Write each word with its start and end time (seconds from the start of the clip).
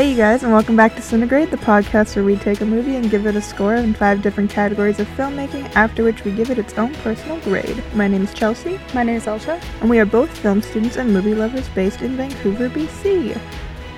Hey, 0.00 0.12
you 0.12 0.16
guys, 0.16 0.42
and 0.42 0.50
welcome 0.50 0.76
back 0.76 0.94
to 0.94 1.02
Cinegrade, 1.02 1.50
the 1.50 1.58
podcast 1.58 2.16
where 2.16 2.24
we 2.24 2.34
take 2.36 2.62
a 2.62 2.64
movie 2.64 2.96
and 2.96 3.10
give 3.10 3.26
it 3.26 3.36
a 3.36 3.42
score 3.42 3.74
in 3.74 3.92
five 3.92 4.22
different 4.22 4.50
categories 4.50 4.98
of 4.98 5.06
filmmaking, 5.08 5.70
after 5.76 6.02
which 6.02 6.24
we 6.24 6.32
give 6.32 6.48
it 6.48 6.56
its 6.58 6.72
own 6.78 6.94
personal 6.94 7.38
grade. 7.40 7.84
My 7.94 8.08
name 8.08 8.22
is 8.22 8.32
Chelsea, 8.32 8.80
My 8.94 9.02
name 9.02 9.16
is 9.16 9.26
Elsha. 9.26 9.60
and 9.82 9.90
we 9.90 9.98
are 9.98 10.06
both 10.06 10.34
film 10.38 10.62
students 10.62 10.96
and 10.96 11.12
movie 11.12 11.34
lovers 11.34 11.68
based 11.74 12.00
in 12.00 12.16
Vancouver, 12.16 12.70
BC. 12.70 13.38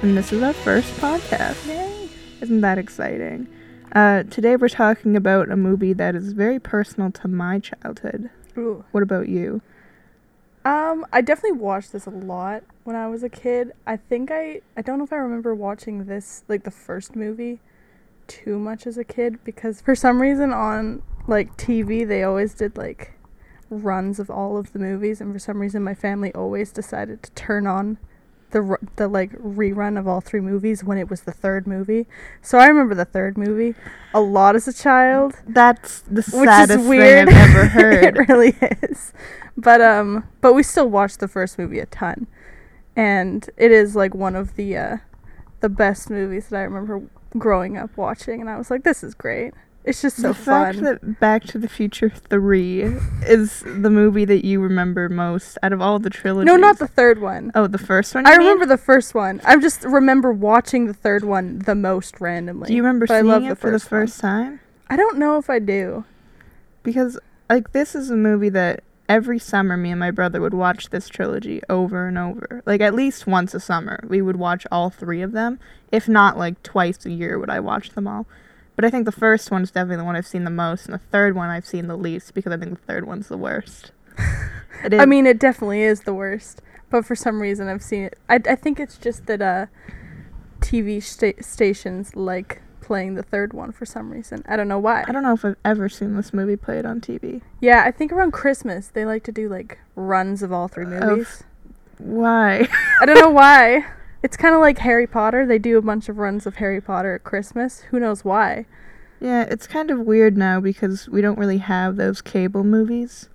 And 0.02 0.18
this 0.18 0.32
is 0.32 0.42
our 0.42 0.52
first 0.52 0.92
podcast. 0.96 1.68
Yay. 1.68 2.08
Isn't 2.40 2.62
that 2.62 2.78
exciting? 2.78 3.46
Uh, 3.92 4.24
today 4.24 4.56
we're 4.56 4.70
talking 4.70 5.14
about 5.14 5.52
a 5.52 5.56
movie 5.56 5.92
that 5.92 6.16
is 6.16 6.32
very 6.32 6.58
personal 6.58 7.12
to 7.12 7.28
my 7.28 7.60
childhood. 7.60 8.28
Ooh. 8.58 8.84
What 8.90 9.04
about 9.04 9.28
you? 9.28 9.62
Um, 10.64 11.04
I 11.12 11.22
definitely 11.22 11.58
watched 11.58 11.92
this 11.92 12.06
a 12.06 12.10
lot 12.10 12.62
when 12.84 12.94
I 12.94 13.08
was 13.08 13.22
a 13.22 13.28
kid. 13.28 13.72
I 13.86 13.96
think 13.96 14.30
I 14.30 14.60
I 14.76 14.82
don't 14.82 14.98
know 14.98 15.04
if 15.04 15.12
I 15.12 15.16
remember 15.16 15.54
watching 15.54 16.04
this 16.04 16.44
like 16.48 16.62
the 16.62 16.70
first 16.70 17.16
movie 17.16 17.60
too 18.28 18.58
much 18.58 18.86
as 18.86 18.96
a 18.96 19.04
kid 19.04 19.42
because 19.44 19.80
for 19.80 19.94
some 19.94 20.22
reason 20.22 20.52
on 20.52 21.02
like 21.26 21.56
TV 21.56 22.06
they 22.06 22.22
always 22.22 22.54
did 22.54 22.76
like 22.76 23.14
runs 23.70 24.20
of 24.20 24.30
all 24.30 24.56
of 24.56 24.72
the 24.72 24.78
movies 24.78 25.20
and 25.20 25.32
for 25.32 25.38
some 25.38 25.58
reason 25.58 25.82
my 25.82 25.94
family 25.94 26.32
always 26.34 26.70
decided 26.70 27.22
to 27.22 27.30
turn 27.32 27.66
on 27.66 27.98
the 28.52 28.76
the 28.96 29.08
like 29.08 29.32
rerun 29.32 29.98
of 29.98 30.06
all 30.06 30.20
three 30.20 30.40
movies 30.40 30.84
when 30.84 30.98
it 30.98 31.10
was 31.10 31.22
the 31.22 31.32
third 31.32 31.66
movie. 31.66 32.06
So 32.40 32.58
I 32.58 32.66
remember 32.66 32.94
the 32.94 33.04
third 33.04 33.36
movie 33.36 33.74
a 34.14 34.20
lot 34.20 34.54
as 34.56 34.68
a 34.68 34.72
child. 34.72 35.34
That's 35.46 36.00
the 36.02 36.22
saddest 36.22 36.86
thing 36.88 37.00
I've 37.02 37.28
ever 37.28 37.66
heard. 37.68 38.16
it 38.16 38.28
really 38.28 38.56
is. 38.82 39.12
But 39.56 39.80
um, 39.80 40.28
but 40.40 40.54
we 40.54 40.62
still 40.62 40.88
watched 40.88 41.20
the 41.20 41.28
first 41.28 41.58
movie 41.58 41.80
a 41.80 41.86
ton, 41.86 42.26
and 42.96 43.48
it 43.56 43.70
is 43.72 43.96
like 43.96 44.14
one 44.14 44.36
of 44.36 44.56
the 44.56 44.76
uh, 44.76 44.96
the 45.60 45.68
best 45.68 46.08
movies 46.10 46.48
that 46.48 46.58
I 46.58 46.62
remember 46.62 47.02
growing 47.36 47.76
up 47.76 47.96
watching, 47.96 48.40
and 48.40 48.48
I 48.48 48.56
was 48.56 48.70
like, 48.70 48.84
this 48.84 49.02
is 49.02 49.14
great. 49.14 49.54
It's 49.84 50.00
just 50.00 50.18
so 50.18 50.28
the 50.28 50.34
fact 50.34 50.80
that 50.82 51.18
Back 51.18 51.42
to 51.44 51.58
the 51.58 51.68
Future 51.68 52.08
3 52.08 52.82
is 53.26 53.64
the 53.66 53.90
movie 53.90 54.24
that 54.24 54.44
you 54.44 54.60
remember 54.60 55.08
most 55.08 55.58
out 55.62 55.72
of 55.72 55.80
all 55.80 55.98
the 55.98 56.10
trilogies. 56.10 56.46
no, 56.46 56.56
not 56.56 56.78
the 56.78 56.86
third 56.86 57.20
one. 57.20 57.50
Oh, 57.56 57.66
the 57.66 57.78
first 57.78 58.14
one? 58.14 58.24
I 58.26 58.32
you 58.34 58.38
mean? 58.38 58.48
remember 58.48 58.66
the 58.66 58.78
first 58.80 59.12
one. 59.14 59.40
I 59.44 59.56
just 59.56 59.82
remember 59.82 60.32
watching 60.32 60.86
the 60.86 60.94
third 60.94 61.24
one 61.24 61.58
the 61.60 61.74
most 61.74 62.20
randomly. 62.20 62.68
Do 62.68 62.74
you 62.74 62.82
remember 62.82 63.06
but 63.08 63.14
I 63.14 63.18
seeing 63.18 63.26
love 63.26 63.42
it 63.44 63.48
the 63.48 63.56
for 63.56 63.70
the 63.72 63.80
first 63.80 63.90
one. 63.92 64.00
first 64.02 64.20
time? 64.20 64.60
I 64.88 64.96
don't 64.96 65.18
know 65.18 65.36
if 65.38 65.50
I 65.50 65.58
do. 65.58 66.04
Because, 66.84 67.18
like, 67.50 67.72
this 67.72 67.94
is 67.96 68.08
a 68.10 68.16
movie 68.16 68.50
that 68.50 68.84
every 69.08 69.38
summer 69.38 69.76
me 69.76 69.90
and 69.90 69.98
my 70.00 70.10
brother 70.12 70.40
would 70.40 70.54
watch 70.54 70.90
this 70.90 71.08
trilogy 71.08 71.60
over 71.68 72.06
and 72.06 72.18
over. 72.18 72.62
Like, 72.66 72.80
at 72.80 72.94
least 72.94 73.26
once 73.26 73.52
a 73.52 73.60
summer. 73.60 73.98
We 74.06 74.22
would 74.22 74.36
watch 74.36 74.64
all 74.70 74.90
three 74.90 75.22
of 75.22 75.32
them. 75.32 75.58
If 75.90 76.08
not, 76.08 76.38
like, 76.38 76.62
twice 76.62 77.04
a 77.04 77.10
year 77.10 77.36
would 77.38 77.50
I 77.50 77.58
watch 77.60 77.90
them 77.90 78.06
all. 78.06 78.26
But 78.76 78.84
I 78.86 78.90
think 78.90 79.04
the 79.04 79.12
first 79.12 79.50
one's 79.50 79.70
definitely 79.70 79.96
the 79.96 80.04
one 80.04 80.16
I've 80.16 80.26
seen 80.26 80.44
the 80.44 80.50
most, 80.50 80.86
and 80.86 80.94
the 80.94 80.98
third 80.98 81.34
one 81.36 81.50
I've 81.50 81.66
seen 81.66 81.88
the 81.88 81.96
least 81.96 82.32
because 82.34 82.52
I 82.52 82.56
think 82.56 82.70
the 82.78 82.84
third 82.86 83.06
one's 83.06 83.28
the 83.28 83.36
worst. 83.38 83.92
It 84.84 84.94
is. 84.94 85.00
I 85.00 85.04
mean, 85.06 85.26
it 85.26 85.38
definitely 85.38 85.82
is 85.82 86.00
the 86.00 86.14
worst, 86.14 86.60
but 86.90 87.04
for 87.06 87.14
some 87.14 87.40
reason 87.40 87.68
I've 87.68 87.82
seen 87.84 88.02
it. 88.04 88.18
I, 88.28 88.40
I 88.48 88.56
think 88.56 88.80
it's 88.80 88.98
just 88.98 89.26
that 89.26 89.40
uh, 89.40 89.66
TV 90.60 91.00
sta- 91.00 91.40
stations 91.40 92.16
like 92.16 92.62
playing 92.80 93.14
the 93.14 93.22
third 93.22 93.52
one 93.52 93.70
for 93.70 93.86
some 93.86 94.10
reason. 94.10 94.42
I 94.48 94.56
don't 94.56 94.66
know 94.66 94.80
why. 94.80 95.04
I 95.06 95.12
don't 95.12 95.22
know 95.22 95.34
if 95.34 95.44
I've 95.44 95.56
ever 95.64 95.88
seen 95.88 96.16
this 96.16 96.32
movie 96.34 96.56
played 96.56 96.84
on 96.84 97.00
TV. 97.00 97.42
yeah, 97.60 97.84
I 97.86 97.92
think 97.92 98.10
around 98.10 98.32
Christmas 98.32 98.88
they 98.88 99.04
like 99.04 99.22
to 99.24 99.32
do 99.32 99.48
like 99.48 99.78
runs 99.94 100.42
of 100.42 100.52
all 100.52 100.66
three 100.66 100.84
Of- 100.84 100.90
movies. 100.90 101.44
Why? 101.98 102.66
I 103.00 103.06
don't 103.06 103.20
know 103.20 103.30
why. 103.30 103.86
It's 104.22 104.36
kind 104.36 104.54
of 104.54 104.60
like 104.60 104.78
Harry 104.78 105.06
Potter. 105.06 105.46
They 105.46 105.58
do 105.58 105.76
a 105.78 105.82
bunch 105.82 106.08
of 106.08 106.18
runs 106.18 106.46
of 106.46 106.56
Harry 106.56 106.80
Potter 106.80 107.16
at 107.16 107.24
Christmas. 107.24 107.80
Who 107.90 107.98
knows 108.00 108.24
why? 108.24 108.66
yeah, 109.20 109.42
it's 109.48 109.68
kind 109.68 109.88
of 109.92 110.00
weird 110.00 110.36
now 110.36 110.58
because 110.60 111.08
we 111.08 111.20
don't 111.20 111.38
really 111.38 111.58
have 111.58 111.94
those 111.96 112.20
cable 112.20 112.64
movies. 112.64 113.28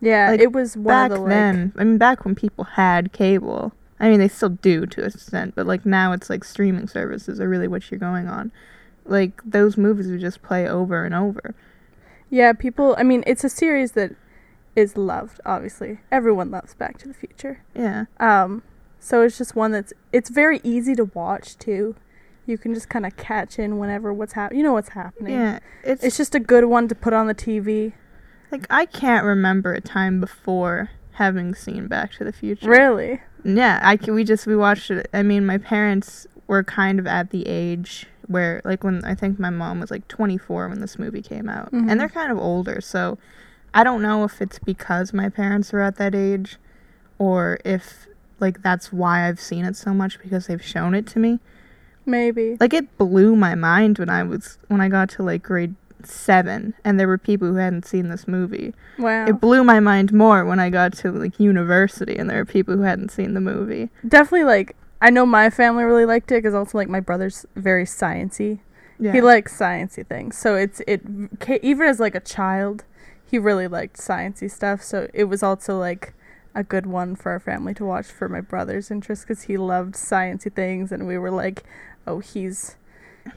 Yeah, 0.00 0.30
Like, 0.30 0.40
it 0.40 0.52
was 0.52 0.76
back 0.76 1.10
the 1.10 1.18
like. 1.18 1.28
then, 1.30 1.72
I 1.76 1.82
mean, 1.84 1.98
back 1.98 2.24
when 2.24 2.34
people 2.36 2.62
had 2.64 3.12
cable. 3.12 3.72
I 3.98 4.08
mean, 4.08 4.20
they 4.20 4.28
still 4.28 4.50
do 4.50 4.86
to 4.86 5.02
a 5.02 5.06
extent, 5.06 5.54
but 5.56 5.66
like 5.66 5.84
now 5.86 6.12
it's 6.12 6.28
like 6.30 6.44
streaming 6.44 6.86
services 6.88 7.40
are 7.40 7.48
really 7.48 7.66
what 7.68 7.90
you're 7.90 7.98
going 8.00 8.28
on. 8.28 8.52
Like 9.04 9.40
those 9.44 9.76
movies 9.76 10.08
would 10.08 10.20
just 10.20 10.42
play 10.42 10.68
over 10.68 11.04
and 11.04 11.14
over. 11.14 11.54
Yeah, 12.30 12.52
people. 12.52 12.94
I 12.98 13.02
mean, 13.02 13.22
it's 13.26 13.42
a 13.44 13.48
series 13.48 13.92
that 13.92 14.14
is 14.76 14.96
loved. 14.96 15.40
Obviously, 15.44 15.98
everyone 16.10 16.50
loves 16.52 16.74
Back 16.74 16.98
to 16.98 17.08
the 17.08 17.14
Future. 17.14 17.62
Yeah. 17.74 18.04
Um, 18.20 18.62
so 19.04 19.22
it's 19.22 19.36
just 19.36 19.56
one 19.56 19.72
that's 19.72 19.92
it's 20.12 20.30
very 20.30 20.60
easy 20.62 20.94
to 20.94 21.04
watch 21.06 21.58
too. 21.58 21.96
You 22.46 22.56
can 22.58 22.72
just 22.74 22.88
kind 22.88 23.04
of 23.06 23.16
catch 23.16 23.58
in 23.58 23.78
whenever 23.78 24.12
what's 24.12 24.32
happening. 24.32 24.58
You 24.60 24.64
know 24.66 24.72
what's 24.72 24.90
happening. 24.90 25.34
Yeah. 25.34 25.58
It's, 25.84 26.02
It's 26.02 26.16
just 26.16 26.34
a 26.34 26.40
good 26.40 26.64
one 26.64 26.88
to 26.88 26.94
put 26.94 27.12
on 27.12 27.26
the 27.26 27.34
TV. 27.34 27.92
like 28.50 28.66
I 28.70 28.86
can't 28.86 29.24
remember 29.24 29.72
a 29.74 29.80
time 29.80 30.20
before 30.20 30.90
having 31.12 31.54
seen 31.54 31.86
Back 31.88 32.12
to 32.14 32.24
the 32.24 32.32
Future. 32.32 32.68
Really? 32.68 33.20
Yeah, 33.44 33.80
I 33.82 33.96
can, 33.96 34.14
we 34.14 34.24
just 34.24 34.46
we 34.46 34.54
watched 34.56 34.90
it. 34.90 35.08
I 35.12 35.22
mean, 35.22 35.44
my 35.46 35.58
parents 35.58 36.26
were 36.46 36.62
kind 36.64 36.98
of 36.98 37.06
at 37.06 37.30
the 37.30 37.46
age 37.46 38.06
where 38.28 38.60
like 38.64 38.84
when 38.84 39.04
I 39.04 39.14
think 39.14 39.38
my 39.38 39.50
mom 39.50 39.80
was 39.80 39.90
like 39.90 40.06
24 40.08 40.68
when 40.68 40.80
this 40.80 40.98
movie 40.98 41.22
came 41.22 41.48
out. 41.48 41.72
Mhm. 41.72 41.90
And 41.90 41.98
they're 42.00 42.08
kind 42.08 42.30
of 42.30 42.38
older, 42.38 42.80
so 42.80 43.18
I 43.74 43.82
don't 43.84 44.00
know 44.02 44.22
if 44.24 44.40
it's 44.42 44.58
because 44.58 45.12
my 45.12 45.28
parents 45.28 45.72
were 45.72 45.80
at 45.80 45.96
that 45.96 46.14
age 46.14 46.56
or 47.18 47.58
if 47.64 48.06
like 48.42 48.62
that's 48.62 48.92
why 48.92 49.26
I've 49.26 49.40
seen 49.40 49.64
it 49.64 49.76
so 49.76 49.94
much 49.94 50.20
because 50.20 50.46
they've 50.46 50.62
shown 50.62 50.94
it 50.94 51.06
to 51.08 51.18
me. 51.18 51.38
Maybe. 52.04 52.56
Like 52.60 52.74
it 52.74 52.98
blew 52.98 53.36
my 53.36 53.54
mind 53.54 53.98
when 53.98 54.10
I 54.10 54.22
was 54.22 54.58
when 54.68 54.80
I 54.80 54.88
got 54.88 55.08
to 55.10 55.22
like 55.22 55.42
grade 55.42 55.74
7 56.04 56.74
and 56.84 56.98
there 56.98 57.06
were 57.08 57.18
people 57.18 57.48
who 57.48 57.54
hadn't 57.54 57.86
seen 57.86 58.08
this 58.08 58.26
movie. 58.26 58.74
Wow. 58.98 59.26
It 59.26 59.40
blew 59.40 59.64
my 59.64 59.80
mind 59.80 60.12
more 60.12 60.44
when 60.44 60.58
I 60.58 60.68
got 60.68 60.92
to 60.94 61.12
like 61.12 61.38
university 61.38 62.16
and 62.16 62.28
there 62.28 62.38
were 62.38 62.44
people 62.44 62.76
who 62.76 62.82
hadn't 62.82 63.10
seen 63.10 63.34
the 63.34 63.40
movie. 63.40 63.88
Definitely 64.06 64.44
like 64.44 64.76
I 65.00 65.10
know 65.10 65.26
my 65.26 65.50
family 65.50 65.84
really 65.84 66.04
liked 66.04 66.30
it 66.32 66.42
because 66.42 66.54
also 66.54 66.76
like 66.76 66.88
my 66.88 67.00
brother's 67.00 67.46
very 67.56 67.84
sciency. 67.84 68.60
Yeah. 68.98 69.12
He 69.12 69.20
likes 69.20 69.56
sciencey 69.56 70.06
things. 70.06 70.36
So 70.36 70.54
it's 70.54 70.80
it 70.86 71.02
even 71.62 71.88
as 71.88 71.98
like 71.98 72.14
a 72.14 72.20
child, 72.20 72.84
he 73.24 73.38
really 73.38 73.66
liked 73.66 73.96
sciencey 73.96 74.50
stuff. 74.50 74.82
So 74.82 75.08
it 75.12 75.24
was 75.24 75.42
also 75.42 75.78
like 75.78 76.14
a 76.54 76.62
good 76.62 76.86
one 76.86 77.16
for 77.16 77.32
our 77.32 77.40
family 77.40 77.74
to 77.74 77.84
watch 77.84 78.06
for 78.06 78.28
my 78.28 78.40
brother's 78.40 78.90
interest 78.90 79.26
because 79.26 79.44
he 79.44 79.56
loved 79.56 79.94
sciencey 79.94 80.52
things, 80.52 80.92
and 80.92 81.06
we 81.06 81.18
were 81.18 81.30
like, 81.30 81.64
oh, 82.06 82.18
he's 82.18 82.76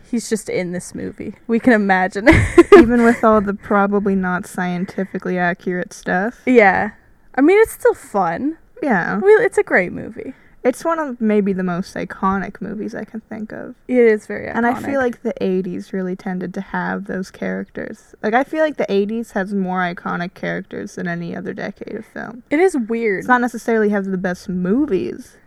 he's 0.10 0.30
just 0.30 0.50
in 0.50 0.72
this 0.72 0.96
movie. 0.96 1.36
We 1.48 1.60
can 1.60 1.74
imagine. 1.74 2.28
even 2.78 3.04
with 3.04 3.24
all 3.24 3.42
the 3.42 3.54
probably 3.54 4.16
not 4.16 4.46
scientifically 4.46 5.38
accurate 5.38 5.94
stuff. 5.94 6.42
yeah, 6.46 6.92
I 7.36 7.42
mean 7.42 7.60
it's 7.62 7.74
still 7.74 7.94
fun. 7.94 8.58
Yeah. 8.82 9.20
We, 9.20 9.32
it's 9.32 9.58
a 9.58 9.64
great 9.64 9.92
movie. 9.92 10.34
It's 10.66 10.84
one 10.84 10.98
of 11.00 11.22
maybe 11.22 11.54
the 11.54 11.64
most 11.64 11.94
iconic 11.96 12.60
movies 12.60 12.96
I 12.96 13.04
can 13.06 13.22
think 13.22 13.52
of. 13.52 13.76
It 13.88 13.98
is 14.00 14.26
very 14.26 14.48
And 14.48 14.66
I 14.66 14.74
feel 14.74 15.00
like 15.00 15.22
the 15.22 15.34
80s 15.40 15.94
really 15.94 16.16
tended 16.16 16.54
to 16.56 16.62
have 16.62 17.06
those 17.06 17.30
characters. 17.32 18.16
Like, 18.24 18.34
I 18.34 18.44
feel 18.44 18.62
like 18.64 18.78
the 18.78 18.88
80s 18.88 19.32
has 19.34 19.54
more 19.54 19.80
iconic 19.82 20.34
characters 20.34 20.96
than 20.96 21.08
any 21.08 21.36
other 21.36 21.54
decade 21.54 21.96
of 21.96 22.06
film. 22.06 22.42
it 22.50 22.60
is 22.60 22.76
weird. 22.76 23.20
It's 23.20 23.28
not 23.28 23.42
necessarily 23.42 23.90
has 23.90 24.08
the 24.08 24.18
best 24.18 24.50
movies. 24.50 25.38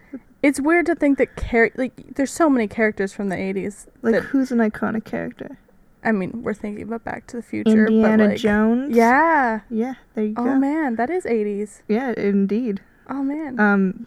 it's 0.43 0.61
weird 0.61 0.87
to 0.87 0.95
think 0.95 1.19
that 1.19 1.37
char- 1.37 1.73
like 1.77 2.15
there's 2.15 2.31
so 2.33 2.49
many 2.49 2.69
characters 2.69 3.13
from 3.13 3.29
the 3.29 3.37
80s 3.37 3.89
Like, 4.03 4.15
that 4.15 4.23
who's 4.23 4.53
an 4.53 4.59
iconic 4.59 5.05
character? 5.05 5.59
I 6.05 6.13
mean, 6.13 6.43
we're 6.45 6.55
thinking 6.55 6.85
about 6.85 7.03
Back 7.03 7.27
to 7.27 7.37
the 7.39 7.43
Future, 7.43 7.89
Indiana 7.89 8.19
but 8.19 8.29
like, 8.31 8.39
Jones? 8.39 8.95
Yeah. 8.97 9.61
Yeah, 9.69 9.95
there 10.15 10.27
you 10.27 10.35
Oh 10.37 10.45
go. 10.45 10.55
man, 10.55 10.95
that 10.95 11.11
is 11.11 11.25
80s. 11.25 11.83
Yeah, 11.89 12.15
indeed. 12.17 12.81
Oh 13.11 13.25
man. 13.25 13.59
Um, 13.59 14.07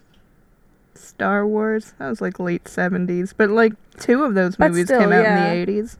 Star 0.94 1.46
Wars, 1.46 1.94
that 1.98 2.08
was 2.08 2.20
like 2.20 2.38
late 2.38 2.64
70s. 2.64 3.32
But, 3.36 3.50
like, 3.50 3.74
two 3.98 4.24
of 4.24 4.34
those 4.34 4.58
movies 4.58 4.86
still, 4.86 5.00
came 5.00 5.12
out 5.12 5.22
yeah. 5.22 5.52
in 5.52 5.66
the 5.66 5.72
80s. 5.72 5.96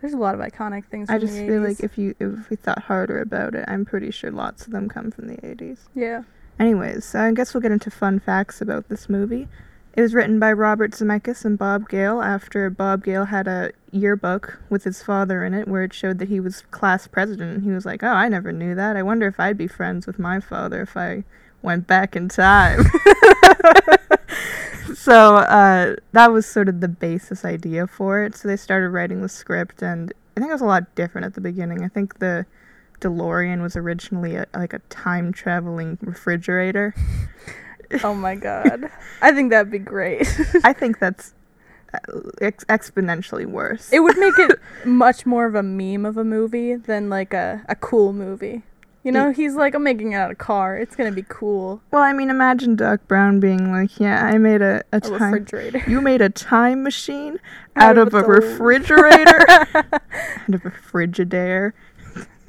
There's 0.00 0.14
a 0.14 0.18
lot 0.18 0.34
of 0.34 0.40
iconic 0.40 0.86
things. 0.86 1.06
From 1.06 1.16
I 1.16 1.18
just 1.18 1.34
feel 1.34 1.60
like 1.60 1.80
if 1.80 1.98
you 1.98 2.14
if 2.18 2.48
we 2.48 2.56
thought 2.56 2.84
harder 2.84 3.20
about 3.20 3.54
it, 3.54 3.66
I'm 3.68 3.84
pretty 3.84 4.10
sure 4.10 4.30
lots 4.30 4.64
of 4.64 4.72
them 4.72 4.88
come 4.88 5.10
from 5.10 5.28
the 5.28 5.36
80s. 5.36 5.80
yeah. 5.94 6.22
Anyways, 6.58 7.06
so 7.06 7.20
I 7.20 7.32
guess 7.32 7.54
we'll 7.54 7.62
get 7.62 7.72
into 7.72 7.90
fun 7.90 8.20
facts 8.20 8.60
about 8.60 8.90
this 8.90 9.08
movie. 9.08 9.48
It 9.94 10.02
was 10.02 10.14
written 10.14 10.38
by 10.38 10.52
Robert 10.52 10.92
Zemeckis 10.92 11.44
and 11.44 11.58
Bob 11.58 11.88
Gale 11.88 12.20
after 12.20 12.68
Bob 12.68 13.02
Gale 13.02 13.24
had 13.24 13.48
a 13.48 13.72
yearbook 13.90 14.60
with 14.68 14.84
his 14.84 15.02
father 15.02 15.42
in 15.42 15.54
it 15.54 15.66
where 15.66 15.82
it 15.82 15.94
showed 15.94 16.18
that 16.18 16.28
he 16.28 16.38
was 16.38 16.62
class 16.70 17.06
president 17.06 17.54
and 17.54 17.64
he 17.64 17.70
was 17.70 17.86
like, 17.86 18.02
"Oh, 18.02 18.08
I 18.08 18.28
never 18.28 18.52
knew 18.52 18.74
that. 18.74 18.94
I 18.96 19.02
wonder 19.02 19.26
if 19.26 19.40
I'd 19.40 19.56
be 19.56 19.66
friends 19.66 20.06
with 20.06 20.18
my 20.18 20.38
father 20.38 20.82
if 20.82 20.96
I 20.96 21.24
went 21.62 21.86
back 21.86 22.14
in 22.14 22.28
time." 22.28 22.84
so, 25.00 25.36
uh, 25.36 25.96
that 26.12 26.30
was 26.30 26.44
sort 26.44 26.68
of 26.68 26.80
the 26.80 26.88
basis 26.88 27.44
idea 27.44 27.86
for 27.86 28.22
it. 28.22 28.36
So 28.36 28.48
they 28.48 28.56
started 28.56 28.90
writing 28.90 29.22
the 29.22 29.28
script 29.28 29.82
and 29.82 30.12
I 30.36 30.40
think 30.40 30.50
it 30.50 30.52
was 30.52 30.60
a 30.60 30.66
lot 30.66 30.94
different 30.94 31.24
at 31.24 31.34
the 31.34 31.40
beginning. 31.40 31.82
I 31.82 31.88
think 31.88 32.18
the 32.18 32.44
DeLorean 33.00 33.62
was 33.62 33.76
originally 33.76 34.36
a, 34.36 34.46
like 34.54 34.74
a 34.74 34.80
time 34.90 35.32
traveling 35.32 35.98
refrigerator. 36.02 36.94
Oh 38.04 38.14
my 38.14 38.36
god. 38.36 38.88
I 39.20 39.32
think 39.32 39.50
that'd 39.50 39.72
be 39.72 39.80
great. 39.80 40.22
I 40.62 40.72
think 40.72 41.00
that's 41.00 41.34
uh, 41.92 41.98
ex- 42.40 42.64
exponentially 42.66 43.46
worse. 43.46 43.92
It 43.92 43.98
would 43.98 44.16
make 44.16 44.38
it 44.38 44.60
much 44.84 45.26
more 45.26 45.44
of 45.44 45.56
a 45.56 45.62
meme 45.64 46.06
of 46.06 46.16
a 46.16 46.22
movie 46.22 46.76
than 46.76 47.10
like 47.10 47.34
a, 47.34 47.64
a 47.68 47.74
cool 47.74 48.12
movie. 48.12 48.62
You 49.02 49.12
know, 49.12 49.32
he's 49.32 49.54
like, 49.54 49.74
I'm 49.74 49.82
making 49.82 50.12
it 50.12 50.16
out 50.16 50.30
of 50.30 50.36
car. 50.36 50.76
It's 50.76 50.94
gonna 50.94 51.10
be 51.12 51.24
cool. 51.26 51.80
well, 51.90 52.02
I 52.02 52.12
mean, 52.12 52.28
imagine 52.28 52.76
Doc 52.76 53.00
Brown 53.08 53.40
being 53.40 53.72
like, 53.72 53.98
"Yeah, 53.98 54.22
I 54.26 54.36
made 54.36 54.60
a, 54.60 54.82
a 54.92 54.98
A 54.98 55.00
time. 55.00 55.32
refrigerator. 55.32 55.82
You 55.86 56.02
made 56.02 56.20
a 56.20 56.28
time 56.28 56.82
machine 56.82 57.38
out, 57.76 57.96
of, 57.96 58.08
a 58.08 58.20
door. 58.22 58.34
refrigerator, 58.34 59.50
out 59.50 59.74
of 60.54 60.66
a 60.66 60.70
Frigidaire." 60.70 61.72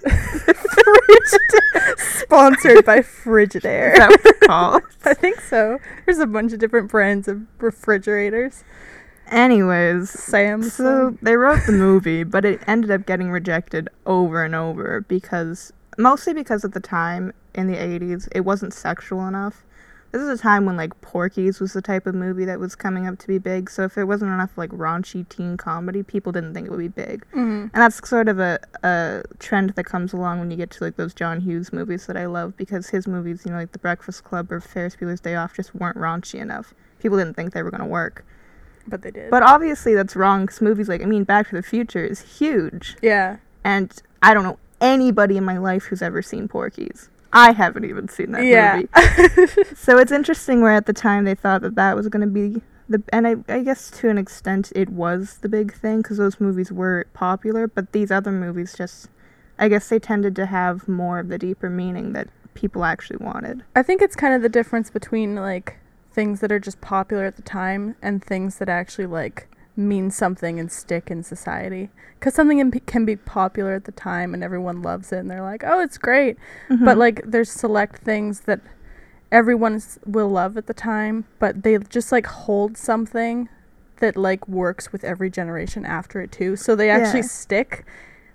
Frigidaire. 0.03 1.99
Sponsored 2.23 2.85
by 2.85 2.99
Frigidaire. 2.99 3.93
Is 3.93 3.99
that 3.99 4.09
what 4.09 4.25
it's 4.25 4.39
called? 4.47 4.81
I 5.05 5.13
think 5.13 5.39
so. 5.41 5.79
There's 6.05 6.19
a 6.19 6.27
bunch 6.27 6.53
of 6.53 6.59
different 6.59 6.89
brands 6.89 7.27
of 7.27 7.41
refrigerators. 7.59 8.63
Anyways, 9.27 10.09
Sam. 10.09 10.63
So 10.63 11.17
they 11.21 11.37
wrote 11.37 11.61
the 11.65 11.71
movie, 11.71 12.23
but 12.23 12.43
it 12.43 12.61
ended 12.67 12.91
up 12.91 13.05
getting 13.05 13.31
rejected 13.31 13.87
over 14.05 14.43
and 14.43 14.53
over 14.55 15.01
because 15.01 15.71
mostly 15.97 16.33
because 16.33 16.63
at 16.65 16.73
the 16.73 16.79
time 16.79 17.33
in 17.53 17.67
the 17.67 17.75
80s 17.77 18.27
it 18.33 18.41
wasn't 18.41 18.73
sexual 18.73 19.27
enough. 19.27 19.65
This 20.11 20.21
is 20.21 20.39
a 20.39 20.43
time 20.43 20.65
when 20.65 20.75
like 20.75 20.99
Porky's 20.99 21.61
was 21.61 21.71
the 21.71 21.81
type 21.81 22.05
of 22.05 22.13
movie 22.13 22.43
that 22.43 22.59
was 22.59 22.75
coming 22.75 23.07
up 23.07 23.17
to 23.19 23.27
be 23.27 23.37
big. 23.37 23.69
So 23.69 23.83
if 23.83 23.97
it 23.97 24.03
wasn't 24.03 24.31
enough 24.31 24.57
like 24.57 24.69
raunchy 24.71 25.27
teen 25.29 25.55
comedy, 25.55 26.03
people 26.03 26.33
didn't 26.33 26.53
think 26.53 26.67
it 26.67 26.69
would 26.69 26.79
be 26.79 26.89
big. 26.89 27.25
Mhm. 27.33 27.61
And 27.63 27.71
that's 27.73 28.05
sort 28.09 28.27
of 28.27 28.37
a, 28.37 28.59
a 28.83 29.23
trend 29.39 29.69
that 29.71 29.85
comes 29.85 30.11
along 30.11 30.39
when 30.41 30.51
you 30.51 30.57
get 30.57 30.69
to 30.71 30.83
like 30.83 30.97
those 30.97 31.13
John 31.13 31.39
Hughes 31.39 31.71
movies 31.71 32.07
that 32.07 32.17
I 32.17 32.25
love 32.25 32.57
because 32.57 32.89
his 32.89 33.07
movies, 33.07 33.43
you 33.45 33.51
know, 33.51 33.57
like 33.57 33.71
The 33.71 33.79
Breakfast 33.79 34.25
Club 34.25 34.51
or 34.51 34.59
Ferris 34.59 34.97
Bueller's 34.97 35.21
Day 35.21 35.35
Off 35.35 35.55
just 35.55 35.73
weren't 35.73 35.97
raunchy 35.97 36.41
enough. 36.41 36.73
People 36.99 37.17
didn't 37.17 37.35
think 37.35 37.53
they 37.53 37.63
were 37.63 37.71
going 37.71 37.79
to 37.79 37.87
work. 37.87 38.25
But 38.87 39.03
they 39.03 39.11
did. 39.11 39.31
But 39.31 39.43
obviously 39.43 39.93
that's 39.95 40.15
wrong 40.17 40.41
because 40.45 40.59
movies 40.59 40.89
like 40.89 41.01
I 41.01 41.05
mean 41.05 41.23
Back 41.23 41.49
to 41.49 41.55
the 41.55 41.63
Future 41.63 42.03
is 42.03 42.19
huge, 42.39 42.97
yeah. 43.01 43.37
and 43.63 43.93
I 44.21 44.33
don't 44.33 44.43
know 44.43 44.57
anybody 44.81 45.37
in 45.37 45.45
my 45.45 45.57
life 45.57 45.83
who's 45.85 46.01
ever 46.01 46.21
seen 46.21 46.47
Porky's. 46.47 47.09
I 47.33 47.53
haven't 47.53 47.85
even 47.85 48.09
seen 48.09 48.31
that 48.33 48.43
Yeah. 48.45 48.75
movie. 48.75 49.65
So 49.75 49.97
it's 49.97 50.11
interesting 50.11 50.61
where 50.61 50.73
at 50.73 50.85
the 50.85 50.93
time 50.93 51.23
they 51.23 51.35
thought 51.35 51.61
that 51.61 51.75
that 51.75 51.95
was 51.95 52.07
going 52.09 52.21
to 52.21 52.27
be 52.27 52.61
the 52.89 53.01
and 53.13 53.25
I, 53.25 53.35
I 53.47 53.63
guess 53.63 53.89
to 53.91 54.09
an 54.09 54.17
extent 54.17 54.71
it 54.75 54.89
was 54.89 55.37
the 55.41 55.47
big 55.47 55.73
thing 55.73 56.01
because 56.01 56.17
those 56.17 56.41
movies 56.41 56.71
were 56.73 57.05
popular, 57.13 57.67
but 57.67 57.93
these 57.93 58.11
other 58.11 58.31
movies 58.31 58.73
just 58.77 59.07
I 59.57 59.69
guess 59.69 59.87
they 59.87 59.99
tended 59.99 60.35
to 60.37 60.47
have 60.47 60.87
more 60.89 61.19
of 61.19 61.29
the 61.29 61.37
deeper 61.37 61.69
meaning 61.69 62.11
that 62.13 62.27
people 62.53 62.83
actually 62.83 63.23
wanted. 63.23 63.63
I 63.75 63.83
think 63.83 64.01
it's 64.01 64.15
kind 64.15 64.33
of 64.33 64.41
the 64.41 64.49
difference 64.49 64.89
between 64.89 65.35
like 65.35 65.77
things 66.11 66.41
that 66.41 66.51
are 66.51 66.59
just 66.59 66.81
popular 66.81 67.23
at 67.23 67.37
the 67.37 67.41
time 67.43 67.95
and 68.01 68.21
things 68.23 68.57
that 68.57 68.67
actually 68.67 69.05
like 69.05 69.47
mean 69.87 70.11
something 70.11 70.59
and 70.59 70.71
stick 70.71 71.09
in 71.11 71.23
society. 71.23 71.89
Because 72.19 72.33
something 72.33 72.59
in, 72.59 72.71
can 72.71 73.05
be 73.05 73.15
popular 73.15 73.73
at 73.73 73.85
the 73.85 73.91
time 73.91 74.33
and 74.33 74.43
everyone 74.43 74.81
loves 74.81 75.11
it 75.11 75.17
and 75.17 75.29
they're 75.29 75.41
like, 75.41 75.63
oh, 75.65 75.79
it's 75.81 75.97
great. 75.97 76.37
Mm-hmm. 76.69 76.85
But 76.85 76.97
like 76.97 77.21
there's 77.25 77.51
select 77.51 78.01
things 78.01 78.41
that 78.41 78.61
everyone 79.31 79.81
will 80.05 80.29
love 80.29 80.57
at 80.57 80.67
the 80.67 80.73
time, 80.73 81.25
but 81.39 81.63
they 81.63 81.77
just 81.77 82.11
like 82.11 82.25
hold 82.25 82.77
something 82.77 83.49
that 83.97 84.17
like 84.17 84.47
works 84.47 84.91
with 84.91 85.03
every 85.03 85.29
generation 85.29 85.85
after 85.85 86.21
it 86.21 86.31
too. 86.31 86.55
So 86.55 86.75
they 86.75 86.89
actually 86.89 87.21
Yeah. 87.21 87.27
stick. 87.27 87.85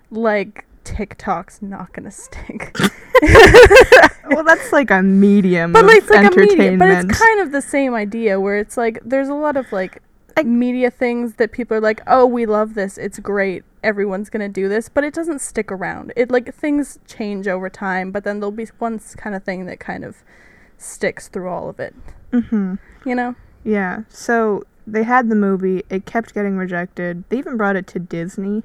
Like 0.09 0.65
TikTok's 0.83 1.61
not 1.61 1.91
gonna 1.93 2.11
stick. 2.11 2.75
well, 4.29 4.43
that's 4.43 4.71
like 4.71 4.89
a 4.91 5.01
medium 5.01 5.73
but 5.73 5.83
of 5.83 5.87
like, 5.87 5.97
it's 5.97 6.09
like 6.09 6.23
a 6.23 6.25
entertainment. 6.25 6.79
but 6.79 6.89
it's 6.89 7.19
kind 7.19 7.41
of 7.41 7.51
the 7.51 7.61
same 7.61 7.93
idea 7.93 8.39
where 8.39 8.57
it's 8.57 8.77
like 8.77 8.99
there's 9.03 9.27
a 9.27 9.33
lot 9.33 9.57
of 9.57 9.71
like 9.71 10.01
Like- 10.37 10.45
media 10.45 10.89
things 10.91 11.35
that 11.35 11.51
people 11.51 11.75
are 11.77 11.81
like, 11.81 12.01
oh, 12.07 12.25
we 12.25 12.45
love 12.45 12.73
this, 12.75 12.97
it's 12.97 13.19
great, 13.19 13.63
everyone's 13.83 14.29
gonna 14.29 14.49
do 14.49 14.69
this, 14.69 14.87
but 14.89 15.03
it 15.03 15.13
doesn't 15.13 15.39
stick 15.39 15.71
around. 15.71 16.13
It 16.15 16.31
like 16.31 16.53
things 16.53 16.99
change 17.07 17.47
over 17.47 17.69
time, 17.69 18.11
but 18.11 18.23
then 18.23 18.39
there'll 18.39 18.51
be 18.51 18.67
one 18.77 18.99
kind 19.17 19.35
of 19.35 19.43
thing 19.43 19.65
that 19.65 19.79
kind 19.79 20.03
of 20.05 20.17
sticks 20.77 21.27
through 21.27 21.49
all 21.49 21.69
of 21.69 21.79
it. 21.79 21.95
hmm 22.31 22.75
You 23.05 23.15
know? 23.15 23.35
Yeah. 23.63 24.03
So 24.09 24.63
they 24.85 25.03
had 25.03 25.27
the 25.29 25.35
movie. 25.35 25.83
It 25.89 26.05
kept 26.05 26.33
getting 26.33 26.55
rejected. 26.55 27.23
They 27.29 27.39
even 27.39 27.57
brought 27.57 27.75
it 27.75 27.87
to 27.87 27.99
Disney, 27.99 28.63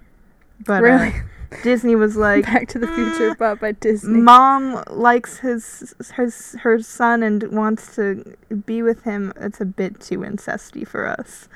but 0.64 0.80
uh, 0.82 0.86
really, 0.86 1.14
Disney 1.62 1.94
was 1.96 2.16
like, 2.28 2.44
Back 2.44 2.68
to 2.68 2.78
the 2.78 2.86
Future, 2.88 3.34
but 3.38 3.60
by 3.60 3.72
Disney. 3.72 4.20
"Mom 4.20 4.82
likes 4.90 5.38
his 5.38 5.94
his 6.16 6.56
her 6.62 6.80
son 6.80 7.22
and 7.22 7.42
wants 7.52 7.94
to 7.96 8.36
be 8.66 8.82
with 8.82 9.02
him. 9.04 9.32
It's 9.36 9.60
a 9.60 9.64
bit 9.64 10.00
too 10.00 10.18
incesty 10.20 10.86
for 10.86 11.06
us." 11.06 11.48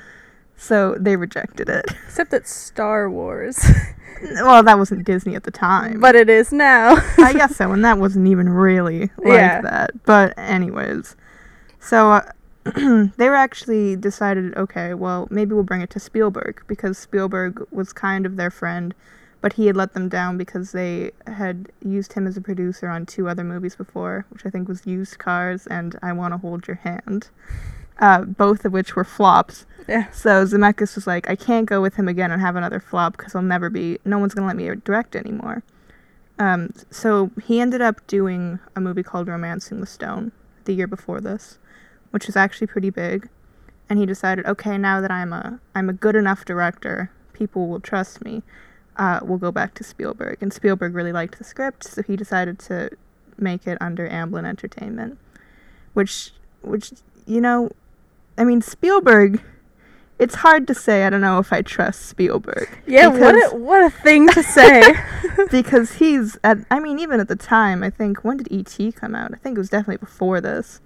So 0.59 0.95
they 0.99 1.15
rejected 1.15 1.69
it. 1.69 1.85
Except 2.05 2.31
that 2.31 2.47
Star 2.47 3.09
Wars, 3.09 3.63
well, 4.41 4.63
that 4.63 4.77
wasn't 4.79 5.03
Disney 5.05 5.35
at 5.35 5.43
the 5.43 5.51
time, 5.51 5.99
but 5.99 6.15
it 6.15 6.29
is 6.29 6.51
now. 6.51 6.95
I 7.19 7.33
guess 7.33 7.55
so, 7.55 7.71
and 7.71 7.85
that 7.85 7.99
wasn't 7.99 8.27
even 8.27 8.49
really 8.49 9.01
like 9.17 9.25
Yeah. 9.25 9.61
that. 9.61 10.03
But 10.03 10.33
anyways, 10.37 11.15
so 11.79 12.11
uh, 12.11 12.31
they 13.17 13.29
were 13.29 13.35
actually 13.35 13.95
decided, 13.95 14.55
okay, 14.55 14.93
well 14.93 15.27
maybe 15.29 15.53
we'll 15.53 15.63
bring 15.63 15.81
it 15.81 15.89
to 15.91 15.99
Spielberg 15.99 16.63
because 16.67 16.97
Spielberg 16.97 17.65
was 17.71 17.93
kind 17.93 18.25
of 18.25 18.35
their 18.35 18.51
friend, 18.51 18.93
but 19.41 19.53
he 19.53 19.67
had 19.67 19.75
let 19.75 19.93
them 19.93 20.09
down 20.09 20.37
because 20.37 20.71
they 20.71 21.11
had 21.27 21.71
used 21.81 22.13
him 22.13 22.27
as 22.27 22.37
a 22.37 22.41
producer 22.41 22.87
on 22.89 23.05
two 23.05 23.27
other 23.29 23.43
movies 23.43 23.75
before, 23.75 24.25
which 24.29 24.45
I 24.45 24.49
think 24.49 24.67
was 24.67 24.85
Used 24.85 25.19
Cars 25.19 25.67
and 25.67 25.97
I 26.01 26.13
Want 26.13 26.33
to 26.33 26.37
Hold 26.37 26.67
Your 26.67 26.77
Hand, 26.77 27.29
uh, 27.99 28.21
both 28.21 28.65
of 28.65 28.73
which 28.73 28.95
were 28.95 29.03
flops. 29.03 29.65
yeah. 29.87 30.09
So 30.11 30.45
Zemeckis 30.45 30.95
was 30.95 31.07
like, 31.07 31.29
I 31.29 31.35
can't 31.35 31.65
go 31.65 31.81
with 31.81 31.95
him 31.95 32.07
again 32.07 32.31
and 32.31 32.41
have 32.41 32.55
another 32.55 32.79
flop 32.79 33.17
because 33.17 33.35
I'll 33.35 33.41
never 33.41 33.69
be, 33.69 33.99
no 34.05 34.17
one's 34.19 34.33
going 34.33 34.43
to 34.43 34.47
let 34.47 34.57
me 34.57 34.81
direct 34.83 35.15
anymore. 35.15 35.63
Um, 36.39 36.71
so 36.91 37.31
he 37.43 37.59
ended 37.59 37.81
up 37.81 38.05
doing 38.07 38.59
a 38.75 38.81
movie 38.81 39.03
called 39.03 39.27
Romancing 39.27 39.79
the 39.79 39.87
Stone 39.87 40.31
the 40.65 40.73
year 40.73 40.87
before 40.87 41.19
this, 41.19 41.57
which 42.17 42.25
was 42.25 42.35
actually 42.35 42.65
pretty 42.65 42.89
big. 42.89 43.29
And 43.87 43.99
he 43.99 44.07
decided, 44.07 44.47
okay, 44.47 44.75
now 44.79 45.01
that 45.01 45.11
I'm 45.11 45.31
a, 45.31 45.59
I'm 45.75 45.87
a 45.87 45.93
good 45.93 46.15
enough 46.15 46.45
director, 46.45 47.11
people 47.31 47.67
will 47.67 47.79
trust 47.79 48.25
me. 48.25 48.41
Uh, 48.95 49.19
we'll 49.21 49.37
go 49.37 49.51
back 49.51 49.75
to 49.75 49.83
Spielberg. 49.83 50.39
And 50.41 50.51
Spielberg 50.51 50.95
really 50.95 51.11
liked 51.11 51.37
the 51.37 51.43
script, 51.43 51.83
so 51.83 52.01
he 52.01 52.15
decided 52.15 52.57
to 52.57 52.89
make 53.37 53.67
it 53.67 53.77
under 53.79 54.09
Amblin 54.09 54.47
Entertainment, 54.47 55.19
which, 55.93 56.31
which, 56.63 56.91
you 57.27 57.39
know, 57.39 57.69
I 58.35 58.43
mean, 58.45 58.63
Spielberg. 58.63 59.43
It's 60.17 60.33
hard 60.33 60.65
to 60.65 60.73
say. 60.73 61.05
I 61.05 61.11
don't 61.11 61.21
know 61.21 61.37
if 61.37 61.53
I 61.53 61.61
trust 61.61 62.07
Spielberg. 62.07 62.67
Yeah, 62.87 63.09
what 63.09 63.35
a, 63.35 63.55
what 63.55 63.83
a 63.83 63.91
thing 63.91 64.27
to 64.29 64.41
say. 64.41 64.95
because 65.51 65.93
he's 65.93 66.39
at. 66.43 66.57
I 66.71 66.79
mean, 66.79 66.97
even 66.97 67.19
at 67.19 67.27
the 67.27 67.35
time, 67.35 67.83
I 67.83 67.91
think 67.91 68.23
when 68.23 68.37
did 68.37 68.51
ET 68.51 68.95
come 68.95 69.13
out? 69.13 69.31
I 69.35 69.37
think 69.37 69.55
it 69.55 69.59
was 69.59 69.69
definitely 69.69 69.97
before 69.97 70.41
this. 70.41 70.81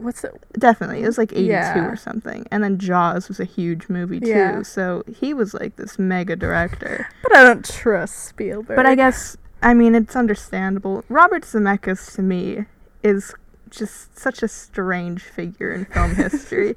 What's 0.00 0.24
it? 0.24 0.32
Definitely, 0.58 1.02
it 1.02 1.06
was 1.06 1.18
like 1.18 1.32
eighty 1.32 1.46
two 1.46 1.50
Yeah. 1.52 1.86
or 1.86 1.96
something. 1.96 2.46
And 2.50 2.62
then 2.64 2.78
Jaws 2.78 3.28
was 3.28 3.38
a 3.40 3.44
huge 3.44 3.88
movie 3.88 4.20
too. 4.20 4.28
Yeah. 4.28 4.62
So 4.62 5.02
he 5.20 5.32
was 5.34 5.54
like 5.54 5.76
this 5.76 5.98
mega 5.98 6.36
director. 6.36 7.08
But 7.22 7.36
I 7.36 7.44
don't 7.44 7.64
trust 7.64 8.16
Spielberg. 8.26 8.76
But 8.76 8.86
I 8.86 8.94
guess 8.94 9.36
I 9.62 9.74
mean 9.74 9.94
it's 9.94 10.16
understandable. 10.16 11.04
Robert 11.08 11.42
Zemeckis 11.42 12.14
to 12.16 12.22
me 12.22 12.64
is 13.02 13.34
just 13.70 14.18
such 14.18 14.42
a 14.42 14.48
strange 14.48 15.22
figure 15.22 15.72
in 15.72 15.84
film 15.84 16.14
history. 16.16 16.74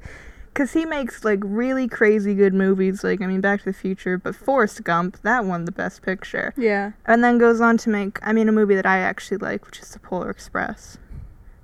Cause 0.54 0.72
he 0.72 0.84
makes 0.84 1.24
like 1.24 1.40
really 1.42 1.88
crazy 1.88 2.32
good 2.32 2.54
movies, 2.54 3.02
like 3.02 3.20
I 3.20 3.26
mean 3.26 3.40
Back 3.40 3.60
to 3.60 3.64
the 3.64 3.72
Future, 3.72 4.16
but 4.18 4.36
Forrest 4.36 4.84
Gump 4.84 5.20
that 5.22 5.44
won 5.44 5.64
the 5.64 5.72
Best 5.72 6.02
Picture, 6.02 6.54
Yeah. 6.56 6.92
and 7.06 7.24
then 7.24 7.38
goes 7.38 7.60
on 7.60 7.76
to 7.78 7.90
make 7.90 8.20
I 8.22 8.32
mean 8.32 8.48
a 8.48 8.52
movie 8.52 8.76
that 8.76 8.86
I 8.86 8.98
actually 8.98 9.38
like, 9.38 9.66
which 9.66 9.80
is 9.80 9.90
The 9.90 9.98
Polar 9.98 10.30
Express. 10.30 10.96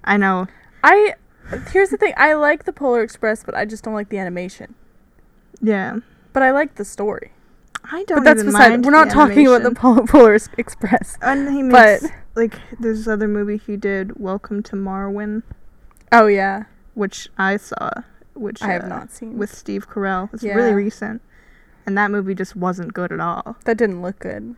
I 0.03 0.17
know, 0.17 0.49
I 0.83 1.15
here's 1.73 1.91
the 1.91 1.97
thing. 1.97 2.15
I 2.17 2.35
like 2.35 2.65
the 2.65 2.73
Polar 2.73 3.03
Express, 3.03 3.43
but 3.45 3.55
I 3.55 3.65
just 3.65 3.85
don't 3.85 3.95
like 3.95 4.09
the 4.09 4.19
animation. 4.19 4.75
yeah, 5.61 5.99
But 6.33 6.43
I 6.43 6.51
like 6.53 6.77
the 6.77 6.85
story. 6.85 7.33
I 7.85 8.05
don't. 8.05 8.19
But 8.19 8.25
that's 8.25 8.41
even 8.41 8.53
beside. 8.53 8.69
mind 8.71 8.85
We're 8.85 8.91
not 8.93 9.11
talking 9.11 9.47
about 9.47 9.63
the. 9.63 9.73
Pol- 9.73 10.07
Polar 10.09 10.35
Express. 10.59 11.17
And 11.23 11.51
he 11.55 11.63
but- 11.69 12.03
like 12.37 12.55
there's 12.79 12.99
this 12.99 13.09
other 13.09 13.27
movie 13.27 13.57
he 13.57 13.77
did, 13.77 14.19
Welcome 14.21 14.63
to 14.65 14.77
Marwen, 14.77 15.43
Oh 16.13 16.27
yeah, 16.27 16.65
which 16.95 17.29
I 17.39 17.57
saw, 17.57 17.91
which 18.35 18.63
I 18.63 18.69
have 18.73 18.85
uh, 18.85 18.89
not 18.89 19.11
seen. 19.13 19.37
with 19.39 19.53
Steve 19.55 19.89
Carell. 19.89 20.33
It's 20.33 20.43
Yeah. 20.43 20.55
really 20.55 20.73
recent. 20.75 21.23
And 21.87 21.97
that 21.99 22.11
movie 22.11 22.35
just 22.35 22.55
wasn't 22.55 22.93
good 22.95 23.11
at 23.11 23.19
all. 23.21 23.57
that 23.65 23.77
didn't 23.79 24.03
look 24.03 24.19
good. 24.21 24.55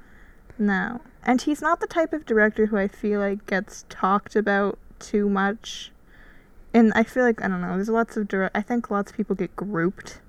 No. 0.58 1.00
And 1.22 1.40
he's 1.40 1.62
not 1.62 1.80
the 1.80 1.87
type 1.87 2.12
of 2.12 2.26
director 2.26 2.66
who 2.66 2.76
I 2.76 2.88
feel 2.88 3.20
like 3.20 3.46
gets 3.46 3.87
talked 3.88 4.34
about 4.37 4.78
too 4.99 5.28
much. 5.30 5.92
And 6.75 6.93
I 6.95 7.02
feel 7.02 7.25
like 7.25 7.43
I 7.43 7.49
don't 7.49 7.61
know, 7.61 7.75
there's 7.75 7.88
lots 7.88 8.17
of 8.17 8.29
direct 8.29 8.57
I 8.57 8.62
think 8.62 8.91
lots 8.91 9.11
of 9.11 9.17
people 9.17 9.37
get 9.37 9.55
grouped. 9.57 10.21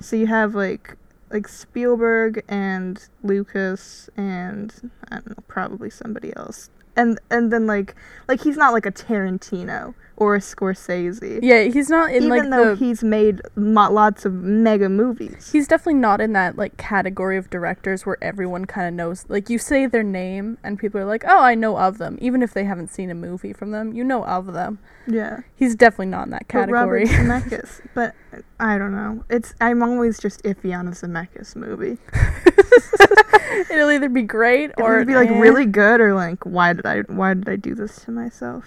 So 0.00 0.16
you 0.16 0.26
have 0.26 0.54
like 0.54 0.96
like 1.30 1.46
Spielberg 1.46 2.44
and 2.48 3.06
Lucas 3.22 4.10
and 4.16 4.90
I 5.10 5.16
don't 5.16 5.28
know, 5.28 5.44
probably 5.46 5.90
somebody 5.90 6.34
else. 6.36 6.70
And 6.96 7.20
and 7.30 7.52
then 7.52 7.66
like 7.66 7.94
like 8.28 8.42
he's 8.42 8.56
not 8.56 8.72
like 8.72 8.86
a 8.86 8.92
Tarantino 8.92 9.94
or 10.20 10.36
Scorsese. 10.38 11.40
Yeah, 11.42 11.62
he's 11.64 11.88
not 11.88 12.10
in 12.10 12.24
Even 12.24 12.28
like 12.28 12.50
though 12.50 12.74
the. 12.74 12.76
he's 12.76 13.02
made 13.02 13.40
mo- 13.56 13.90
lots 13.90 14.26
of 14.26 14.34
mega 14.34 14.88
movies. 14.90 15.50
He's 15.50 15.66
definitely 15.66 15.94
not 15.94 16.20
in 16.20 16.34
that 16.34 16.56
like 16.56 16.76
category 16.76 17.38
of 17.38 17.48
directors 17.48 18.04
where 18.04 18.18
everyone 18.22 18.66
kind 18.66 18.86
of 18.86 18.92
knows. 18.92 19.24
Like 19.28 19.48
you 19.48 19.58
say 19.58 19.86
their 19.86 20.02
name 20.02 20.58
and 20.62 20.78
people 20.78 21.00
are 21.00 21.06
like, 21.06 21.24
"Oh, 21.26 21.40
I 21.42 21.54
know 21.54 21.78
of 21.78 21.96
them," 21.96 22.18
even 22.20 22.42
if 22.42 22.52
they 22.52 22.64
haven't 22.64 22.88
seen 22.88 23.10
a 23.10 23.14
movie 23.14 23.54
from 23.54 23.70
them. 23.70 23.94
You 23.94 24.04
know 24.04 24.22
of 24.26 24.52
them. 24.52 24.78
yeah. 25.08 25.40
He's 25.56 25.74
definitely 25.74 26.06
not 26.06 26.26
in 26.26 26.30
that 26.32 26.48
category. 26.48 27.04
But 27.06 27.12
Robert. 27.12 27.50
Zemeckis. 27.50 27.80
but 27.94 28.14
I 28.60 28.76
don't 28.76 28.92
know. 28.92 29.24
It's 29.30 29.54
I'm 29.60 29.82
always 29.82 30.18
just 30.18 30.42
iffy 30.42 30.78
on 30.78 30.86
a 30.86 30.90
Zemeckis 30.92 31.56
movie. 31.56 31.96
It'll 33.70 33.90
either 33.90 34.08
be 34.08 34.22
great 34.22 34.70
Or 34.76 34.96
it'd 34.96 35.08
be 35.08 35.14
like 35.14 35.28
eh. 35.30 35.38
really 35.38 35.66
good 35.66 36.00
or 36.00 36.14
like 36.14 36.44
why 36.44 36.72
did 36.72 36.86
I 36.86 37.00
why 37.08 37.34
did 37.34 37.48
I 37.48 37.56
do 37.56 37.74
this 37.74 38.04
to 38.04 38.10
myself? 38.10 38.64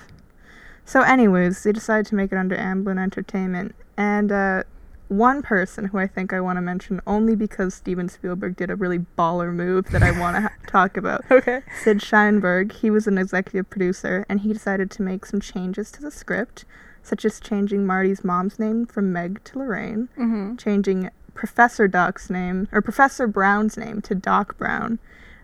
So 0.86 1.02
anyways, 1.02 1.64
they 1.64 1.72
decided 1.72 2.06
to 2.08 2.16
make 2.16 2.32
it 2.32 2.38
under 2.38 2.56
Amblin 2.58 3.00
Entertainment 3.02 3.76
and 3.98 4.32
uh 4.32 4.64
one 5.10 5.44
person 5.44 5.86
who 5.86 6.00
I 6.00 6.08
think 6.08 6.34
I 6.34 6.40
want 6.42 6.58
to 6.58 6.62
mention 6.62 7.00
only 7.06 7.36
because 7.36 7.76
Steven 7.76 8.10
Spielberg 8.10 8.56
did 8.56 8.72
a 8.72 8.76
really 8.76 9.00
baller 9.18 9.54
move 9.54 9.86
that 9.92 10.02
I 10.02 10.18
want 10.20 10.38
to 10.38 10.42
ha- 10.42 10.54
talk 10.68 10.98
about. 10.98 11.24
Okay. 11.30 11.62
Sid 11.84 12.00
Sheinberg, 12.00 12.72
he 12.72 12.90
was 12.90 13.06
an 13.06 13.20
executive 13.20 13.70
producer 13.70 14.26
and 14.28 14.40
he 14.40 14.52
decided 14.54 14.90
to 14.92 15.04
make 15.04 15.26
some 15.28 15.40
changes 15.40 15.92
to 15.92 16.02
the 16.02 16.10
script, 16.10 16.66
such 17.04 17.26
as 17.26 17.40
changing 17.40 17.86
Marty's 17.86 18.24
mom's 18.24 18.58
name 18.58 18.88
from 18.88 19.14
Meg 19.14 19.44
to 19.44 19.60
Lorraine, 19.60 20.10
Mm-hmm. 20.18 20.56
changing 20.56 21.12
Professor 21.36 21.88
Doc's 21.88 22.30
name 22.32 22.68
or 22.72 22.82
Professor 22.82 23.28
Brown's 23.28 23.78
name 23.78 24.02
to 24.04 24.16
Doc 24.16 24.58
Brown, 24.58 24.98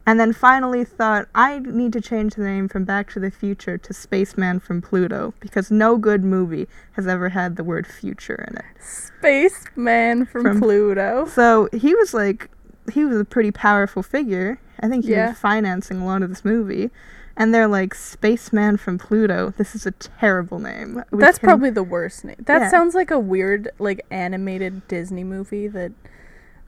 and 0.06 0.20
then 0.20 0.34
finally 0.34 0.84
thought 0.84 1.28
I 1.36 1.60
need 1.60 1.94
to 1.94 2.02
change 2.02 2.36
the 2.36 2.44
name 2.44 2.68
from 2.68 2.84
Back 2.86 3.10
to 3.14 3.20
the 3.20 3.30
Future 3.32 3.78
to 3.78 3.94
Spaceman 3.94 4.60
from 4.60 4.82
Pluto 4.82 5.34
because 5.40 5.70
no 5.70 5.98
good 5.98 6.24
movie 6.24 6.68
has 6.94 7.06
ever 7.08 7.30
had 7.30 7.56
the 7.56 7.64
word 7.64 7.86
future 7.88 8.46
in 8.48 8.58
it. 8.58 8.66
Spaceman 8.82 10.26
from, 10.26 10.44
From- 10.44 10.60
Pluto. 10.62 11.28
So 11.28 11.68
he 11.74 11.94
was 11.96 12.14
like 12.14 12.50
he 12.92 13.06
was 13.06 13.18
a 13.20 13.26
pretty 13.26 13.52
powerful 13.52 14.02
figure. 14.02 14.60
I 14.80 14.88
think 14.88 15.06
he 15.06 15.12
Yeah. 15.12 15.30
was 15.30 15.38
financing 15.40 16.02
a 16.02 16.06
lot 16.06 16.24
of 16.24 16.30
this 16.30 16.44
movie. 16.44 16.90
And 17.38 17.54
they're 17.54 17.68
like 17.68 17.94
Spaceman 17.94 18.78
from 18.78 18.98
Pluto. 18.98 19.54
This 19.58 19.76
is 19.76 19.86
a 19.86 19.92
terrible 19.92 20.60
name. 20.60 21.04
We 21.12 21.20
That's 21.20 21.38
can- 21.38 21.48
probably 21.48 21.70
the 21.70 21.84
worst 21.84 22.26
name. 22.26 22.36
That 22.46 22.64
Yeah. 22.64 22.70
sounds 22.70 22.96
like 22.96 23.12
a 23.12 23.20
weird, 23.20 23.70
like 23.80 24.06
animated 24.10 24.86
Disney 24.88 25.24
movie 25.24 25.68
that 25.68 25.92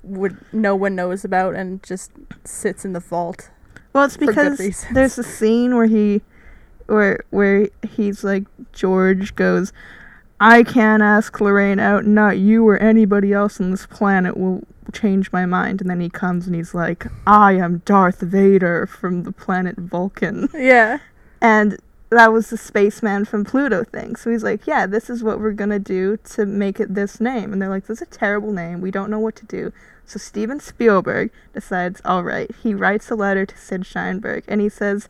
would 0.03 0.37
no 0.51 0.75
one 0.75 0.95
knows 0.95 1.23
about 1.23 1.55
and 1.55 1.81
just 1.83 2.11
sits 2.43 2.85
in 2.85 2.93
the 2.93 2.99
vault. 2.99 3.49
Well, 3.93 4.05
it's 4.05 4.17
because 4.17 4.85
there's 4.93 5.17
a 5.17 5.23
scene 5.23 5.75
where 5.75 5.87
he, 5.87 6.21
where 6.87 7.23
where 7.29 7.69
he's 7.87 8.23
like 8.23 8.45
George 8.71 9.35
goes, 9.35 9.73
I 10.39 10.63
can't 10.63 11.03
ask 11.03 11.39
Lorraine 11.39 11.79
out. 11.79 12.05
Not 12.05 12.39
you 12.39 12.67
or 12.67 12.77
anybody 12.77 13.31
else 13.33 13.59
on 13.61 13.71
this 13.71 13.85
planet 13.85 14.37
will 14.37 14.63
change 14.91 15.31
my 15.31 15.45
mind. 15.45 15.81
And 15.81 15.89
then 15.89 15.99
he 15.99 16.09
comes 16.09 16.47
and 16.47 16.55
he's 16.55 16.73
like, 16.73 17.05
I 17.27 17.53
am 17.53 17.81
Darth 17.85 18.21
Vader 18.21 18.87
from 18.87 19.23
the 19.23 19.31
planet 19.31 19.77
Vulcan. 19.77 20.49
Yeah. 20.53 20.99
And 21.41 21.77
that 22.11 22.33
was 22.33 22.49
the 22.49 22.57
spaceman 22.57 23.23
from 23.23 23.45
Pluto 23.45 23.85
thing. 23.85 24.17
So 24.17 24.29
he's 24.29 24.43
like, 24.43 24.67
yeah, 24.67 24.85
this 24.85 25.09
is 25.09 25.23
what 25.23 25.39
we're 25.39 25.53
going 25.53 25.69
to 25.69 25.79
do 25.79 26.17
to 26.31 26.45
make 26.45 26.79
it 26.79 26.93
this 26.93 27.21
name. 27.21 27.53
And 27.53 27.61
they're 27.61 27.69
like, 27.69 27.87
this 27.87 28.01
is 28.01 28.07
a 28.07 28.11
terrible 28.11 28.51
name. 28.51 28.81
We 28.81 28.91
don't 28.91 29.09
know 29.09 29.19
what 29.19 29.35
to 29.37 29.45
do. 29.45 29.71
So 30.05 30.19
Steven 30.19 30.59
Spielberg 30.59 31.31
decides, 31.53 32.01
all 32.03 32.23
right, 32.23 32.51
he 32.63 32.73
writes 32.73 33.09
a 33.09 33.15
letter 33.15 33.45
to 33.45 33.57
Sid 33.57 33.83
Sheinberg 33.83 34.43
and 34.49 34.59
he 34.59 34.67
says, 34.67 35.07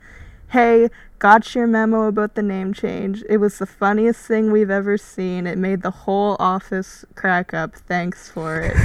hey, 0.50 0.90
got 1.18 1.56
your 1.56 1.66
memo 1.66 2.04
about 2.04 2.36
the 2.36 2.44
name 2.44 2.72
change. 2.72 3.24
It 3.28 3.38
was 3.38 3.58
the 3.58 3.66
funniest 3.66 4.24
thing 4.28 4.52
we've 4.52 4.70
ever 4.70 4.96
seen. 4.96 5.48
It 5.48 5.58
made 5.58 5.82
the 5.82 5.92
whole 5.92 6.38
office 6.40 7.04
crack 7.16 7.52
up. 7.52 7.74
Thanks 7.74 8.30
for 8.30 8.62
it. 8.62 8.76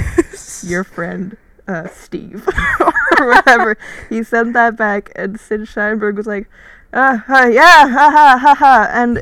Your 0.63 0.83
friend, 0.83 1.37
uh, 1.67 1.87
Steve. 1.89 2.47
or 3.19 3.27
whatever. 3.27 3.77
He 4.09 4.23
sent 4.23 4.53
that 4.53 4.75
back 4.75 5.11
and 5.15 5.39
Sid 5.39 5.61
Sheinberg 5.61 6.15
was 6.15 6.25
like, 6.25 6.49
uh, 6.97 7.19
uh, 7.29 7.47
yeah, 7.51 7.87
ha 7.87 8.09
ha 8.11 8.37
ha 8.41 8.55
ha. 8.55 8.89
And 8.91 9.21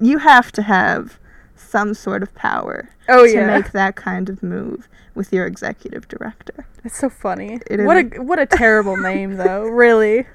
you 0.00 0.18
have 0.18 0.52
to 0.52 0.62
have 0.62 1.18
some 1.56 1.94
sort 1.94 2.22
of 2.22 2.34
power 2.34 2.88
Oh 3.08 3.26
to 3.26 3.32
yeah. 3.32 3.46
make 3.46 3.72
that 3.72 3.96
kind 3.96 4.28
of 4.28 4.42
move 4.42 4.88
with 5.14 5.32
your 5.32 5.46
executive 5.46 6.08
director. 6.08 6.66
It's 6.84 6.96
so 6.98 7.08
funny. 7.10 7.60
It 7.70 7.80
what 7.84 7.96
is- 7.96 8.12
a 8.18 8.22
what 8.22 8.38
a 8.38 8.46
terrible 8.46 8.96
name 8.96 9.36
though. 9.36 9.62
Really. 9.84 10.26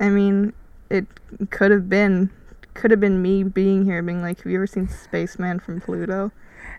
I 0.00 0.08
mean, 0.08 0.52
it 0.90 1.06
could 1.50 1.70
have 1.70 1.88
been 1.88 2.30
could 2.74 2.90
have 2.90 3.00
been 3.00 3.22
me 3.22 3.42
being 3.42 3.84
here 3.84 4.02
being 4.02 4.20
like, 4.22 4.38
Have 4.42 4.50
you 4.52 4.58
ever 4.58 4.66
seen 4.66 4.88
Spaceman 4.88 5.60
from 5.60 5.80
Pluto? 5.80 6.32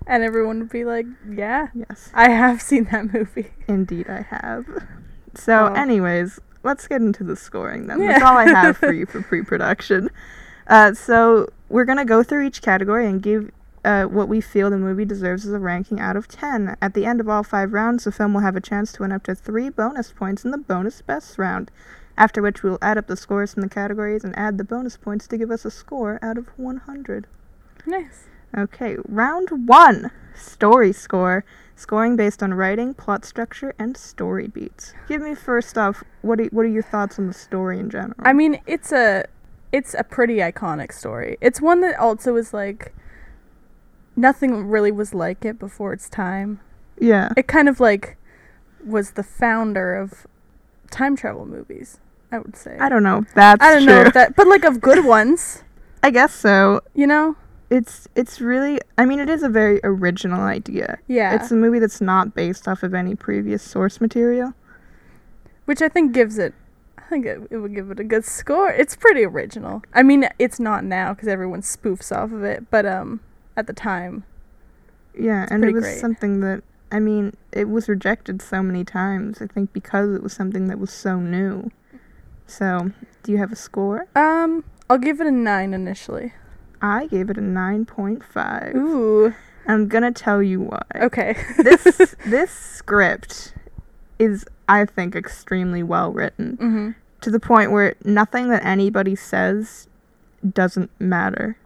And 0.06 0.24
everyone 0.24 0.60
would 0.60 0.70
be 0.70 0.86
like, 0.86 1.06
"Yeah, 1.28 1.68
Yes. 1.74 2.12
I 2.14 2.30
have 2.30 2.62
seen 2.62 2.86
that 2.92 3.12
movie." 3.14 3.52
Indeed 3.68 4.08
I 4.10 4.22
have. 4.30 4.66
So 5.36 5.70
Oh. 5.70 5.74
anyways, 5.74 6.40
let's 6.68 6.88
get 6.88 7.02
into 7.02 7.24
the 7.24 7.36
scoring 7.36 7.88
then. 7.88 8.02
Yeah. 8.02 8.14
That's 8.14 8.24
all 8.24 8.38
I 8.38 8.48
have 8.48 8.78
for 8.78 8.92
you 8.92 9.06
for 9.12 9.22
pre 9.22 9.42
production. 9.42 10.10
Uh, 10.68 10.94
so 10.94 11.48
we're 11.70 11.86
gonna 11.86 12.06
go 12.06 12.22
through 12.22 12.46
each 12.46 12.62
category 12.62 13.08
and 13.08 13.22
give 13.22 13.52
uh, 13.86 14.04
what 14.04 14.28
we 14.28 14.42
feel 14.42 14.70
the 14.70 14.78
movie 14.78 15.06
deserves 15.06 15.46
as 15.46 15.54
a 15.54 15.60
ranking 15.60 16.00
out 16.00 16.18
of 16.18 16.28
10. 16.28 16.76
At 16.82 16.94
the 16.94 17.06
end 17.06 17.22
of 17.22 17.30
all 17.30 17.42
five 17.42 17.72
rounds, 17.72 18.04
the 18.04 18.12
film 18.12 18.34
will 18.34 18.42
have 18.42 18.58
a 18.58 18.62
chance 18.62 18.92
to 18.94 19.04
win 19.04 19.14
up 19.14 19.24
to 19.24 19.34
three 19.34 19.70
bonus 19.70 20.12
points 20.12 20.44
in 20.44 20.52
the 20.52 20.58
bonus 20.58 21.02
best 21.02 21.38
round, 21.38 21.72
after 22.18 22.42
which 22.42 22.64
we'll 22.64 22.80
add 22.82 22.98
up 22.98 23.08
the 23.08 23.16
scores 23.16 23.54
from 23.54 23.62
the 23.62 23.70
categories 23.70 24.26
and 24.26 24.38
add 24.38 24.58
the 24.58 24.66
bonus 24.66 24.98
points 24.98 25.26
to 25.28 25.38
give 25.38 25.50
us 25.50 25.64
a 25.64 25.72
score 25.72 26.20
out 26.22 26.38
of 26.38 26.48
100. 26.58 27.28
Nice. 27.86 28.26
Okay, 28.58 28.98
round 29.08 29.68
one 29.68 30.12
story 30.36 30.92
score. 30.92 31.46
Scoring 31.78 32.16
based 32.16 32.42
on 32.42 32.56
writing, 32.56 32.96
plot 32.96 33.24
structure, 33.24 33.74
and 33.78 33.96
story 33.96 34.48
beats. 34.48 34.94
Give 35.08 35.22
me 35.22 35.36
first 35.36 35.78
off, 35.78 36.04
what 36.24 36.40
are, 36.40 36.46
what 36.46 36.66
are 36.66 36.70
your 36.70 36.82
thoughts 36.82 37.20
on 37.20 37.28
the 37.28 37.34
story 37.34 37.80
in 37.80 37.92
general? 37.92 38.16
I 38.20 38.34
mean, 38.34 38.60
it's 38.66 38.92
a 38.92 39.26
it's 39.72 39.94
a 39.94 40.04
pretty 40.04 40.38
iconic 40.38 40.92
story. 40.92 41.38
It's 41.40 41.62
one 41.62 41.82
that 41.82 42.00
also 42.00 42.36
is 42.36 42.52
like 42.52 42.94
nothing 44.16 44.66
really 44.68 44.92
was 44.92 45.14
like 45.14 45.46
it 45.46 45.60
before 45.60 45.94
its 45.94 46.10
time. 46.10 46.60
yeah. 47.00 47.30
It 47.38 47.48
kind 47.48 47.70
of 47.70 47.80
like 47.80 48.18
was 48.84 49.12
the 49.12 49.24
founder 49.24 49.94
of 49.96 50.26
time 50.90 51.16
travel 51.16 51.46
movies, 51.46 52.00
I 52.32 52.40
would 52.40 52.56
say. 52.56 52.76
I 52.80 52.90
don't 52.90 53.04
know. 53.04 53.26
That's 53.36 53.64
I 53.64 53.76
don't 53.76 53.84
true. 53.84 53.94
know 53.94 54.02
if 54.02 54.14
that 54.14 54.36
but 54.36 54.48
like 54.48 54.64
of 54.64 54.82
good 54.82 55.06
ones, 55.18 55.64
I 56.02 56.10
guess 56.10 56.34
so. 56.34 56.82
you 56.96 57.06
know? 57.06 57.36
It's 57.70 58.08
it's 58.16 58.40
really. 58.40 58.80
I 58.98 59.06
mean, 59.06 59.20
it 59.20 59.30
is 59.30 59.44
a 59.44 59.50
very 59.50 59.80
original 59.84 60.42
idea. 60.42 61.00
Yeah. 61.08 61.36
It's 61.36 61.52
a 61.52 61.56
movie 61.56 61.80
that's 61.80 62.00
not 62.02 62.34
based 62.34 62.68
off 62.68 62.82
of 62.84 62.94
any 62.94 63.16
previous 63.16 63.62
source 63.64 64.00
material. 64.00 64.54
which 65.66 65.82
I 65.82 65.90
think 65.90 66.14
gives 66.14 66.38
it 66.38 66.54
I 66.98 67.02
think 67.10 67.26
it, 67.26 67.40
it 67.52 67.58
would 67.58 67.74
give 67.76 67.90
it 67.92 68.00
a 68.00 68.04
good 68.04 68.26
score. 68.26 68.70
It's 68.70 68.96
pretty 68.96 69.24
original. 69.24 69.82
I 69.94 70.04
mean, 70.04 70.28
it's 70.40 70.60
not 70.60 70.84
now 70.84 71.14
cuz 71.14 71.28
everyone 71.28 71.62
spoofs 71.62 72.16
off 72.16 72.32
of 72.32 72.44
it, 72.44 72.70
but 72.70 72.86
um 72.86 73.20
at 73.56 73.68
the 73.68 73.74
time. 73.74 74.24
Yeah, 75.18 75.48
and 75.50 75.64
it 75.66 75.74
was 75.74 75.84
great. 75.84 76.00
something 76.00 76.40
that 76.42 76.64
I 76.92 77.00
mean, 77.00 77.34
it 77.52 77.68
was 77.70 77.90
rejected 77.90 78.42
so 78.42 78.64
many 78.64 78.84
times. 78.86 79.42
I 79.42 79.48
think 79.48 79.74
because 79.74 80.16
it 80.16 80.24
was 80.24 80.32
something 80.34 80.68
that 80.68 80.80
was 80.80 80.92
so 80.92 81.20
new. 81.20 81.70
So, 82.46 82.92
do 83.24 83.32
you 83.34 83.38
have 83.40 83.52
a 83.52 83.58
score? 83.58 84.08
Um 84.16 84.64
I'll 84.90 84.98
give 84.98 85.20
it 85.20 85.28
a 85.28 85.32
9 85.32 85.74
initially. 85.74 86.34
I 86.82 87.08
gave 87.08 87.30
it 87.30 87.38
a 87.38 87.42
9.5. 87.42 88.76
Ooh. 88.76 89.34
I'm 89.68 89.88
going 89.88 90.04
to 90.04 90.12
tell 90.12 90.42
you 90.42 90.62
why. 90.62 90.82
Okay. 90.96 91.36
this 91.58 92.16
this 92.26 92.52
script 92.52 93.54
is 94.20 94.46
I 94.70 94.86
think 94.86 95.16
extremely 95.16 95.84
well 95.84 96.12
written 96.12 96.58
mhm. 96.58 96.96
to 97.22 97.30
the 97.32 97.40
point 97.40 97.72
where 97.72 97.96
nothing 98.04 98.50
that 98.50 98.64
anybody 98.66 99.16
says 99.16 99.88
doesn't 100.54 100.90
matter. 101.00 101.58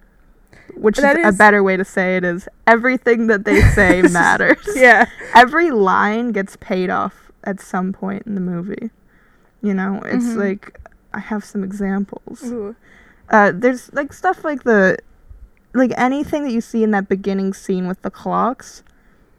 Which 0.76 0.98
is, 0.98 1.04
is- 1.04 1.36
a 1.36 1.38
better 1.38 1.62
way 1.62 1.78
to 1.78 1.86
say 1.86 2.18
it 2.18 2.24
is 2.24 2.48
everything 2.66 3.28
that 3.28 3.46
they 3.46 3.62
say 3.76 4.02
matters. 4.02 4.68
Yeah. 4.76 5.06
Every 5.36 5.70
line 5.72 6.32
gets 6.32 6.56
paid 6.58 6.90
off 6.90 7.32
at 7.44 7.60
some 7.60 7.94
point 7.94 8.24
in 8.26 8.36
the 8.36 8.42
movie. 8.42 8.90
You 9.62 9.74
know, 9.76 10.02
it's 10.06 10.26
Mhm. 10.26 10.38
like 10.38 10.80
I 11.14 11.20
have 11.20 11.44
some 11.46 11.64
examples. 11.64 12.44
Ooh. 12.46 12.76
Uh, 13.32 13.52
there's 13.56 13.92
like 13.94 14.14
stuff 14.14 14.44
like 14.44 14.64
the, 14.64 14.98
like 15.74 15.92
anything 15.98 16.44
that 16.44 16.52
you 16.52 16.62
see 16.62 16.84
in 16.84 16.92
that 16.92 17.10
beginning 17.10 17.54
scene 17.54 17.88
with 17.88 18.02
the 18.04 18.12
clocks, 18.12 18.84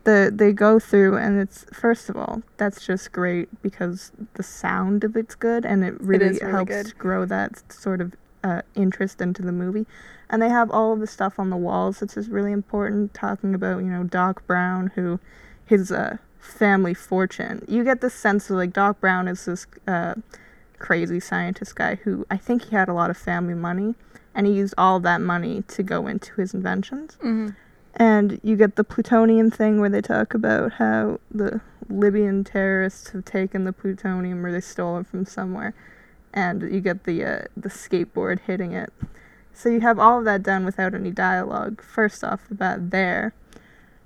the 0.05 0.33
they 0.35 0.53
go 0.53 0.81
through 0.81 1.17
and 1.17 1.39
it's 1.39 1.65
first 1.73 2.09
of 2.09 2.17
all 2.17 2.43
that's 2.57 2.85
just 2.85 3.13
great 3.13 3.49
because 3.63 4.11
the 4.35 4.43
sound 4.43 5.05
of 5.05 5.17
it's 5.17 5.37
good 5.37 5.65
and 5.65 5.85
it 5.85 5.95
really, 6.01 6.27
is 6.27 6.41
really 6.41 6.53
helps 6.53 6.71
good. 6.71 6.99
grow 6.99 7.25
that 7.25 7.73
sort 7.73 8.01
of 8.01 8.13
uh, 8.45 8.63
interest 8.75 9.21
into 9.21 9.43
the 9.43 9.53
movie. 9.53 9.87
And 10.29 10.41
they 10.41 10.49
have 10.49 10.71
all 10.71 10.93
of 10.93 11.01
the 11.01 11.07
stuff 11.07 11.39
on 11.39 11.51
the 11.51 11.57
walls 11.57 12.01
that's 12.01 12.15
just 12.15 12.31
really 12.31 12.53
important, 12.53 13.15
talking 13.15 13.55
about 13.55 13.79
you 13.83 13.91
know 13.91 14.05
Doc 14.05 14.47
Brown 14.47 14.93
who, 14.95 15.21
his 15.67 15.93
uh, 15.93 16.17
family 16.39 16.95
fortune. 16.95 17.65
You 17.69 17.85
get 17.85 18.01
the 18.01 18.11
sense 18.11 18.49
of 18.51 18.57
like 18.57 18.73
Doc 18.73 19.01
Brown 19.01 19.29
is 19.29 19.45
this. 19.45 19.67
Uh, 19.87 20.15
crazy 20.83 21.21
scientist 21.21 21.75
guy 21.77 21.95
who 22.05 22.27
I 22.31 22.37
think 22.37 22.65
he 22.67 22.77
had 22.77 22.89
a 22.89 22.93
lot 22.93 23.09
of 23.09 23.17
family 23.17 23.55
money, 23.55 23.95
and 24.35 24.47
he 24.47 24.53
used 24.53 24.75
all 24.77 25.01
that 25.01 25.21
money 25.21 25.63
to 25.69 25.83
go 25.83 26.07
into 26.07 26.35
his 26.41 26.53
inventions. 26.53 27.17
hmm 27.23 27.51
And 27.95 28.41
you 28.43 28.57
get 28.57 28.77
the 28.77 28.85
plutonium 28.85 29.51
thing 29.51 29.81
where 29.81 29.91
they 29.91 30.03
talk 30.03 30.35
about 30.35 30.73
how 30.75 31.21
the 31.31 31.61
Libyan 31.89 32.43
terrorists 32.45 33.11
have 33.11 33.25
taken 33.25 33.65
the 33.65 33.73
plutonium 33.73 34.45
or 34.45 34.51
they 34.53 34.61
stole 34.61 34.99
it 34.99 35.07
from 35.07 35.25
somewhere, 35.25 35.73
and 36.35 36.63
you 36.63 36.81
get 36.81 37.05
the 37.05 37.25
uh, 37.25 37.43
the 37.57 37.69
skateboard 37.69 38.41
hitting 38.41 38.73
it. 38.73 38.93
So 39.55 39.69
you 39.69 39.81
have 39.81 39.99
all 39.99 40.19
of 40.19 40.25
that 40.25 40.43
done 40.43 40.65
without 40.65 40.95
any 40.95 41.11
dialogue. 41.11 41.83
First 41.83 42.25
off 42.25 42.49
the 42.49 42.55
bat, 42.55 42.91
there. 42.91 43.35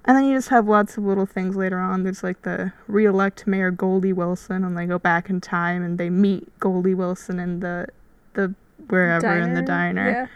And 0.06 0.16
then 0.16 0.24
you 0.24 0.36
just 0.36 0.50
have 0.50 0.68
lots 0.68 0.96
of 0.96 1.04
little 1.04 1.26
things 1.26 1.56
later 1.56 1.80
on. 1.80 2.04
There's 2.04 2.22
like 2.22 2.42
the 2.42 2.72
re-elect 2.86 3.46
Mayor 3.46 3.72
Goldie 3.72 4.12
Wilson, 4.12 4.64
and 4.64 4.78
they 4.78 4.86
go 4.86 4.98
back 4.98 5.28
in 5.28 5.40
time 5.40 5.82
and 5.82 5.98
they 5.98 6.10
meet 6.10 6.58
Goldie 6.60 6.94
Wilson 6.94 7.40
in 7.40 7.60
the 7.60 7.88
the 8.34 8.54
wherever 8.88 9.36
in 9.36 9.54
the 9.54 9.62
diner. 9.62 10.10
Yeah. 10.10 10.26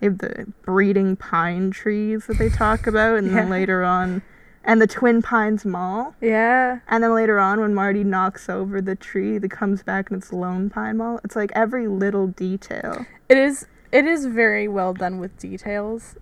They 0.00 0.06
have 0.06 0.18
the 0.18 0.46
breeding 0.62 1.16
pine 1.16 1.72
trees 1.72 2.26
that 2.26 2.38
they 2.38 2.48
talk 2.48 2.86
about, 2.86 3.18
and 3.18 3.34
then 3.34 3.50
later 3.50 3.84
on, 3.84 4.22
and 4.64 4.80
the 4.80 4.86
Twin 4.86 5.22
Pines 5.22 5.64
Mall. 5.64 6.14
Yeah. 6.20 6.78
And 6.88 7.02
then 7.02 7.14
later 7.14 7.38
on, 7.38 7.60
when 7.60 7.74
Marty 7.74 8.04
knocks 8.04 8.48
over 8.48 8.80
the 8.80 8.94
tree 8.94 9.38
that 9.38 9.50
comes 9.50 9.82
back 9.82 10.10
and 10.10 10.22
it's 10.22 10.32
Lone 10.32 10.70
Pine 10.70 10.98
Mall, 10.98 11.20
it's 11.24 11.36
like 11.36 11.50
every 11.54 11.88
little 11.88 12.28
detail. 12.28 13.04
It 13.28 13.36
is 13.36 13.66
it 13.90 14.06
is 14.06 14.26
very 14.26 14.68
well 14.68 14.94
done 14.94 15.18
with 15.18 15.36
details. 15.38 16.16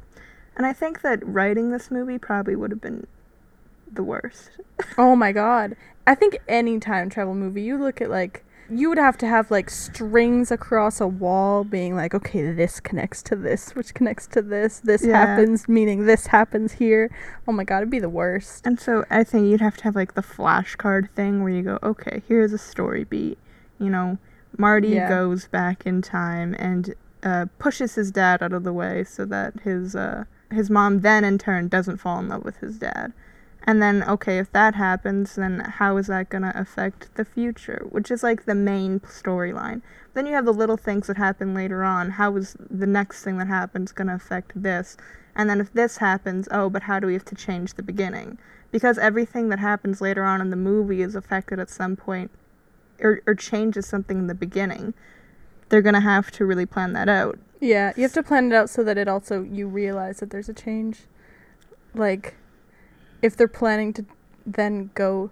And 0.57 0.67
I 0.67 0.73
think 0.73 1.03
that 1.03 1.25
writing 1.27 1.71
this 1.71 1.91
movie 1.91 2.19
probably 2.19 2.57
would 2.57 2.71
have 2.71 2.81
been 2.81 3.07
the 3.93 4.03
worst. 4.03 4.51
Oh 4.99 5.15
my 5.17 5.33
god. 5.33 5.75
I 6.07 6.15
think 6.15 6.39
any 6.49 6.79
time 6.79 7.11
travel 7.11 7.35
movie, 7.35 7.61
you 7.63 7.77
look 7.79 8.01
at 8.01 8.09
like 8.09 8.45
you 8.71 8.89
would 8.89 8.99
have 8.99 9.17
to 9.19 9.27
have 9.27 9.51
like 9.51 9.69
strings 9.71 10.51
across 10.51 11.01
a 11.01 11.07
wall 11.07 11.65
being 11.65 11.95
like, 11.95 12.15
okay, 12.15 12.51
this 12.53 12.81
connects 12.81 13.23
to 13.25 13.37
this, 13.37 13.75
which 13.75 13.95
connects 13.95 14.27
to 14.29 14.43
this, 14.43 14.81
this 14.81 15.05
Yeah. 15.05 15.13
happens, 15.13 15.69
meaning 15.69 16.07
this 16.07 16.29
happens 16.29 16.73
here. 16.73 17.11
Oh 17.47 17.53
my 17.53 17.65
god, 17.65 17.79
it'd 17.79 17.91
be 17.91 17.99
the 17.99 18.09
worst. 18.09 18.67
And 18.67 18.81
so 18.81 19.05
I 19.11 19.23
think 19.25 19.47
you'd 19.49 19.61
have 19.61 19.77
to 19.79 19.85
have 19.85 19.95
like 19.97 20.15
the 20.15 20.23
flashcard 20.23 21.11
thing 21.11 21.43
where 21.43 21.53
you 21.53 21.63
go, 21.63 21.79
okay, 21.83 22.23
here's 22.27 22.53
a 22.53 22.59
story 22.59 23.05
beat. 23.05 23.39
You 23.79 23.91
know, 23.91 24.19
Marty 24.57 24.89
Yeah. 24.95 25.09
goes 25.09 25.47
back 25.49 25.87
in 25.87 26.01
time 26.03 26.55
and 26.59 26.95
uh, 27.23 27.47
pushes 27.59 27.95
his 27.97 28.11
dad 28.11 28.43
out 28.43 28.53
of 28.53 28.65
the 28.65 28.73
way 28.73 29.05
so 29.05 29.25
that 29.27 29.61
his 29.61 29.95
uh, 29.95 30.25
his 30.51 30.71
mom 30.71 31.01
then 31.01 31.25
in 31.25 31.39
turn 31.39 31.69
doesn't 31.69 31.99
fall 31.99 32.19
in 32.19 32.29
love 32.29 32.45
with 32.45 32.59
his 32.59 32.79
dad. 32.79 33.13
And 33.69 33.83
then, 33.83 34.05
okay, 34.05 34.39
if 34.39 34.53
that 34.53 34.77
happens, 34.77 35.35
then 35.35 35.59
how 35.59 35.97
is 35.97 36.07
that 36.07 36.29
going 36.29 36.43
to 36.43 36.59
affect 36.59 37.13
the 37.17 37.25
future? 37.25 37.85
Which 37.91 38.13
is 38.13 38.23
like 38.23 38.45
the 38.45 38.55
main 38.55 39.01
storyline. 39.01 39.83
Then 40.15 40.27
you 40.27 40.35
have 40.35 40.45
the 40.45 40.53
little 40.53 40.77
things 40.77 41.09
that 41.09 41.17
happen 41.17 41.53
later 41.53 41.83
on. 41.83 42.11
How 42.13 42.37
is 42.37 42.57
the 42.71 42.87
next 42.87 43.25
thing 43.25 43.39
that 43.39 43.49
happens 43.49 43.91
going 43.91 44.07
to 44.07 44.15
affect 44.15 44.63
this? 44.63 44.97
And 45.35 45.51
then 45.51 45.61
if 45.61 45.73
this 45.73 45.97
happens, 45.97 46.49
oh, 46.53 46.71
but 46.71 46.85
how 46.85 47.01
do 47.01 47.09
we 47.09 47.15
have 47.15 47.25
to 47.27 47.35
change 47.35 47.75
the 47.75 47.83
beginning? 47.83 48.39
Because 48.71 48.99
everything 48.99 49.49
that 49.49 49.59
happens 49.59 50.01
later 50.01 50.23
on 50.23 50.41
in 50.41 50.51
the 50.51 50.57
movie 50.57 51.03
is 51.03 51.17
affected 51.17 51.59
at 51.59 51.69
some 51.69 51.97
point 51.97 52.31
or, 53.01 53.21
or 53.27 53.35
changes 53.35 53.87
something 53.87 54.19
in 54.19 54.27
the 54.29 54.35
beginning. 54.35 54.95
They're 55.69 55.83
going 55.83 55.95
to 55.95 56.01
have 56.01 56.31
to 56.33 56.45
really 56.47 56.67
plan 56.67 56.93
that 56.93 57.09
out. 57.09 57.39
Yeah, 57.61 57.93
you 57.97 58.03
have 58.03 58.13
to 58.13 58.23
plan 58.23 58.53
it 58.53 58.55
out 58.55 58.71
so 58.71 58.85
that 58.85 58.99
it 58.99 59.09
also 59.09 59.43
you 59.43 59.67
realize 59.67 60.21
that 60.21 60.31
there's 60.31 60.49
a 60.49 60.55
change. 60.55 61.01
Like 61.95 62.35
if 63.23 63.37
they're 63.37 63.49
planning 63.49 63.93
to 63.95 64.05
then 64.45 64.91
go 64.95 65.31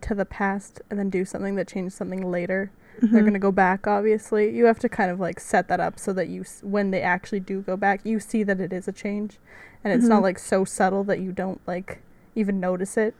to 0.00 0.14
the 0.14 0.24
past 0.24 0.80
and 0.90 0.98
then 0.98 1.10
do 1.10 1.24
something 1.24 1.54
that 1.56 1.68
changed 1.68 1.94
something 1.94 2.30
later, 2.30 2.70
they're 3.00 3.20
Mhm. 3.20 3.24
going 3.24 3.32
to 3.34 3.38
go 3.38 3.52
back 3.52 3.86
obviously. 3.86 4.56
You 4.56 4.64
have 4.64 4.78
to 4.80 4.88
kind 4.88 5.10
of 5.10 5.20
like 5.20 5.38
set 5.38 5.68
that 5.68 5.80
up 5.80 5.98
so 5.98 6.12
that 6.14 6.28
you 6.28 6.44
when 6.62 6.90
they 6.90 7.02
actually 7.02 7.40
do 7.40 7.60
go 7.60 7.76
back, 7.76 8.00
you 8.04 8.18
see 8.18 8.42
that 8.42 8.58
it 8.60 8.72
is 8.72 8.88
a 8.88 8.92
change 8.92 9.38
and 9.84 9.92
it's 9.92 10.06
Mhm. 10.06 10.10
not 10.10 10.22
like 10.22 10.38
so 10.38 10.64
subtle 10.64 11.04
that 11.04 11.20
you 11.20 11.30
don't 11.30 11.60
like 11.66 12.00
even 12.34 12.58
notice 12.58 12.96
it. 12.96 13.14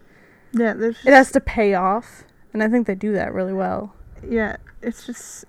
Yeah, 0.52 0.72
there's 0.72 0.96
It 1.04 1.12
has 1.12 1.30
to 1.32 1.40
pay 1.40 1.74
off, 1.74 2.24
and 2.54 2.62
I 2.62 2.68
think 2.68 2.86
they 2.86 2.94
do 2.94 3.12
that 3.12 3.34
really 3.34 3.52
well. 3.52 3.94
Yeah, 4.26 4.56
it's 4.80 5.04
just 5.04 5.44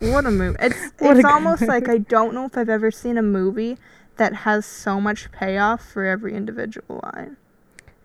what 0.00 0.26
a 0.26 0.30
movie. 0.30 0.56
It's 0.60 0.76
it's 1.00 1.24
almost 1.24 1.62
like. 1.62 1.88
I 1.88 1.98
don't 1.98 2.34
know 2.34 2.44
if 2.46 2.56
I've 2.56 2.68
ever 2.68 2.90
seen 2.90 3.18
a 3.18 3.22
movie 3.22 3.78
that 4.16 4.34
has 4.34 4.64
so 4.66 5.00
much 5.00 5.30
payoff 5.32 5.84
for 5.84 6.04
every 6.04 6.34
individual 6.34 7.00
line. 7.02 7.36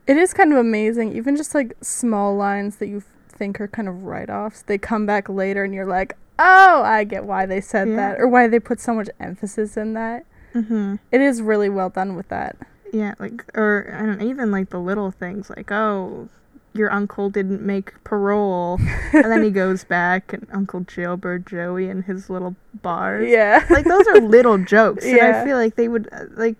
It 0.07 0.17
is 0.17 0.33
kind 0.33 0.51
of 0.51 0.57
amazing, 0.57 1.15
even 1.15 1.35
just 1.35 1.53
like 1.53 1.75
small 1.81 2.35
lines 2.35 2.77
that 2.77 2.87
you 2.87 3.03
think 3.27 3.61
are 3.61 3.67
kind 3.67 3.87
of 3.87 4.03
write 4.03 4.29
offs. 4.29 4.63
They 4.63 4.77
come 4.77 5.05
back 5.05 5.29
later 5.29 5.63
and 5.63 5.73
you're 5.73 5.85
like, 5.85 6.15
oh, 6.39 6.81
I 6.83 7.03
get 7.03 7.25
why 7.25 7.45
they 7.45 7.61
said 7.61 7.89
Yeah. 7.89 7.95
that, 7.95 8.19
or 8.19 8.27
why 8.27 8.47
they 8.47 8.59
put 8.59 8.79
so 8.79 8.93
much 8.95 9.09
emphasis 9.19 9.77
in 9.77 9.93
that. 9.93 10.25
Mm-hmm. 10.55 10.95
It 11.11 11.21
is 11.21 11.41
really 11.43 11.69
well 11.69 11.89
done 11.89 12.15
with 12.15 12.27
that. 12.29 12.57
Yeah, 12.91 13.13
like 13.19 13.45
or 13.55 13.93
I 13.95 13.99
don't 14.05 14.17
know, 14.19 14.25
even 14.25 14.51
like 14.51 14.71
the 14.71 14.79
little 14.79 15.11
things 15.11 15.51
like 15.51 15.71
oh, 15.71 16.27
your 16.73 16.91
uncle 16.91 17.29
didn't 17.29 17.61
make 17.61 18.01
parole, 18.03 18.79
and 19.13 19.25
then 19.25 19.43
he 19.43 19.49
goes 19.63 19.83
back 19.83 20.33
and 20.33 20.47
Uncle 20.53 20.81
Jailbird 20.81 21.45
Joey 21.47 21.89
and 21.89 22.03
his 22.05 22.29
little 22.29 22.55
bars. 22.81 23.27
Yeah. 23.29 23.65
like 23.69 23.85
those 23.85 24.07
are 24.07 24.19
little 24.21 24.57
jokes, 24.63 25.05
and 25.05 25.19
I 25.21 25.43
feel 25.45 25.57
like 25.57 25.75
they 25.75 25.87
would 25.87 26.07
uh, 26.11 26.25
like. 26.35 26.55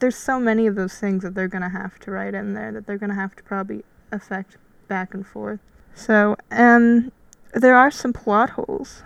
There's 0.00 0.16
so 0.16 0.38
many 0.40 0.66
of 0.66 0.74
those 0.74 0.94
things 0.98 1.22
that 1.22 1.34
they're 1.34 1.48
gonna 1.48 1.68
have 1.70 1.98
to 2.00 2.10
write 2.10 2.34
in 2.34 2.54
there 2.54 2.72
that 2.72 2.86
they're 2.86 2.96
gonna 2.98 3.14
have 3.14 3.34
to 3.36 3.42
probably 3.42 3.84
affect 4.12 4.56
back 4.88 5.12
and 5.12 5.26
forth. 5.26 5.60
So, 5.94 6.36
um, 6.50 7.12
there 7.52 7.74
are 7.76 7.90
some 7.90 8.12
plot 8.12 8.50
holes. 8.50 9.02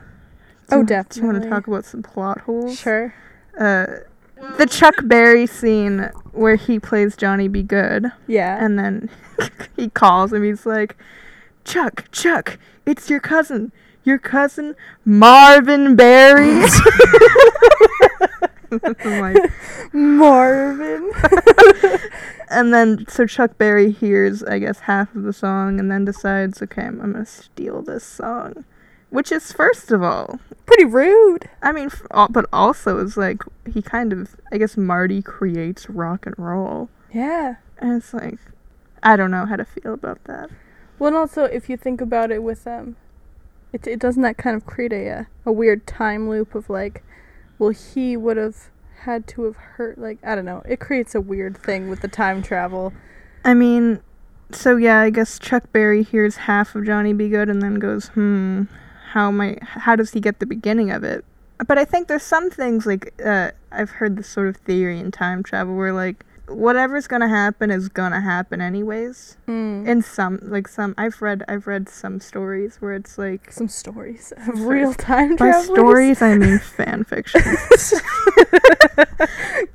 Do 0.69 0.77
Oh, 0.77 0.79
you- 0.81 0.87
Do 0.87 1.21
you 1.21 1.27
want 1.27 1.43
to 1.43 1.49
talk 1.49 1.67
about 1.67 1.85
some 1.87 2.03
plot 2.03 2.43
holes? 2.43 2.79
Sure. 2.79 3.15
Uh, 3.59 3.87
the 4.59 4.67
Chuck 4.67 4.95
Berry 5.05 5.47
scene 5.47 6.11
where 6.33 6.57
he 6.57 6.79
plays 6.79 7.17
Johnny 7.17 7.49
B. 7.49 7.63
Goode, 7.63 8.13
Yeah. 8.27 8.63
and 8.65 8.79
then 8.79 9.11
he 9.77 9.89
calls 9.89 10.33
him. 10.33 10.45
He's 10.45 10.67
like, 10.67 10.97
"Chuck, 11.65 12.05
Chuck, 12.13 12.59
it's 12.87 13.09
your 13.11 13.21
cousin, 13.21 13.73
your 14.05 14.19
cousin 14.19 14.75
Marvin 15.05 15.97
Berry." 15.97 16.65
Like, 18.71 19.51
Marvin. 19.95 21.11
and 22.51 22.75
then 22.75 23.07
so 23.09 23.25
Chuck 23.27 23.57
Berry 23.57 23.91
hears, 23.91 24.43
I 24.43 24.59
guess, 24.59 24.81
half 24.81 25.15
of 25.15 25.23
the 25.23 25.33
song, 25.33 25.81
and 25.81 25.91
then 25.91 26.05
decides, 26.05 26.61
"Okay, 26.61 26.83
I'm, 26.83 27.01
I'm 27.01 27.13
gonna 27.13 27.25
steal 27.25 27.81
this 27.81 28.05
song," 28.05 28.67
which 29.11 29.33
is 29.33 29.53
first 29.53 29.91
of 29.91 30.03
all, 30.03 30.39
Pretty 30.69 30.85
rude. 30.85 31.49
I 31.63 31.73
mean, 31.73 31.89
but 32.29 32.45
also 32.53 32.99
it's 32.99 33.17
like 33.17 33.43
he 33.73 33.81
kind 33.81 34.13
of, 34.13 34.37
I 34.53 34.59
guess, 34.59 34.77
Marty 34.77 35.23
creates 35.23 35.89
rock 35.89 36.27
and 36.27 36.35
roll. 36.39 36.91
Yeah. 37.11 37.55
And 37.79 37.97
it's 37.97 38.13
like, 38.13 38.39
I 39.03 39.17
don't 39.17 39.31
know 39.31 39.47
how 39.47 39.57
to 39.57 39.65
feel 39.65 39.95
about 39.95 40.23
that. 40.25 40.51
Well, 40.99 41.09
and 41.09 41.17
also 41.17 41.45
if 41.45 41.71
you 41.71 41.79
think 41.79 42.03
about 42.03 42.31
it 42.31 42.43
with 42.43 42.67
um, 42.67 42.97
it 43.73 43.87
it 43.87 43.99
doesn't 43.99 44.21
that 44.21 44.37
kind 44.37 44.55
of 44.55 44.67
create 44.67 44.93
a 44.93 45.27
a 45.47 45.53
weird 45.53 45.87
time 45.87 46.29
loop 46.29 46.55
of 46.55 46.69
like, 46.69 47.03
well, 47.59 47.71
he 47.71 48.15
would 48.15 48.37
have 48.37 48.69
had 49.05 49.27
to 49.29 49.45
have 49.45 49.57
hurt 49.57 49.97
like 49.97 50.19
I 50.23 50.35
don't 50.35 50.45
know. 50.45 50.63
It 50.69 50.81
creates 50.81 51.15
a 51.15 51.21
weird 51.23 51.57
thing 51.57 51.89
with 51.89 52.03
the 52.03 52.09
time 52.09 52.43
travel. 52.43 52.93
I 53.43 53.55
mean, 53.55 54.03
so 54.51 54.77
yeah, 54.77 55.01
I 55.01 55.09
guess 55.09 55.39
Chuck 55.39 55.73
Berry 55.73 56.03
hears 56.03 56.37
half 56.37 56.75
of 56.75 56.85
Johnny 56.85 57.15
B. 57.15 57.31
Goode 57.31 57.49
and 57.49 57.63
then 57.63 57.77
goes, 57.77 58.09
hmm, 58.09 58.65
how 59.13 59.33
I, 59.41 59.59
how 59.63 59.97
does 59.97 60.13
he 60.13 60.21
get 60.21 60.39
the 60.39 60.47
beginning 60.47 60.91
of 60.91 61.05
it? 61.05 61.25
But 61.67 61.79
I 61.79 61.85
think 61.85 62.09
there's 62.09 62.23
some 62.23 62.51
things 62.51 62.87
like, 62.87 63.13
uh, 63.25 63.51
I've 63.73 63.91
heard 63.91 64.17
this 64.17 64.29
sort 64.29 64.49
of 64.49 64.57
theory 64.59 65.01
in 65.01 65.11
time 65.11 65.43
travel 65.43 65.77
where 65.77 65.93
like, 65.93 66.25
whatever's 66.47 67.07
gonna 67.07 67.29
happen 67.29 67.71
is 67.71 67.89
gonna 67.89 68.21
happen 68.21 68.61
anyways. 68.61 69.37
Mm. 69.47 69.87
In 69.87 70.03
some, 70.03 70.39
like 70.43 70.69
some, 70.69 70.95
I've 70.97 71.21
read, 71.21 71.43
I've 71.49 71.67
read 71.67 71.89
some 71.89 72.21
stories 72.21 72.77
where 72.81 72.95
it's 72.95 73.19
like, 73.19 73.53
Some 73.53 73.69
stories 73.69 74.33
of 74.47 74.61
real 74.63 74.95
time 74.95 75.37
by 75.37 75.51
travelers. 75.51 75.67
stories 75.67 76.23
I 76.23 76.37
mean 76.39 76.59
fan 76.77 77.05
fiction. 77.05 77.43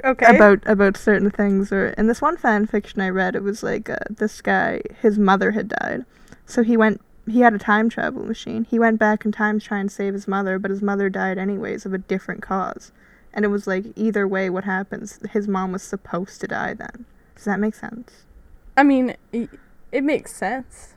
okay. 0.03 0.35
about 0.35 0.59
about 0.65 0.97
certain 0.97 1.29
things 1.31 1.71
or 1.71 1.89
in 1.89 2.07
this 2.07 2.21
one 2.21 2.37
fan 2.37 2.65
fiction 2.67 3.01
I 3.01 3.09
read 3.09 3.35
it 3.35 3.43
was 3.43 3.63
like 3.63 3.89
uh, 3.89 3.97
this 4.09 4.41
guy 4.41 4.81
his 5.01 5.17
mother 5.19 5.51
had 5.51 5.69
died 5.69 6.05
so 6.45 6.63
he 6.63 6.77
went 6.77 7.01
he 7.27 7.41
had 7.41 7.53
a 7.53 7.59
time 7.59 7.89
travel 7.89 8.23
machine. 8.23 8.65
He 8.69 8.79
went 8.79 8.99
back 8.99 9.25
in 9.25 9.31
time 9.31 9.59
to 9.59 9.65
try 9.65 9.79
and 9.79 9.91
save 9.91 10.13
his 10.13 10.27
mother 10.27 10.59
but 10.59 10.71
his 10.71 10.81
mother 10.81 11.09
died 11.09 11.37
anyways 11.37 11.85
of 11.85 11.93
a 11.93 11.97
different 11.97 12.41
cause. 12.41 12.91
And 13.33 13.45
it 13.45 13.49
was 13.49 13.65
like 13.65 13.85
either 13.95 14.27
way 14.27 14.49
what 14.49 14.63
happens 14.63 15.19
his 15.31 15.47
mom 15.47 15.71
was 15.71 15.83
supposed 15.83 16.41
to 16.41 16.47
die 16.47 16.73
then. 16.73 17.05
Does 17.35 17.45
that 17.45 17.59
make 17.59 17.75
sense? 17.75 18.25
I 18.75 18.83
mean, 18.83 19.15
it 19.31 20.03
makes 20.03 20.35
sense. 20.35 20.93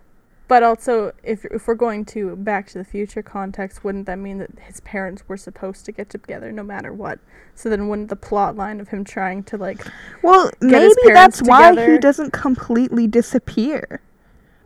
But 0.49 0.63
also, 0.63 1.13
if 1.25 1.45
if 1.47 1.67
we're 1.67 1.75
going 1.75 2.05
to 2.07 2.37
Back 2.37 2.69
to 2.69 2.79
the 2.79 2.85
Future 2.85 3.23
context, 3.23 3.83
wouldn't 3.83 4.07
that 4.07 4.19
mean 4.19 4.39
that 4.39 4.51
his 4.61 4.79
parents 4.81 5.25
were 5.29 5.37
supposed 5.37 5.85
to 5.87 5.93
get 5.93 6.09
together 6.09 6.53
no 6.53 6.63
matter 6.63 6.93
what? 6.93 7.19
So 7.57 7.69
then, 7.69 7.89
wouldn't 7.89 8.11
the 8.11 8.17
plot 8.17 8.55
line 8.55 8.79
of 8.79 8.89
him 8.89 9.03
trying 9.03 9.43
to 9.45 9.57
like 9.57 9.85
well 10.23 10.51
maybe 10.61 10.95
that's 11.09 11.43
parents 11.43 11.43
why 11.43 11.93
he 11.93 11.99
doesn't 11.99 12.33
completely 12.33 13.09
disappear 13.09 14.01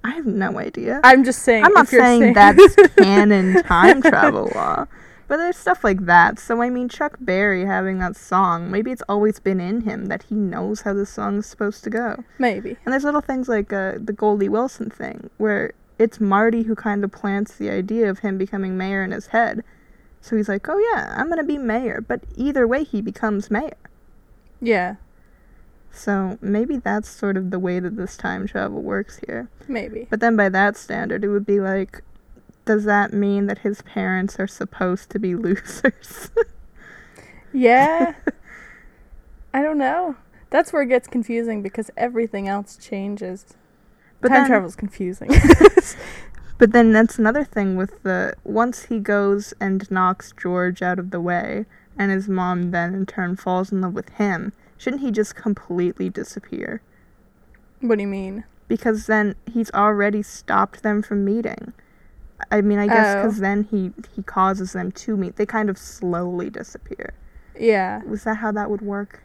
I 0.02 0.10
have 0.12 0.26
no 0.26 0.58
idea 0.58 1.00
I'm 1.04 1.24
just 1.24 1.42
saying. 1.42 1.64
I'm 1.64 1.72
not 1.72 1.86
if 1.86 1.92
you're 1.92 2.02
saying, 2.02 2.32
that's 2.32 2.76
canon 2.98 3.62
time 3.64 4.02
travel 4.10 4.50
law 4.54 4.86
But 5.28 5.36
there's 5.36 5.56
stuff 5.56 5.84
like 5.84 6.06
that. 6.06 6.38
So 6.40 6.60
I 6.60 6.70
mean, 6.70 6.88
Chuck 6.88 7.16
Berry 7.20 7.64
having 7.64 7.98
that 8.00 8.16
song, 8.16 8.70
maybe 8.70 8.90
it's 8.90 9.02
always 9.08 9.38
been 9.38 9.60
in 9.60 9.82
him 9.82 10.06
that 10.06 10.24
he 10.24 10.34
knows 10.34 10.80
how 10.80 10.92
the 10.92 11.06
song 11.06 11.38
is 11.38 11.46
supposed 11.46 11.84
to 11.84 11.90
go. 11.90 12.24
Maybe. 12.38 12.76
And 12.84 12.92
there's 12.92 13.04
little 13.04 13.20
things 13.20 13.48
like 13.48 13.72
uh, 13.72 13.94
the 13.96 14.12
Goldie 14.12 14.48
Wilson 14.48 14.90
thing, 14.90 15.30
where 15.38 15.72
it's 16.00 16.18
Marty 16.18 16.64
who 16.64 16.74
kind 16.74 17.04
of 17.04 17.12
plants 17.12 17.56
the 17.56 17.70
idea 17.70 18.10
of 18.10 18.20
him 18.20 18.38
becoming 18.38 18.76
mayor 18.76 19.04
in 19.04 19.12
his 19.12 19.28
head. 19.28 19.62
So 20.20 20.36
he's 20.36 20.48
like, 20.48 20.68
oh 20.68 20.78
yeah, 20.92 21.14
I'm 21.16 21.28
gonna 21.28 21.44
be 21.44 21.58
mayor. 21.58 22.00
But 22.00 22.22
either 22.36 22.66
way, 22.66 22.82
he 22.84 23.00
becomes 23.00 23.50
mayor. 23.50 23.76
Yeah. 24.60 24.96
So 25.92 26.38
maybe 26.40 26.76
that's 26.76 27.08
sort 27.08 27.36
of 27.36 27.50
the 27.50 27.58
way 27.58 27.80
that 27.80 27.96
this 27.96 28.16
time 28.16 28.46
travel 28.46 28.82
works 28.82 29.20
here. 29.26 29.48
Maybe. 29.68 30.06
But 30.08 30.20
then 30.20 30.36
by 30.36 30.48
that 30.48 30.76
standard, 30.76 31.24
it 31.24 31.28
would 31.28 31.46
be 31.46 31.60
like, 31.60 32.02
does 32.64 32.84
that 32.84 33.12
mean 33.12 33.46
that 33.46 33.58
his 33.58 33.82
parents 33.82 34.38
are 34.38 34.46
supposed 34.46 35.10
to 35.10 35.18
be 35.18 35.34
losers? 35.36 36.30
Yeah. 37.52 38.14
I 39.54 39.62
don't 39.62 39.78
know. 39.78 40.16
That's 40.50 40.72
where 40.72 40.82
it 40.82 40.88
gets 40.88 41.08
confusing 41.08 41.62
because 41.62 41.90
everything 41.96 42.48
else 42.48 42.76
changes. 42.76 43.44
but 44.20 44.28
Time 44.28 44.42
then, 44.42 44.46
travel's 44.48 44.76
confusing. 44.76 45.30
But 46.60 46.72
then 46.72 46.92
that's 46.92 47.18
another 47.18 47.42
thing 47.42 47.74
with 47.76 48.02
the 48.02 48.34
once 48.44 48.84
he 48.84 49.00
goes 49.00 49.54
and 49.62 49.90
knocks 49.90 50.34
George 50.38 50.82
out 50.82 50.98
of 50.98 51.10
the 51.10 51.18
way, 51.20 51.64
and 51.98 52.12
his 52.12 52.28
mom 52.28 52.70
then 52.70 52.92
in 52.92 53.06
turn 53.06 53.34
falls 53.36 53.72
in 53.72 53.80
love 53.80 53.94
with 53.94 54.10
him. 54.10 54.52
Shouldn't 54.80 55.02
he 55.02 55.10
just 55.10 55.34
completely 55.36 56.08
disappear? 56.08 56.80
what 57.82 57.96
do 57.96 58.02
you 58.02 58.08
mean? 58.08 58.44
Because 58.66 59.06
then 59.06 59.34
he's 59.50 59.70
already 59.72 60.22
stopped 60.22 60.82
them 60.82 61.02
from 61.02 61.22
meeting. 61.22 61.74
I 62.50 62.62
mean, 62.62 62.78
I 62.78 62.86
guess 62.86 63.14
Oh. 63.16 63.22
because 63.22 63.38
then 63.40 63.64
he 63.64 63.92
he 64.16 64.22
causes 64.22 64.72
them 64.72 64.90
to 64.92 65.16
meet. 65.18 65.36
They 65.36 65.44
kind 65.44 65.68
of 65.68 65.76
slowly 65.76 66.48
disappear. 66.48 67.12
Yeah. 67.58 68.02
Was 68.04 68.24
that 68.24 68.36
how 68.38 68.52
that 68.52 68.70
would 68.70 68.80
work? 68.80 69.22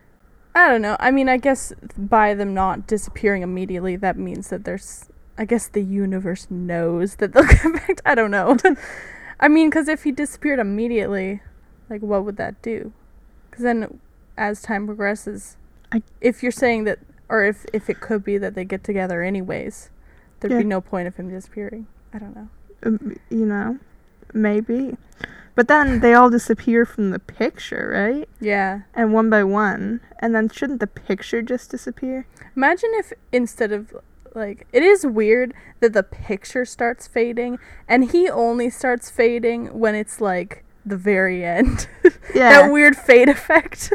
I 0.54 0.68
don't 0.68 0.82
know. 0.82 0.98
I 1.00 1.12
mean, 1.12 1.30
I 1.30 1.38
guess 1.38 1.72
by 1.98 2.34
them 2.34 2.54
not 2.54 2.86
disappearing 2.88 3.42
immediately, 3.44 3.96
that 3.98 4.18
means 4.18 4.50
that 4.50 4.66
there's. 4.66 5.10
I 5.38 5.46
guess 5.46 5.68
the 5.70 5.84
universe 5.84 6.48
knows 6.50 7.16
that 7.18 7.32
they'll 7.34 7.44
come 7.62 7.74
back. 7.74 8.02
I 8.06 8.14
don't 8.16 8.32
know. 8.32 8.58
I 9.40 9.48
mean, 9.48 9.70
because 9.70 9.88
if 9.88 10.04
he 10.04 10.12
disappeared 10.12 10.60
immediately, 10.60 11.42
like, 11.90 12.02
what 12.02 12.24
would 12.26 12.38
that 12.38 12.62
do? 12.62 12.92
Because 13.50 13.64
then, 13.64 14.00
as 14.38 14.62
time 14.62 14.86
progresses, 14.86 15.58
I- 15.92 16.04
if 16.22 16.42
you're 16.44 16.52
saying 16.52 16.84
that, 16.86 17.00
or 17.30 17.44
if 17.46 17.66
if 17.74 17.90
it 17.90 18.00
could 18.02 18.24
be 18.24 18.38
that 18.38 18.54
they 18.56 18.66
get 18.66 18.84
together 18.84 19.22
anyways, 19.22 19.90
there'd 20.40 20.52
Yeah. 20.52 20.60
be 20.60 20.64
no 20.66 20.82
point 20.82 21.08
of 21.08 21.16
him 21.16 21.30
disappearing. 21.30 21.88
I 22.14 22.20
don't 22.20 22.36
know. 22.36 22.50
Um, 22.84 23.16
you 23.30 23.46
know, 23.46 23.80
maybe. 24.34 24.98
But 25.56 25.70
then 25.70 26.02
they 26.02 26.14
all 26.14 26.30
disappear 26.30 26.86
from 26.86 27.12
the 27.12 27.20
picture, 27.20 27.90
right? 27.94 28.28
Yeah. 28.42 28.82
And 28.94 29.14
one 29.14 29.30
by 29.30 29.44
one. 29.46 30.02
And 30.20 30.36
then 30.36 30.50
shouldn't 30.50 30.82
the 30.82 30.88
picture 30.88 31.42
just 31.42 31.72
disappear? 31.72 32.28
Imagine 32.58 32.90
if 32.96 33.14
instead 33.32 33.72
of 33.72 33.96
like 34.34 34.68
it 34.74 34.84
is 34.84 35.06
weird 35.06 35.54
that 35.80 35.94
the 35.94 36.04
picture 36.04 36.66
starts 36.66 37.08
fading 37.08 37.58
and 37.88 38.12
he 38.12 38.30
only 38.30 38.70
starts 38.70 39.10
fading 39.10 39.68
when 39.80 39.96
it's 39.96 40.20
like 40.20 40.65
the 40.86 40.98
very 40.98 41.44
end. 41.46 41.88
Yeah. 42.34 42.64
that 42.64 42.72
weird 42.72 42.98
fade 42.98 43.30
effect. 43.30 43.94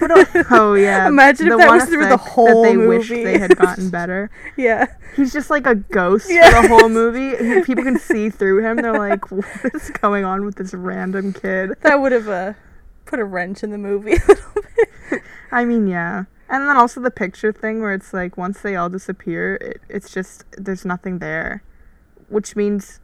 But, 0.00 0.10
uh, 0.10 0.44
oh 0.50 0.72
yeah. 0.88 1.06
Imagine 1.08 1.48
if 1.52 1.58
that 1.58 1.68
was 1.70 1.84
through 1.84 2.08
the 2.08 2.16
whole 2.16 2.62
that 2.62 2.70
they 2.70 2.76
wish 2.78 3.10
movie. 3.10 3.22
they 3.24 3.38
had 3.38 3.54
gotten 3.58 3.90
better. 3.90 4.30
yeah. 4.56 4.86
He's 5.14 5.30
just 5.30 5.50
like 5.50 5.66
a 5.66 5.74
ghost 5.74 6.28
Yeah. 6.30 6.50
for 6.62 6.62
the 6.62 6.68
whole 6.68 6.88
movie. 6.88 7.62
People 7.64 7.84
can 7.84 7.98
see 7.98 8.30
through 8.30 8.64
him. 8.64 8.78
They're 8.78 8.96
like, 8.98 9.30
what 9.30 9.46
is 9.74 9.90
going 10.00 10.24
on 10.24 10.46
with 10.46 10.56
this 10.56 10.72
random 10.72 11.34
kid? 11.34 11.72
That 11.82 12.00
would 12.00 12.12
have 12.12 12.28
uh, 12.28 12.54
put 13.04 13.18
a 13.18 13.24
wrench 13.24 13.62
in 13.62 13.70
the 13.72 13.78
movie 13.78 14.12
a 14.12 14.26
little 14.26 14.62
bit. 15.10 15.22
I 15.52 15.66
mean, 15.66 15.86
yeah. 15.86 16.24
And 16.48 16.66
then 16.66 16.76
also 16.78 17.00
the 17.02 17.10
picture 17.10 17.52
thing 17.52 17.82
where 17.82 17.92
it's 17.92 18.14
like 18.14 18.38
once 18.38 18.62
they 18.62 18.74
all 18.74 18.88
disappear, 18.88 19.56
it, 19.56 19.80
it's 19.90 20.10
just 20.14 20.44
there's 20.56 20.86
nothing 20.86 21.18
there. 21.18 21.62
Which 22.30 22.56
means 22.56 23.00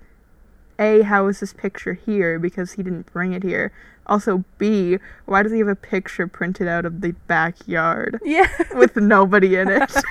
A, 0.79 1.03
how 1.03 1.27
is 1.29 1.41
this 1.41 1.53
picture 1.53 1.95
here 1.95 2.39
because 2.39 2.73
he 2.73 2.83
didn't 2.83 3.13
bring 3.13 3.33
it 3.33 3.43
here? 3.43 3.73
Also 4.07 4.45
B, 4.59 4.99
why 5.27 5.43
does 5.43 5.53
he 5.53 5.59
have 5.61 5.69
a 5.69 5.77
picture 5.77 6.27
printed 6.27 6.67
out 6.67 6.85
of 6.85 7.01
the 7.03 7.13
backyard 7.29 8.21
Yeah. 8.25 8.49
with 8.75 8.97
nobody 8.97 9.57
in 9.57 9.69
it? 9.71 9.93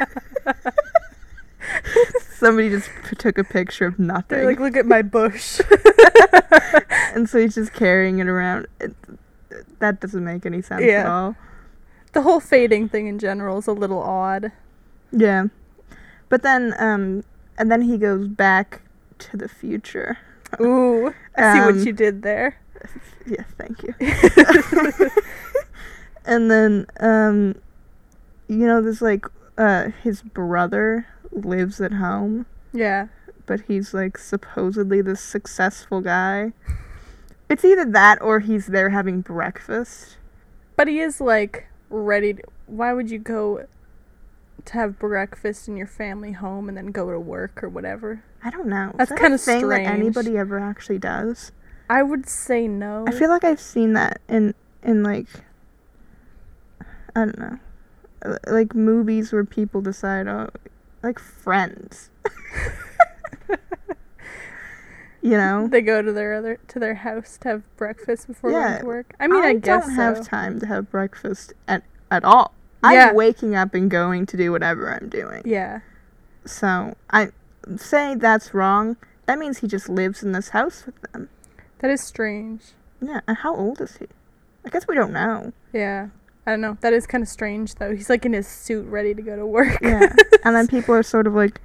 Somebody 2.21 2.69
just 2.69 2.89
p- 3.07 3.15
took 3.15 3.37
a 3.37 3.43
picture 3.43 3.85
of 3.85 3.99
nothing. 3.99 4.39
They're 4.39 4.45
like, 4.47 4.59
look 4.59 4.75
at 4.75 4.85
my 4.85 5.01
bush. 5.01 5.61
and 7.13 7.29
so 7.29 7.39
he's 7.39 7.55
just 7.55 7.73
carrying 7.73 8.19
it 8.19 8.27
around. 8.27 8.67
It, 8.79 8.95
that 9.79 9.99
doesn't 9.99 10.23
make 10.23 10.45
any 10.45 10.61
sense 10.61 10.81
at 10.83 11.05
all. 11.05 11.35
the 12.13 12.21
whole 12.23 12.39
fading 12.39 12.87
thing 12.89 13.07
in 13.07 13.19
general 13.19 13.57
is 13.59 13.67
a 13.67 13.73
little 13.73 14.01
odd. 14.01 14.51
Yeah. 15.11 15.45
But 16.29 16.41
then 16.43 16.73
um 16.79 17.23
and 17.57 17.71
then 17.71 17.81
he 17.83 17.97
goes 17.97 18.27
back 18.27 18.81
to 19.19 19.37
the 19.37 19.47
future. 19.49 20.17
Ooh. 20.59 21.13
I 21.37 21.53
see 21.53 21.59
Um, 21.59 21.75
what 21.75 21.85
you 21.85 21.93
did 21.93 22.21
there. 22.23 22.57
Yeah, 23.25 23.43
thank 23.57 23.83
you. 23.83 23.93
and 26.25 26.49
then 26.51 26.85
um 26.99 27.55
you 28.47 28.65
know 28.67 28.81
there's 28.81 29.01
like 29.01 29.25
uh 29.57 29.89
his 30.03 30.21
brother 30.21 31.05
lives 31.31 31.79
at 31.79 31.93
home, 31.93 32.45
Yeah. 32.73 33.07
but 33.45 33.61
he's 33.67 33.93
like 33.93 34.17
supposedly 34.17 35.01
the 35.01 35.15
successful 35.15 36.01
guy. 36.01 36.53
It's 37.49 37.63
either 37.63 37.85
that 37.85 38.21
or 38.21 38.39
he's 38.39 38.67
there 38.67 38.89
having 38.89 39.21
breakfast. 39.21 40.17
But 40.75 40.87
he 40.87 40.99
is 40.99 41.21
like 41.21 41.67
ready 41.89 42.33
to, 42.33 42.43
why 42.65 42.93
would 42.93 43.09
you 43.11 43.19
go 43.19 43.65
to 44.65 44.73
have 44.73 44.97
breakfast 44.99 45.67
in 45.67 45.77
your 45.77 45.87
family 45.87 46.31
home 46.33 46.67
and 46.67 46.77
then 46.77 46.87
go 46.87 47.11
to 47.11 47.19
work 47.19 47.63
or 47.63 47.69
whatever? 47.69 48.23
I 48.43 48.49
don't 48.49 48.67
know. 48.67 48.91
That's 48.97 49.09
that 49.09 49.19
kinda 49.19 49.37
thing 49.37 49.59
strange. 49.59 49.85
that 49.85 49.93
anybody 49.93 50.37
ever 50.37 50.59
actually 50.59 50.99
does. 50.99 51.51
I 51.89 52.03
would 52.03 52.27
say 52.27 52.67
no. 52.67 53.05
I 53.07 53.11
feel 53.11 53.29
like 53.29 53.43
I've 53.43 53.59
seen 53.59 53.93
that 53.93 54.21
in 54.27 54.53
in 54.83 55.03
like 55.03 55.27
I 57.15 57.25
don't 57.25 57.37
know, 57.37 57.59
uh, 58.25 58.37
like 58.47 58.73
movies 58.73 59.33
where 59.33 59.43
people 59.43 59.81
decide, 59.81 60.27
oh, 60.27 60.49
like 61.03 61.19
Friends. 61.19 62.09
you 65.21 65.31
know. 65.31 65.67
they 65.67 65.81
go 65.81 66.01
to 66.01 66.11
their 66.11 66.33
other 66.33 66.59
to 66.69 66.79
their 66.79 66.95
house 66.95 67.37
to 67.41 67.47
have 67.49 67.77
breakfast 67.77 68.27
before 68.27 68.51
going 68.51 68.63
Yeah. 68.63 68.79
to 68.79 68.85
work. 68.85 69.13
I 69.19 69.27
mean, 69.27 69.43
I, 69.43 69.53
guess 69.53 69.85
don't 69.85 69.95
have 69.95 70.25
time 70.25 70.59
to 70.61 70.65
have 70.65 70.89
breakfast 70.89 71.53
at 71.67 71.83
at 72.09 72.23
all. 72.23 72.53
Yeah. 72.83 73.09
I'm 73.09 73.15
waking 73.15 73.55
up 73.55 73.75
and 73.75 73.91
going 73.91 74.25
to 74.27 74.37
do 74.37 74.51
whatever 74.51 74.91
I'm 74.91 75.09
doing. 75.09 75.43
Yeah. 75.45 75.81
So 76.45 76.95
I 77.11 77.29
say 77.77 78.15
that's 78.15 78.53
wrong. 78.53 78.97
That 79.25 79.39
means 79.39 79.59
he 79.59 79.67
just 79.67 79.89
lives 79.89 80.23
in 80.23 80.31
this 80.31 80.49
house 80.49 80.85
with 80.85 80.99
them. 81.11 81.29
That 81.79 81.91
is 81.91 82.01
strange. 82.01 82.61
Yeah. 83.01 83.21
And 83.27 83.37
how 83.37 83.55
old 83.55 83.81
is 83.81 83.97
he? 83.97 84.07
I 84.65 84.69
guess 84.69 84.87
we 84.87 84.95
don't 84.95 85.13
know. 85.13 85.53
Yeah. 85.73 86.09
I 86.45 86.51
don't 86.51 86.61
know. 86.61 86.77
That 86.81 86.93
is 86.93 87.07
kind 87.07 87.21
of 87.21 87.27
strange 87.27 87.75
though. 87.75 87.95
He's 87.95 88.09
like 88.09 88.25
in 88.25 88.33
his 88.33 88.47
suit 88.47 88.85
ready 88.87 89.13
to 89.13 89.21
go 89.21 89.35
to 89.35 89.45
work. 89.45 89.79
Yeah. 89.81 90.13
and 90.43 90.55
then 90.55 90.67
people 90.67 90.95
are 90.95 91.03
sort 91.03 91.27
of 91.27 91.33
like, 91.33 91.61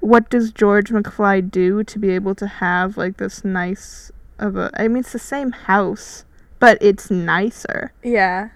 what 0.00 0.30
does 0.30 0.50
George 0.52 0.90
McFly 0.90 1.50
do 1.50 1.84
to 1.84 1.98
be 1.98 2.10
able 2.10 2.34
to 2.36 2.46
have 2.46 2.96
like 2.96 3.18
this 3.18 3.44
nice 3.44 4.10
of 4.38 4.56
a? 4.56 4.70
I 4.74 4.88
mean, 4.88 4.98
it's 4.98 5.12
the 5.12 5.18
same 5.18 5.52
house, 5.52 6.24
but 6.58 6.78
it's 6.80 7.10
nicer. 7.10 7.92
yeah. 8.02 8.50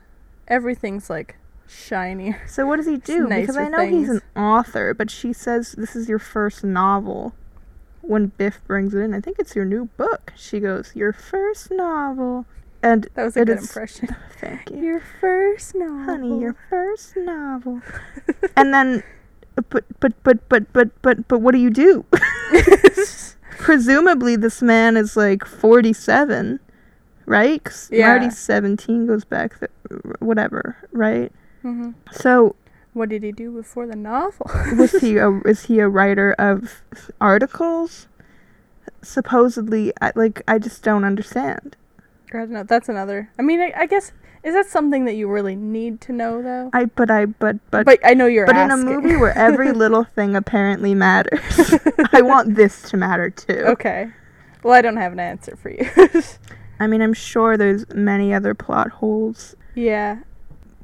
Everything's 0.48 1.10
like 1.10 1.36
shiny. 1.68 2.36
So 2.46 2.66
what 2.66 2.76
does 2.76 2.86
he 2.86 2.96
do? 2.98 3.28
Because 3.28 3.56
I 3.56 3.68
know 3.68 3.86
he's 3.86 4.08
an 4.08 4.22
author, 4.36 4.94
but 4.94 5.10
she 5.10 5.32
says 5.32 5.72
this 5.72 5.94
is 5.96 6.08
your 6.08 6.18
first 6.18 6.64
novel. 6.64 7.34
When 8.02 8.26
Biff 8.28 8.60
brings 8.66 8.94
it 8.94 9.00
in, 9.00 9.14
I 9.14 9.20
think 9.20 9.38
it's 9.40 9.56
your 9.56 9.64
new 9.64 9.86
book. 9.96 10.32
She 10.36 10.60
goes, 10.60 10.94
"Your 10.94 11.12
first 11.12 11.70
novel," 11.72 12.46
and 12.82 13.08
That 13.14 13.24
was 13.24 13.36
a 13.36 13.44
good 13.44 13.58
impression. 13.58 14.14
Thank 14.40 14.70
you, 14.70 14.76
Your 14.78 15.02
first 15.20 15.74
novel. 15.74 16.04
honey. 16.04 16.40
Your 16.40 16.56
first 16.70 17.16
novel. 17.16 17.82
and 18.56 18.72
then, 18.72 19.02
but 19.70 19.84
but 19.98 20.12
but 20.22 20.48
but 20.48 20.72
but 20.72 21.02
but 21.02 21.26
but 21.26 21.38
what 21.40 21.52
do 21.52 21.58
you 21.58 21.70
do? 21.70 22.04
presumably 23.58 24.36
this 24.36 24.60
man 24.62 24.96
is 24.96 25.16
like 25.16 25.44
47 25.44 26.60
right 27.24 27.64
'Cause 27.64 27.88
Yeah. 27.90 28.06
marty's 28.08 28.36
17 28.38 29.06
goes 29.06 29.24
back 29.24 29.58
th- 29.58 29.70
whatever 30.20 30.76
right 30.92 31.32
hmm 31.66 31.90
so 32.12 32.54
What 32.92 33.08
did 33.08 33.22
he 33.24 33.32
do 33.32 33.50
before 33.50 33.86
the 33.86 33.96
novel? 33.96 34.46
was 34.78 34.92
he 35.02 35.16
a, 35.18 35.28
is 35.44 35.64
he 35.64 35.80
a 35.80 35.88
writer 35.88 36.32
of 36.38 36.82
articles 37.20 38.06
supposedly 39.02 39.92
I, 40.00 40.12
like 40.14 40.42
i 40.48 40.58
just 40.58 40.82
don't 40.82 41.04
understand 41.04 41.76
I 42.32 42.38
don't 42.38 42.50
know. 42.50 42.64
That's 42.64 42.88
another. 42.88 43.30
I 43.38 43.42
mean, 43.42 43.60
I, 43.60 43.72
I 43.76 43.86
guess 43.86 44.12
is 44.42 44.52
that 44.54 44.66
something 44.66 45.04
that 45.06 45.14
you 45.14 45.28
really 45.28 45.54
need 45.56 46.00
to 46.02 46.12
know 46.12 46.42
though? 46.42 46.70
i 46.72 46.84
but 46.84 47.10
i 47.10 47.24
but 47.26 47.56
but 47.70 47.84
But 47.86 47.98
I 48.04 48.14
know 48.14 48.26
you're 48.26 48.46
but 48.46 48.56
in 48.56 48.70
a 48.70 48.76
movie 48.76 49.16
where 49.16 49.36
every 49.38 49.72
little 49.84 50.04
thing 50.04 50.34
apparently 50.36 50.94
matters 50.94 51.40
i 52.12 52.20
want 52.22 52.54
this 52.56 52.82
to 52.90 52.96
matter 52.96 53.30
too 53.30 53.62
okay. 53.74 54.10
Well, 54.62 54.74
I 54.74 54.82
don't 54.82 54.96
have 54.96 55.12
an 55.12 55.20
answer 55.20 55.54
for 55.56 55.70
you. 55.70 55.88
I 56.80 56.88
mean, 56.88 57.00
I'm 57.00 57.14
sure 57.14 57.56
there's 57.56 57.88
many 57.94 58.34
other 58.34 58.52
plot 58.54 58.88
holes, 58.98 59.54
Yeah. 59.76 60.18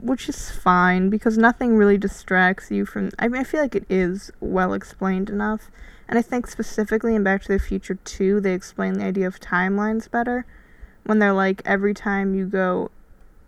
Which 0.02 0.28
is 0.28 0.50
fine 0.50 1.08
because 1.08 1.38
nothing 1.38 1.76
really 1.76 1.96
distracts 1.96 2.70
you 2.70 2.84
from. 2.84 3.10
I 3.18 3.28
mean, 3.28 3.40
I 3.40 3.44
feel 3.44 3.60
like 3.60 3.74
it 3.76 3.86
is 3.88 4.30
well 4.40 4.72
explained 4.74 5.30
enough. 5.30 5.70
And 6.08 6.18
I 6.18 6.22
think 6.22 6.46
specifically 6.46 7.14
in 7.14 7.22
Back 7.22 7.42
to 7.42 7.48
the 7.48 7.58
Future 7.58 7.94
2, 8.04 8.40
they 8.40 8.52
explain 8.52 8.94
the 8.94 9.04
idea 9.04 9.26
of 9.26 9.40
timelines 9.40 10.10
better. 10.10 10.44
When 11.04 11.20
they're 11.20 11.32
like, 11.32 11.62
every 11.64 11.94
time 11.94 12.34
you 12.34 12.46
go, 12.46 12.90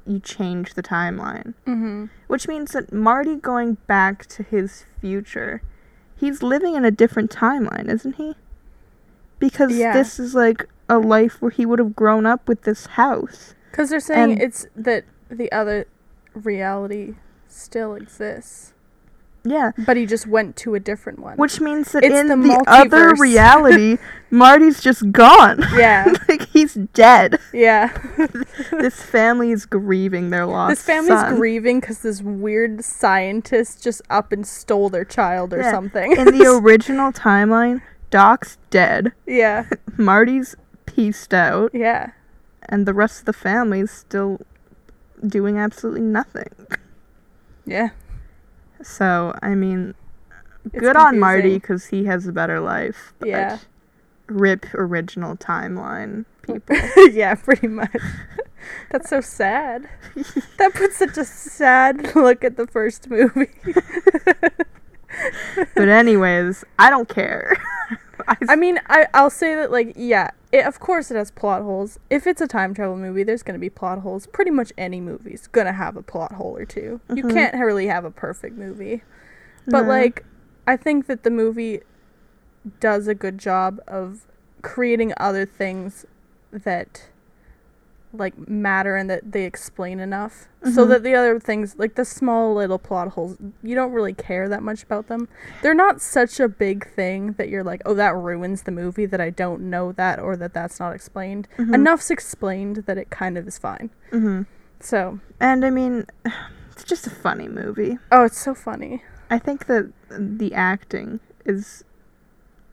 you 0.06 0.20
change 0.20 0.74
the 0.74 0.82
timeline. 0.82 1.54
Mm-hmm. 1.66 2.06
Which 2.28 2.46
means 2.48 2.72
that 2.72 2.92
Marty 2.92 3.36
going 3.36 3.74
back 3.86 4.26
to 4.26 4.42
his 4.44 4.86
future, 5.00 5.60
he's 6.16 6.42
living 6.42 6.74
in 6.76 6.84
a 6.84 6.90
different 6.90 7.30
timeline, 7.30 7.88
isn't 7.88 8.14
he? 8.16 8.34
Because 9.38 9.72
Yeah. 9.76 9.92
this 9.92 10.18
is 10.18 10.34
like 10.34 10.66
a 10.88 10.98
life 10.98 11.42
where 11.42 11.50
he 11.50 11.66
would 11.66 11.78
have 11.80 11.96
grown 11.96 12.26
up 12.26 12.48
with 12.48 12.62
this 12.62 12.86
house. 12.86 13.54
Because 13.70 13.90
they're 13.90 14.00
saying 14.00 14.32
And- 14.32 14.42
it's 14.42 14.66
that 14.76 15.04
the 15.30 15.50
other 15.52 15.86
reality 16.34 17.14
still 17.48 17.94
exists, 17.94 18.72
Yeah. 19.44 19.72
but 19.86 19.96
he 19.96 20.06
just 20.06 20.26
went 20.26 20.56
to 20.56 20.74
a 20.74 20.80
different 20.80 21.18
one. 21.20 21.36
Which 21.36 21.60
means 21.60 21.92
that 21.92 22.02
It's 22.04 22.14
in 22.14 22.28
the 22.28 22.36
the, 22.36 22.64
other 22.66 23.14
reality, 23.14 23.98
Marty's 24.30 24.80
just 24.80 25.12
gone. 25.12 25.62
yeah, 25.76 26.12
like 26.28 26.48
he's 26.48 26.74
dead. 26.94 27.38
yeah. 27.52 27.96
this 28.72 29.00
family 29.02 29.52
is 29.52 29.66
grieving 29.66 30.30
their 30.30 30.46
loss. 30.46 30.70
this 30.70 30.82
family's 30.82 31.20
son. 31.20 31.36
grieving 31.36 31.80
because 31.80 32.00
this 32.00 32.22
weird 32.22 32.84
scientist 32.84 33.82
just 33.82 34.02
up 34.10 34.32
and 34.32 34.46
stole 34.46 34.88
their 34.88 35.04
child 35.04 35.52
or 35.52 35.58
Yeah. 35.60 35.70
something. 35.70 36.12
in 36.16 36.36
the 36.38 36.46
original 36.62 37.12
timeline, 37.12 37.82
Doc's 38.10 38.58
dead. 38.70 39.12
yeah, 39.26 39.66
Marty's 39.96 40.56
pieced 40.86 41.32
out. 41.34 41.70
yeah, 41.74 42.10
and 42.68 42.86
the 42.86 42.94
rest 42.94 43.20
of 43.20 43.24
the 43.26 43.32
family's 43.32 43.90
still 43.90 44.40
doing 45.26 45.58
absolutely 45.58 46.02
nothing. 46.02 46.50
yeah. 47.66 47.90
So, 48.82 49.34
I 49.42 49.54
mean, 49.54 49.94
It's 50.66 50.78
good 50.80 50.96
on 50.96 51.18
Marty 51.18 51.54
because 51.54 51.86
he 51.86 52.04
has 52.04 52.26
a 52.26 52.32
better 52.32 52.60
life. 52.60 53.14
But 53.18 53.28
Yeah. 53.28 53.58
Rip 54.26 54.72
original 54.74 55.36
timeline 55.36 56.24
people. 56.42 56.76
yeah, 57.12 57.34
pretty 57.34 57.68
much. 57.68 57.94
That's 58.90 59.10
so 59.10 59.20
sad. 59.20 59.88
that 60.58 60.72
puts 60.74 60.96
such 60.96 61.18
a 61.18 61.24
sad 61.24 62.14
look 62.16 62.42
at 62.44 62.56
the 62.56 62.66
first 62.66 63.10
movie. 63.10 63.50
but 65.74 65.88
anyways, 65.88 66.64
I 66.78 66.88
don't 66.90 67.08
care. 67.08 67.56
I, 68.28 68.36
I 68.48 68.56
mean, 68.56 68.80
I 68.88 69.06
I'll 69.14 69.30
say 69.30 69.54
that 69.54 69.70
like 69.70 69.94
yeah, 69.96 70.30
it, 70.52 70.66
of 70.66 70.80
course 70.80 71.10
it 71.10 71.16
has 71.16 71.30
plot 71.30 71.62
holes. 71.62 71.98
If 72.10 72.26
it's 72.26 72.40
a 72.40 72.46
time 72.46 72.74
travel 72.74 72.96
movie, 72.96 73.22
there's 73.22 73.42
gonna 73.42 73.58
be 73.58 73.70
plot 73.70 74.00
holes. 74.00 74.26
Pretty 74.26 74.50
much 74.50 74.72
any 74.78 75.00
movie's 75.00 75.46
gonna 75.46 75.72
have 75.72 75.96
a 75.96 76.02
plot 76.02 76.32
hole 76.32 76.56
or 76.56 76.64
2 76.64 77.00
You 77.14 77.22
Mhm. 77.24 77.32
can't 77.32 77.54
really 77.56 77.86
have 77.86 78.04
a 78.04 78.10
perfect 78.10 78.56
movie, 78.56 79.02
but 79.66 79.82
No. 79.84 79.88
like 79.88 80.24
I 80.66 80.76
think 80.76 81.06
that 81.06 81.22
the 81.24 81.30
movie 81.30 81.80
does 82.80 83.08
a 83.08 83.14
good 83.14 83.38
job 83.38 83.80
of 83.86 84.26
creating 84.62 85.12
other 85.18 85.44
things 85.44 86.06
that 86.50 87.08
like 88.14 88.48
matter 88.48 88.96
and 88.96 89.10
that 89.10 89.32
they 89.32 89.44
explain 89.44 90.00
enough 90.00 90.46
so 90.64 90.84
Mhm. 90.84 90.88
that 90.88 91.02
the 91.02 91.14
other 91.14 91.38
things 91.40 91.74
like 91.78 91.94
the 91.96 92.04
small 92.04 92.54
little 92.54 92.78
plot 92.78 93.08
holes 93.08 93.36
you 93.62 93.74
don't 93.74 93.92
really 93.92 94.14
care 94.14 94.48
that 94.48 94.62
much 94.62 94.82
about 94.82 95.08
them 95.08 95.28
they're 95.62 95.74
not 95.74 96.00
such 96.00 96.40
a 96.40 96.48
big 96.48 96.88
thing 96.94 97.32
that 97.38 97.48
you're 97.48 97.64
like 97.64 97.82
oh 97.84 97.94
that 97.94 98.14
ruins 98.16 98.62
the 98.62 98.70
movie 98.72 99.04
that 99.06 99.20
i 99.20 99.30
don't 99.30 99.60
know 99.60 99.92
that 99.92 100.18
or 100.18 100.36
that 100.36 100.54
that's 100.54 100.78
not 100.80 100.94
explained 100.94 101.48
Mhm. 101.58 101.74
enough's 101.74 102.10
explained 102.10 102.76
that 102.86 102.96
it 102.98 103.10
kind 103.10 103.36
of 103.36 103.46
is 103.46 103.58
fine 103.58 103.90
hmm 104.10 104.42
so 104.80 105.18
And 105.40 105.64
I 105.64 105.70
mean, 105.70 106.06
it's 106.72 106.84
just 106.84 107.06
a 107.06 107.10
funny 107.10 107.48
movie. 107.48 107.98
oh 108.12 108.24
it's 108.24 108.38
so 108.38 108.54
funny 108.54 109.02
I 109.30 109.38
think 109.38 109.66
that 109.66 109.90
the 110.10 110.52
acting 110.54 111.20
is. 111.46 111.82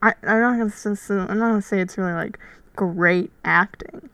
I, 0.02 0.14
I'm 0.22 0.40
not 0.40 0.58
gonna 0.58 1.26
I'm 1.30 1.38
not 1.38 1.48
gonna 1.50 1.62
say 1.62 1.80
it's 1.80 1.96
really 1.96 2.12
like 2.12 2.38
great 2.76 3.30
acting, 3.44 4.10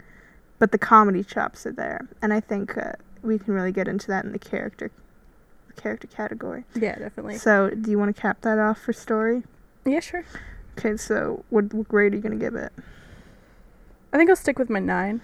but 0.59 0.73
the 0.73 0.79
comedy 0.79 1.23
chops 1.25 1.66
are 1.66 1.73
there, 1.73 2.09
and 2.23 2.33
I 2.33 2.40
think 2.40 2.77
uh, 2.77 2.92
we 3.23 3.38
can 3.38 3.55
really 3.55 3.73
get 3.73 3.88
into 3.88 4.07
that 4.09 4.25
in 4.25 4.33
the 4.33 4.38
character, 4.38 4.90
character 5.77 6.07
category. 6.09 6.64
yeah 6.75 6.97
definitely 6.99 7.37
So, 7.38 7.71
do 7.71 7.90
you 7.90 7.99
want 7.99 8.14
to 8.14 8.21
cap 8.21 8.40
that 8.42 8.59
off 8.59 8.79
for 8.81 8.92
story? 8.92 9.44
yeah 9.85 10.01
sure 10.01 10.25
Okay, 10.79 10.97
so 10.97 11.44
what, 11.51 11.73
what 11.75 11.88
grade 11.88 12.12
are 12.12 12.16
you 12.16 12.23
gonna 12.23 12.37
give 12.37 12.55
it? 12.55 12.73
i 14.12 14.16
think 14.16 14.31
i'll 14.31 14.37
stick 14.37 14.59
with 14.59 14.71
my 14.71 14.79
nine 14.81 15.21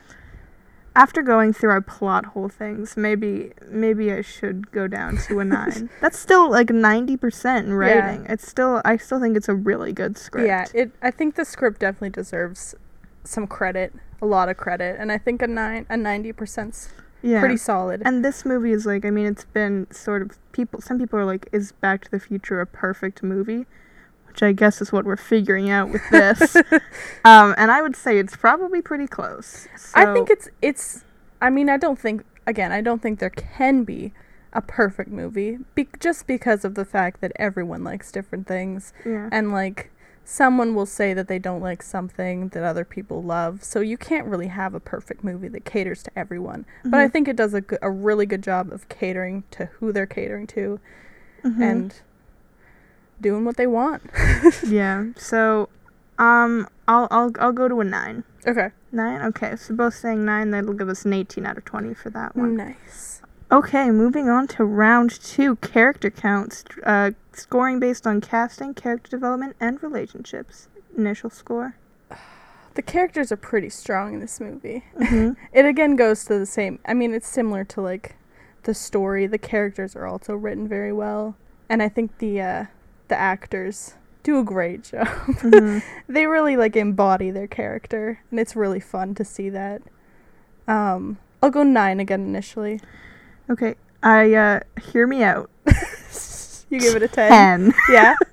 After 0.96 1.22
going 1.22 1.52
through 1.52 1.70
our 1.70 1.80
plot 1.80 2.24
hole 2.26 2.48
things, 2.48 2.96
maybe 2.96 3.50
maybe 3.68 4.12
I 4.12 4.20
should 4.22 4.70
go 4.70 4.86
down 4.86 5.16
to 5.26 5.40
a 5.40 5.44
nine. 5.44 5.90
That's 6.00 6.16
still 6.16 6.48
like 6.48 6.70
ninety 6.70 7.16
percent 7.16 7.66
in 7.66 7.72
rating. 7.74 8.26
It's 8.28 8.46
still 8.46 8.80
I 8.84 8.96
still 8.98 9.18
think 9.20 9.36
it's 9.36 9.48
a 9.48 9.56
really 9.56 9.92
good 9.92 10.16
script. 10.16 10.46
yeah 10.46 10.66
it 10.72 10.92
i 11.02 11.10
think 11.10 11.34
the 11.34 11.44
script 11.44 11.80
definitely 11.80 12.10
deserves 12.10 12.76
some 13.24 13.48
credit 13.48 13.92
a 14.24 14.26
lot 14.26 14.48
of 14.48 14.56
credit 14.56 14.96
and 14.98 15.12
i 15.12 15.18
think 15.18 15.42
a 15.42 15.46
nine 15.46 15.84
a 15.90 15.94
90% 15.94 16.88
yeah. 17.24 17.40
pretty 17.40 17.56
solid 17.56 18.02
And 18.04 18.24
this 18.24 18.44
movie 18.44 18.72
is 18.72 18.86
like, 18.86 19.04
I 19.04 19.10
mean, 19.10 19.26
it's 19.26 19.46
been 19.46 19.86
sort 19.90 20.22
of 20.22 20.38
people. 20.52 20.80
Some 20.80 20.98
people 20.98 21.18
are 21.18 21.24
like, 21.24 21.48
"Is 21.52 21.72
Back 21.72 22.04
to 22.04 22.10
the 22.10 22.20
Future 22.20 22.60
a 22.60 22.66
perfect 22.66 23.22
movie?" 23.22 23.66
Which 24.28 24.42
I 24.42 24.52
guess 24.52 24.82
is 24.82 24.92
what 24.92 25.04
we're 25.04 25.16
figuring 25.16 25.70
out 25.70 25.90
with 25.90 26.02
this. 26.10 26.56
um, 27.24 27.54
and 27.56 27.70
I 27.70 27.80
would 27.80 27.96
say 27.96 28.18
it's 28.18 28.36
probably 28.36 28.82
pretty 28.82 29.06
close. 29.06 29.66
I 29.94 30.12
think 30.12 30.28
it's 30.28 30.48
it's. 30.60 31.04
I 31.40 31.50
mean, 31.50 31.68
I 31.70 31.78
don't 31.78 31.98
think 31.98 32.24
again. 32.46 32.72
I 32.72 32.82
don't 32.82 33.00
think 33.00 33.20
there 33.20 33.30
can 33.30 33.84
be 33.84 34.12
a 34.52 34.60
perfect 34.60 35.10
movie, 35.10 35.58
be, 35.74 35.88
just 35.98 36.28
because 36.28 36.64
of 36.64 36.76
the 36.76 36.84
fact 36.84 37.20
that 37.20 37.32
everyone 37.36 37.82
likes 37.82 38.12
different 38.12 38.46
things, 38.46 38.92
yeah. 39.04 39.28
and 39.32 39.50
like 39.50 39.90
someone 40.24 40.74
will 40.74 40.86
say 40.86 41.12
that 41.14 41.28
they 41.28 41.38
don't 41.38 41.60
like 41.60 41.82
something 41.82 42.48
that 42.48 42.62
other 42.64 42.84
people 42.84 43.22
love. 43.22 43.62
So 43.62 43.80
you 43.80 43.96
can't 43.98 44.26
really 44.26 44.46
have 44.48 44.74
a 44.74 44.80
perfect 44.80 45.22
movie 45.22 45.48
that 45.48 45.64
caters 45.64 46.02
to 46.04 46.10
everyone. 46.18 46.64
But 46.84 47.00
I 47.00 47.08
Mhm. 47.08 47.12
think 47.12 47.28
it 47.28 47.36
does 47.36 47.52
a, 47.54 47.60
go- 47.60 47.76
a 47.82 47.90
really 47.90 48.24
good 48.26 48.42
job 48.42 48.72
of 48.72 48.88
catering 48.88 49.44
to 49.52 49.66
who 49.78 49.92
they're 49.92 50.06
catering 50.06 50.46
to 50.48 50.80
Mhm. 51.44 51.60
and 51.62 51.94
doing 53.20 53.44
what 53.44 53.56
they 53.56 53.66
want. 53.66 54.02
yeah. 54.66 55.06
So, 55.16 55.68
um, 56.18 56.68
I'll 56.88 57.08
I'll 57.10 57.30
I'll 57.38 57.52
go 57.52 57.68
to 57.68 57.80
a 57.80 57.84
nine. 57.84 58.24
okay. 58.46 58.70
Nine. 58.92 59.20
Okay. 59.22 59.56
So 59.56 59.74
both 59.74 59.94
saying 59.94 60.24
nine. 60.24 60.50
That'll 60.50 60.72
give 60.74 60.88
us 60.88 61.04
an 61.04 61.12
eighteen 61.12 61.44
out 61.46 61.58
of 61.58 61.64
twenty 61.64 61.94
for 61.94 62.10
that 62.10 62.36
one. 62.36 62.56
Nice. 62.56 63.13
Okay, 63.52 63.90
moving 63.90 64.28
on 64.28 64.46
to 64.48 64.64
round 64.64 65.10
two 65.10 65.56
character 65.56 66.10
counts. 66.10 66.64
Uh, 66.84 67.12
scoring 67.32 67.78
based 67.78 68.06
on 68.06 68.20
casting, 68.20 68.74
character 68.74 69.10
development, 69.10 69.56
and 69.60 69.82
relationships. 69.82 70.68
Initial 70.96 71.30
score. 71.30 71.76
The 72.74 72.82
characters 72.82 73.30
are 73.30 73.36
pretty 73.36 73.70
strong 73.70 74.14
in 74.14 74.20
this 74.20 74.40
movie. 74.40 74.84
hmm 75.00 75.32
It 75.52 75.64
again 75.64 75.94
goes 75.96 76.24
to 76.24 76.38
the 76.38 76.46
same. 76.46 76.78
I 76.86 76.94
mean, 76.94 77.14
it's 77.14 77.28
similar 77.28 77.64
to 77.64 77.80
like 77.80 78.16
the 78.64 78.74
story. 78.74 79.26
The 79.26 79.38
characters 79.38 79.94
are 79.94 80.06
also 80.06 80.34
written 80.34 80.66
very 80.66 80.92
well, 80.92 81.36
and 81.68 81.82
I 81.82 81.88
think 81.88 82.18
the 82.18 82.40
uh, 82.40 82.64
the 83.08 83.16
actors 83.16 83.94
do 84.24 84.38
a 84.40 84.44
great 84.44 84.82
job. 84.90 85.06
hmm 85.06 85.78
they 86.08 86.26
really 86.26 86.56
like 86.56 86.74
embody 86.74 87.30
their 87.30 87.46
character, 87.46 88.20
and 88.30 88.40
it's 88.40 88.56
really 88.56 88.80
fun 88.80 89.14
to 89.16 89.24
see 89.24 89.50
that. 89.50 89.82
Um, 90.66 91.18
I'll 91.42 91.50
go 91.50 91.62
nine 91.62 92.00
again 92.00 92.22
initially. 92.22 92.80
Okay, 93.50 93.74
I 94.02 94.34
uh, 94.34 94.60
hear 94.92 95.06
me 95.06 95.22
out. 95.22 95.50
You 96.70 96.80
give 96.80 96.96
it 96.96 97.02
a 97.04 97.08
ten. 97.08 97.30
Ten. 97.70 97.74
Yeah. 97.90 98.14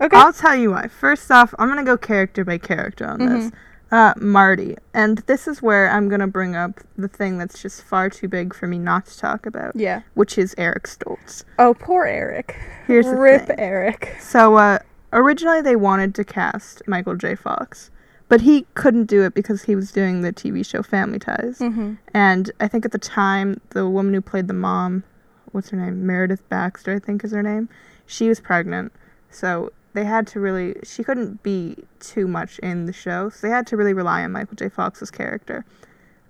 Okay. 0.00 0.16
I'll 0.16 0.32
tell 0.32 0.54
you 0.54 0.70
why. 0.70 0.86
First 0.86 1.28
off, 1.28 1.52
I'm 1.58 1.66
gonna 1.66 1.82
go 1.82 1.96
character 1.96 2.44
by 2.44 2.56
character 2.58 3.04
on 3.04 3.18
this. 3.18 3.46
Mhm. 3.50 3.52
Uh, 3.90 4.14
Marty, 4.16 4.76
and 4.94 5.18
this 5.26 5.48
is 5.48 5.60
where 5.60 5.90
I'm 5.90 6.08
gonna 6.08 6.28
bring 6.28 6.54
up 6.54 6.78
the 6.96 7.08
thing 7.08 7.36
that's 7.36 7.60
just 7.60 7.82
far 7.82 8.08
too 8.08 8.28
big 8.28 8.54
for 8.54 8.68
me 8.68 8.78
not 8.78 9.06
to 9.06 9.18
talk 9.18 9.44
about, 9.44 9.72
Yeah. 9.74 10.02
which 10.14 10.38
is 10.38 10.54
Eric 10.56 10.84
Stoltz. 10.84 11.42
Oh, 11.58 11.74
poor 11.74 12.04
Eric. 12.06 12.54
Here's 12.86 13.06
the 13.06 13.16
Rip. 13.16 13.50
Eric. 13.58 14.16
So, 14.20 14.54
uh, 14.54 14.78
originally 15.12 15.62
they 15.62 15.74
wanted 15.74 16.14
to 16.14 16.22
cast 16.22 16.86
Michael 16.86 17.16
J. 17.16 17.34
Fox, 17.34 17.90
but 18.28 18.42
he 18.42 18.66
couldn't 18.74 19.06
do 19.06 19.24
it 19.24 19.34
because 19.34 19.62
he 19.62 19.74
was 19.74 19.90
doing 19.90 20.20
the 20.20 20.32
TV 20.32 20.64
show 20.64 20.82
Family 20.82 21.18
Ties. 21.18 21.58
Mm-hmm. 21.58 21.94
And 22.12 22.50
I 22.60 22.68
think 22.68 22.84
at 22.84 22.92
the 22.92 22.98
time, 22.98 23.60
the 23.70 23.88
woman 23.88 24.14
who 24.14 24.20
played 24.20 24.48
the 24.48 24.54
mom, 24.54 25.04
what's 25.52 25.70
her 25.70 25.76
name? 25.76 26.06
Meredith 26.06 26.46
Baxter, 26.48 26.94
I 26.94 26.98
think 26.98 27.24
is 27.24 27.32
her 27.32 27.42
name. 27.42 27.68
She 28.06 28.28
was 28.28 28.40
pregnant. 28.40 28.92
So 29.30 29.72
they 29.94 30.04
had 30.04 30.26
to 30.28 30.40
really, 30.40 30.76
she 30.84 31.02
couldn't 31.02 31.42
be 31.42 31.76
too 32.00 32.28
much 32.28 32.58
in 32.60 32.86
the 32.86 32.92
show. 32.92 33.30
So 33.30 33.46
they 33.46 33.52
had 33.52 33.66
to 33.68 33.76
really 33.76 33.94
rely 33.94 34.22
on 34.22 34.32
Michael 34.32 34.56
J. 34.56 34.68
Fox's 34.68 35.10
character. 35.10 35.64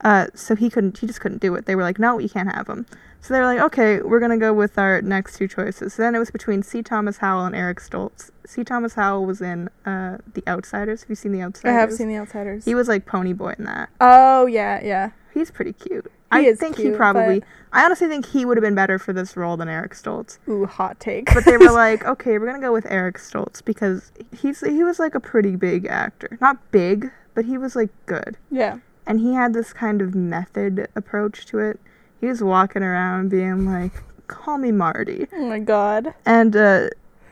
Uh, 0.03 0.29
so 0.35 0.55
he 0.55 0.71
couldn't. 0.71 0.99
He 0.99 1.09
just 1.09 1.21
couldn't 1.21 1.41
do 1.41 1.55
it. 1.57 1.67
They 1.67 1.75
were 1.75 1.83
like, 1.83 1.99
no, 1.99 2.19
you 2.19 2.29
can't 2.29 2.53
have 2.53 2.69
him. 2.69 2.87
So 3.21 3.35
they 3.35 3.41
were 3.41 3.47
like, 3.47 3.61
okay, 3.61 4.01
we're 4.01 4.21
gonna 4.21 4.39
go 4.39 4.53
with 4.53 4.79
our 4.79 5.03
next 5.03 5.37
two 5.37 5.49
choices. 5.49 5.95
So 5.95 6.03
then 6.03 6.15
it 6.15 6.19
was 6.19 6.31
between 6.31 6.63
C. 6.63 6.83
Thomas 6.83 7.19
Howell 7.19 7.47
and 7.47 7.55
Eric 7.55 7.79
Stoltz. 7.81 8.31
C. 8.47 8.65
Thomas 8.65 8.95
Howell 8.95 9.27
was 9.27 9.41
in 9.43 9.69
uh, 9.85 10.19
The 10.35 10.43
Outsiders. 10.47 11.03
Have 11.03 11.11
you 11.11 11.17
seen 11.17 11.33
The 11.33 11.43
Outsiders? 11.43 11.77
I 11.77 11.81
have 11.81 11.93
seen 11.93 12.09
The 12.09 12.17
Outsiders. 12.17 12.65
He 12.65 12.75
was 12.75 12.89
like 12.89 13.07
Pony 13.07 13.33
Boy 13.33 13.55
in 13.59 13.65
that. 13.65 13.91
oh 14.01 14.47
yeah, 14.47 14.81
yeah. 14.83 15.11
He's 15.35 15.51
pretty 15.51 15.73
cute. 15.73 16.07
He 16.07 16.11
I 16.31 16.41
is 16.41 16.59
think 16.59 16.77
he 16.77 16.91
probably. 16.91 17.43
I 17.73 17.85
honestly 17.85 18.09
think 18.09 18.27
he 18.27 18.45
would 18.45 18.57
have 18.57 18.63
been 18.63 18.75
better 18.75 18.99
for 18.99 19.13
this 19.13 19.37
role 19.37 19.57
than 19.57 19.69
Eric 19.69 19.93
Stoltz. 19.93 20.39
Ooh, 20.49 20.65
hot 20.67 20.99
take. 21.01 21.33
But 21.35 21.45
they 21.45 21.57
were 21.57 21.71
like, 21.73 22.05
okay, 22.05 22.39
we're 22.39 22.47
gonna 22.47 22.61
go 22.61 22.73
with 22.73 22.87
Eric 22.89 23.19
Stoltz 23.19 23.63
because 23.65 24.11
he's 24.33 24.61
he 24.61 24.83
was 24.85 24.99
like 24.99 25.15
a 25.15 25.21
pretty 25.21 25.57
big 25.57 25.87
actor. 25.87 26.39
Not 26.41 26.71
big, 26.71 27.11
but 27.35 27.45
he 27.45 27.59
was 27.59 27.75
like 27.77 27.91
good. 28.07 28.37
yeah. 28.51 28.79
and 29.07 29.21
he 29.21 29.35
had 29.35 29.53
this 29.55 29.73
kind 29.73 30.01
of 30.03 30.15
method 30.15 30.89
approach 30.95 31.47
to 31.47 31.59
it. 31.59 31.81
He 32.21 32.27
was 32.27 32.43
walking 32.43 32.83
around 32.83 33.29
being 33.31 33.67
like, 33.67 33.93
"Call 34.27 34.59
me 34.59 34.73
Marty," 34.73 35.27
Oh 35.33 35.45
my 35.47 35.59
god. 35.59 36.15
and 36.27 36.55
uh, 36.57 36.89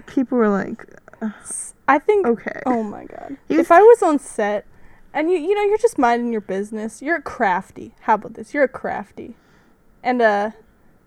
people 0.06 0.38
were 0.38 0.48
like, 0.48 0.84
I 1.88 1.98
think. 1.98 2.26
"Okay." 2.26 2.62
Oh 2.66 2.82
my 2.82 3.04
god. 3.04 3.36
He 3.48 3.56
was- 3.56 3.66
if 3.66 3.72
I 3.72 3.80
was 3.82 4.02
on 4.02 4.18
set, 4.18 4.64
and 5.12 5.30
you 5.30 5.38
you 5.38 5.54
know 5.54 5.62
you're 5.62 5.78
just 5.78 5.98
minding 5.98 6.30
your 6.32 6.40
business, 6.40 7.02
you're 7.02 7.20
crafty. 7.20 7.94
How 8.02 8.14
about 8.14 8.34
this? 8.34 8.54
You're 8.54 8.64
a 8.64 8.68
crafty, 8.68 9.34
and 10.02 10.22
uh, 10.22 10.50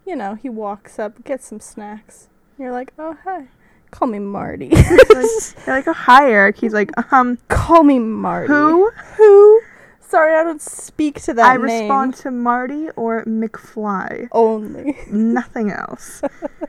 you 0.05 0.15
know 0.15 0.35
he 0.35 0.49
walks 0.49 0.99
up, 0.99 1.23
gets 1.23 1.47
some 1.47 1.59
snacks. 1.59 2.27
You're 2.57 2.71
like, 2.73 2.91
oh 2.99 3.15
hi, 3.23 3.47
call 3.91 4.09
me 4.09 4.19
Marty. 4.19 4.69
Like, 5.67 5.87
"Oh, 5.87 5.93
hi, 5.93 6.29
Eric." 6.31 6.57
He's 6.57 6.73
like, 6.73 6.91
"Um, 7.13 7.37
call 7.47 7.83
me 7.83 7.99
Marty. 7.99 8.47
who?" 8.47 8.89
Who? 9.17 9.61
Sorry, 10.09 10.35
I 10.35 10.43
don't 10.43 10.61
speak 10.61 11.21
to 11.23 11.33
that 11.35 11.45
I 11.45 11.53
name. 11.57 11.61
respond 11.61 12.15
to 12.15 12.31
Marty 12.31 12.89
or 12.95 13.23
McFly. 13.25 14.27
only. 14.31 14.97
Nothing 15.11 15.71
else. 15.71 16.21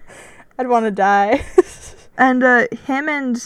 I'd 0.58 0.68
want 0.68 0.84
to 0.86 0.90
die. 0.90 1.44
And 2.18 2.44
uh, 2.44 2.66
him 2.84 3.08
and 3.08 3.42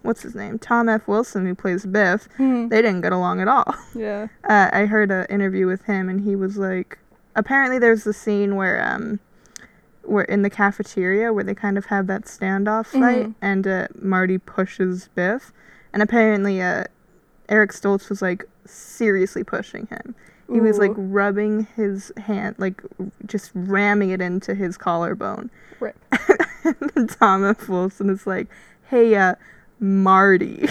what's 0.00 0.22
his 0.22 0.34
name, 0.34 0.58
Tom 0.58 0.88
F. 0.88 1.06
Wilson, 1.06 1.44
who 1.44 1.54
plays 1.54 1.84
Biff, 1.84 2.26
Hmm. 2.38 2.68
they 2.68 2.80
didn't 2.80 3.02
get 3.02 3.12
along 3.12 3.42
at 3.42 3.48
all. 3.48 3.74
yeah. 3.94 4.28
uh, 4.48 4.70
I 4.72 4.86
heard 4.86 5.10
an 5.10 5.26
interview 5.28 5.66
with 5.66 5.82
him, 5.82 6.08
and 6.08 6.22
he 6.22 6.34
was 6.34 6.56
like, 6.56 6.96
apparently 7.36 7.78
there's 7.78 8.04
the 8.04 8.14
scene 8.14 8.56
where 8.56 8.82
um, 8.82 9.20
where 10.04 10.24
in 10.24 10.40
the 10.40 10.48
cafeteria 10.48 11.34
where 11.34 11.44
they 11.44 11.54
kind 11.54 11.76
of 11.76 11.86
have 11.86 12.06
that 12.06 12.22
standoff 12.24 12.86
fight, 12.86 13.26
Mhm. 13.26 13.34
and 13.42 13.66
uh, 13.66 13.88
Marty 14.00 14.38
pushes 14.38 15.10
Biff, 15.14 15.52
and 15.92 16.02
apparently 16.02 16.62
uh, 16.62 16.84
Eric 17.50 17.72
Stoltz 17.72 18.08
was 18.08 18.22
like 18.22 18.44
seriously 18.66 19.44
pushing 19.44 19.86
him. 19.86 20.14
He 20.52 20.60
was 20.60 20.78
like 20.78 20.92
rubbing 20.96 21.66
his 21.74 22.12
hand, 22.18 22.56
like 22.58 22.82
just 23.24 23.50
ramming 23.54 24.10
it 24.10 24.20
into 24.20 24.54
his 24.54 24.76
collarbone. 24.76 25.50
Rip. 25.80 25.96
and 26.94 27.08
Tom 27.08 27.44
F. 27.44 27.66
Wilson 27.68 28.10
is 28.10 28.26
like, 28.26 28.46
"Hey, 28.90 29.14
uh, 29.14 29.36
Marty, 29.80 30.68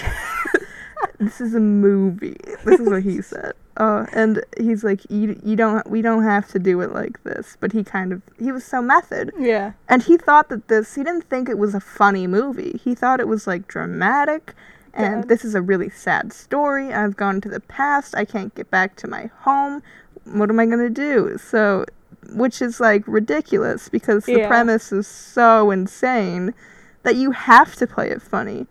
this 1.18 1.40
is 1.40 1.54
a 1.54 1.60
movie." 1.60 2.36
This 2.64 2.78
is 2.80 2.88
what 2.88 3.02
he 3.02 3.20
said. 3.22 3.52
Uh, 3.76 4.06
and 4.12 4.44
he's 4.58 4.84
like, 4.84 5.00
"You, 5.10 5.38
you 5.44 5.56
don't, 5.56 5.88
we 5.90 6.02
don't 6.02 6.22
have 6.22 6.46
to 6.52 6.60
do 6.60 6.80
it 6.80 6.92
like 6.92 7.22
this." 7.24 7.56
But 7.58 7.72
he 7.72 7.82
kind 7.82 8.12
of, 8.12 8.22
he 8.38 8.52
was 8.52 8.64
so 8.64 8.80
method, 8.80 9.32
Yeah. 9.36 9.72
and 9.88 10.02
he 10.04 10.16
thought 10.16 10.50
that 10.50 10.68
this, 10.68 10.94
he 10.94 11.02
didn't 11.02 11.24
think 11.28 11.48
it 11.48 11.58
was 11.58 11.74
a 11.74 11.80
funny 11.80 12.28
movie. 12.28 12.80
He 12.82 12.94
thought 12.94 13.18
it 13.18 13.26
was 13.28 13.48
like 13.48 13.66
dramatic. 13.66 14.54
And 14.96 15.22
God. 15.22 15.28
this 15.28 15.44
is 15.44 15.54
a 15.54 15.60
really 15.62 15.90
sad 15.90 16.32
story. 16.32 16.92
I've 16.92 17.16
gone 17.16 17.40
to 17.42 17.48
the 17.48 17.60
past. 17.60 18.14
I 18.16 18.24
can't 18.24 18.54
get 18.54 18.70
back 18.70 18.96
to 18.96 19.08
my 19.08 19.30
home. 19.40 19.82
What 20.24 20.48
am 20.50 20.58
I 20.60 20.66
going 20.66 20.78
to 20.78 20.88
do? 20.90 21.36
So, 21.38 21.84
which 22.32 22.62
is 22.62 22.80
like 22.80 23.02
ridiculous 23.06 23.88
because 23.88 24.24
the 24.24 24.38
Yeah. 24.38 24.48
premise 24.48 24.92
is 24.92 25.06
so 25.06 25.70
insane 25.70 26.54
that 27.02 27.16
you 27.16 27.32
have 27.32 27.74
to 27.76 27.86
play 27.86 28.08
it 28.10 28.22
funny. 28.22 28.66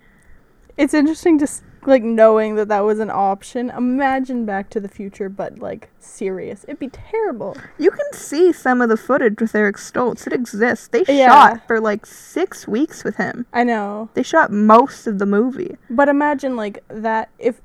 It's 0.77 0.93
interesting 0.93 1.37
just 1.37 1.61
like 1.87 2.03
knowing 2.03 2.55
that 2.55 2.67
that 2.69 2.81
was 2.81 2.99
an 2.99 3.09
option. 3.09 3.69
Imagine 3.69 4.45
Back 4.45 4.69
to 4.71 4.79
the 4.79 4.87
Future, 4.87 5.29
but 5.29 5.59
like 5.59 5.89
serious. 5.99 6.63
It'd 6.65 6.79
be 6.79 6.89
terrible. 6.89 7.55
You 7.77 7.91
can 7.91 8.13
see 8.13 8.51
some 8.51 8.81
of 8.81 8.89
the 8.89 8.97
footage 8.97 9.39
with 9.41 9.55
Eric 9.55 9.77
Stoltz. 9.77 10.25
It 10.27 10.33
exists. 10.33 10.87
They 10.87 11.03
Yeah. 11.07 11.27
shot 11.29 11.67
for 11.67 11.79
like 11.79 12.05
six 12.05 12.67
weeks 12.67 13.03
with 13.03 13.15
him. 13.17 13.45
I 13.53 13.63
know, 13.63 14.09
They 14.13 14.23
shot 14.23 14.51
most 14.51 15.07
of 15.07 15.19
the 15.19 15.25
movie. 15.25 15.77
but 15.89 16.09
imagine 16.09 16.55
like 16.55 16.83
that 16.89 17.29
if 17.39 17.61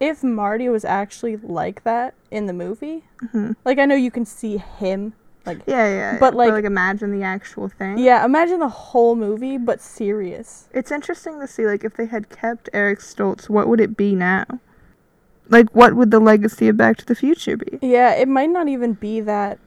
if 0.00 0.22
Marty 0.22 0.68
was 0.68 0.84
actually 0.84 1.36
like 1.36 1.82
that 1.84 2.14
in 2.30 2.46
the 2.46 2.52
movie. 2.52 3.04
hmm 3.32 3.52
Like 3.64 3.78
I 3.78 3.84
know 3.84 3.96
you 3.96 4.10
can 4.12 4.24
see 4.24 4.56
him. 4.58 5.12
Like 5.48 5.62
Yeah, 5.66 5.88
yeah. 5.88 6.16
But, 6.20 6.34
like- 6.34 6.52
like 6.52 6.64
imagine 6.64 7.10
the 7.10 7.24
actual 7.24 7.68
thing. 7.68 7.98
yeah, 7.98 8.24
imagine 8.24 8.58
the 8.60 8.68
whole 8.68 9.16
movie, 9.16 9.56
but 9.58 9.80
serious. 9.80 10.68
It's 10.72 10.90
interesting 10.92 11.40
to 11.40 11.46
see, 11.48 11.66
like, 11.66 11.84
if 11.84 11.94
they 11.96 12.06
had 12.06 12.28
kept 12.28 12.68
Eric 12.72 13.00
Stoltz, 13.00 13.48
what 13.48 13.66
would 13.68 13.80
it 13.80 13.96
be 13.96 14.14
now? 14.14 14.44
Like, 15.48 15.74
what 15.74 15.94
would 15.94 16.10
the 16.10 16.20
legacy 16.20 16.68
of 16.68 16.76
Back 16.76 16.98
to 16.98 17.06
the 17.06 17.14
Future 17.14 17.56
be? 17.56 17.78
Yeah, 17.80 18.12
it 18.14 18.28
might 18.28 18.50
not 18.50 18.68
even 18.68 18.92
be 18.92 19.20
that. 19.22 19.58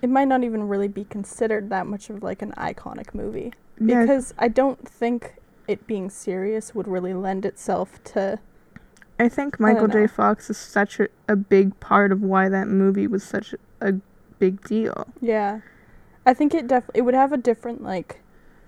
It 0.00 0.08
might 0.08 0.26
not 0.28 0.44
even 0.44 0.68
really 0.68 0.88
be 0.88 1.04
considered 1.04 1.70
that 1.70 1.86
much 1.86 2.08
of 2.10 2.22
like 2.22 2.42
an 2.42 2.52
iconic 2.56 3.14
movie 3.14 3.52
Yeah, 3.80 4.00
because 4.00 4.34
I 4.38 4.48
don't 4.48 4.88
think 4.88 5.34
it 5.68 5.86
being 5.86 6.10
serious 6.10 6.74
would 6.74 6.88
really 6.88 7.14
lend 7.14 7.44
itself 7.44 8.02
to. 8.04 8.38
I 9.20 9.28
think 9.28 9.60
Michael 9.60 9.86
J. 9.86 10.06
Fox 10.08 10.50
is 10.50 10.56
such 10.58 10.98
a, 10.98 11.06
a 11.28 11.36
big 11.36 11.78
part 11.78 12.10
of 12.10 12.20
why 12.22 12.48
that 12.48 12.66
movie 12.66 13.06
was 13.06 13.22
such 13.22 13.54
a 13.80 13.94
big 14.42 14.60
deal. 14.64 15.06
Yeah, 15.20 15.60
I 16.26 16.34
think 16.34 16.52
it 16.52 16.66
def 16.66 16.90
it 16.94 17.02
would 17.02 17.14
have 17.14 17.32
a 17.32 17.36
different 17.36 17.80
like 17.80 18.20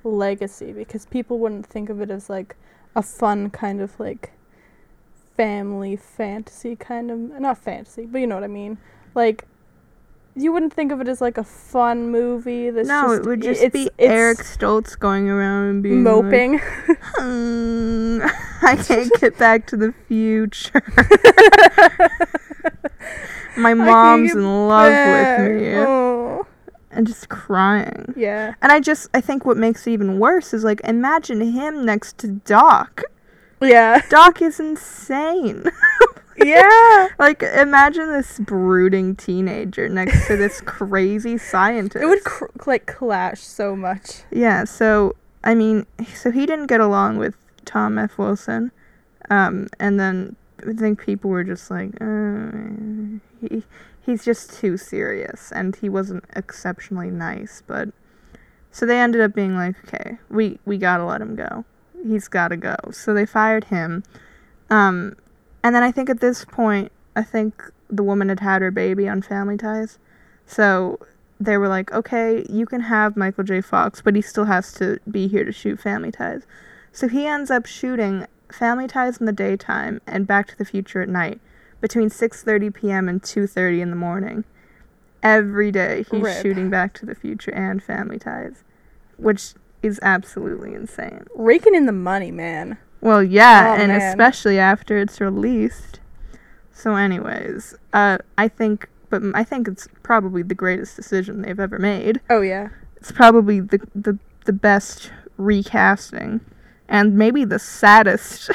legacy 0.05 0.71
because 0.73 1.05
people 1.05 1.41
wouldn't 1.41 1.67
think 1.67 1.91
of 1.91 2.01
it 2.01 2.13
as 2.13 2.31
like 2.31 2.55
a 2.95 3.03
fun 3.03 3.51
kind 3.51 3.81
of 3.81 3.99
like 3.99 4.31
family 5.37 5.97
fantasy 5.97 6.77
kind 6.77 7.11
of 7.11 7.19
not 7.19 7.59
fantasy, 7.59 8.07
but 8.07 8.19
you 8.19 8.27
know 8.29 8.37
what 8.37 8.45
I 8.45 8.55
mean. 8.63 8.79
Like 9.17 9.47
you 10.37 10.53
wouldn't 10.53 10.73
think 10.73 10.93
of 10.93 11.01
it 11.01 11.09
as 11.09 11.21
like 11.21 11.39
a 11.39 11.45
fun 11.45 12.13
movie. 12.13 12.71
That's 12.71 12.87
no, 12.87 13.09
just, 13.09 13.19
it 13.19 13.27
would 13.27 13.43
just 13.43 13.63
it's, 13.63 13.73
be 13.73 13.91
it's 13.99 14.11
Eric 14.13 14.39
Stoltz 14.39 14.97
going 14.97 15.29
around 15.29 15.71
and 15.71 15.83
being 15.83 16.05
like, 16.05 16.25
moping. 16.25 16.61
"Hmm, 16.61 18.21
I 18.63 18.77
can't 18.87 19.13
get 19.21 19.37
back 19.39 19.67
to 19.69 19.77
the 19.77 19.93
future. 20.07 20.83
My 23.57 23.75
mom's 23.75 24.33
in 24.33 24.69
love 24.69 24.91
with 24.91 25.61
me. 25.61 25.75
Oh. 25.77 26.47
And 26.91 27.07
just 27.07 27.29
crying. 27.29 28.15
Yeah. 28.17 28.55
And 28.63 28.71
I 28.71 28.81
just, 28.81 29.09
I 29.15 29.21
think 29.21 29.45
what 29.45 29.57
makes 29.57 29.87
it 29.87 29.93
even 29.93 30.19
worse 30.19 30.55
is 30.55 30.63
like, 30.63 30.81
imagine 30.85 31.41
him 31.41 31.85
next 31.85 32.19
to 32.19 32.29
Doc. 32.29 33.03
Yeah. 33.61 34.01
Doc 34.09 34.41
is 34.43 34.61
insane. 34.61 35.65
yeah. 36.37 37.09
like, 37.19 37.43
imagine 37.43 38.13
this 38.13 38.39
brooding 38.39 39.17
teenager 39.17 39.89
next 39.89 40.27
to 40.29 40.37
this 40.37 40.61
crazy 40.65 41.37
scientist. 41.39 42.03
It 42.03 42.07
would 42.07 42.25
cr- 42.25 42.47
like 42.67 42.87
clash 42.87 43.41
so 43.41 43.75
much. 43.75 44.23
Yeah, 44.31 44.65
so, 44.65 45.17
I 45.43 45.55
mean, 45.55 45.87
so 46.15 46.31
he 46.31 46.47
didn't 46.47 46.67
get 46.67 46.81
along 46.81 47.19
with 47.19 47.35
Tom 47.65 47.99
F. 47.99 48.19
Wilson. 48.19 48.71
Um, 49.31 49.69
and 49.81 49.99
then 49.99 50.37
I 50.61 50.73
think 50.73 51.01
people 51.01 51.31
were 51.31 51.45
just 51.45 51.71
like, 51.71 51.91
uh, 52.01 52.51
he, 53.41 53.65
he's 54.01 54.25
just 54.25 54.53
too 54.53 54.77
serious, 54.77 55.53
and 55.53 55.77
he 55.77 55.89
wasn't 55.89 56.25
exceptionally 56.35 57.11
nice. 57.11 57.63
But 57.67 57.91
so 58.71 58.87
they 58.87 58.99
ended 58.99 59.21
up 59.21 59.35
being 59.35 59.57
like, 59.57 59.77
okay, 59.85 60.19
we 60.31 60.59
we 60.65 60.79
gotta 60.79 61.05
let 61.05 61.21
him 61.21 61.35
go. 61.35 61.65
He's 62.07 62.29
gotta 62.29 62.57
go. 62.57 62.77
So 62.93 63.15
they 63.15 63.27
fired 63.27 63.65
him. 63.65 64.03
Um, 64.71 65.17
and 65.63 65.75
then 65.75 65.83
I 65.83 65.91
think 65.91 66.09
at 66.11 66.21
this 66.21 66.45
point, 66.45 66.93
I 67.17 67.23
think 67.23 67.63
the 67.89 68.03
woman 68.03 68.29
had 68.29 68.41
had 68.41 68.63
her 68.63 68.71
baby 68.71 69.09
on 69.09 69.23
Family 69.23 69.57
Ties, 69.57 69.99
so 70.47 70.99
they 71.41 71.57
were 71.57 71.69
like, 71.69 71.93
okay, 71.93 72.47
you 72.49 72.67
can 72.67 72.81
have 72.81 73.17
Michael 73.17 73.45
J. 73.45 73.61
Fox, 73.61 74.01
but 74.01 74.15
he 74.15 74.23
still 74.23 74.45
has 74.45 74.73
to 74.75 74.99
be 75.11 75.29
here 75.29 75.45
to 75.45 75.53
shoot 75.53 75.81
Family 75.81 76.13
Ties. 76.13 76.47
So 76.93 77.09
he 77.09 77.27
ends 77.27 77.51
up 77.51 77.67
shooting 77.67 78.27
Family 78.55 78.87
Ties 78.87 79.19
in 79.19 79.27
the 79.27 79.33
daytime 79.33 80.01
and 80.07 80.27
Back 80.27 80.47
to 80.49 80.57
the 80.59 80.65
Future 80.65 81.03
at 81.03 81.09
night 81.09 81.41
between 81.81 82.09
6:30 82.09 82.73
p.m. 82.73 83.09
and 83.09 83.21
2:30 83.23 83.81
in 83.81 83.91
the 83.91 83.97
morning. 83.97 84.45
Every 85.23 85.71
day 85.73 86.05
he's 86.11 86.23
Rip. 86.23 86.43
shooting 86.43 86.71
Back 86.71 86.93
to 86.95 87.07
the 87.07 87.15
Future 87.15 87.53
and 87.53 87.83
Family 87.83 88.19
Ties, 88.19 88.63
which 89.17 89.55
is 89.83 89.99
absolutely 90.03 90.75
insane. 90.75 91.25
Raking 91.35 91.75
in 91.75 91.87
the 91.87 91.93
money, 91.93 92.31
man. 92.31 92.79
Well, 93.01 93.23
yeah, 93.23 93.75
Oh, 93.77 93.83
and 93.83 93.89
man. 93.93 94.01
especially 94.01 94.59
after 94.59 94.97
it's 94.99 95.21
released. 95.21 96.01
So, 96.73 96.97
anyways, 96.97 97.75
uh, 97.93 98.19
I 98.39 98.49
think, 98.49 98.89
but 99.11 99.23
I 99.35 99.45
think 99.45 99.69
it's 99.69 99.89
probably 100.03 100.43
the 100.43 100.55
greatest 100.55 100.97
decision 100.97 101.43
they've 101.43 101.61
ever 101.61 101.79
made. 101.79 102.21
Oh 102.31 102.41
yeah. 102.41 102.69
It's 102.97 103.13
probably 103.13 103.61
the 103.61 103.81
the 103.95 104.19
the 104.47 104.53
best 104.53 105.11
recasting, 105.37 106.41
and 106.89 107.15
maybe 107.17 107.45
the 107.45 107.59
saddest. 107.59 108.51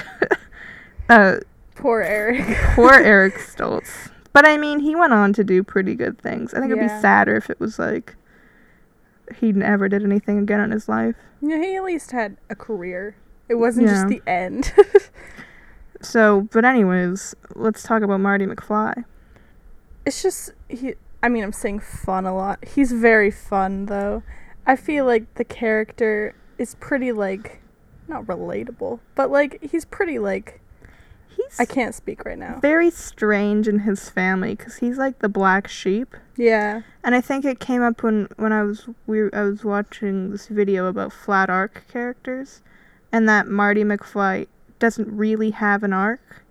uh, 1.09 1.37
Poor 1.75 2.01
Eric. 2.01 2.45
poor 2.75 2.93
Eric 2.93 3.35
Stoltz. 3.35 4.11
But 4.33 4.45
I 4.47 4.57
mean, 4.57 4.79
he 4.79 4.95
went 4.95 5.13
on 5.13 5.33
to 5.33 5.43
do 5.43 5.63
pretty 5.63 5.95
good 5.95 6.19
things. 6.19 6.53
I 6.53 6.59
think 6.59 6.71
it'd 6.71 6.83
be 6.83 6.87
sadder 6.89 7.35
if 7.35 7.49
it 7.49 7.59
was 7.59 7.79
like 7.79 8.15
he 9.37 9.51
never 9.51 9.87
did 9.87 10.03
anything 10.03 10.37
again 10.39 10.59
in 10.59 10.71
his 10.71 10.89
life. 10.89 11.15
Yeah, 11.41 11.57
he 11.61 11.75
at 11.77 11.83
least 11.83 12.11
had 12.11 12.37
a 12.49 12.55
career. 12.55 13.15
It 13.47 13.55
wasn't 13.55 13.87
Yeah. 13.87 13.93
just 13.93 14.07
the 14.07 14.21
end. 14.27 14.73
So, 16.01 16.47
but 16.53 16.63
anyways, 16.63 17.35
let's 17.55 17.83
talk 17.83 18.03
about 18.03 18.21
Marty 18.21 18.45
McFly. 18.45 19.03
it's 20.05 20.23
just 20.23 20.51
he 20.69 20.93
I 21.21 21.27
mean, 21.27 21.43
I'm 21.43 21.51
saying 21.51 21.81
fun 21.81 22.25
a 22.25 22.33
lot. 22.33 22.63
He's 22.65 22.93
very 22.93 23.29
fun 23.31 23.87
though. 23.87 24.23
I 24.65 24.77
feel 24.77 25.03
like 25.05 25.33
the 25.35 25.43
character 25.43 26.35
is 26.57 26.75
pretty 26.75 27.11
like 27.11 27.61
not 28.09 28.25
relatable, 28.25 28.99
but 29.15 29.31
like 29.31 29.63
he's 29.63 29.85
pretty 29.85 30.19
like 30.19 30.59
He's 31.35 31.59
I 31.59 31.65
can't 31.65 31.95
speak 31.95 32.25
right 32.25 32.37
now. 32.37 32.59
very 32.59 32.89
strange 32.91 33.67
in 33.67 33.79
his 33.79 34.09
family 34.09 34.55
because 34.55 34.77
he's 34.77 34.97
like 34.97 35.19
the 35.19 35.29
black 35.29 35.67
sheep. 35.69 36.15
Yeah. 36.35 36.81
And 37.03 37.15
I 37.15 37.21
think 37.21 37.45
it 37.45 37.59
came 37.59 37.81
up 37.81 38.03
when 38.03 38.27
when 38.35 38.51
I 38.51 38.63
was 38.63 38.89
we 39.07 39.31
I 39.31 39.43
was 39.43 39.63
watching 39.63 40.31
this 40.31 40.47
video 40.47 40.87
about 40.87 41.13
flat 41.13 41.49
arc 41.49 41.85
characters, 41.91 42.61
and 43.11 43.29
that 43.29 43.47
Marty 43.47 43.83
McFly 43.83 44.47
doesn't 44.79 45.07
really 45.15 45.51
have 45.51 45.83
an 45.83 45.93
arc. 45.93 46.43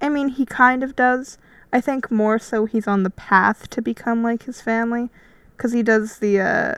I 0.00 0.08
mean, 0.08 0.28
he 0.28 0.46
kind 0.46 0.82
of 0.82 0.96
does. 0.96 1.36
I 1.72 1.80
think 1.80 2.10
more 2.10 2.38
so 2.38 2.64
he's 2.64 2.88
on 2.88 3.02
the 3.02 3.10
path 3.10 3.68
to 3.70 3.82
become 3.82 4.22
like 4.22 4.44
his 4.44 4.60
family, 4.62 5.10
because 5.56 5.72
he 5.72 5.82
does 5.82 6.18
the 6.18 6.40
uh, 6.40 6.74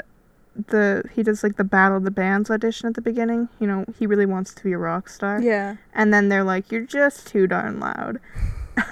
the 0.54 1.02
he 1.14 1.22
does 1.22 1.42
like 1.42 1.56
the 1.56 1.64
Battle 1.64 1.96
of 1.96 2.04
the 2.04 2.10
Bands 2.10 2.50
audition 2.50 2.88
at 2.88 2.94
the 2.94 3.00
beginning. 3.00 3.48
You 3.58 3.66
know, 3.66 3.84
he 3.98 4.06
really 4.06 4.26
wants 4.26 4.54
to 4.54 4.62
be 4.64 4.72
a 4.72 4.78
rock 4.78 5.08
star. 5.08 5.40
Yeah. 5.40 5.76
and 5.94 6.12
then 6.12 6.28
they're 6.28 6.44
like 6.44 6.70
you're 6.70 6.86
just 6.86 7.26
too 7.26 7.46
darn 7.46 7.80
loud. 7.80 8.20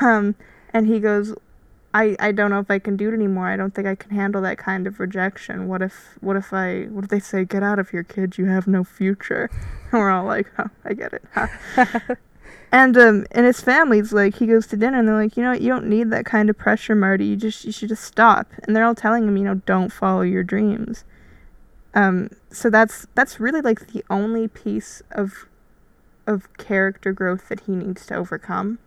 Um 0.03 0.35
and 0.75 0.87
he 0.87 1.01
goes 1.01 1.35
i 1.95 2.15
i 2.21 2.31
don't 2.33 2.51
know 2.51 2.59
if 2.61 2.71
i 2.71 2.79
can 2.79 2.97
do 2.97 3.09
it 3.09 3.15
anymore. 3.15 3.47
I 3.47 3.57
don't 3.57 3.75
think 3.75 3.89
i 3.89 3.95
can 3.95 4.11
handle 4.11 4.43
that 4.43 4.59
kind 4.59 4.87
of 4.87 5.01
rejection. 5.01 5.69
What 5.69 5.81
if 5.81 6.19
what 6.21 6.37
if 6.37 6.53
i 6.53 6.83
what 6.91 7.05
if 7.05 7.11
they 7.11 7.19
say 7.21 7.47
get 7.47 7.63
out 7.63 7.79
of 7.79 7.89
here 7.91 8.03
kid. 8.03 8.37
You 8.37 8.45
have 8.47 8.67
no 8.67 8.85
future 8.85 9.51
and 9.93 10.01
we're 10.01 10.11
all 10.11 10.27
like 10.27 10.49
oh 10.59 10.69
i 10.85 10.93
get 10.93 11.15
it. 11.15 11.23
Huh. 11.35 11.47
and 12.73 12.97
um 12.99 13.27
and 13.33 13.47
his 13.47 13.61
family's 13.63 14.13
like 14.13 14.37
he 14.37 14.47
goes 14.47 14.67
to 14.69 14.77
dinner 14.77 14.99
and 14.99 15.09
they're 15.09 15.15
like 15.17 15.37
you 15.37 15.43
know 15.43 15.53
what, 15.53 15.63
you 15.63 15.71
don't 15.71 15.89
need 15.89 16.11
that 16.11 16.27
kind 16.27 16.51
of 16.51 16.59
pressure 16.59 16.95
marty. 16.95 17.25
You 17.25 17.37
just 17.37 17.65
you 17.65 17.73
should 17.73 17.89
just 17.89 18.05
stop. 18.05 18.49
And 18.65 18.77
they're 18.77 18.85
all 18.85 18.95
telling 18.95 19.27
him 19.27 19.39
you 19.39 19.45
know 19.45 19.55
don't 19.55 19.91
follow 19.91 20.21
your 20.21 20.43
dreams 20.45 21.05
um 21.95 22.31
so 22.51 22.71
that's 22.71 23.07
that's 23.15 23.41
really 23.41 23.61
like 23.61 23.89
the 23.93 24.05
only 24.11 24.47
piece 24.47 25.03
of 25.11 25.47
of 26.31 26.53
character 26.57 27.13
growth 27.13 27.49
that 27.49 27.61
he 27.61 27.73
needs 27.75 28.07
to 28.07 28.15
overcome. 28.15 28.79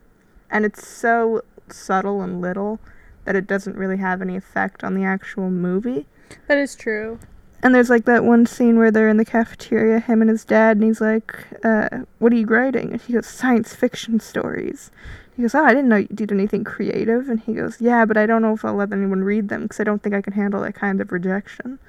And 0.49 0.65
it's 0.65 0.87
so 0.87 1.41
subtle 1.69 2.21
and 2.21 2.41
little 2.41 2.79
that 3.25 3.35
it 3.35 3.47
doesn't 3.47 3.77
really 3.77 3.97
have 3.97 4.21
any 4.21 4.35
effect 4.35 4.83
on 4.83 4.95
the 4.95 5.03
actual 5.03 5.49
movie. 5.49 6.05
That 6.47 6.57
is 6.57 6.75
true. 6.75 7.19
And 7.61 7.73
there's 7.73 7.89
like 7.89 8.05
that 8.05 8.25
one 8.25 8.45
scene 8.45 8.77
where 8.77 8.91
they're 8.91 9.07
in 9.07 9.17
the 9.17 9.25
cafeteria, 9.25 9.99
him 9.99 10.21
and 10.21 10.29
his 10.29 10.43
dad, 10.43 10.77
and 10.77 10.83
he's 10.83 10.99
like, 10.99 11.47
uh, 11.63 11.89
What 12.19 12.33
are 12.33 12.35
you 12.35 12.45
writing? 12.45 12.91
And 12.91 13.01
he 13.01 13.13
goes, 13.13 13.27
Science 13.27 13.73
fiction 13.73 14.19
stories. 14.19 14.91
He 15.35 15.41
goes, 15.41 15.55
Oh, 15.55 15.63
I 15.63 15.69
didn't 15.69 15.87
know 15.89 15.95
you 15.97 16.07
did 16.07 16.31
anything 16.31 16.65
creative. 16.65 17.29
And 17.29 17.39
he 17.39 17.53
goes, 17.53 17.79
Yeah, 17.79 18.03
but 18.05 18.17
I 18.17 18.25
don't 18.25 18.41
know 18.41 18.53
if 18.53 18.65
I'll 18.65 18.73
let 18.75 18.91
anyone 18.91 19.23
read 19.23 19.47
them 19.47 19.63
because 19.63 19.79
I 19.79 19.85
don't 19.85 20.03
think 20.03 20.13
I 20.13 20.21
can 20.21 20.33
handle 20.33 20.61
that 20.61 20.75
kind 20.75 20.99
of 20.99 21.11
rejection. 21.11 21.79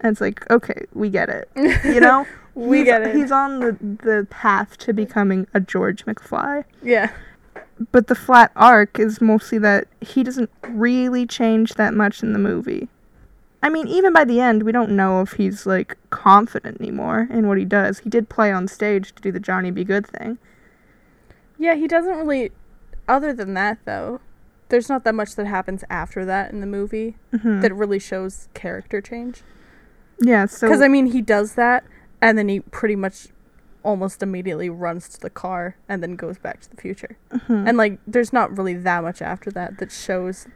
And 0.00 0.12
it's 0.12 0.20
like, 0.20 0.48
Okay, 0.50 0.86
we 0.94 1.10
get 1.10 1.28
it. 1.28 1.48
You 1.84 2.00
know? 2.00 2.26
We 2.54 2.78
He's- 2.78 2.86
get 2.86 3.02
it. 3.02 3.14
He's 3.14 3.30
on 3.30 3.60
the, 3.60 3.72
the 4.02 4.26
path 4.30 4.78
to 4.78 4.92
becoming 4.92 5.46
a 5.54 5.60
George 5.60 6.04
McFly. 6.06 6.64
Yeah. 6.82 7.12
But 7.92 8.08
the 8.08 8.16
flat 8.16 8.50
arc 8.56 8.98
is 8.98 9.20
mostly 9.20 9.58
that 9.58 9.86
he 10.00 10.24
doesn't 10.24 10.50
really 10.66 11.24
change 11.24 11.74
that 11.74 11.94
much 11.94 12.20
in 12.20 12.32
the 12.32 12.38
movie. 12.40 12.88
I 13.62 13.68
mean, 13.68 13.86
even 13.86 14.12
by 14.12 14.24
the 14.24 14.40
end, 14.40 14.64
we 14.64 14.72
don't 14.72 14.90
know 14.90 15.20
if 15.20 15.34
he's 15.34 15.66
like 15.66 15.96
confident 16.10 16.80
anymore 16.80 17.28
in 17.30 17.46
what 17.46 17.58
he 17.58 17.64
does. 17.64 18.00
He 18.00 18.10
did 18.10 18.28
play 18.28 18.50
on 18.50 18.66
stage 18.66 19.14
to 19.14 19.22
do 19.22 19.30
the 19.30 19.38
Johnny 19.38 19.70
B. 19.70 19.84
Goode 19.84 20.08
thing. 20.08 20.38
Yeah, 21.58 21.76
he 21.76 21.86
doesn't 21.86 22.16
really 22.16 22.50
other 23.06 23.32
than 23.32 23.54
that 23.54 23.78
though. 23.84 24.20
There's 24.68 24.88
not 24.88 25.04
that 25.04 25.14
much 25.14 25.36
that 25.36 25.46
happens 25.46 25.84
after 25.88 26.24
that 26.24 26.50
in 26.50 26.60
the 26.60 26.66
movie 26.66 27.16
Mhm. 27.32 27.60
that 27.62 27.72
really 27.72 28.00
shows 28.00 28.48
character 28.52 29.00
change. 29.00 29.42
Yeah, 30.20 30.46
so 30.46 30.66
Because 30.66 30.82
I 30.82 30.88
mean, 30.88 31.06
he 31.06 31.22
does 31.22 31.54
that, 31.54 31.84
and 32.20 32.36
then 32.38 32.48
he 32.48 32.60
pretty 32.60 32.96
much 32.96 33.28
almost 33.82 34.22
immediately 34.22 34.68
runs 34.68 35.08
to 35.08 35.20
the 35.20 35.30
car 35.30 35.76
and 35.88 36.02
then 36.02 36.16
goes 36.16 36.36
back 36.38 36.60
to 36.60 36.70
the 36.70 36.76
future. 36.76 37.16
mhm. 37.32 37.66
And 37.68 37.78
like, 37.78 37.98
there's 38.06 38.32
not 38.32 38.56
really 38.56 38.74
that 38.74 39.02
much 39.02 39.22
after 39.22 39.50
that 39.52 39.78
that 39.78 39.92
shows 39.92 40.46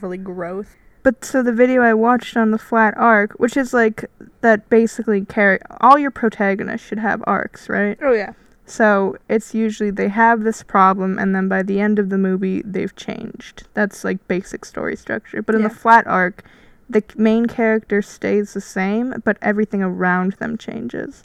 really 0.00 0.16
growth. 0.18 0.76
But 1.02 1.24
so 1.24 1.42
the 1.42 1.52
video 1.52 1.82
I 1.82 1.94
watched 1.94 2.36
on 2.36 2.50
the 2.50 2.58
flat 2.58 2.94
arc, 2.96 3.32
which 3.38 3.56
is 3.56 3.72
like 3.72 4.04
that 4.42 4.68
basically 4.70 5.24
carry 5.24 5.58
all 5.80 5.98
your 5.98 6.10
protagonists 6.10 6.86
should 6.86 6.98
have 6.98 7.22
arcs, 7.26 7.68
right? 7.68 7.98
Oh 8.02 8.12
yeah. 8.12 8.32
So 8.66 9.16
it's 9.28 9.54
usually 9.54 9.90
they 9.90 10.08
have 10.08 10.42
this 10.44 10.62
problem, 10.62 11.18
and 11.18 11.34
then 11.34 11.48
by 11.48 11.62
the 11.62 11.80
end 11.80 11.98
of 11.98 12.08
the 12.08 12.18
movie, 12.18 12.62
they've 12.64 12.94
changed. 12.96 13.66
That's 13.74 14.04
like 14.04 14.26
basic 14.28 14.64
story 14.64 14.94
structure. 14.96 15.42
But 15.42 15.54
in 15.56 15.62
Yeah. 15.62 15.68
the 15.68 15.74
flat 15.74 16.06
arc, 16.06 16.44
the 16.90 17.02
main 17.16 17.46
character 17.46 18.02
stays 18.02 18.52
the 18.52 18.60
same, 18.60 19.14
but 19.24 19.38
everything 19.40 19.82
around 19.82 20.32
them 20.34 20.58
changes. 20.58 21.22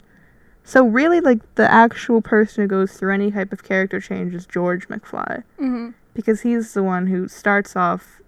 So 0.64 0.84
really, 0.86 1.20
like 1.20 1.40
the 1.56 1.70
actual 1.70 2.20
person 2.22 2.62
who 2.62 2.68
goes 2.68 2.92
through 2.94 3.12
any 3.14 3.30
type 3.30 3.52
of 3.52 3.62
character 3.64 4.00
change 4.00 4.34
is 4.34 4.46
George 4.46 4.88
McFly, 4.88 5.42
Mm-hmm. 5.60 5.90
because 6.14 6.40
he's 6.42 6.72
the 6.74 6.82
one 6.82 7.08
who 7.08 7.28
starts 7.28 7.76
off 7.76 8.20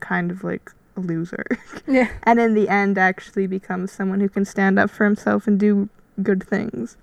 kind 0.00 0.30
of 0.30 0.42
like 0.44 0.70
a 0.96 1.00
loser, 1.00 1.44
Yeah. 1.86 2.08
and 2.24 2.38
in 2.40 2.54
the 2.54 2.68
end 2.68 2.98
actually 2.98 3.46
becomes 3.46 3.92
someone 3.92 4.20
who 4.20 4.28
can 4.28 4.44
stand 4.44 4.78
up 4.78 4.90
for 4.90 5.04
himself 5.04 5.46
and 5.46 5.58
do 5.58 5.88
good 6.22 6.42
things. 6.42 6.96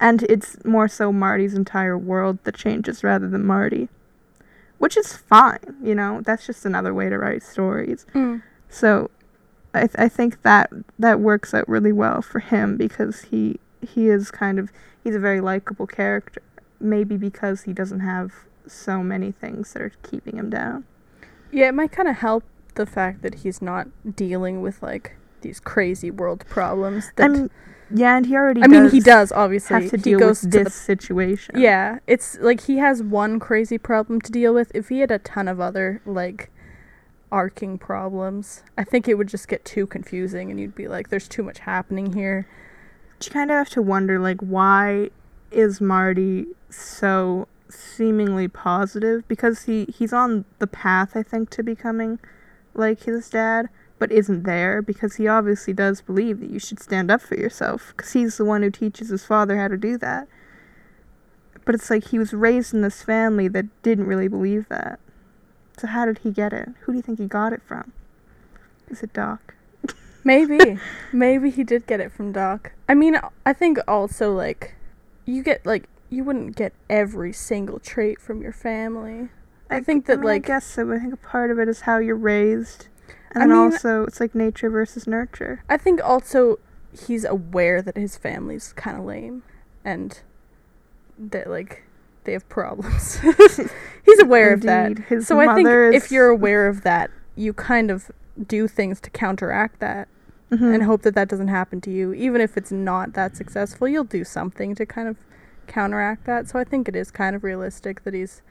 And 0.00 0.22
it's 0.24 0.62
more 0.64 0.88
so 0.88 1.12
Marty's 1.12 1.54
entire 1.54 1.96
world 1.96 2.38
that 2.44 2.54
changes 2.54 3.02
rather 3.02 3.28
than 3.28 3.44
Marty. 3.44 3.88
Which 4.78 4.96
is 4.96 5.16
fine, 5.16 5.74
you 5.82 5.94
know, 5.94 6.20
that's 6.22 6.46
just 6.46 6.66
another 6.66 6.92
way 6.92 7.08
to 7.08 7.16
write 7.18 7.42
stories. 7.42 8.04
Mm. 8.14 8.42
So 8.68 9.10
I, 9.76 9.86
th- 9.86 9.94
I 9.98 10.08
think 10.08 10.42
that 10.42 10.70
that 10.98 11.20
works 11.20 11.54
out 11.54 11.68
really 11.68 11.92
well 11.92 12.22
for 12.22 12.40
him 12.40 12.76
because 12.76 13.22
he 13.30 13.58
he 13.80 14.08
is 14.08 14.30
kind 14.30 14.58
of 14.58 14.70
he's 15.02 15.14
a 15.14 15.20
very 15.20 15.40
likable 15.40 15.86
character 15.86 16.42
maybe 16.80 17.16
because 17.16 17.62
he 17.62 17.72
doesn't 17.72 18.00
have 18.00 18.32
so 18.66 19.02
many 19.02 19.32
things 19.32 19.72
that 19.72 19.82
are 19.82 19.92
keeping 20.02 20.36
him 20.36 20.50
down. 20.50 20.84
Yeah, 21.52 21.68
it 21.68 21.74
might 21.74 21.92
kind 21.92 22.08
of 22.08 22.16
help 22.16 22.44
the 22.74 22.86
fact 22.86 23.22
that 23.22 23.36
he's 23.36 23.62
not 23.62 23.88
dealing 24.16 24.60
with 24.60 24.82
like 24.82 25.16
these 25.40 25.60
crazy 25.60 26.10
world 26.10 26.44
problems. 26.48 27.12
That 27.16 27.24
I 27.24 27.28
mean, 27.28 27.50
yeah, 27.94 28.16
and 28.16 28.26
he 28.26 28.34
already 28.34 28.62
I 28.62 28.66
mean, 28.66 28.90
he 28.90 29.00
does 29.00 29.32
obviously. 29.32 29.74
have 29.74 29.90
to 29.90 29.96
he 29.96 30.02
deal 30.02 30.18
goes 30.18 30.42
with 30.42 30.52
this 30.52 30.74
situation. 30.74 31.58
yeah. 31.58 32.00
It's 32.06 32.38
like 32.40 32.62
he 32.62 32.78
has 32.78 33.02
one 33.02 33.38
crazy 33.38 33.78
problem 33.78 34.20
to 34.22 34.32
deal 34.32 34.52
with. 34.52 34.72
If 34.74 34.88
he 34.88 35.00
had 35.00 35.10
a 35.10 35.18
ton 35.18 35.48
of 35.48 35.60
other 35.60 36.02
like 36.04 36.50
arcing 37.36 37.76
problems, 37.76 38.62
I 38.78 38.84
think 38.84 39.06
it 39.06 39.14
would 39.14 39.28
just 39.28 39.46
get 39.46 39.62
too 39.64 39.86
confusing, 39.86 40.50
and 40.50 40.58
you'd 40.58 40.74
be 40.74 40.88
like, 40.88 41.10
"There's 41.10 41.28
too 41.28 41.42
much 41.42 41.58
happening 41.60 42.14
here." 42.14 42.46
you 43.24 43.30
kind 43.30 43.50
of 43.50 43.56
have 43.56 43.70
to 43.70 43.82
wonder 43.82 44.18
like 44.18 44.40
why 44.40 45.10
is 45.50 45.80
Marty 45.80 46.46
so 46.70 47.48
seemingly 47.68 48.48
positive? 48.48 49.26
Because 49.28 49.64
he 49.64 49.86
he's 49.86 50.12
on 50.12 50.44
the 50.58 50.66
path 50.66 51.16
I 51.16 51.22
think 51.22 51.50
to 51.50 51.62
becoming 51.62 52.18
like 52.74 53.04
his 53.04 53.30
dad 53.30 53.68
but 53.98 54.12
isn't 54.12 54.42
there 54.42 54.82
because 54.82 55.16
he 55.16 55.26
obviously 55.26 55.72
does 55.72 56.02
believe 56.02 56.40
that 56.40 56.50
you 56.50 56.58
should 56.58 56.78
stand 56.78 57.10
up 57.10 57.22
for 57.22 57.34
yourself 57.34 57.94
because 57.96 58.12
he's 58.12 58.36
the 58.36 58.44
one 58.44 58.62
who 58.62 58.70
teaches 58.70 59.08
his 59.08 59.24
father 59.24 59.56
how 59.56 59.68
to 59.68 59.78
do 59.78 59.96
that. 59.96 60.28
But 61.64 61.74
it's 61.74 61.88
like 61.88 62.08
he 62.08 62.18
was 62.18 62.34
raised 62.34 62.74
in 62.74 62.82
this 62.82 63.02
family 63.02 63.48
that 63.48 63.66
didn't 63.82 64.06
really 64.06 64.28
believe 64.28 64.68
that 64.68 65.00
so 65.76 65.86
how 65.86 66.04
did 66.04 66.18
he 66.18 66.30
get 66.30 66.52
it 66.52 66.68
who 66.80 66.92
do 66.92 66.96
you 66.98 67.02
think 67.02 67.18
he 67.18 67.26
got 67.26 67.52
it 67.52 67.62
from 67.62 67.92
is 68.88 69.02
it 69.02 69.12
Doc 69.12 69.54
Maybe, 70.24 70.78
maybe 71.12 71.50
he 71.50 71.62
did 71.62 71.86
get 71.86 72.00
it 72.00 72.10
from 72.10 72.32
Doc. 72.32 72.72
I 72.88 72.94
mean, 72.94 73.16
I 73.44 73.52
think 73.52 73.78
also 73.86 74.32
like 74.34 74.74
you 75.24 75.40
get 75.44 75.64
like 75.64 75.88
you 76.10 76.24
wouldn't 76.24 76.56
get 76.56 76.72
every 76.90 77.32
single 77.32 77.78
trait 77.78 78.20
from 78.20 78.42
your 78.42 78.52
family. 78.52 79.28
I 79.70 79.78
think 79.80 80.06
that, 80.06 80.18
mean, 80.18 80.24
like- 80.26 80.44
I 80.44 80.48
guess 80.48 80.66
so. 80.66 80.84
but 80.86 80.96
I 80.96 80.98
think 80.98 81.14
a 81.14 81.16
part 81.16 81.52
of 81.52 81.60
it 81.60 81.68
is 81.68 81.82
how 81.82 81.98
you're 81.98 82.16
raised, 82.16 82.88
and 83.30 83.44
I 83.44 83.46
then 83.46 83.50
mean- 83.50 83.72
also 83.72 84.02
it's 84.02 84.18
like 84.18 84.34
nature 84.34 84.68
versus 84.68 85.06
nurture. 85.06 85.62
I 85.68 85.76
think 85.76 86.00
also 86.02 86.58
he's 87.06 87.24
aware 87.24 87.80
that 87.80 87.96
his 87.96 88.16
family's 88.16 88.72
kind 88.72 88.98
of 88.98 89.04
lame 89.04 89.44
and 89.84 90.18
that 91.20 91.48
like 91.48 91.84
they 92.26 92.32
have 92.32 92.48
problems. 92.50 93.18
he's 94.04 94.20
aware 94.20 94.52
of 94.52 94.60
that. 94.62 94.86
Indeed, 94.88 95.04
His 95.08 95.26
So 95.26 95.40
I 95.40 95.54
think 95.54 95.66
mother 95.66 95.90
if 95.90 96.10
you're 96.12 96.28
aware 96.28 96.66
of 96.68 96.82
that, 96.82 97.10
you 97.34 97.52
kind 97.52 97.90
of 97.90 98.10
do 98.46 98.68
things 98.68 99.00
to 99.00 99.10
counteract 99.10 99.80
that 99.80 100.08
Mhm. 100.50 100.74
and 100.74 100.82
hope 100.84 101.02
that 101.02 101.14
that 101.16 101.28
doesn't 101.28 101.48
happen 101.48 101.80
to 101.80 101.90
you. 101.90 102.12
Even 102.12 102.40
if 102.40 102.56
it's 102.56 102.70
not 102.70 103.14
that 103.14 103.34
successful, 103.36 103.88
you'll 103.88 104.04
do 104.04 104.22
something 104.22 104.74
to 104.76 104.86
kind 104.86 105.08
of 105.08 105.16
counteract 105.66 106.24
that. 106.26 106.48
So 106.48 106.58
I 106.58 106.64
think 106.64 106.88
it 106.88 106.94
is 106.94 107.10
kind 107.10 107.34
of 107.34 107.42
realistic 107.42 108.04
that 108.04 108.14
he's 108.14 108.42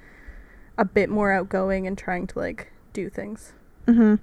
a 0.78 0.84
bit 0.84 1.10
more 1.10 1.32
outgoing 1.32 1.88
and 1.88 1.98
trying 1.98 2.28
to 2.28 2.40
like 2.40 2.74
do 2.92 3.10
things. 3.10 3.54
hmm 3.88 4.16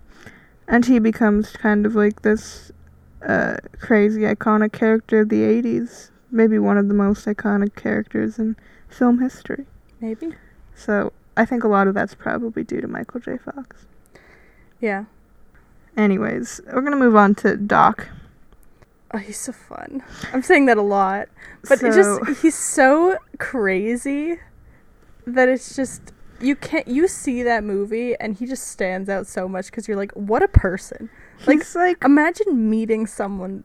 And 0.69 0.85
he 0.85 0.99
becomes 0.99 1.53
kind 1.53 1.87
of 1.87 1.95
like 1.95 2.23
this 2.23 2.73
uh, 3.27 3.57
crazy 3.81 4.23
iconic 4.23 4.73
character 4.73 5.21
of 5.21 5.29
the 5.31 5.43
80s. 5.43 6.11
Maybe 6.31 6.59
one 6.59 6.77
of 6.77 6.89
the 6.89 6.95
most 6.95 7.25
iconic 7.27 7.75
characters 7.75 8.39
in 8.39 8.57
film 8.93 9.21
history. 9.21 9.67
Maybe. 10.01 10.35
So 10.75 11.13
I 11.37 11.45
think 11.45 11.65
a 11.65 11.69
lot 11.69 11.87
of 11.89 11.95
that's 11.95 12.15
probably 12.15 12.65
due 12.65 12.81
to 12.81 12.89
Michael 12.89 13.21
J. 13.21 13.39
Fox. 13.39 13.87
Yeah. 14.81 15.05
Anyways, 15.97 16.61
we're 16.67 16.81
going 16.81 16.93
to 16.93 16.99
move 16.99 17.17
on 17.17 17.35
to 17.37 17.57
Doc. 17.57 18.09
Oh, 19.15 19.19
he's 19.19 19.39
so 19.39 19.53
fun. 19.53 20.03
I'm 20.33 20.43
saying 20.43 20.67
that 20.67 20.79
a 20.79 20.83
lot, 20.83 21.29
but 21.69 21.83
it 21.83 21.93
just 21.93 22.41
he's 22.41 22.55
so 22.55 23.19
crazy 23.39 24.39
that 25.27 25.51
it's 25.51 25.77
just 25.77 26.13
you 26.41 26.57
can't 26.57 26.89
you 26.89 27.07
see 27.07 27.43
that 27.43 27.63
movie 27.63 28.17
and 28.17 28.37
he 28.39 28.47
just 28.47 28.69
stands 28.69 29.09
out 29.11 29.27
so 29.27 29.47
much 29.47 29.67
because 29.67 29.87
you're 29.87 29.99
like, 29.99 30.13
what 30.13 30.43
a 30.43 30.49
person. 30.49 31.11
Like, 31.47 31.75
like 31.75 32.03
Imagine 32.05 32.71
meeting 32.71 33.07
someone 33.07 33.65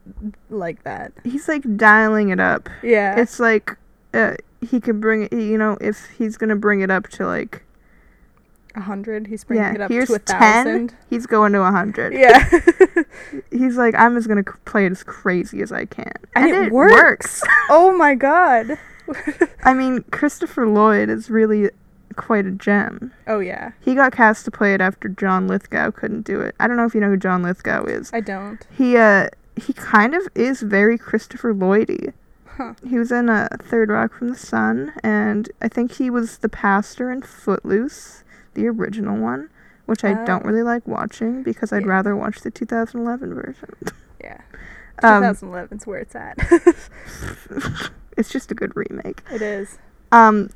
like 0.50 0.84
that. 0.84 1.14
he's 1.24 1.48
like 1.48 1.78
dialing 1.78 2.30
it 2.30 2.40
up. 2.40 2.70
Yeah. 2.84 3.18
It's 3.20 3.40
like 3.40 3.78
uh, 4.14 4.34
he 4.62 4.80
could 4.80 5.02
bring 5.02 5.24
it. 5.24 5.34
You 5.34 5.58
know, 5.58 5.78
if 5.82 6.08
he's 6.18 6.38
gonna 6.38 6.56
bring 6.56 6.82
it 6.82 6.90
up 6.90 7.08
to 7.10 7.26
like 7.26 7.64
a 8.78 8.82
hundred. 8.82 9.28
He's 9.28 9.44
bringing 9.44 9.66
yeah, 9.66 9.74
it 9.74 9.82
up 9.82 9.92
here's 9.92 10.08
to 10.08 10.16
a 10.16 10.20
thousand. 10.20 10.96
He's 11.10 11.26
going 11.26 11.52
to 11.54 11.62
a 11.62 11.72
hundred. 11.72 12.14
Yeah. 12.14 12.48
He's 13.52 13.76
like, 13.76 13.96
I'm 13.96 14.16
just 14.16 14.28
gonna 14.28 14.44
play 14.66 14.86
it 14.86 14.92
as 14.92 15.04
crazy 15.04 15.62
as 15.62 15.72
I 15.72 15.86
can, 15.86 16.14
And 16.36 16.52
it 16.52 16.72
works. 16.72 17.44
oh 17.70 17.96
my 17.98 18.16
god. 18.16 18.78
I 19.64 19.74
mean, 19.74 20.04
Christopher 20.12 20.68
Lloyd 20.68 21.10
is 21.10 21.30
really 21.30 21.70
quite 22.16 22.46
a 22.46 22.52
gem. 22.52 23.12
Oh 23.26 23.40
yeah. 23.40 23.72
He 23.82 23.96
got 23.96 24.14
cast 24.14 24.46
to 24.46 24.52
play 24.52 24.74
it 24.74 24.82
after 24.82 25.10
John 25.10 25.48
Lithgow 25.48 25.92
couldn't 25.92 26.22
do 26.22 26.40
it. 26.40 26.56
I 26.60 26.68
don't 26.68 26.78
know 26.78 26.86
if 26.86 26.94
you 26.94 27.02
know 27.02 27.10
who 27.10 27.18
John 27.18 27.44
Lithgow 27.44 27.86
is. 27.86 28.12
I 28.14 28.22
don't. 28.22 28.66
He 28.72 28.96
uh 28.96 29.30
he 29.56 29.74
kind 29.74 30.14
of 30.14 30.28
is 30.36 30.62
very 30.62 30.98
Christopher 30.98 31.54
Lloydy. 31.54 32.14
Huh. 32.58 32.74
He 32.88 32.98
was 32.98 33.12
in 33.12 33.30
a 33.30 33.48
Third 33.62 33.90
Rock 33.90 34.14
from 34.14 34.30
the 34.30 34.36
Sun, 34.36 34.94
and 35.04 35.50
I 35.62 35.68
think 35.68 35.94
he 35.94 36.10
was 36.10 36.40
the 36.40 36.50
pastor 36.50 37.12
in 37.12 37.22
Footloose, 37.22 38.24
the 38.56 38.68
original 38.68 39.18
one, 39.18 39.50
which 39.86 40.04
I 40.04 40.26
don't 40.26 40.44
Oh. 40.44 40.48
really 40.50 40.64
like 40.64 40.88
watching 40.88 41.44
because 41.44 41.72
I'd 41.72 41.84
Yeah. 41.84 41.90
rather 41.90 42.16
watch 42.16 42.42
the 42.42 42.50
2011 42.52 43.34
version. 43.34 43.70
Yeah. 44.22 44.42
Um, 45.04 45.22
2011's 45.22 45.86
where 45.86 46.00
it's 46.00 46.16
at. 46.16 46.38
it's 48.18 48.30
just 48.30 48.52
a 48.52 48.56
good 48.56 48.76
remake. 48.76 49.22
it 49.32 49.44
is. 49.44 49.78
Um, 50.12 50.50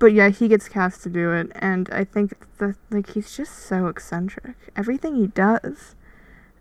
but 0.00 0.12
yeah, 0.12 0.30
he 0.30 0.48
gets 0.48 0.68
cast 0.68 1.04
to 1.04 1.08
do 1.08 1.32
it, 1.32 1.52
and 1.54 1.88
I 1.92 2.02
think 2.02 2.32
the 2.58 2.74
like 2.90 3.10
he's 3.10 3.36
just 3.36 3.54
so 3.56 3.86
eccentric. 3.86 4.56
Everything 4.74 5.14
he 5.14 5.28
does, 5.28 5.94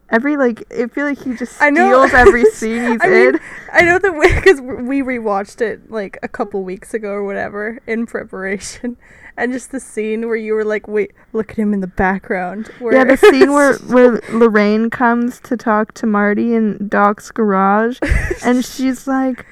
every 0.09 0.37
like, 0.37 0.63
I 0.71 0.87
feel 0.87 1.05
like 1.05 1.19
he 1.23 1.35
just 1.35 1.61
I 1.61 1.69
know. 1.69 2.05
steals 2.07 2.13
every 2.13 2.45
scene 2.51 2.91
he's 2.91 3.01
I 3.01 3.07
mean, 3.07 3.35
in. 3.35 3.39
I 3.73 3.81
know 3.81 3.99
that 3.99 4.33
because 4.35 4.61
we 4.61 5.01
rewatched 5.01 5.61
it 5.61 5.91
like 5.91 6.17
a 6.23 6.27
couple 6.27 6.63
weeks 6.63 6.93
ago 6.93 7.09
or 7.09 7.23
whatever 7.23 7.79
in 7.87 8.05
preparation, 8.05 8.97
and 9.37 9.51
just 9.53 9.71
the 9.71 9.79
scene 9.79 10.27
where 10.27 10.35
you 10.35 10.53
were 10.53 10.65
like, 10.65 10.87
"Wait, 10.87 11.11
look 11.33 11.51
at 11.51 11.57
him 11.57 11.73
in 11.73 11.81
the 11.81 11.87
background." 11.87 12.67
Where 12.79 12.93
Yeah, 12.95 13.03
the 13.03 13.17
scene 13.17 13.51
where 13.53 13.75
where 13.87 14.21
Lorraine 14.31 14.89
comes 14.89 15.39
to 15.41 15.57
talk 15.57 15.93
to 15.95 16.05
Marty 16.05 16.53
in 16.53 16.87
Doc's 16.87 17.31
garage, 17.31 17.99
and 18.43 18.63
she's 18.63 19.07
like, 19.07 19.45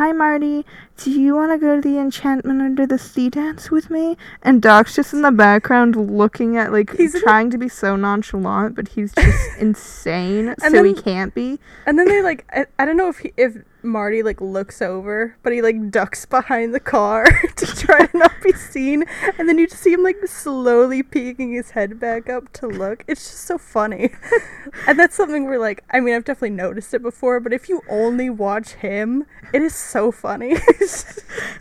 "Hi, 0.00 0.12
Marty. 0.12 0.64
Do 0.96 1.10
you 1.10 1.34
want 1.36 1.52
to 1.52 1.58
go 1.58 1.76
to 1.76 1.82
the 1.86 1.98
Enchantment 1.98 2.62
Under 2.62 2.86
the 2.86 2.96
Sea 2.98 3.28
dance 3.28 3.70
with 3.70 3.90
me?" 3.90 4.16
And 4.42 4.62
Doc's 4.62 4.96
just 4.96 5.12
in 5.12 5.20
the 5.20 5.30
background 5.30 5.94
looking 5.94 6.56
at 6.56 6.72
like 6.72 6.96
He's 6.96 7.14
in- 7.14 7.20
trying 7.20 7.50
to 7.50 7.58
be 7.58 7.68
so 7.68 7.96
nonchalant, 7.96 8.74
but 8.76 8.88
he's 8.88 9.12
just 9.12 9.56
insane, 9.58 10.54
so 10.58 10.82
he 10.82 10.94
can't 10.94 11.34
be. 11.34 11.60
and 11.84 11.98
then 11.98 12.08
they 12.08 12.22
like, 12.22 12.46
I, 12.50 12.64
I 12.78 12.86
don't 12.86 12.96
know 12.96 13.10
if 13.10 13.18
he, 13.18 13.34
if 13.36 13.58
Marty 13.82 14.22
like 14.22 14.40
looks 14.40 14.80
over, 14.82 15.36
but 15.42 15.52
he 15.52 15.62
like 15.62 15.90
ducks 15.90 16.26
behind 16.26 16.74
the 16.74 16.80
car 16.80 17.24
to 17.56 17.66
try 17.66 18.06
to 18.06 18.16
not 18.18 18.32
be 18.42 18.52
seen, 18.52 19.04
and 19.38 19.48
then 19.48 19.58
you 19.58 19.66
just 19.66 19.82
see 19.82 19.92
him 19.92 20.02
like 20.02 20.16
slowly 20.26 21.02
peeking 21.02 21.52
his 21.52 21.70
head 21.70 21.98
back 22.00 22.28
up 22.28 22.52
to 22.54 22.66
look. 22.66 23.04
It's 23.08 23.22
just 23.30 23.44
so 23.44 23.58
funny, 23.58 24.10
and 24.86 24.98
that's 24.98 25.14
something 25.16 25.46
where 25.46 25.58
like, 25.58 25.84
I 25.90 26.00
mean, 26.00 26.14
I've 26.14 26.24
definitely 26.24 26.50
noticed 26.56 26.92
it 26.94 27.02
before, 27.02 27.40
but 27.40 27.52
if 27.52 27.68
you 27.68 27.82
only 27.88 28.30
watch 28.30 28.72
him, 28.74 29.24
it 29.52 29.62
is 29.62 29.74
so 29.74 30.10
funny. 30.12 30.56
It's 30.80 31.04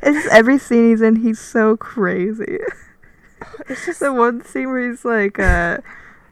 just 0.01 0.27
every 0.31 0.57
scene 0.57 0.89
he's 0.89 1.01
in, 1.01 1.17
he's 1.17 1.39
so 1.39 1.75
crazy. 1.77 2.57
it's 3.67 3.85
just 3.85 3.99
the 3.99 4.13
one 4.13 4.43
scene 4.43 4.67
where 4.69 4.89
he's 4.89 5.05
like, 5.05 5.37
uh, 5.39 5.77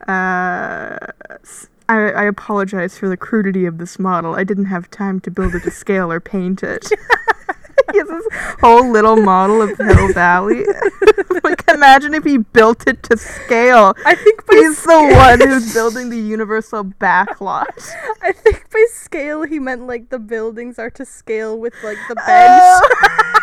uh, 0.08 0.98
s- 1.42 1.70
I, 1.90 2.12
I 2.12 2.24
apologize 2.24 2.98
for 2.98 3.08
the 3.08 3.18
crudity 3.18 3.66
of 3.66 3.78
this 3.78 3.98
model. 3.98 4.36
I 4.36 4.44
didn't 4.44 4.66
have 4.66 4.90
time 4.90 5.20
to 5.22 5.32
build 5.32 5.56
it 5.56 5.64
to 5.64 5.72
scale 5.72 6.12
or 6.12 6.20
paint 6.20 6.64
it. 6.64 6.88
he 7.92 7.98
has 7.98 8.08
this 8.08 8.28
whole 8.60 8.90
little 8.90 9.16
model 9.16 9.62
of 9.62 9.78
Hill 9.78 10.14
Valley. 10.14 10.66
like, 11.44 11.64
imagine 11.70 12.14
if 12.14 12.24
he 12.24 12.38
built 12.38 12.88
it 12.88 13.04
to 13.04 13.18
scale. 13.18 13.94
I 14.06 14.16
think 14.16 14.46
by 14.46 14.56
He's 14.56 14.84
the 14.84 15.14
one 15.14 15.48
who's 15.48 15.74
building 15.74 16.10
the 16.10 16.20
universal 16.20 16.84
backlot. 16.84 17.66
I 18.22 18.34
think 18.34 18.70
by 18.70 18.86
scale 18.90 19.44
he 19.44 19.60
meant 19.60 19.88
like 19.88 20.10
the 20.10 20.20
buildings 20.20 20.78
are 20.80 20.90
to 20.92 21.06
scale 21.06 21.58
with 21.58 21.74
like 21.84 21.98
the 22.10 22.16
oh. 22.20 22.26
bench. 22.26 23.00
Oh. 23.04 23.34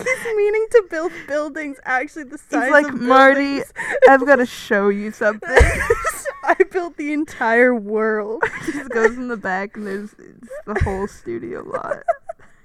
I 0.00 0.04
don't 0.04 0.04
think 0.04 0.18
he's 0.18 0.36
meaning 0.36 0.66
to 0.72 0.84
build 0.90 1.12
buildings 1.28 1.78
actually 1.84 2.24
the 2.24 2.38
size 2.38 2.62
He's 2.64 2.70
like, 2.70 2.88
of 2.88 3.00
Marty. 3.00 3.60
I've 4.08 4.24
got 4.26 4.36
to 4.36 4.46
show 4.46 4.88
you 4.88 5.10
something. 5.24 5.48
I 6.44 6.56
built 6.70 6.96
the 6.96 7.12
entire 7.12 7.74
world. 7.74 8.42
he 8.66 8.72
just 8.72 8.90
goes 8.90 9.16
in 9.16 9.28
the 9.28 9.36
back 9.36 9.76
and 9.76 9.86
there's 9.86 10.12
it's 10.14 10.48
the 10.66 10.80
whole 10.84 11.06
studio 11.06 11.62
lot. 11.62 11.98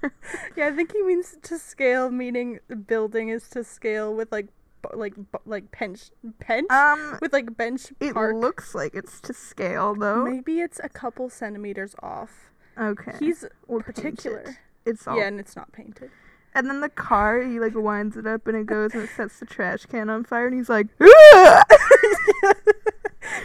Yeah, 0.54 0.68
I 0.68 0.70
think 0.70 0.92
he 0.92 1.02
means 1.02 1.36
to 1.42 1.58
scale, 1.58 2.10
meaning 2.10 2.60
the 2.68 2.76
building 2.76 3.28
is 3.28 3.48
to 3.50 3.64
scale 3.64 4.14
with 4.14 4.30
like 4.30 4.46
like 4.94 5.14
like 5.46 5.64
bench 5.76 6.10
bench 6.46 6.70
Um, 6.70 7.18
with 7.20 7.32
like 7.32 7.56
bench 7.56 7.92
it 7.98 8.14
park. 8.14 8.36
looks 8.36 8.72
like 8.72 8.94
it's 8.94 9.20
to 9.22 9.32
scale 9.32 9.94
though. 9.96 10.24
Maybe 10.24 10.60
it's 10.60 10.78
a 10.84 10.88
couple 10.88 11.28
centimeters 11.28 11.96
off. 12.02 12.52
Okay. 12.78 13.14
He's 13.18 13.44
Or 13.66 13.80
particular. 13.80 14.40
it. 14.40 14.50
It's 14.84 15.08
all. 15.08 15.18
Yeah, 15.18 15.26
and 15.26 15.40
it's 15.40 15.56
not 15.56 15.72
painted. 15.72 16.10
And 16.56 16.70
then 16.70 16.80
the 16.80 16.88
car, 16.88 17.42
he 17.42 17.60
like 17.60 17.74
winds 17.74 18.16
it 18.16 18.26
up 18.26 18.46
and 18.46 18.56
it 18.56 18.64
goes 18.64 18.94
and 18.94 19.02
it 19.02 19.10
sets 19.14 19.38
the 19.40 19.44
trash 19.44 19.84
can 19.84 20.08
on 20.08 20.24
fire 20.24 20.46
and 20.46 20.56
he's 20.56 20.70
like! 20.70 20.86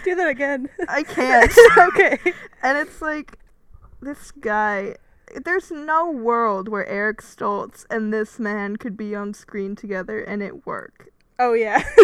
Do 0.06 0.16
that 0.16 0.30
again. 0.30 0.70
I 0.88 1.04
can't. 1.08 1.52
okay. 1.78 2.18
and 2.64 2.78
it's 2.78 3.02
like, 3.02 3.38
this 4.02 4.32
guy. 4.32 4.96
There's 5.44 5.72
no 5.72 6.10
world 6.10 6.70
where 6.70 6.86
Eric 6.88 7.22
Stoltz 7.22 7.86
and 7.90 8.14
this 8.14 8.40
man 8.40 8.78
could 8.78 8.96
be 8.96 9.14
on 9.14 9.34
screen 9.34 9.76
together 9.76 10.22
and 10.22 10.42
it 10.42 10.66
work. 10.66 11.12
Oh 11.44 11.54
yeah. 11.54 11.84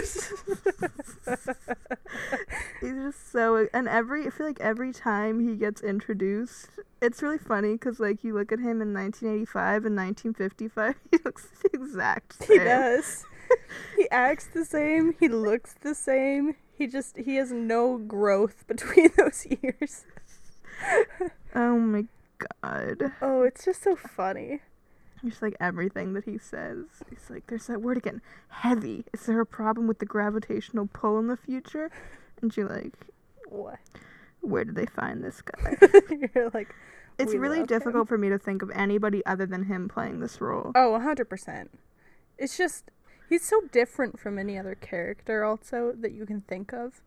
He's 2.82 2.96
just 2.96 3.32
so 3.32 3.68
and 3.72 3.88
every 3.88 4.26
I 4.26 4.32
feel 4.32 4.48
like 4.48 4.60
every 4.60 4.92
time 4.92 5.48
he 5.48 5.56
gets 5.56 5.82
introduced, 5.82 6.70
it's 7.04 7.22
really 7.22 7.38
funny 7.38 7.74
because 7.74 8.00
like 8.00 8.24
you 8.24 8.34
look 8.34 8.52
at 8.52 8.58
him 8.58 8.82
in 8.82 8.96
1985 8.96 9.86
and 9.86 9.96
1955, 9.96 10.96
he 11.12 11.20
looks 11.24 11.48
the 11.62 11.70
exact 11.72 12.44
same. 12.46 12.62
he 12.62 12.66
does. 12.66 13.26
he 13.96 14.10
acts 14.10 14.48
the 14.48 14.66
same. 14.66 15.14
He 15.20 15.28
looks 15.28 15.76
the 15.82 15.94
same. 15.94 16.56
He 16.76 16.88
just 16.88 17.16
he 17.18 17.36
has 17.36 17.52
no 17.52 18.00
growth 18.00 18.66
between 18.68 19.12
those 19.18 19.46
years. 19.62 20.04
Oh 21.54 21.78
my 21.78 22.06
god! 22.40 23.12
Oh, 23.22 23.44
it's 23.44 23.66
just 23.66 23.84
so 23.84 23.96
funny. 23.96 24.62
Just 25.30 25.42
like 25.42 25.56
everything 25.60 26.14
that 26.14 26.26
he 26.26 26.38
says, 26.38 26.86
he's 27.10 27.30
like, 27.30 27.48
"There's 27.48 27.68
that 27.68 27.82
word 27.82 27.98
again, 27.98 28.22
heavy. 28.50 29.06
Is 29.14 29.26
there 29.26 29.42
a 29.42 29.46
problem 29.46 29.88
with 29.88 30.00
the 30.00 30.06
gravitational 30.06 30.88
pull 30.92 31.20
in 31.20 31.28
the 31.28 31.38
future?" 31.38 31.90
And 32.42 32.56
you're 32.56 32.70
like, 32.70 32.94
What? 33.50 33.80
"Where 34.42 34.64
did 34.66 34.76
they 34.76 34.86
find 34.86 35.24
this 35.24 35.42
guy?" 35.42 35.76
You're 36.36 36.50
like, 36.54 36.74
It's 37.18 37.34
really 37.34 37.60
love 37.60 37.70
him. 37.72 37.78
difficult 37.80 38.08
for 38.08 38.18
me 38.18 38.30
to 38.30 38.38
think 38.38 38.62
of 38.62 38.70
anybody 38.72 39.26
other 39.26 39.46
than 39.46 39.64
him 39.64 39.88
playing 39.90 40.20
this 40.20 40.40
role. 40.40 40.72
oh, 40.76 40.98
100%. 41.00 41.68
It's 42.38 42.56
just 42.58 42.92
he's 43.28 43.44
so 43.44 43.62
different 43.72 44.20
from 44.20 44.38
any 44.38 44.58
other 44.58 44.76
character 44.76 45.44
also 45.44 45.94
that 46.00 46.12
you 46.12 46.26
can 46.26 46.42
think 46.42 46.72
of. 46.74 47.02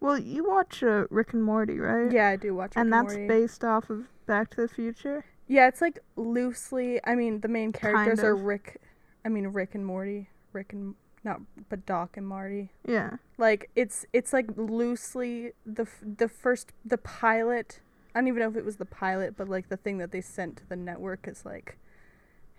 Well, 0.00 0.18
you 0.18 0.44
watch 0.48 0.82
uh, 0.82 1.06
Rick 1.10 1.32
and 1.34 1.42
Morty, 1.44 1.78
right? 1.78 2.10
Yeah, 2.10 2.28
I 2.28 2.36
do 2.36 2.54
watch 2.54 2.70
Rick 2.76 2.76
and 2.82 2.92
that's 2.92 3.12
Morty. 3.14 3.28
based 3.28 3.64
off 3.64 3.90
of 3.90 4.04
Back 4.26 4.50
to 4.50 4.62
the 4.62 4.68
Future. 4.68 5.24
Yeah, 5.48 5.66
it's 5.66 5.80
like 5.80 5.98
loosely. 6.16 7.00
I 7.04 7.14
mean, 7.14 7.40
the 7.40 7.48
main 7.48 7.72
characters 7.72 8.20
are 8.20 8.32
of. 8.34 8.42
Rick. 8.42 8.80
I 9.24 9.28
mean, 9.28 9.46
Rick 9.48 9.74
and 9.74 9.84
Morty. 9.84 10.28
Rick 10.52 10.72
and 10.72 10.94
not, 11.24 11.40
but 11.68 11.84
Doc 11.86 12.16
and 12.16 12.26
Marty. 12.26 12.70
Yeah. 12.86 13.16
Like 13.38 13.70
it's 13.74 14.06
it's 14.12 14.32
like 14.32 14.46
loosely 14.56 15.52
the 15.66 15.82
f- 15.82 16.02
the 16.02 16.28
first 16.28 16.72
the 16.84 16.98
pilot. 16.98 17.80
I 18.14 18.20
don't 18.20 18.28
even 18.28 18.40
know 18.40 18.48
if 18.48 18.56
it 18.56 18.64
was 18.64 18.76
the 18.76 18.84
pilot, 18.84 19.36
but 19.36 19.48
like 19.48 19.68
the 19.68 19.76
thing 19.76 19.98
that 19.98 20.12
they 20.12 20.20
sent 20.20 20.56
to 20.58 20.68
the 20.68 20.76
network 20.76 21.26
is 21.28 21.44
like, 21.44 21.78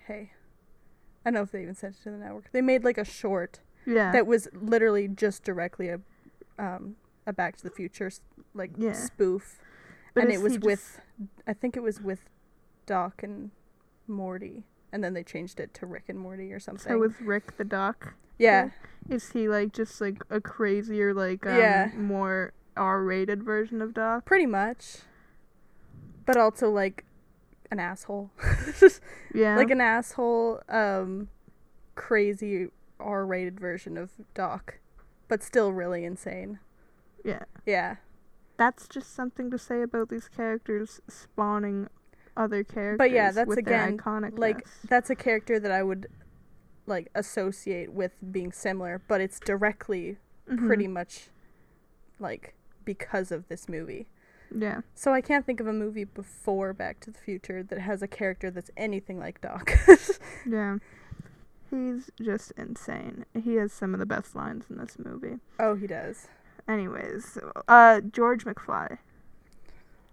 hey, 0.08 0.32
I 1.26 1.30
don't 1.30 1.34
know 1.36 1.42
if 1.42 1.52
they 1.52 1.62
even 1.64 1.76
sent 1.76 1.96
it 1.96 2.04
to 2.04 2.12
the 2.12 2.18
network. 2.18 2.52
They 2.52 2.62
made 2.62 2.84
like 2.84 2.98
a 2.98 3.04
short, 3.06 3.60
Yeah. 3.86 4.12
that 4.12 4.26
was 4.28 4.48
literally 4.54 5.08
just 5.08 5.44
directly 5.44 5.90
a 5.90 6.00
um 6.58 6.96
a 7.28 7.34
Back 7.34 7.58
to 7.58 7.64
the 7.64 7.70
Future 7.72 8.12
like 8.54 8.72
Yeah. 8.78 8.94
spoof, 8.94 9.60
But 10.14 10.24
and 10.26 10.34
it 10.34 10.42
was 10.42 10.60
with 10.60 11.00
I 11.48 11.54
think 11.54 11.76
it 11.78 11.84
was 11.84 12.00
with 12.02 12.26
Doc 12.90 13.22
and 13.22 13.52
Morty, 14.08 14.64
and 14.92 15.04
then 15.04 15.14
they 15.14 15.24
changed 15.24 15.60
it 15.60 15.74
to 15.76 15.86
Rick 15.86 16.06
and 16.08 16.18
Morty 16.20 16.52
or 16.52 16.60
something. 16.60 16.92
so 16.92 16.98
with 16.98 17.22
Rick 17.22 17.58
the 17.58 17.64
Doc. 17.64 18.16
yeah, 18.40 18.72
Is 19.08 19.32
he 19.32 19.48
like 19.48 19.72
just 19.74 20.02
like 20.02 20.24
a 20.32 20.42
crazier, 20.42 21.14
like 21.14 21.46
um, 21.46 21.56
Yeah. 21.58 21.92
more 21.96 22.54
R-rated 22.76 23.44
version 23.44 23.82
of 23.82 23.94
Doc? 23.94 24.26
pretty 24.26 24.48
much, 24.48 25.00
but 26.26 26.36
also 26.38 26.70
like 26.72 27.06
an 27.72 27.80
asshole, 27.80 28.32
Yeah. 29.34 29.56
like 29.56 29.70
an 29.70 29.82
asshole, 29.82 30.62
um, 30.70 31.30
crazy 31.94 32.70
R-rated 33.00 33.60
version 33.60 33.96
of 33.98 34.10
Doc, 34.34 34.80
but 35.28 35.44
still 35.44 35.72
really 35.72 36.04
insane. 36.06 36.58
yeah. 37.24 37.44
Yeah. 37.66 37.98
That's 38.58 38.88
just 38.90 39.14
something 39.14 39.50
to 39.52 39.58
say 39.58 39.82
about 39.84 40.10
these 40.10 40.28
characters 40.28 41.00
spawning 41.08 41.88
other 42.40 42.64
characters. 42.64 42.98
But 42.98 43.12
yeah, 43.12 43.32
that's 43.32 43.48
with 43.48 43.60
again, 43.60 43.98
iconic. 44.00 44.40
like 44.40 44.66
that's 44.88 45.12
a 45.12 45.16
character 45.16 45.60
that 45.60 45.72
I 45.72 45.84
would 45.84 46.08
like 46.88 47.10
associate 47.14 47.92
with 47.94 48.14
being 48.32 48.52
similar, 48.52 49.02
but 49.08 49.22
it's 49.22 49.40
directly 49.40 50.18
Mm-hmm. 50.50 50.66
pretty 50.66 50.88
much 50.88 51.28
like 52.20 52.56
because 52.84 53.32
of 53.32 53.48
this 53.50 53.70
movie. 53.70 54.08
Yeah. 54.52 54.82
So 54.96 55.14
I 55.14 55.22
can't 55.22 55.46
think 55.46 55.60
of 55.60 55.68
a 55.68 55.74
movie 55.74 56.06
before 56.06 56.74
Back 56.74 57.00
to 57.02 57.12
the 57.12 57.20
Future 57.20 57.62
that 57.62 57.78
has 57.78 58.02
a 58.02 58.08
character 58.08 58.50
that's 58.50 58.72
anything 58.76 59.20
like 59.20 59.42
Doc. 59.42 59.72
Yeah. 60.48 60.78
He's 61.70 62.10
just 62.20 62.52
insane. 62.58 63.26
He 63.40 63.56
has 63.58 63.72
some 63.72 63.94
of 63.94 64.00
the 64.00 64.08
best 64.08 64.36
lines 64.36 64.66
in 64.72 64.78
this 64.80 64.98
movie. 64.98 65.36
oh, 65.60 65.76
he 65.76 65.86
does. 65.86 66.26
Anyways, 66.68 67.38
uh, 67.68 68.02
George 68.02 68.44
McFly. 68.46 68.98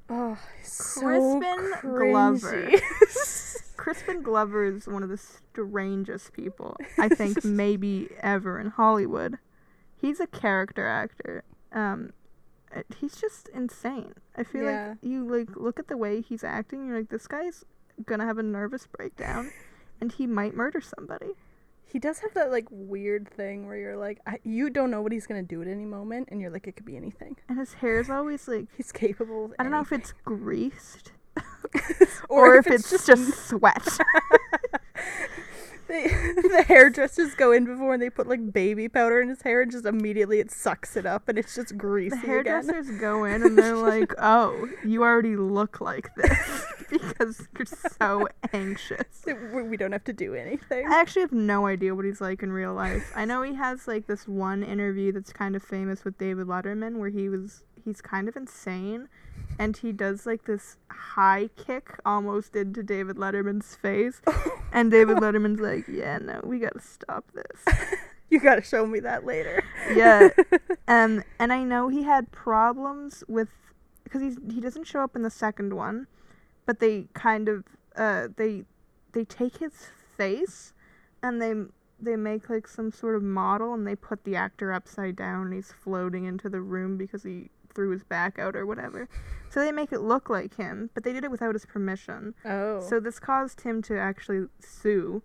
Oh, 0.08 0.38
so 0.62 1.00
Crispin 1.40 1.72
Glover. 1.82 2.70
Crispin 3.76 4.22
Glover 4.22 4.64
is 4.64 4.86
one 4.86 5.02
of 5.02 5.08
the 5.08 5.16
strangest 5.18 6.32
people 6.32 6.76
I 6.98 7.08
think 7.08 7.44
maybe 7.44 8.08
ever 8.20 8.58
in 8.60 8.68
Hollywood. 8.70 9.38
He's 10.00 10.20
a 10.20 10.26
character 10.26 10.86
actor. 10.86 11.44
Um, 11.72 12.12
uh, 12.74 12.82
he's 13.00 13.16
just 13.16 13.48
insane. 13.48 14.14
I 14.36 14.44
feel 14.44 14.64
Yeah. 14.64 14.88
like 14.90 14.98
you 15.02 15.24
like 15.28 15.56
look 15.56 15.78
at 15.78 15.88
the 15.88 15.96
way 15.96 16.20
he's 16.20 16.44
acting. 16.44 16.86
You're 16.86 16.98
like, 16.98 17.08
this 17.10 17.26
guy's 17.26 17.64
gonna 18.04 18.24
have 18.26 18.38
a 18.38 18.42
nervous 18.42 18.86
breakdown, 18.86 19.50
and 20.00 20.12
he 20.12 20.26
might 20.26 20.54
murder 20.54 20.80
somebody. 20.80 21.32
He 21.86 21.98
does 21.98 22.18
have 22.18 22.34
that 22.34 22.50
like 22.50 22.66
weird 22.70 23.28
thing 23.28 23.66
where 23.66 23.76
you're 23.76 23.96
like, 23.96 24.20
I, 24.26 24.38
you 24.42 24.70
don't 24.70 24.90
know 24.90 25.02
what 25.02 25.12
he's 25.12 25.26
gonna 25.26 25.42
do 25.42 25.62
at 25.62 25.68
any 25.68 25.84
moment, 25.84 26.28
and 26.30 26.40
you're 26.40 26.50
like, 26.50 26.66
it 26.66 26.76
could 26.76 26.84
be 26.84 26.96
anything. 26.96 27.36
And 27.48 27.58
his 27.58 27.74
hair 27.74 28.00
is 28.00 28.10
always 28.10 28.48
like 28.48 28.66
He's 28.76 28.92
capable. 28.92 29.52
I 29.58 29.62
don't 29.62 29.72
know 29.72 29.80
if 29.80 29.92
it's 29.92 30.12
greased 30.24 31.12
or, 32.28 32.54
or, 32.54 32.56
if, 32.56 32.66
it's, 32.66 32.90
just 33.06 33.48
sweat. 33.48 33.86
They, 35.88 36.04
the 36.08 36.64
hairdressers 36.66 37.34
go 37.34 37.52
in 37.52 37.64
before 37.64 37.94
and 37.94 38.02
they 38.02 38.10
put 38.10 38.26
like 38.26 38.52
baby 38.52 38.88
powder 38.88 39.20
in 39.20 39.28
his 39.28 39.42
hair 39.42 39.62
and 39.62 39.70
just 39.70 39.84
immediately 39.84 40.40
it 40.40 40.50
sucks 40.50 40.96
it 40.96 41.06
up 41.06 41.28
and 41.28 41.38
it's 41.38 41.54
just 41.54 41.76
greasy 41.76 42.10
the 42.10 42.16
again. 42.16 42.64
hairdressers 42.64 42.98
go 42.98 43.24
in 43.24 43.42
and 43.42 43.58
they're 43.58 43.76
like, 43.76 44.12
"Oh, 44.18 44.68
you 44.84 45.02
already 45.02 45.36
look 45.36 45.80
like 45.80 46.14
this 46.16 46.64
because 46.90 47.48
you're 47.56 47.66
so 47.66 48.28
anxious." 48.52 49.24
We 49.52 49.76
don't 49.76 49.92
have 49.92 50.04
to 50.04 50.12
do 50.12 50.34
anything. 50.34 50.86
I 50.90 51.00
actually 51.00 51.22
have 51.22 51.32
no 51.32 51.66
idea 51.66 51.94
what 51.94 52.04
he's 52.04 52.20
like 52.20 52.42
in 52.42 52.52
real 52.52 52.74
life. 52.74 53.12
I 53.14 53.24
know 53.24 53.42
he 53.42 53.54
has 53.54 53.86
like 53.86 54.06
this 54.06 54.26
one 54.26 54.62
interview 54.62 55.12
that's 55.12 55.32
kind 55.32 55.56
of 55.56 55.62
famous 55.62 56.04
with 56.04 56.18
David 56.18 56.46
Letterman 56.46 56.98
where 56.98 57.10
he 57.10 57.28
was 57.28 57.62
he's 57.84 58.00
kind 58.00 58.28
of 58.28 58.36
insane 58.36 59.08
and 59.58 59.76
he 59.76 59.92
does 59.92 60.26
like 60.26 60.44
this 60.44 60.76
high 60.90 61.48
kick 61.56 61.98
almost 62.04 62.56
into 62.56 62.82
David 62.82 63.16
Letterman's 63.16 63.74
face 63.74 64.20
and 64.72 64.90
David 64.90 65.18
Letterman's 65.18 65.60
like, 65.60 65.86
"Yeah, 65.88 66.18
no, 66.18 66.40
we 66.44 66.58
got 66.58 66.74
to 66.74 66.80
stop 66.80 67.24
this." 67.32 67.64
You 68.28 68.40
gotta 68.40 68.62
show 68.62 68.84
me 68.86 69.00
that 69.00 69.24
later. 69.24 69.62
Yeah. 69.94 70.30
Um, 70.88 71.24
and 71.40 71.52
I 71.52 71.64
know 71.64 71.88
he 71.88 72.04
had 72.04 72.30
problems 72.30 73.24
with 73.26 73.48
because 74.04 74.22
he's 74.22 74.36
he 74.52 74.60
doesn't 74.60 74.84
show 74.84 75.00
up 75.00 75.16
in 75.16 75.22
the 75.22 75.30
second 75.30 75.72
one, 75.74 76.06
but 76.64 76.78
they 76.78 77.08
kind 77.12 77.48
of 77.48 77.64
uh 77.96 78.28
they 78.36 78.62
they 79.10 79.24
take 79.24 79.56
his 79.56 79.88
face 80.16 80.72
and 81.24 81.42
they 81.42 81.54
they 81.98 82.14
make 82.14 82.48
like 82.48 82.68
some 82.68 82.92
sort 82.92 83.16
of 83.16 83.22
model 83.24 83.74
and 83.74 83.84
they 83.84 83.96
put 83.96 84.22
the 84.22 84.36
actor 84.36 84.72
upside 84.72 85.16
down 85.16 85.46
and 85.46 85.54
he's 85.54 85.72
floating 85.72 86.24
into 86.24 86.48
the 86.48 86.60
room 86.60 86.96
because 86.96 87.24
he 87.24 87.50
threw 87.76 87.90
his 87.90 88.02
back 88.02 88.38
out 88.40 88.56
or 88.56 88.66
whatever. 88.66 89.08
So 89.50 89.60
they 89.60 89.70
make 89.70 89.92
it 89.92 90.00
look 90.00 90.28
like 90.28 90.56
him, 90.56 90.90
but 90.94 91.04
they 91.04 91.12
did 91.12 91.22
it 91.22 91.30
without 91.30 91.54
his 91.54 91.64
permission. 91.64 92.34
Oh. 92.44 92.80
So 92.80 92.98
this 92.98 93.20
caused 93.20 93.60
him 93.60 93.80
to 93.82 93.96
actually 93.96 94.46
sue, 94.58 95.22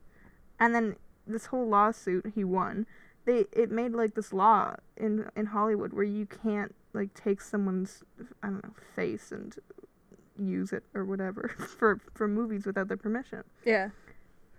and 0.60 0.76
then 0.76 0.96
this 1.26 1.48
whole 1.48 1.68
lawsuit 1.68 2.34
he 2.36 2.44
won. 2.44 2.86
They 3.26 3.46
it 3.52 3.72
made 3.72 3.94
like 3.94 4.14
this 4.14 4.32
law 4.34 4.76
in 4.98 5.30
in 5.36 5.48
Hollywood 5.48 5.94
where 5.94 6.04
you 6.04 6.26
can't 6.28 6.76
like 6.94 7.14
take 7.14 7.42
someone's 7.42 8.04
I 8.44 8.48
don't 8.48 8.64
know 8.64 8.74
face 8.96 9.32
and 9.32 9.56
use 10.38 10.72
it 10.74 10.84
or 10.94 11.06
whatever 11.06 11.50
for 11.80 12.00
for 12.14 12.28
movies 12.28 12.66
without 12.66 12.88
their 12.90 12.98
permission. 12.98 13.44
yeah. 13.66 13.90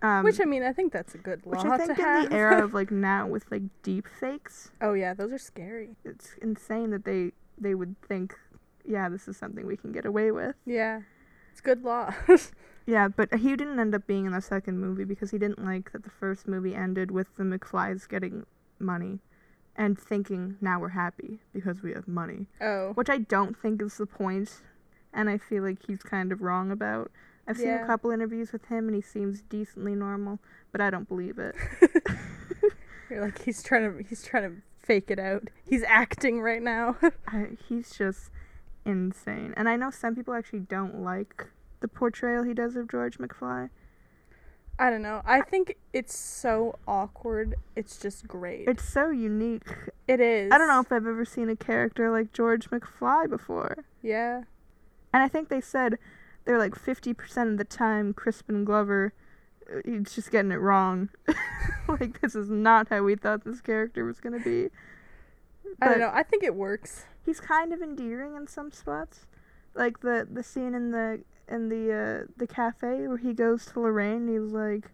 Um, 0.01 0.25
which 0.25 0.41
I 0.41 0.43
mean, 0.43 0.63
I 0.63 0.73
think 0.73 0.91
that's 0.91 1.15
a 1.15 1.17
good 1.17 1.45
law 1.45 1.51
which 1.53 1.63
I 1.65 1.77
think 1.77 1.95
to 1.95 2.01
in 2.01 2.07
have. 2.07 2.29
the 2.29 2.35
era 2.35 2.61
of 2.63 2.73
like 2.79 2.91
now 2.91 3.25
with 3.25 3.45
like 3.49 3.61
deep 3.83 4.05
fakes, 4.19 4.71
oh 4.81 4.93
yeah, 4.93 5.13
those 5.13 5.31
are 5.31 5.37
scary. 5.37 5.95
it's 6.03 6.35
insane 6.41 6.89
that 6.91 7.05
they 7.05 7.31
they 7.63 7.75
would 7.75 7.95
think, 8.07 8.35
yeah, 8.85 9.09
this 9.09 9.27
is 9.27 9.37
something 9.37 9.65
we 9.65 9.77
can 9.77 9.91
get 9.91 10.05
away 10.05 10.31
with. 10.31 10.55
Yeah. 10.65 11.01
It's 11.51 11.61
good 11.61 11.83
law. 11.83 12.13
Yeah, 12.85 13.07
but 13.07 13.33
he 13.33 13.55
didn't 13.55 13.79
end 13.79 13.95
up 13.95 14.05
being 14.07 14.25
in 14.25 14.33
the 14.33 14.41
second 14.41 14.79
movie 14.79 15.05
because 15.05 15.31
he 15.31 15.37
didn't 15.37 15.63
like 15.63 15.93
that 15.93 16.03
the 16.03 16.09
first 16.09 16.47
movie 16.49 16.75
ended 16.75 17.11
with 17.11 17.27
the 17.37 17.43
McFlys 17.43 18.09
getting 18.09 18.45
money 18.77 19.19
and 19.75 19.97
thinking, 19.97 20.57
now 20.59 20.79
we're 20.79 20.89
happy 20.89 21.39
because 21.53 21.81
we 21.81 21.93
have 21.93 22.07
money. 22.07 22.47
oh. 22.61 22.91
Which 22.93 23.09
I 23.09 23.19
don't 23.19 23.57
think 23.57 23.81
is 23.81 23.97
the 23.97 24.05
point, 24.05 24.61
and 25.13 25.29
I 25.29 25.37
feel 25.37 25.63
like 25.63 25.85
he's 25.87 26.03
kind 26.03 26.31
of 26.31 26.41
wrong 26.41 26.71
about. 26.71 27.09
I've 27.47 27.57
seen 27.57 27.69
a 27.69 27.85
couple 27.85 28.11
interviews 28.11 28.51
with 28.51 28.65
him 28.65 28.87
and 28.87 28.95
he 28.95 29.01
seems 29.01 29.41
decently 29.43 29.95
normal, 29.95 30.39
but 30.71 30.79
I 30.81 30.89
don't 30.89 31.07
believe 31.07 31.39
it. 31.39 31.55
You're 33.09 33.21
like 33.21 33.41
he's 33.43 33.61
trying 33.61 33.97
to 33.97 34.03
he's 34.03 34.23
trying 34.23 34.43
to 34.43 34.61
fake 34.83 35.09
it 35.09 35.19
out. 35.19 35.49
He's 35.67 35.83
acting 35.83 36.41
right 36.41 36.61
now. 36.61 36.97
I, 37.27 37.57
he's 37.67 37.95
just 37.97 38.29
insane. 38.85 39.53
And 39.57 39.67
I 39.67 39.75
know 39.75 39.89
some 39.89 40.15
people 40.15 40.33
actually 40.33 40.59
don't 40.59 41.01
like 41.01 41.47
the 41.79 41.87
portrayal 41.87 42.43
he 42.43 42.53
does 42.53 42.75
of 42.75 42.89
George 42.89 43.17
McFly. 43.17 43.69
I 44.79 44.89
don't 44.89 45.03
know. 45.03 45.21
I 45.25 45.41
think 45.41 45.77
it's 45.93 46.17
so 46.17 46.79
awkward. 46.87 47.55
It's 47.75 47.99
just 47.99 48.27
great. 48.27 48.67
It's 48.67 48.83
so 48.83 49.11
unique. 49.11 49.67
it 50.07 50.19
is. 50.19 50.51
I 50.51 50.57
don't 50.57 50.67
know 50.67 50.79
if 50.79 50.91
I've 50.91 51.05
ever 51.05 51.25
seen 51.25 51.49
a 51.49 51.55
character 51.55 52.09
like 52.09 52.33
George 52.33 52.69
McFly 52.69 53.29
before. 53.29 53.85
Yeah. 54.01 54.43
And 55.13 55.21
I 55.21 55.27
think 55.27 55.49
they 55.49 55.61
said 55.61 55.99
they're 56.45 56.57
like 56.57 56.73
50% 56.73 57.51
of 57.51 57.57
the 57.57 57.63
time 57.63 58.13
Crispin 58.13 58.65
Glover 58.65 59.13
he's 59.85 60.13
just 60.13 60.31
getting 60.31 60.51
it 60.51 60.59
wrong. 60.59 61.09
like 61.87 62.21
this 62.21 62.35
is 62.35 62.49
not 62.49 62.89
how 62.89 63.03
we 63.03 63.15
thought 63.15 63.43
this 63.43 63.61
character 63.61 64.05
was 64.05 64.19
going 64.19 64.37
to 64.37 64.43
be. 64.43 64.69
I 65.81 65.89
don't 65.89 65.99
know. 65.99 66.11
I 66.13 66.23
think 66.23 66.43
it 66.43 66.55
works. 66.55 67.05
He's 67.25 67.39
kind 67.39 67.73
of 67.73 67.81
endearing 67.81 68.35
in 68.35 68.47
some 68.47 68.71
spots. 68.71 69.25
Like 69.75 70.01
the 70.01 70.27
the 70.31 70.43
scene 70.43 70.75
in 70.75 70.91
the 70.91 71.23
in 71.47 71.69
the 71.69 71.93
uh, 71.93 72.31
the 72.37 72.47
cafe 72.47 73.07
where 73.07 73.17
he 73.17 73.33
goes 73.33 73.65
to 73.67 73.79
Lorraine 73.79 74.27
and 74.27 74.29
he's 74.29 74.53
like, 74.53 74.91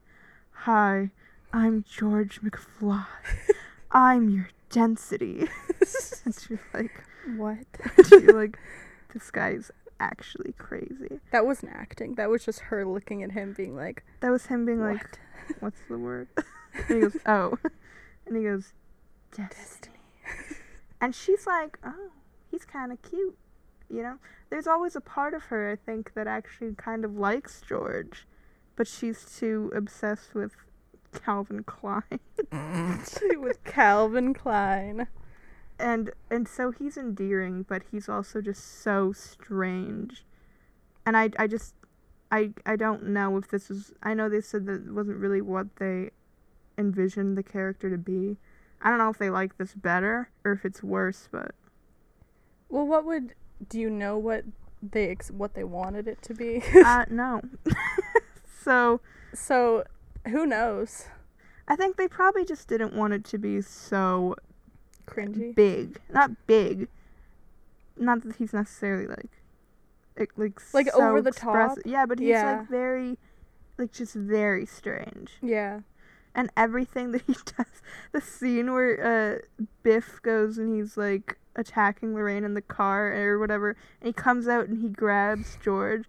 "Hi, 0.51 1.11
I'm 1.51 1.83
George 1.83 2.41
McFly. 2.41 3.05
I'm 3.91 4.29
your 4.29 4.49
density." 4.69 5.47
and 6.25 6.35
she's 6.35 6.59
like, 6.73 7.03
What? 7.35 7.65
she's 8.07 8.23
like, 8.23 8.57
"This 9.13 9.31
guy's 9.31 9.71
actually 9.99 10.53
crazy." 10.53 11.19
That 11.31 11.45
wasn't 11.45 11.73
acting. 11.73 12.15
That 12.15 12.29
was 12.29 12.45
just 12.45 12.59
her 12.61 12.85
looking 12.85 13.23
at 13.23 13.31
him 13.31 13.53
being 13.53 13.75
like, 13.75 14.03
That 14.21 14.31
was 14.31 14.47
him 14.47 14.65
being 14.65 14.79
"What?" 14.79 14.93
like, 14.93 15.19
"What's 15.59 15.81
the 15.89 15.97
word?" 15.97 16.27
and 16.73 16.85
he 16.87 16.99
goes, 17.01 17.17
"Oh," 17.25 17.57
and 18.25 18.35
he 18.37 18.43
goes, 18.43 18.73
"Destiny." 19.35 19.95
and 21.01 21.13
she's 21.15 21.45
like, 21.47 21.77
"Oh, 21.83 22.11
he's 22.49 22.65
kind 22.65 22.91
of 22.91 23.01
cute," 23.01 23.37
you 23.89 24.03
know. 24.03 24.17
There's 24.49 24.67
always 24.67 24.95
a 24.95 25.01
part 25.01 25.33
of 25.33 25.43
her 25.45 25.71
I 25.71 25.75
think 25.75 26.13
that 26.15 26.27
actually 26.27 26.73
kind 26.75 27.05
of 27.05 27.15
likes 27.15 27.61
George, 27.61 28.27
but 28.75 28.87
she's 28.87 29.37
too 29.37 29.71
obsessed 29.75 30.33
with 30.33 30.55
Calvin 31.13 31.63
Klein, 31.63 32.19
She 32.51 33.37
with 33.37 33.63
Calvin 33.63 34.33
Klein. 34.33 35.07
And 35.79 36.11
and 36.29 36.47
so 36.47 36.71
he's 36.71 36.97
endearing, 36.97 37.63
but 37.63 37.83
he's 37.91 38.07
also 38.09 38.41
just 38.41 38.81
so 38.81 39.11
strange, 39.11 40.25
and 41.05 41.15
I 41.17 41.29
I 41.37 41.47
just. 41.47 41.75
I, 42.31 42.51
I 42.63 42.75
don't 42.75 43.07
know 43.07 43.37
if 43.37 43.47
this 43.47 43.71
is 43.71 43.91
I 44.03 44.13
know 44.13 44.29
they 44.29 44.39
said 44.41 44.67
that 44.67 44.85
it 44.85 44.93
wasn't 44.93 45.17
really 45.17 45.41
what 45.41 45.77
they 45.77 46.11
envisioned 46.77 47.35
the 47.35 47.41
character 47.41 47.89
to 47.89 47.97
be, 47.97 48.37
I 48.81 48.89
don't 48.89 48.99
know 48.99 49.09
if 49.09 49.17
they 49.17 49.31
like 49.31 49.57
this 49.57 49.73
better 49.73 50.29
or 50.45 50.51
if 50.51 50.63
it's 50.63 50.83
worse, 50.83 51.27
but 51.31 51.55
Well, 52.69 52.85
what 52.85 53.03
would 53.05 53.33
do 53.67 53.79
you 53.79 53.89
know 53.89 54.15
what 54.17 54.45
they 54.81 55.09
ex- 55.09 55.31
what 55.31 55.55
they 55.55 55.63
wanted 55.63 56.07
it 56.07 56.21
to 56.21 56.35
be? 56.35 56.61
uh, 56.85 57.05
no. 57.09 57.41
so 58.63 59.01
so, 59.33 59.83
who 60.27 60.45
knows? 60.45 61.05
I 61.67 61.75
think 61.75 61.97
they 61.97 62.07
probably 62.07 62.45
just 62.45 62.67
didn't 62.67 62.93
want 62.93 63.13
it 63.13 63.23
to 63.25 63.37
be 63.37 63.61
so 63.61 64.35
Cringy. 65.09 65.55
big, 65.55 65.99
not 66.11 66.31
big. 66.47 66.87
Not 67.97 68.23
that 68.23 68.35
he's 68.37 68.53
necessarily 68.53 69.07
like, 69.07 69.29
like 70.17 70.31
like, 70.37 70.59
Like 70.73 70.89
so 70.91 71.01
over 71.09 71.21
the 71.21 71.29
expressive. 71.29 71.83
top? 71.83 71.91
Yeah, 71.91 72.05
but 72.05 72.19
he's 72.19 72.29
Yeah. 72.29 72.59
like 72.59 72.69
very, 72.69 73.17
like 73.77 73.91
just 73.91 74.13
very 74.15 74.65
strange. 74.65 75.31
Yeah. 75.41 75.81
and 76.35 76.51
everything 76.55 77.11
that 77.11 77.23
he 77.23 77.33
does. 77.57 77.81
The 78.11 78.21
scene 78.21 78.71
where 78.71 79.41
uh, 79.51 79.63
Biff 79.83 80.21
goes 80.21 80.57
and 80.57 80.73
he's 80.73 80.95
like 80.95 81.37
attacking 81.55 82.13
Lorraine 82.13 82.43
in 82.45 82.53
the 82.53 82.61
car 82.61 83.11
or 83.13 83.39
whatever, 83.39 83.75
and 83.99 84.07
he 84.07 84.13
comes 84.13 84.47
out 84.47 84.67
and 84.69 84.81
he 84.81 84.89
grabs 84.89 85.57
George, 85.61 86.05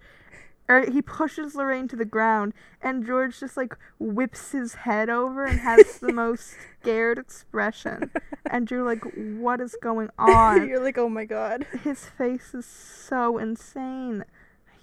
or 0.71 0.89
he 0.89 1.03
pushes 1.03 1.57
Lorraine 1.57 1.89
to 1.89 1.97
the 1.97 2.05
ground, 2.05 2.55
and 2.81 3.05
George 3.05 3.41
just 3.41 3.57
like 3.57 3.77
whips 3.99 4.53
his 4.53 4.75
head 4.75 5.11
over 5.11 5.45
and 5.45 5.59
has 5.59 5.99
the 5.99 6.13
most 6.25 6.55
scared 6.81 7.19
expression, 7.19 8.13
and 8.51 8.71
you're 8.71 8.85
like, 8.85 9.03
what 9.41 9.61
is 9.61 9.77
going 9.83 10.09
on? 10.19 10.69
You're 10.69 10.83
like, 10.83 10.97
oh 10.97 11.09
my 11.09 11.25
god. 11.25 11.67
His 11.83 12.07
face 12.07 12.55
is 12.55 12.67
so 12.67 13.37
insane. 13.37 14.25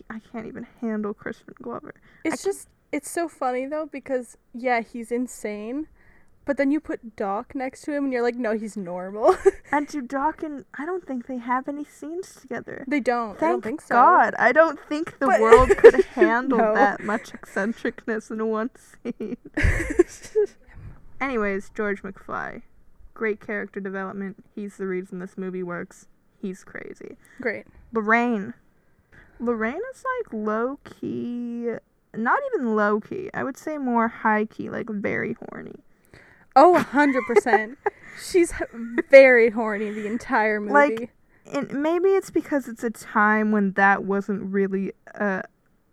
I 0.09 0.17
I 0.17 0.19
can't 0.19 0.45
even 0.45 0.67
handle 0.81 1.13
Crispin 1.13 1.55
Glover. 1.61 1.95
It's 2.25 2.43
just 2.43 2.67
it's 2.91 3.09
so 3.09 3.29
funny 3.29 3.65
though 3.65 3.87
because 3.89 4.37
yeah, 4.53 4.81
he's 4.81 5.09
insane. 5.09 5.87
But 6.47 6.55
then 6.57 6.71
you 6.71 6.79
put 6.79 7.15
Doc 7.17 7.53
next 7.53 7.81
to 7.81 7.91
him 7.93 8.05
and 8.05 8.13
you're 8.13 8.23
like, 8.23 8.35
no, 8.35 8.57
he's 8.57 8.75
normal. 8.77 9.35
And 9.71 9.87
to 9.89 10.01
Doc 10.01 10.41
and 10.43 10.63
I 10.79 10.85
don't 10.85 11.05
think 11.05 11.27
they 11.27 11.39
have 11.39 11.67
any 11.67 11.83
scenes 11.83 12.33
together. 12.39 12.85
they 12.87 13.01
don't. 13.01 13.35
I 13.35 13.39
Thank 13.39 13.51
don't 13.51 13.63
think 13.63 13.81
so. 13.81 13.95
God. 13.95 14.33
I 14.39 14.53
don't 14.53 14.79
think 14.87 15.19
the 15.19 15.27
But- 15.27 15.41
world 15.41 15.69
could 15.77 16.05
handle 16.15 16.57
No. 16.57 16.73
that 16.73 17.01
much 17.03 17.33
eccentricness 17.33 18.31
in 18.31 18.47
one 18.47 18.69
scene. 18.77 19.35
Anyways, 21.19 21.69
George 21.75 22.01
McFly. 22.03 22.61
Great 23.13 23.41
character 23.41 23.79
development. 23.79 24.43
He's 24.55 24.77
the 24.77 24.87
reason 24.87 25.19
this 25.19 25.37
movie 25.37 25.63
works. 25.63 26.07
He's 26.41 26.63
crazy. 26.63 27.17
Great. 27.41 27.65
Lorraine. 27.91 28.53
Lorraine 29.39 29.81
is 29.93 30.03
like 30.21 30.31
low 30.33 30.79
key. 30.85 31.71
Not 32.15 32.39
even 32.53 32.75
low 32.75 32.99
key. 33.01 33.29
I 33.33 33.43
would 33.43 33.57
say 33.57 33.77
more 33.77 34.07
high 34.07 34.45
key, 34.45 34.69
like 34.69 34.89
very 34.89 35.35
horny. 35.49 35.83
Oh, 36.57 36.73
100%. 36.91 37.77
She's 38.29 38.51
very 39.11 39.51
horny 39.51 39.91
the 39.91 40.07
entire 40.07 40.59
movie. 40.59 40.73
Like, 40.73 41.11
and 41.53 41.71
maybe 41.71 42.09
it's 42.09 42.31
because 42.31 42.67
it's 42.67 42.83
a 42.83 42.89
time 42.89 43.51
when 43.51 43.73
that 43.73 44.03
wasn't 44.03 44.41
really 44.51 44.91
uh, 45.13 45.43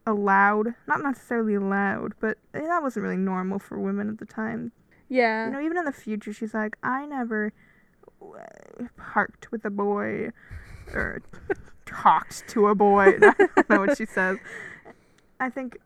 allowed. 0.06 0.74
Not 0.88 1.02
necessarily 1.02 1.54
allowed, 1.54 2.14
but 2.18 2.38
that 2.52 2.82
wasn't 2.82 3.02
really 3.04 3.18
normal 3.18 3.58
for 3.58 3.78
women 3.78 4.08
at 4.08 4.18
the 4.18 4.26
time. 4.26 4.72
yeah. 5.08 5.46
You 5.46 5.52
know, 5.52 5.60
even 5.60 5.76
in 5.76 5.84
the 5.84 5.92
future, 5.92 6.32
she's 6.32 6.54
like, 6.54 6.76
I 6.82 7.04
never 7.04 7.52
uh, 8.22 8.84
parked 8.96 9.52
with 9.52 9.66
a 9.66 9.70
boy 9.70 10.30
or 10.94 11.20
talked 11.86 12.48
to 12.48 12.68
a 12.68 12.74
boy. 12.74 13.08
I 13.22 13.34
don't 13.36 13.70
know 13.70 13.80
what 13.80 13.98
she 13.98 14.06
says. 14.06 14.38
I 15.38 15.50
think 15.50 15.76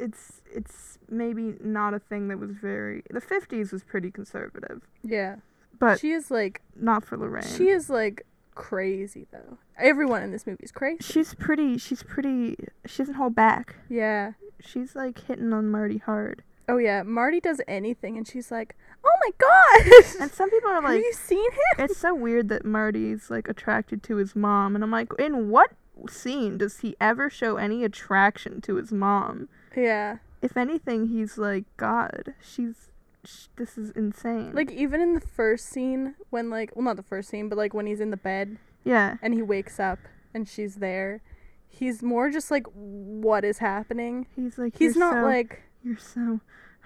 it's 0.00 0.42
it's 0.52 0.98
maybe 1.08 1.54
not 1.62 1.94
a 1.94 1.98
thing 1.98 2.28
that 2.28 2.38
was 2.38 2.50
very. 2.50 3.02
The 3.10 3.20
50s 3.20 3.72
was 3.72 3.84
pretty 3.84 4.10
conservative, 4.10 4.82
yeah. 5.02 5.36
but 5.78 6.00
she 6.00 6.10
is 6.12 6.30
like 6.30 6.62
not 6.74 7.04
for 7.04 7.16
Lorraine. 7.16 7.44
she 7.44 7.68
is 7.68 7.90
like 7.90 8.26
crazy 8.54 9.26
though. 9.30 9.58
Everyone 9.78 10.22
in 10.22 10.32
this 10.32 10.46
movie 10.46 10.64
is 10.64 10.72
crazy. 10.72 10.98
She's 11.02 11.34
pretty. 11.34 11.78
She's 11.78 12.02
pretty. 12.02 12.56
She 12.86 12.98
doesn't 12.98 13.14
hold 13.14 13.34
back. 13.34 13.76
Yeah. 13.88 14.32
She's 14.60 14.94
like 14.94 15.26
hitting 15.26 15.52
on 15.52 15.70
Marty 15.70 15.98
hard. 15.98 16.42
Oh 16.68 16.76
yeah, 16.76 17.02
Marty 17.02 17.40
does 17.40 17.60
anything 17.66 18.16
and 18.16 18.28
she's 18.28 18.50
like, 18.50 18.76
"Oh 19.04 19.16
my 19.24 19.30
god." 19.38 20.22
And 20.22 20.30
some 20.30 20.50
people 20.50 20.70
are 20.70 20.82
like 20.82 20.92
Have 20.92 20.98
you 20.98 21.12
seen 21.12 21.50
him? 21.50 21.84
it's 21.84 21.96
so 21.98 22.14
weird 22.14 22.48
that 22.50 22.64
Marty's 22.64 23.30
like 23.30 23.48
attracted 23.48 24.02
to 24.04 24.16
his 24.16 24.36
mom, 24.36 24.74
and 24.74 24.84
I'm 24.84 24.90
like, 24.90 25.12
in 25.18 25.48
what 25.48 25.72
scene 26.08 26.58
does 26.58 26.78
he 26.80 26.96
ever 27.00 27.28
show 27.28 27.56
any 27.56 27.84
attraction 27.84 28.60
to 28.62 28.76
his 28.76 28.92
mom? 28.92 29.48
Yeah. 29.76 30.18
If 30.42 30.56
anything, 30.56 31.08
he's 31.08 31.36
like, 31.38 31.64
God, 31.76 32.34
she's. 32.42 32.88
Sh- 33.24 33.48
this 33.56 33.76
is 33.76 33.90
insane. 33.90 34.52
Like 34.54 34.70
even 34.72 35.02
in 35.02 35.12
the 35.12 35.20
first 35.20 35.66
scene 35.68 36.14
when 36.30 36.48
like 36.48 36.74
well 36.74 36.84
not 36.86 36.96
the 36.96 37.02
first 37.02 37.28
scene 37.28 37.50
but 37.50 37.58
like 37.58 37.74
when 37.74 37.84
he's 37.84 38.00
in 38.00 38.10
the 38.10 38.16
bed 38.16 38.56
yeah, 38.82 39.16
and 39.20 39.34
he 39.34 39.42
wakes 39.42 39.78
up 39.78 39.98
and 40.32 40.48
she's 40.48 40.76
there, 40.76 41.20
he's 41.68 42.02
more 42.02 42.30
just 42.30 42.50
like 42.50 42.64
what 42.72 43.44
is 43.44 43.58
happening. 43.58 44.26
he's 44.34 44.56
like. 44.56 44.78
He's 44.78 44.96
not 44.96 45.12
so- 45.16 45.22
like 45.22 45.60
You're 45.82 45.98
so. 45.98 46.40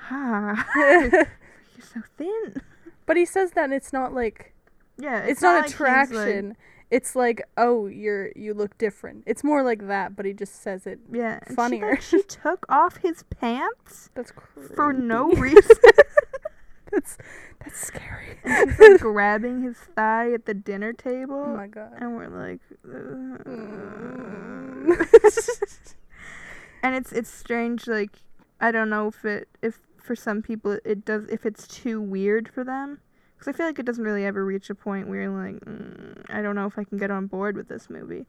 Ha. 0.09 0.66
you're 1.76 1.87
so 1.87 2.01
thin. 2.18 2.61
but 3.07 3.16
he 3.16 3.24
says 3.24 3.53
that 3.53 3.64
and 3.66 3.72
it's 3.72 3.93
not 3.93 4.12
like 4.12 4.53
Yeah, 4.99 5.20
it's, 5.20 5.41
not, 5.41 5.55
like 5.55 5.64
he's, 5.70 5.80
like- 5.80 5.89
attraction. 6.11 6.57
It's 6.91 7.16
like 7.16 7.43
oh 7.57 7.87
you're 7.87 8.30
you 8.37 8.55
look 8.55 8.76
different. 8.78 9.24
It's 9.26 9.43
more 9.45 9.62
like 9.62 9.87
that 9.89 10.14
but 10.16 10.26
he 10.26 10.32
just 10.32 10.62
says 10.62 10.87
it. 10.87 11.01
yeah, 11.12 11.41
she, 11.49 11.55
funnier. 11.55 11.91
like, 11.93 12.03
she 12.03 12.22
took 12.22 12.66
off 12.68 12.99
his 12.99 13.22
pants 13.24 14.11
That's 14.14 14.30
crazy. 14.32 14.74
for 14.74 14.93
no 14.93 15.30
reason. 15.32 15.62
That's 16.93 17.18
that's 17.59 17.80
scary. 17.87 18.39
and 18.45 18.70
she's 18.70 18.78
like 18.78 19.01
grabbing 19.01 19.62
his 19.62 19.76
thigh 19.97 20.32
at 20.32 20.45
the 20.47 20.55
dinner 20.55 20.93
table. 20.93 21.43
oh 21.49 21.57
my 21.57 21.66
god. 21.66 21.93
and 21.99 22.14
we're 22.14 22.28
like 22.28 22.61
and 26.82 26.95
it's 26.95 27.11
it's 27.11 27.30
strange 27.30 27.89
like 27.89 28.11
i 28.61 28.70
don't 28.70 28.91
know 28.91 29.09
if 29.09 29.24
it 29.24 29.49
if 29.62 29.80
for 29.97 30.14
some 30.14 30.43
people 30.43 30.78
it 30.85 31.05
does 31.05 31.26
if 31.28 31.45
it's 31.47 31.66
too 31.66 32.01
weird 32.01 32.49
for 32.49 32.62
them 32.62 33.01
because 33.45 33.55
i 33.55 33.57
feel 33.57 33.66
like 33.66 33.78
it 33.78 33.86
doesn't 33.86 34.05
really 34.05 34.24
ever 34.24 34.45
reach 34.45 34.70
a 34.70 34.74
point 34.74 35.09
where 35.09 35.22
you're 35.22 35.30
like 35.30 35.61
mm, 35.64 36.24
i 36.28 36.40
don't 36.40 36.55
know 36.55 36.66
if 36.66 36.78
i 36.78 36.84
can 36.84 36.99
get 36.99 37.11
on 37.11 37.26
board 37.26 37.57
with 37.57 37.68
this 37.68 37.90
movie. 37.90 38.26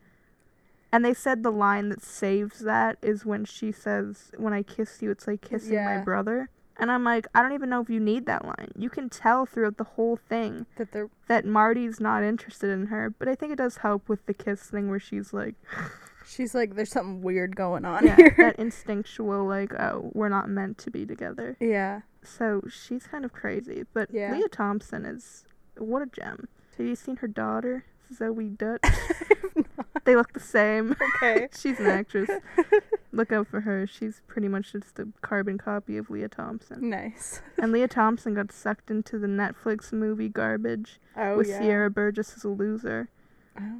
And 0.92 1.04
they 1.04 1.14
said 1.14 1.44
the 1.44 1.52
line 1.52 1.90
that 1.90 2.02
saves 2.02 2.60
that 2.60 2.98
is 3.02 3.26
when 3.26 3.44
she 3.44 3.72
says 3.72 4.32
when 4.38 4.54
i 4.54 4.64
kiss 4.64 5.02
you 5.02 5.12
it's 5.12 5.28
like 5.28 5.42
kissing 5.42 5.76
my 5.98 5.98
brother. 6.04 6.50
And 6.78 6.92
i'm 6.92 7.04
like 7.04 7.28
i 7.36 7.42
don't 7.42 7.54
even 7.54 7.70
know 7.70 7.82
if 7.82 7.90
you 7.90 8.00
need 8.00 8.26
that 8.28 8.46
line. 8.46 8.72
You 8.78 8.90
can 8.90 9.10
tell 9.10 9.46
throughout 9.46 9.78
the 9.78 9.84
whole 9.84 10.16
thing 10.18 10.66
that 10.78 10.92
they're 10.92 11.10
that 11.28 11.46
Marty's 11.46 12.00
not 12.00 12.24
interested 12.24 12.70
in 12.70 12.88
her, 12.88 13.10
but 13.10 13.28
I 13.28 13.36
think 13.36 13.52
it 13.52 13.58
does 13.58 13.78
help 13.78 14.08
with 14.08 14.26
the 14.26 14.34
kiss 14.34 14.62
thing 14.70 14.90
where 14.90 15.00
she's 15.00 15.34
like, 15.34 15.56
she's 16.28 16.54
like 16.56 16.76
there's 16.76 16.92
something 16.92 17.22
weird 17.22 17.56
going 17.56 17.86
on 17.86 18.06
yeah, 18.06 18.16
here. 18.16 18.36
that 18.38 18.56
instinctual 18.60 19.46
like, 19.46 19.74
oh, 19.80 20.12
we're 20.14 20.30
not 20.30 20.50
meant 20.50 20.78
to 20.80 20.92
be 20.92 21.06
together. 21.06 21.58
yeah. 21.60 22.02
So 22.24 22.64
she's 22.70 23.06
kind 23.06 23.24
of 23.24 23.34
crazy, 23.34 23.84
but 23.94 24.10
Yeah. 24.12 24.34
Lea 24.34 24.48
Thompson 24.52 25.06
is 25.06 25.46
what 25.78 26.02
a 26.02 26.08
gem. 26.08 26.48
Have 26.78 26.86
you 26.88 26.96
seen 26.96 27.18
her 27.18 27.28
daughter, 27.28 27.86
Zoey 28.14 28.58
Deutch? 28.58 28.82
they 30.06 30.16
look 30.16 30.34
the 30.34 30.40
same. 30.40 30.96
Okay. 31.24 31.48
she's 31.58 31.80
an 31.80 31.86
actress. 31.88 32.30
look 33.14 33.32
out 33.32 33.48
for 33.48 33.62
her. 33.62 33.88
She's 33.88 34.22
pretty 34.28 34.48
much 34.48 34.74
just 34.74 35.00
a 35.00 35.08
carbon 35.22 35.58
copy 35.58 35.98
of 35.98 36.10
Lea 36.10 36.28
Thompson. 36.28 36.90
Nice. 36.90 37.42
And 37.58 37.72
Lea 37.72 37.88
Thompson 37.88 38.34
got 38.34 38.52
sucked 38.52 38.90
into 38.92 39.18
the 39.18 39.28
Netflix 39.28 39.94
movie 39.94 40.28
Garbage 40.30 41.00
Oh 41.16 41.38
with 41.38 41.48
yeah. 41.50 41.60
Sierra 41.60 41.90
Burgess 41.90 42.36
Is 42.36 42.44
a 42.44 42.50
Loser. 42.50 43.10
Oh. 43.60 43.80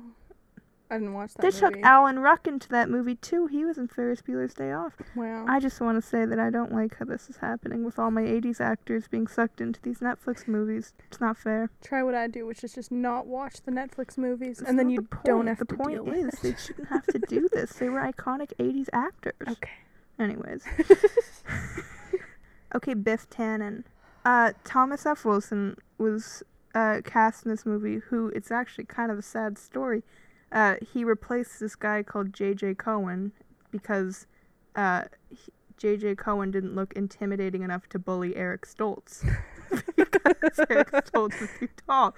I 0.90 0.96
didn't 1.00 1.14
watch 1.14 1.34
that 1.34 1.42
They 1.42 1.48
movie. 1.48 1.60
took 1.78 1.84
Alan 1.84 2.20
Ruck 2.20 2.46
into 2.48 2.70
that 2.70 2.90
movie 2.90 3.16
too. 3.16 3.48
He 3.48 3.66
was 3.66 3.78
in 3.80 3.88
Ferris 3.88 4.22
Bueller's 4.22 4.54
Day 4.54 4.72
Off. 4.72 4.94
wow. 5.16 5.44
I 5.48 5.60
just 5.60 5.82
want 5.82 6.02
to 6.02 6.08
say 6.08 6.26
that 6.26 6.38
I 6.40 6.50
don't 6.52 6.72
like 6.72 6.98
how 7.00 7.06
this 7.06 7.28
is 7.30 7.38
happening 7.38 7.84
with 7.84 7.98
all 7.98 8.12
my 8.12 8.22
80s 8.22 8.62
actors 8.62 9.08
being 9.08 9.26
sucked 9.28 9.62
into 9.62 9.82
these 9.82 10.00
Netflix 10.00 10.48
movies. 10.48 10.94
It's 11.08 11.20
not 11.20 11.38
fair. 11.38 11.72
Try 11.84 12.04
what 12.04 12.14
I 12.14 12.28
do, 12.28 12.46
which 12.46 12.64
is 12.64 12.74
just 12.74 12.92
not 12.92 13.26
watch 13.26 13.62
the 13.64 13.72
Netflix 13.72 14.16
movies, 14.18 14.60
That's 14.60 14.70
and 14.70 14.78
then 14.78 14.90
you 14.92 15.02
the 15.10 15.18
don't 15.24 15.48
have 15.48 15.58
the 15.60 15.66
to 15.66 15.76
point 15.76 16.06
deal 16.06 16.14
is 16.14 16.26
with 16.26 16.42
they 16.44 16.50
it. 16.50 16.60
shouldn't 16.60 16.90
have 16.90 17.06
to 17.08 17.20
do 17.20 17.50
this. 17.52 17.72
They 17.74 17.90
were 17.90 18.00
iconic 18.02 18.52
80s 18.60 18.90
actors. 18.94 19.34
Okay. 19.50 19.72
Anyways. 20.20 20.64
okay, 22.76 22.94
Biff 22.94 23.30
Tannen. 23.30 23.84
Uh, 24.24 24.54
Thomas 24.64 25.06
F. 25.06 25.26
Wilson 25.26 25.78
was 25.98 26.44
uh, 26.74 27.02
cast 27.04 27.46
in 27.46 27.52
this 27.52 27.66
movie, 27.66 28.00
who 28.10 28.30
it's 28.30 28.52
actually 28.52 28.86
kind 28.86 29.12
of 29.12 29.18
a 29.20 29.22
sad 29.22 29.58
story. 29.58 30.04
Uh, 30.52 30.76
he 30.94 31.04
replaced 31.04 31.60
this 31.60 31.76
guy 31.76 32.04
called 32.04 32.34
J.J. 32.34 32.76
Cohen 32.76 33.32
because 33.72 34.28
uh, 34.76 35.04
he- 35.30 35.52
J.J. 35.78 36.16
Cohen 36.16 36.52
didn't 36.52 36.76
look 36.76 36.94
intimidating 36.94 37.62
enough 37.62 37.90
to 37.90 38.00
bully 38.00 38.36
Eric 38.36 38.66
Stoltz. 38.66 39.22
because 39.96 40.60
Eric 40.70 40.92
Stoltz 40.92 41.42
was 41.42 41.50
too 41.60 41.68
tall. 41.86 42.16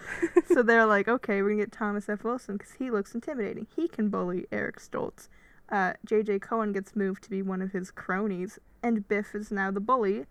So 0.47 0.61
they're 0.61 0.85
like, 0.85 1.07
okay, 1.07 1.41
we're 1.41 1.49
going 1.49 1.59
to 1.59 1.65
get 1.65 1.71
Thomas 1.71 2.07
F. 2.07 2.23
Wilson 2.23 2.57
because 2.57 2.73
he 2.73 2.91
looks 2.91 3.15
intimidating. 3.15 3.65
He 3.75 3.87
can 3.87 4.09
bully 4.09 4.45
Eric 4.51 4.79
Stoltz 4.79 5.27
uh, 5.69 5.93
J.J. 6.05 6.39
Cohen 6.39 6.71
gets 6.71 6.95
moved 6.95 7.23
to 7.23 7.29
be 7.29 7.41
one 7.41 7.61
of 7.61 7.71
his 7.71 7.91
cronies, 7.91 8.59
and 8.81 9.07
Biff 9.07 9.35
is 9.35 9.51
now 9.51 9.71
the 9.71 9.79
bully. 9.79 10.25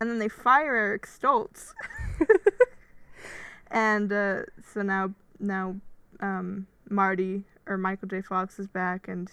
And 0.00 0.10
then 0.10 0.18
they 0.18 0.28
fire 0.28 0.74
Eric 0.74 1.06
Stoltz. 1.06 1.72
and 3.70 4.12
uh, 4.12 4.42
so 4.72 4.82
now 4.82 5.14
now 5.38 5.76
um, 6.18 6.66
Marty 6.92 7.44
or 7.66 7.76
Michael 7.78 8.08
J. 8.08 8.20
Fox 8.22 8.58
is 8.58 8.66
back, 8.68 9.08
and 9.08 9.30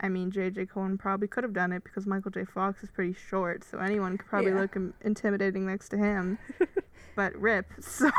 I 0.00 0.08
mean 0.08 0.30
J.J. 0.30 0.66
Cohen 0.66 0.96
probably 0.96 1.28
could 1.28 1.44
have 1.44 1.52
done 1.52 1.72
it 1.72 1.84
because 1.84 2.06
Michael 2.06 2.30
J. 2.30 2.44
Fox 2.44 2.82
is 2.82 2.90
pretty 2.90 3.12
short, 3.14 3.64
so 3.64 3.78
anyone 3.78 4.16
could 4.16 4.28
probably 4.28 4.52
Yeah. 4.52 4.60
look 4.60 4.76
im- 4.76 4.94
intimidating 5.02 5.66
next 5.66 5.88
to 5.90 5.98
him. 5.98 6.38
but 7.16 7.34
rip. 7.36 7.66
So 7.82 8.10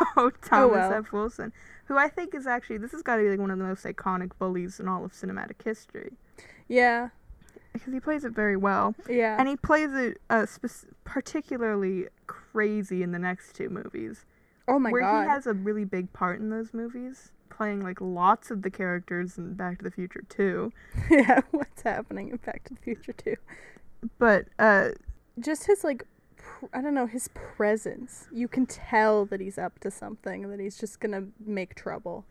Thomas 0.41 0.71
well. 0.75 0.93
F. 0.93 1.11
Wilson, 1.11 1.53
who 1.85 1.97
I 1.97 2.07
think 2.09 2.35
is 2.35 2.45
actually 2.45 2.77
this 2.77 2.91
has 2.91 3.01
got 3.01 3.15
to 3.17 3.23
be 3.23 3.29
like 3.29 3.39
one 3.39 3.49
of 3.51 3.57
the 3.57 3.63
most 3.65 3.83
iconic 3.85 4.31
bullies 4.37 4.79
in 4.79 4.87
all 4.87 5.03
of 5.05 5.11
cinematic 5.13 5.63
history 5.63 6.11
Yeah. 6.67 7.09
because 7.73 7.93
he 7.93 7.99
plays 7.99 8.25
it 8.25 8.33
very 8.33 8.57
well, 8.57 8.93
Yeah. 9.09 9.37
and 9.39 9.47
he 9.47 9.55
plays 9.55 9.93
it 9.93 10.19
uh, 10.29 10.45
spec- 10.45 10.93
particularly 11.03 12.07
crazy 12.27 13.01
in 13.01 13.11
the 13.11 13.19
next 13.19 13.55
two 13.55 13.69
movies 13.69 14.25
oh 14.67 14.77
my 14.77 14.91
where 14.91 15.01
god. 15.01 15.13
Where 15.13 15.23
he 15.23 15.29
has 15.29 15.47
a 15.47 15.53
really 15.53 15.85
big 15.85 16.11
part 16.13 16.39
in 16.39 16.49
those 16.49 16.73
movies, 16.73 17.31
playing 17.61 17.81
like 17.81 18.01
lots 18.01 18.49
of 18.49 18.63
the 18.63 18.71
characters 18.71 19.37
in 19.37 19.53
Back 19.53 19.77
to 19.77 19.83
the 19.83 19.91
Future 19.91 20.23
too. 20.27 20.71
yeah. 21.11 21.41
What's 21.51 21.83
happening 21.83 22.29
in 22.29 22.37
Back 22.37 22.63
to 22.63 22.73
the 22.73 22.79
Future 22.81 23.13
too? 23.13 23.35
But 24.17 24.45
uh, 24.57 24.89
Just 25.39 25.67
his 25.67 25.83
like, 25.83 26.03
pr- 26.37 26.65
I 26.73 26.81
don't 26.81 26.95
know, 26.95 27.05
his 27.05 27.27
presence. 27.27 28.27
You 28.31 28.47
can 28.47 28.65
tell 28.65 29.25
that 29.27 29.39
he's 29.39 29.59
up 29.59 29.77
to 29.81 29.91
something. 29.91 30.49
That 30.49 30.59
he's 30.59 30.75
just 30.79 30.99
gonna 30.99 31.25
make 31.45 31.75
trouble. 31.75 32.25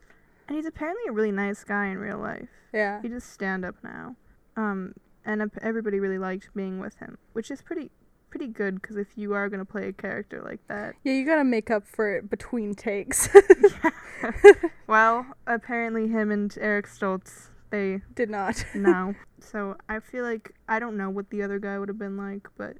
and 0.48 0.56
he's 0.56 0.66
apparently 0.66 1.04
a 1.08 1.12
really 1.12 1.30
nice 1.30 1.62
guy 1.62 1.86
in 1.86 1.98
real 1.98 2.18
life. 2.18 2.48
Yeah. 2.74 3.00
He 3.00 3.08
just 3.08 3.32
stand 3.32 3.64
up 3.64 3.76
now, 3.84 4.16
um, 4.56 4.94
and 5.24 5.48
everybody 5.62 6.00
really 6.00 6.18
liked 6.18 6.48
being 6.56 6.80
with 6.80 6.96
him, 6.96 7.18
which 7.34 7.52
is 7.52 7.62
pretty 7.62 7.92
pretty 8.30 8.46
good 8.46 8.80
because 8.80 8.96
if 8.96 9.08
you 9.16 9.34
are 9.34 9.48
gonna 9.48 9.64
play 9.64 9.88
a 9.88 9.92
character 9.92 10.40
like 10.42 10.60
that, 10.68 10.94
Yeah. 11.04 11.12
You 11.14 11.26
gotta 11.26 11.44
make 11.44 11.70
up 11.70 11.86
for 11.86 12.16
it 12.16 12.30
between 12.30 12.74
takes. 12.74 13.28
yeah. 13.82 14.30
well, 14.86 15.26
apparently 15.46 16.08
him 16.08 16.30
and 16.30 16.56
Eric 16.60 16.86
Stoltz 16.86 17.48
they 17.70 18.02
Did 18.14 18.30
not. 18.30 18.64
know. 18.74 19.14
so 19.38 19.76
I 19.88 20.00
feel 20.00 20.24
like 20.24 20.52
I 20.68 20.78
don't 20.78 20.96
know 20.96 21.08
what 21.10 21.30
the 21.30 21.42
other 21.42 21.58
guy 21.58 21.78
would 21.78 21.88
have 21.88 21.98
been 21.98 22.16
like, 22.16 22.48
but 22.56 22.76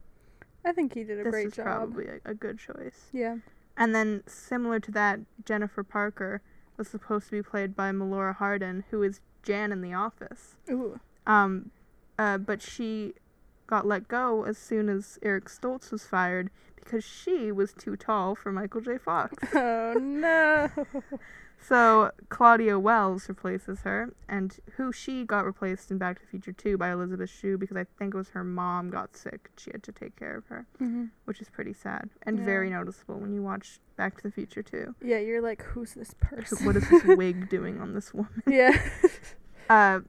I 0.64 0.72
think 0.72 0.94
he 0.94 1.04
did 1.04 1.24
a 1.24 1.30
great 1.30 1.52
job. 1.52 1.64
probably 1.64 2.06
a, 2.06 2.30
a 2.30 2.34
good 2.34 2.58
choice. 2.58 3.06
Yeah. 3.12 3.36
And 3.76 3.94
then, 3.94 4.24
similar 4.26 4.78
to 4.80 4.90
that, 4.92 5.20
Jennifer 5.44 5.82
Parker 5.82 6.42
was 6.76 6.88
supposed 6.88 7.26
to 7.26 7.30
be 7.30 7.42
played 7.42 7.74
by 7.74 7.92
Melora 7.92 8.36
Hardin, 8.36 8.84
who 8.90 9.02
is 9.02 9.20
Jan 9.42 9.72
in 9.72 9.80
The 9.80 9.94
Office. 9.94 10.56
Ooh. 10.70 11.00
Um, 11.26 11.70
uh, 12.18 12.36
but 12.36 12.60
she 12.60 13.14
got 13.70 13.86
let 13.86 14.08
go 14.08 14.44
as 14.44 14.58
soon 14.58 14.88
as 14.88 15.18
Eric 15.22 15.46
Stoltz 15.48 15.90
was 15.92 16.04
fired 16.04 16.50
because 16.76 17.04
she 17.04 17.52
was 17.52 17.72
too 17.72 17.96
tall 17.96 18.34
for 18.34 18.50
Michael 18.52 18.80
J. 18.80 18.98
Fox. 18.98 19.32
Oh 19.54 19.94
no. 19.94 20.68
so 21.68 22.10
Claudia 22.30 22.78
Wells 22.78 23.28
replaces 23.28 23.80
her, 23.82 24.12
and 24.28 24.56
who 24.76 24.90
she 24.92 25.24
got 25.24 25.44
replaced 25.44 25.90
in 25.90 25.98
Back 25.98 26.16
to 26.18 26.22
the 26.24 26.28
Future 26.30 26.52
2 26.52 26.78
by 26.78 26.90
Elizabeth 26.90 27.28
Shue 27.30 27.58
because 27.58 27.76
I 27.76 27.84
think 27.98 28.14
it 28.14 28.16
was 28.16 28.30
her 28.30 28.42
mom 28.44 28.88
got 28.90 29.16
sick. 29.16 29.50
She 29.58 29.70
had 29.72 29.82
to 29.84 29.92
take 29.92 30.16
care 30.16 30.36
of 30.36 30.46
her, 30.46 30.66
hmm 30.78 31.06
which 31.26 31.40
is 31.40 31.48
pretty 31.48 31.72
sad 31.72 32.08
and 32.24 32.38
very 32.40 32.70
noticeable 32.70 33.18
when 33.18 33.32
you 33.32 33.42
watch 33.42 33.78
Back 33.96 34.16
to 34.16 34.22
the 34.24 34.30
Future 34.32 34.62
2. 34.62 34.94
Yeah, 35.04 35.18
you're 35.18 35.42
like, 35.42 35.62
who's 35.62 35.94
this 35.94 36.14
person? 36.20 36.64
what 36.66 36.76
is 36.76 36.88
this 36.88 37.04
wig 37.04 37.48
doing 37.48 37.80
on 37.80 37.94
this 37.94 38.12
woman? 38.14 38.42
yeah. 38.48 38.76
Uh, 39.68 40.00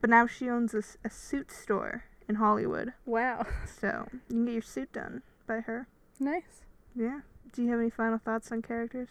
but 0.00 0.10
now 0.10 0.26
she 0.26 0.48
owns 0.48 0.74
a 0.74 1.10
suit 1.10 1.50
store 1.50 2.04
in 2.28 2.36
Hollywood, 2.36 2.92
wow. 3.06 3.46
so 3.80 4.06
you 4.12 4.20
can 4.28 4.44
get 4.44 4.52
your 4.52 4.62
suit 4.62 4.92
done 4.92 5.22
by 5.46 5.60
her. 5.60 5.88
Nice. 6.20 6.64
Yeah. 6.94 7.20
Do 7.52 7.62
you 7.62 7.70
have 7.70 7.80
any 7.80 7.90
final 7.90 8.18
thoughts 8.18 8.52
on 8.52 8.60
characters? 8.62 9.08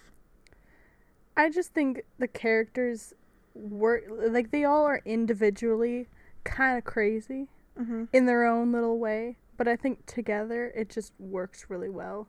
I 1.35 1.49
just 1.49 1.73
think 1.73 2.03
the 2.19 2.27
characters 2.27 3.13
work 3.53 4.03
like 4.09 4.51
they 4.51 4.63
all 4.63 4.83
are 4.85 5.01
individually 5.05 6.07
kind 6.43 6.77
of 6.77 6.83
crazy 6.83 7.47
Mm-hmm. 7.79 8.05
in 8.11 8.25
their 8.25 8.43
own 8.47 8.71
little 8.71 8.97
way, 8.97 9.37
but 9.55 9.67
I 9.67 9.75
think 9.75 10.07
together 10.07 10.71
it 10.75 10.89
just 10.89 11.13
works 11.19 11.67
really 11.69 11.89
well. 11.89 12.27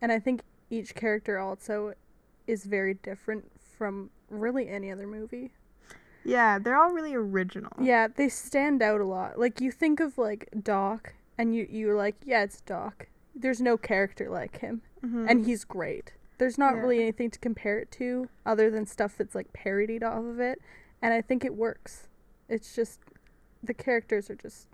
And 0.00 0.10
I 0.10 0.18
think 0.18 0.40
each 0.70 0.94
character 0.94 1.38
also 1.38 1.92
is 2.46 2.64
very 2.64 2.94
different 2.94 3.52
from 3.76 4.08
really 4.30 4.66
any 4.70 4.90
other 4.90 5.06
movie. 5.06 5.52
Yeah, 6.28 6.58
they're 6.58 6.76
all 6.76 6.92
really 6.92 7.14
original. 7.14 7.72
Yeah, 7.80 8.08
they 8.08 8.28
stand 8.28 8.82
out 8.82 9.00
a 9.00 9.04
lot. 9.04 9.38
Like 9.38 9.60
you 9.60 9.70
think 9.72 9.98
of 10.00 10.18
like 10.18 10.48
Doc 10.62 11.14
and 11.38 11.54
you 11.54 11.66
you're 11.70 11.96
like, 11.96 12.16
yeah, 12.24 12.42
it's 12.42 12.60
Doc. 12.60 13.08
There's 13.34 13.60
no 13.60 13.76
character 13.76 14.28
like 14.28 14.58
him 14.58 14.82
Mhm. 15.02 15.26
and 15.30 15.46
he's 15.46 15.64
great. 15.64 16.12
There's 16.38 16.58
not 16.58 16.74
Yeah. 16.74 16.80
really 16.82 17.00
anything 17.02 17.30
to 17.30 17.38
compare 17.38 17.78
it 17.78 17.90
to 17.92 18.28
other 18.44 18.70
than 18.70 18.84
stuff 18.86 19.16
that's 19.16 19.34
like 19.34 19.52
parodied 19.52 20.02
off 20.02 20.24
of 20.24 20.38
it, 20.40 20.60
and 21.00 21.14
I 21.14 21.22
think 21.22 21.44
it 21.44 21.54
works. 21.54 22.08
It's 22.48 22.74
just 22.74 23.00
the 23.62 23.74
characters 23.74 24.28
are 24.30 24.36
just 24.36 24.68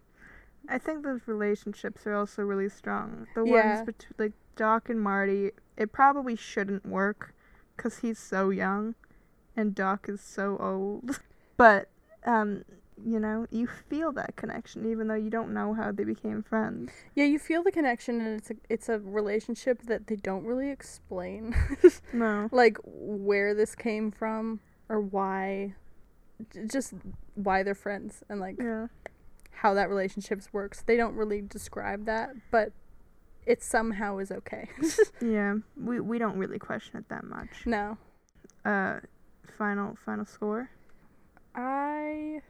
I 0.66 0.78
think 0.78 1.02
those 1.04 1.28
relationships 1.28 2.06
are 2.06 2.14
also 2.14 2.42
really 2.42 2.70
strong. 2.70 3.26
The 3.34 3.44
Yeah. 3.44 3.74
ones 3.76 3.86
between 3.86 4.14
like 4.18 4.32
Doc 4.56 4.88
and 4.88 5.00
Marty, 5.00 5.52
it 5.76 5.92
probably 5.92 6.36
shouldn't 6.36 6.86
work 6.86 7.34
because 7.76 7.98
he's 7.98 8.18
so 8.18 8.50
young, 8.50 8.94
and 9.56 9.74
Doc 9.74 10.08
is 10.08 10.20
so 10.20 10.56
old. 10.58 11.20
but 11.56 11.88
um, 12.24 12.64
you 13.04 13.18
know, 13.20 13.46
you 13.50 13.66
feel 13.66 14.12
that 14.12 14.36
connection 14.36 14.90
even 14.90 15.08
though 15.08 15.14
you 15.14 15.28
don't 15.30 15.52
know 15.52 15.74
how 15.74 15.90
they 15.92 16.04
became 16.04 16.42
friends. 16.42 16.92
yeah. 17.14 17.24
You 17.24 17.38
feel 17.38 17.62
the 17.62 17.72
connection, 17.72 18.20
and 18.20 18.38
it's 18.38 18.50
a 18.50 18.54
it's 18.68 18.88
a 18.88 18.98
relationship 19.00 19.82
that 19.82 20.06
they 20.06 20.16
don't 20.16 20.44
really 20.44 20.70
explain, 20.70 21.54
No. 22.12 22.48
like 22.52 22.78
where 22.84 23.54
this 23.54 23.74
came 23.74 24.10
from 24.10 24.60
or 24.88 25.00
why, 25.00 25.74
just 26.70 26.94
why 27.34 27.62
they're 27.62 27.74
friends 27.74 28.22
and 28.28 28.40
like 28.40 28.56
Yeah. 28.60 28.86
how 29.50 29.74
that 29.74 29.88
relationships 29.88 30.48
works. 30.52 30.82
They 30.86 30.96
don't 30.96 31.14
really 31.14 31.40
describe 31.42 32.06
that, 32.06 32.30
but 32.50 32.72
it 33.46 33.62
somehow 33.62 34.18
is 34.18 34.30
okay. 34.30 34.68
Yeah. 35.20 35.56
We 35.76 36.00
we 36.00 36.18
don't 36.18 36.38
really 36.38 36.58
question 36.58 36.96
it 36.98 37.08
that 37.08 37.24
much. 37.24 37.66
no, 37.66 37.98
Uh, 38.64 39.00
final 39.58 39.96
final 40.06 40.24
score. 40.24 40.70
I 41.54 42.40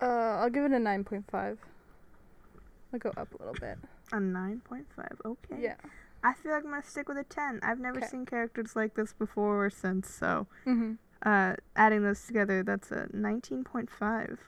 uh 0.00 0.04
I'll 0.40 0.50
give 0.50 0.64
it 0.64 0.72
a 0.72 0.76
9.5. 0.76 1.58
I'll 2.92 2.98
go 2.98 3.10
up 3.16 3.28
a 3.34 3.38
little 3.38 3.54
bit. 3.60 3.78
A 4.12 4.18
nine 4.18 4.60
point 4.64 4.86
five. 4.96 5.20
Okay. 5.24 5.56
Yeah. 5.62 5.74
I 6.24 6.32
feel 6.34 6.52
like 6.52 6.64
I'm 6.64 6.70
gonna 6.70 6.82
stick 6.82 7.08
with 7.08 7.16
a 7.18 7.24
ten. 7.24 7.60
I've 7.62 7.78
never 7.78 8.00
'Kay. 8.00 8.06
seen 8.08 8.26
characters 8.26 8.74
like 8.74 8.94
this 8.94 9.12
before 9.12 9.64
or 9.64 9.70
since, 9.70 10.10
so 10.12 10.46
Mhm. 10.66 10.98
uh, 11.22 11.54
adding 11.76 12.02
those 12.02 12.26
together, 12.26 12.62
that's 12.64 12.90
a 12.90 13.08
nineteen 13.12 13.62
point 13.62 13.88
five. 13.90 14.40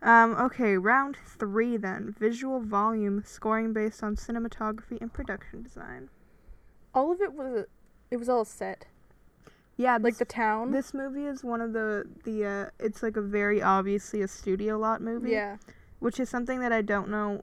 Um, 0.00 0.32
okay, 0.36 0.76
round 0.78 1.16
three 1.16 1.76
then. 1.76 2.12
Visual 2.18 2.60
volume 2.60 3.22
scoring 3.24 3.72
based 3.72 4.02
on 4.02 4.16
cinematography 4.16 5.00
and 5.00 5.12
production 5.12 5.62
design. 5.62 6.08
All 6.94 7.12
of 7.12 7.20
it 7.20 7.34
was 7.34 7.66
it 8.10 8.16
was 8.16 8.28
all 8.30 8.44
set. 8.46 8.86
Yeah, 9.76 9.98
Like 10.00 10.18
the 10.18 10.24
town. 10.24 10.70
this 10.70 10.92
movie 10.94 11.24
is 11.24 11.42
one 11.42 11.60
of 11.60 11.72
the 11.72 12.04
the 12.24 12.44
uh, 12.46 12.70
it's 12.78 13.02
like 13.02 13.16
a 13.16 13.22
very 13.22 13.62
obviously 13.62 14.20
a 14.22 14.28
studio 14.28 14.78
lot 14.78 15.00
movie. 15.00 15.30
yeah. 15.30 15.56
which 15.98 16.20
is 16.20 16.28
something 16.28 16.60
that 16.60 16.72
I 16.72 16.82
don't 16.82 17.08
know. 17.08 17.42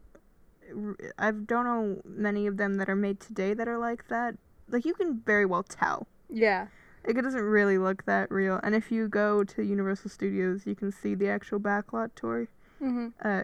I 1.18 1.32
don't 1.32 1.66
know 1.66 2.02
many 2.06 2.46
of 2.46 2.58
them 2.58 2.76
that 2.78 2.90
are 2.90 2.96
made 2.96 3.20
today 3.20 3.54
that 3.56 3.68
are 3.68 3.78
like 3.78 4.08
that. 4.10 4.36
Like 4.70 4.86
you 4.86 4.94
can 4.94 5.22
very 5.26 5.46
well 5.46 5.64
tell. 5.64 6.08
Yeah. 6.30 6.68
Like 7.08 7.18
it 7.18 7.22
doesn't 7.24 7.42
really 7.42 7.78
look 7.78 8.06
that 8.06 8.30
real. 8.30 8.60
And 8.62 8.76
if 8.76 8.92
you 8.92 9.08
go 9.08 9.44
to 9.44 9.64
Universal 9.64 10.12
Studios, 10.12 10.68
you 10.68 10.76
can 10.76 10.92
see 10.92 11.16
the 11.16 11.30
actual 11.30 11.60
backlot 11.60 12.12
tour. 12.16 12.48
Mhm. 12.80 13.14
Uh, 13.24 13.44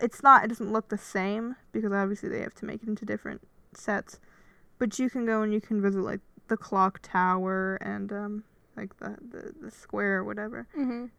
it's 0.00 0.22
not. 0.22 0.44
It 0.44 0.48
doesn't 0.48 0.72
look 0.72 0.88
the 0.88 0.98
same 0.98 1.54
because 1.72 1.92
obviously 1.92 2.28
they 2.30 2.40
have 2.40 2.54
to 2.56 2.64
make 2.64 2.82
it 2.82 2.88
into 2.88 3.04
different 3.04 3.42
sets. 3.74 4.18
But 4.78 4.98
you 4.98 5.08
can 5.10 5.26
go 5.26 5.42
and 5.42 5.52
you 5.52 5.60
can 5.60 5.80
visit 5.80 6.00
like 6.00 6.20
the 6.50 6.56
clock 6.58 7.00
tower 7.02 7.76
and 7.76 8.12
um 8.12 8.44
like 8.76 8.96
the 8.98 9.16
the, 9.32 9.54
the 9.62 9.70
square 9.70 10.18
or 10.18 10.24
whatever. 10.24 10.66
Mhm. 10.76 11.10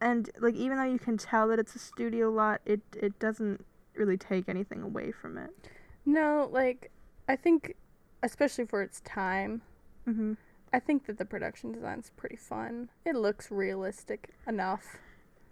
And 0.00 0.30
like 0.38 0.54
even 0.54 0.76
though 0.78 0.84
you 0.84 0.98
can 0.98 1.16
tell 1.16 1.48
that 1.48 1.58
it's 1.58 1.74
a 1.74 1.78
studio 1.80 2.30
lot, 2.30 2.60
it 2.64 2.80
it 2.96 3.18
doesn't 3.18 3.64
really 3.96 4.16
take 4.16 4.48
anything 4.48 4.82
away 4.82 5.10
from 5.10 5.36
it. 5.38 5.50
No, 6.06 6.48
like 6.52 6.90
I 7.28 7.34
think 7.36 7.74
especially 8.22 8.66
for 8.66 8.80
its 8.82 9.00
time, 9.00 9.62
Mm-hmm. 10.06 10.34
I 10.72 10.80
think 10.80 11.06
that 11.06 11.16
the 11.16 11.24
production 11.24 11.72
design's 11.72 12.10
pretty 12.16 12.36
fun. 12.36 12.90
It 13.06 13.14
looks 13.16 13.50
realistic 13.50 14.34
enough. 14.46 14.98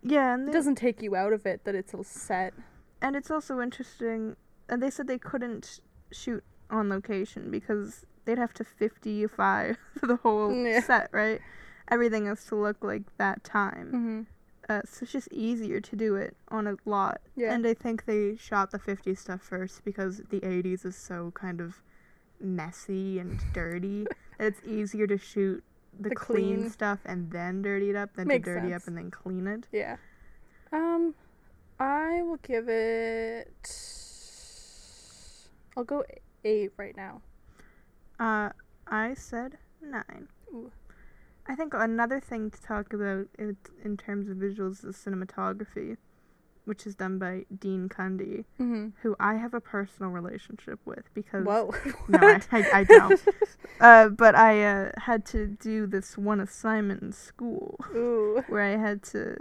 Yeah, 0.03 0.35
and 0.35 0.47
It 0.49 0.53
doesn't 0.53 0.75
take 0.75 1.01
you 1.01 1.17
out 1.17 1.33
of 1.33 1.47
it 1.47 1.65
that 1.65 1.75
it's 1.75 1.95
a 1.95 2.05
set. 2.05 2.53
and 3.01 3.17
it's 3.17 3.31
also 3.31 3.61
interesting. 3.63 4.37
And 4.69 4.83
they 4.83 4.91
said 4.91 5.07
they 5.07 5.19
couldn't 5.19 5.81
shoot 6.11 6.45
on 6.71 6.89
location 6.91 7.51
because 7.51 8.05
they'd 8.25 8.39
have 8.39 8.55
to 8.55 8.65
55 8.65 9.77
the 10.03 10.17
whole 10.17 10.53
Yeah. 10.55 10.81
set, 10.81 11.09
right? 11.13 11.41
Everything 11.91 12.27
has 12.27 12.45
to 12.47 12.55
look 12.57 12.83
like 12.83 13.03
that 13.19 13.43
time. 13.45 13.93
Mhm. 13.93 14.27
Uh, 14.69 14.81
so 14.87 15.03
it's 15.03 15.13
just 15.13 15.29
easier 15.33 15.81
to 15.81 15.97
do 15.97 16.15
it 16.15 16.37
on 16.49 16.67
a 16.69 16.77
lot. 16.85 17.21
Yeah. 17.35 17.53
And 17.53 17.67
I 17.67 17.75
think 17.75 18.05
they 18.07 18.37
shot 18.37 18.71
the 18.71 18.79
50s 18.79 19.19
stuff 19.19 19.43
first 19.43 19.85
because 19.85 20.19
the 20.31 20.41
80s 20.41 20.85
is 20.87 20.95
so 20.97 21.33
kind 21.35 21.61
of 21.61 21.83
messy 22.41 23.19
and 23.19 23.41
dirty. 23.53 24.07
it's 24.39 24.61
easier 24.65 25.07
to 25.09 25.19
shoot 25.19 25.63
the, 25.99 26.09
The 26.11 26.15
clean, 26.15 26.57
clean. 26.61 26.71
stuff 26.71 27.01
and 27.05 27.31
then 27.33 27.61
dirty 27.63 27.91
it 27.91 27.97
up 27.97 28.15
than 28.15 28.29
Makes 28.29 28.47
to 28.47 28.55
dirty 28.55 28.71
sense. 28.71 28.83
up 28.85 28.89
and 28.89 28.97
then 28.97 29.11
clean 29.11 29.47
it. 29.47 29.67
Yeah. 29.73 29.97
Um, 30.73 31.15
I 31.81 32.23
will 32.23 32.39
give 32.39 32.69
it. 32.69 33.77
I'll 35.77 35.85
go 35.85 36.05
eight 36.45 36.73
right 36.77 36.97
now. 36.97 37.21
Uh, 38.19 38.51
I 38.87 39.15
said 39.15 39.59
nine. 39.83 40.29
Ooh. 40.53 40.71
I 41.47 41.55
think 41.55 41.75
another 41.75 42.21
thing 42.21 42.51
to 42.51 42.63
talk 42.63 42.93
about 42.93 43.27
in, 43.39 43.57
in 43.85 43.97
terms 43.97 44.29
of 44.29 44.37
visuals 44.37 44.85
is 44.87 44.97
cinematography, 44.97 45.97
which 46.67 46.87
is 46.87 46.95
done 46.95 47.19
by 47.19 47.47
Dean 47.59 47.89
Cundey, 47.89 48.45
Mm-hmm. 48.61 48.91
who 49.03 49.17
I 49.19 49.35
have 49.35 49.53
a 49.53 49.61
personal 49.61 50.13
relationship 50.13 50.79
with 50.85 51.13
because 51.15 51.45
Whoa. 51.45 51.75
no, 52.09 52.19
I, 52.21 52.41
I, 52.53 52.67
I 52.73 52.85
don't. 52.85 53.21
uh, 53.81 54.09
but 54.11 54.37
I 54.37 54.63
uh, 54.65 54.91
had 54.99 55.25
to 55.27 55.47
do 55.49 55.87
this 55.89 56.17
one 56.17 56.39
assignment 56.39 57.03
in 57.03 57.13
school 57.13 57.77
Ooh. 57.95 58.45
where 58.49 58.63
I 58.63 58.77
had 58.77 59.03
to 59.05 59.39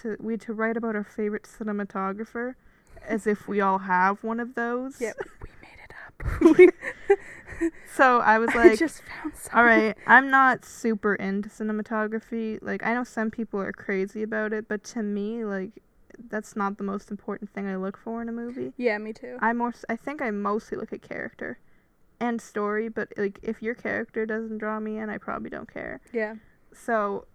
to 0.00 0.16
we 0.20 0.34
had 0.34 0.40
to 0.42 0.54
write 0.54 0.78
about 0.78 0.96
our 0.96 1.04
favorite 1.04 1.42
cinematographer, 1.42 2.54
as 3.06 3.26
if 3.26 3.46
we 3.46 3.60
all 3.60 3.78
have 3.80 4.24
one 4.24 4.40
of 4.40 4.54
those. 4.54 4.98
Yeah, 5.02 5.12
we 5.42 5.50
made 5.60 5.76
it 5.84 5.92
up. 6.06 6.11
So 7.94 8.20
I 8.20 8.38
was 8.38 8.50
I 8.54 8.68
like, 8.68 8.78
just 8.78 9.02
found 9.02 9.34
all 9.54 9.64
right, 9.64 9.96
I'm 10.06 10.30
not 10.30 10.64
super 10.64 11.14
into 11.14 11.48
cinematography. 11.48 12.58
Like 12.60 12.84
I 12.84 12.94
know 12.94 13.04
some 13.04 13.30
people 13.30 13.60
are 13.60 13.72
crazy 13.72 14.22
about 14.22 14.52
it, 14.52 14.66
but 14.66 14.82
to 14.84 15.02
me, 15.02 15.44
like 15.44 15.70
that's 16.28 16.56
not 16.56 16.78
the 16.78 16.84
most 16.84 17.10
important 17.10 17.50
thing 17.50 17.66
I 17.68 17.76
look 17.76 17.96
for 17.96 18.22
in 18.22 18.28
a 18.28 18.32
movie. 18.32 18.72
Yeah, 18.76 18.98
me 18.98 19.12
too. 19.12 19.36
I 19.40 19.52
more 19.52 19.72
I 19.88 19.96
think 19.96 20.22
I 20.22 20.30
mostly 20.30 20.78
look 20.78 20.92
at 20.92 21.02
character 21.02 21.58
and 22.18 22.40
story, 22.40 22.88
but 22.88 23.12
like 23.16 23.38
if 23.42 23.62
your 23.62 23.74
character 23.74 24.26
doesn't 24.26 24.58
draw 24.58 24.80
me 24.80 24.98
in, 24.98 25.10
I 25.10 25.18
probably 25.18 25.50
don't 25.50 25.72
care. 25.72 26.00
Yeah. 26.12 26.36
So, 26.72 27.26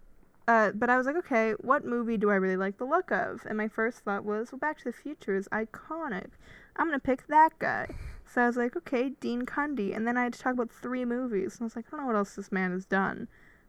uh, 0.47 0.71
but 0.73 0.89
I 0.89 0.97
was 0.97 1.05
like, 1.05 1.17
okay, 1.17 1.51
what 1.59 1.85
movie 1.85 2.17
do 2.17 2.31
I 2.31 2.35
really 2.35 2.57
like 2.57 2.77
the 2.77 2.85
look 2.85 3.11
of? 3.11 3.45
And 3.47 3.57
my 3.57 3.67
first 3.67 3.99
thought 3.99 4.25
was, 4.25 4.51
well, 4.51 4.59
Back 4.59 4.79
to 4.79 4.85
the 4.85 4.93
Future 4.93 5.35
is 5.35 5.47
iconic. 5.49 6.31
I'm 6.75 6.87
gonna 6.87 6.99
pick 6.99 7.27
that 7.27 7.57
guy. 7.59 7.87
So 8.29 8.41
I 8.41 8.47
was 8.47 8.57
like, 8.57 8.75
okay, 8.75 9.09
Dean 9.21 9.43
Cundey. 9.45 9.95
And 9.95 10.05
then 10.05 10.17
I 10.17 10.23
had 10.23 10.33
to 10.33 10.39
talk 10.39 10.53
about 10.53 10.69
three 10.71 11.05
movies, 11.05 11.55
and 11.55 11.61
I 11.61 11.65
was 11.65 11.75
like, 11.75 11.85
I 11.87 11.91
don't 11.91 12.01
know 12.01 12.07
what 12.07 12.15
else 12.15 12.35
this 12.35 12.51
man 12.51 12.71
has 12.71 12.85
done. 12.85 13.27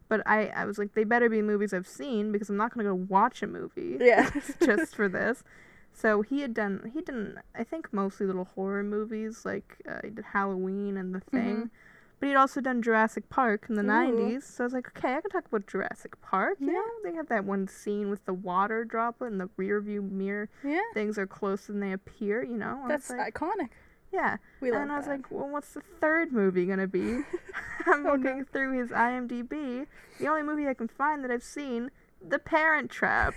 But 0.09 0.23
I, 0.27 0.47
I 0.49 0.65
was 0.65 0.79
like, 0.79 0.95
they 0.95 1.05
better 1.05 1.29
be 1.29 1.43
movies 1.43 1.73
I've 1.75 1.87
seen 1.87 2.33
because 2.33 2.49
I'm 2.49 2.57
not 2.57 2.73
gonna 2.75 2.89
go 2.89 2.95
watch 2.95 3.43
a 3.43 3.47
movie 3.47 3.99
Yeah. 4.01 4.31
just 4.65 4.97
for 4.97 5.09
this. 5.09 5.45
So 5.93 6.23
he 6.23 6.41
had 6.41 6.55
done, 6.55 6.91
he 6.95 7.03
done, 7.03 7.41
I 7.55 7.63
think 7.65 7.93
mostly 7.93 8.27
little 8.27 8.47
horror 8.55 8.83
movies, 8.83 9.45
like 9.45 9.77
uh, 9.89 9.99
he 10.03 10.11
did 10.11 10.25
Halloween 10.33 10.97
and 10.97 11.15
The 11.15 11.21
Thing. 11.21 11.57
Mhm. 11.67 11.71
But 12.21 12.29
he'd 12.31 12.35
also 12.37 12.61
done 12.61 12.83
Jurassic 12.83 13.29
Park 13.29 13.67
in 13.69 13.77
the 13.77 13.83
Ooh. 13.83 13.87
90s. 13.87 14.43
So 14.43 14.65
I 14.65 14.67
was 14.67 14.73
like, 14.73 14.89
okay, 14.89 15.15
I 15.15 15.21
can 15.21 15.31
talk 15.31 15.47
about 15.47 15.69
Jurassic 15.69 16.21
Park. 16.21 16.57
You 16.61 16.69
Yeah. 16.69 16.73
know, 16.73 16.85
they 17.05 17.15
have 17.15 17.29
that 17.29 17.45
one 17.45 17.69
scene 17.69 18.11
with 18.11 18.25
the 18.25 18.33
water 18.35 18.85
droplet 18.85 19.31
and 19.31 19.41
the 19.41 19.49
rear 19.57 19.81
view 19.81 20.03
mirror. 20.03 20.49
Yeah. 20.65 20.81
Things 20.95 21.17
are 21.17 21.29
closer 21.29 21.71
than 21.73 21.81
they 21.81 21.93
appear, 21.93 22.43
you 22.43 22.57
know? 22.57 22.83
That's 22.89 23.09
like, 23.11 23.35
iconic. 23.35 23.69
Yeah. 24.13 24.37
We 24.61 24.71
love 24.73 24.83
and 24.83 24.93
I 24.93 24.97
was 24.97 25.07
that. 25.07 25.11
like, 25.13 25.31
well, 25.31 25.49
what's 25.49 25.73
the 25.75 25.83
third 26.01 26.33
movie 26.33 26.67
going 26.67 26.79
to 26.79 26.87
be? 26.89 26.99
I'm 27.87 28.05
Oh, 28.07 28.15
no. 28.15 28.17
looking 28.17 28.45
through 28.45 28.79
his 28.79 28.91
IMDb. 28.91 29.87
The 30.19 30.27
only 30.29 30.43
movie 30.43 30.67
I 30.69 30.75
can 30.75 30.89
find 30.89 31.23
that 31.25 31.31
I've 31.31 31.43
seen, 31.43 31.91
The 32.27 32.39
Parent 32.39 32.91
Trap, 32.91 33.35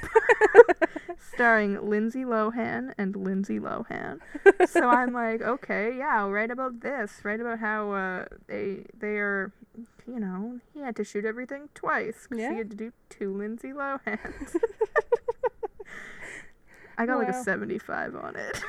starring 1.34 1.90
Lindsay 1.90 2.24
Lohan 2.26 2.94
and 2.98 3.16
Lindsay 3.16 3.60
Lohan. 3.60 4.20
so 4.68 4.90
I'm 4.90 5.14
like, 5.14 5.42
okay, 5.42 5.96
yeah, 5.98 6.20
I'll 6.22 6.32
write 6.32 6.52
about 6.52 6.82
this. 6.82 7.20
Write 7.24 7.40
about 7.40 7.60
how 7.60 7.92
uh, 7.92 8.26
they 8.48 8.86
they 8.98 9.18
are, 9.20 9.52
you 10.08 10.20
know, 10.20 10.60
he 10.74 10.80
had 10.82 10.96
to 10.98 11.04
shoot 11.04 11.24
everything 11.26 11.70
twice 11.76 12.28
because 12.30 12.42
Yeah. 12.44 12.52
he 12.52 12.58
had 12.58 12.70
to 12.72 12.76
do 12.76 12.92
two 13.10 13.36
Lindsay 13.38 13.70
Lohans. 13.72 14.56
I 16.98 17.06
got 17.06 17.18
like 17.20 17.30
a 17.30 17.44
75 17.44 18.16
on 18.16 18.36
it. 18.36 18.62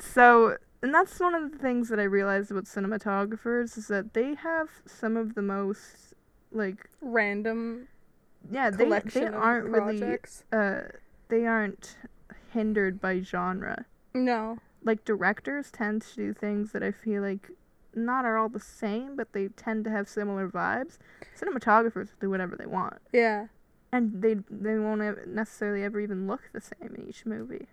So, 0.00 0.56
and 0.82 0.94
that's 0.94 1.18
one 1.20 1.34
of 1.34 1.50
the 1.52 1.58
things 1.58 1.88
that 1.88 1.98
I 1.98 2.04
realized 2.04 2.50
about 2.50 2.64
cinematographers 2.64 3.76
is 3.76 3.88
that 3.88 4.14
they 4.14 4.34
have 4.34 4.68
some 4.86 5.16
of 5.16 5.34
the 5.34 5.42
most 5.42 6.14
like 6.50 6.88
Random 7.02 7.88
yeah 8.50 8.70
they 8.70 8.88
they 8.88 9.26
aren't 9.26 9.68
really 9.68 10.18
uh 10.52 10.80
they 11.28 11.44
aren't 11.46 11.96
hindered 12.52 13.00
by 13.00 13.20
genre. 13.20 13.84
No. 14.14 14.58
Like 14.82 15.04
directors 15.04 15.70
tend 15.70 16.02
to 16.02 16.14
do 16.14 16.32
things 16.32 16.72
that 16.72 16.82
I 16.82 16.92
feel 16.92 17.20
like 17.22 17.50
not 17.94 18.24
are 18.24 18.38
all 18.38 18.48
the 18.48 18.60
same, 18.60 19.16
but 19.16 19.32
they 19.32 19.48
tend 19.48 19.84
to 19.84 19.90
have 19.90 20.08
similar 20.08 20.48
vibes. 20.48 20.98
Cinematographers 21.38 22.10
do 22.20 22.30
whatever 22.30 22.56
they 22.56 22.66
want, 22.66 22.98
Yeah. 23.12 23.48
and 23.92 24.22
they 24.22 24.36
they 24.50 24.78
won't 24.78 25.26
necessarily 25.26 25.82
ever 25.82 26.00
even 26.00 26.26
look 26.26 26.42
the 26.52 26.60
same 26.60 26.94
in 26.94 27.08
each 27.08 27.26
movie. 27.26 27.66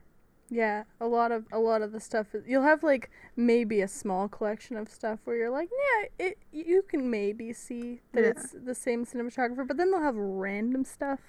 Yeah, 0.50 0.84
a 1.02 1.08
lot 1.08 1.32
of 1.32 1.46
a 1.52 1.58
lot 1.60 1.82
of 1.82 1.92
the 1.92 2.00
stuff 2.00 2.36
is, 2.36 2.44
you'll 2.48 2.62
have 2.64 2.84
like 2.84 3.10
maybe 3.36 3.82
a 3.82 3.88
small 3.88 4.28
collection 4.28 4.78
of 4.78 4.90
stuff 4.90 5.20
where 5.24 5.36
you're 5.36 5.50
like, 5.50 5.70
yeah, 5.72 6.26
it 6.28 6.38
you 6.52 6.84
can 6.84 7.10
maybe 7.10 7.52
see 7.52 8.02
that 8.14 8.24
Yeah. 8.24 8.30
it's 8.30 8.52
the 8.64 8.76
same 8.76 9.06
cinematographer, 9.06 9.68
but 9.68 9.78
then 9.78 9.92
they'll 9.92 10.02
have 10.02 10.16
random 10.16 10.86
stuff. 10.86 11.20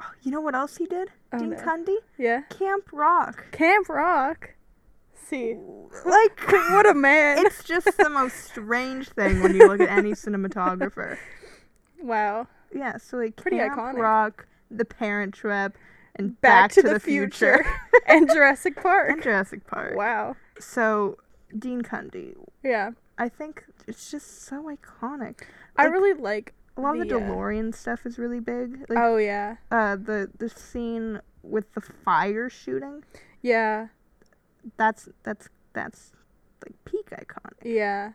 Oh, 0.00 0.10
you 0.22 0.30
know 0.30 0.40
what 0.40 0.54
else 0.54 0.76
he 0.78 0.86
did? 0.86 1.10
Oh, 1.32 1.38
Dean 1.38 1.50
no. 1.50 1.56
Cundey, 1.56 1.96
Yeah, 2.16 2.42
Camp 2.50 2.84
Rock. 2.92 3.50
Camp 3.50 3.88
Rock. 3.88 4.54
See, 5.14 5.56
Like 6.06 6.40
what 6.50 6.88
a 6.88 6.94
man! 6.94 7.38
it's 7.46 7.62
just 7.62 7.98
the 7.98 8.08
most 8.08 8.44
strange 8.46 9.10
thing 9.10 9.42
when 9.42 9.54
you 9.54 9.66
look 9.68 9.80
at 9.80 9.90
any 9.90 10.12
cinematographer. 10.12 11.18
wow. 12.02 12.46
Yeah, 12.74 12.96
so 12.96 13.18
like 13.18 13.36
Pretty 13.36 13.58
Camp 13.58 13.74
iconic. 13.78 13.98
Rock, 13.98 14.46
The 14.70 14.84
Parent 14.86 15.34
Trap, 15.34 15.76
and 16.18 16.40
Back, 16.40 16.72
to, 16.72 16.82
the, 16.82 16.98
future, 17.00 17.64
and 18.06 18.28
Jurassic 18.28 18.76
Park. 18.82 19.10
and 19.10 19.22
Jurassic 19.22 19.66
Park. 19.66 19.96
wow. 19.96 20.36
So 20.58 21.18
Dean 21.56 21.82
Cundey, 21.82 22.34
Yeah, 22.62 22.90
I 23.16 23.28
think 23.28 23.64
it's 23.86 24.10
just 24.10 24.42
so 24.42 24.64
iconic. 24.64 25.42
I 25.76 25.84
really 25.84 26.14
like. 26.20 26.54
A 26.76 26.80
lot 26.80 26.94
of 26.94 27.08
the 27.08 27.14
The, 27.14 27.16
uh, 27.16 27.28
DeLorean 27.30 27.74
stuff 27.74 28.06
is 28.06 28.18
really 28.18 28.38
big. 28.40 28.84
Like 28.88 28.98
oh 28.98 29.16
yeah, 29.16 29.56
uh 29.70 29.96
the 29.96 30.30
the 30.38 30.48
scene 30.48 31.20
with 31.42 31.72
the 31.74 31.80
fire 31.80 32.48
shooting, 32.50 33.02
yeah, 33.42 33.88
that's 34.76 35.08
that's 35.24 35.48
that's 35.72 36.12
like 36.64 36.74
peak 36.84 37.10
iconic. 37.10 37.64
yeah. 37.64 38.12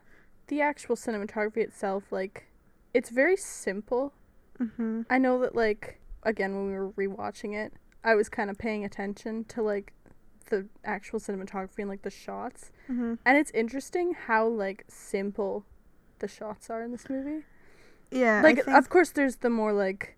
The 0.47 0.61
actual 0.61 0.95
cinematography 0.97 1.57
itself, 1.57 2.03
like, 2.11 2.47
it's 2.93 3.09
very 3.09 3.37
simple. 3.37 4.13
Mhm. 4.59 5.05
I 5.09 5.17
know 5.17 5.39
that 5.39 5.55
like 5.55 5.99
again 6.23 6.53
when 6.55 6.67
we 6.67 6.73
were 6.77 6.91
rewatching 6.91 7.53
it, 7.55 7.73
I 8.03 8.15
was 8.15 8.29
kind 8.29 8.49
of 8.49 8.57
paying 8.57 8.83
attention 8.83 9.45
to 9.45 9.61
like 9.61 9.93
the 10.49 10.67
actual 10.83 11.19
cinematography 11.19 11.79
and 11.79 11.89
like 11.89 12.01
the 12.01 12.09
shots. 12.09 12.71
Mhm. 12.89 13.17
And 13.25 13.37
it's 13.37 13.51
interesting 13.51 14.13
how 14.13 14.47
like 14.47 14.83
simple 14.87 15.65
the 16.19 16.27
shots 16.27 16.69
are 16.69 16.83
in 16.83 16.91
this 16.91 17.09
movie. 17.09 17.43
Yeah. 18.11 18.41
Like 18.41 18.63
think- 18.65 18.67
of 18.77 18.89
course 18.89 19.11
there's 19.11 19.37
the 19.37 19.49
more 19.49 19.73
like 19.73 20.17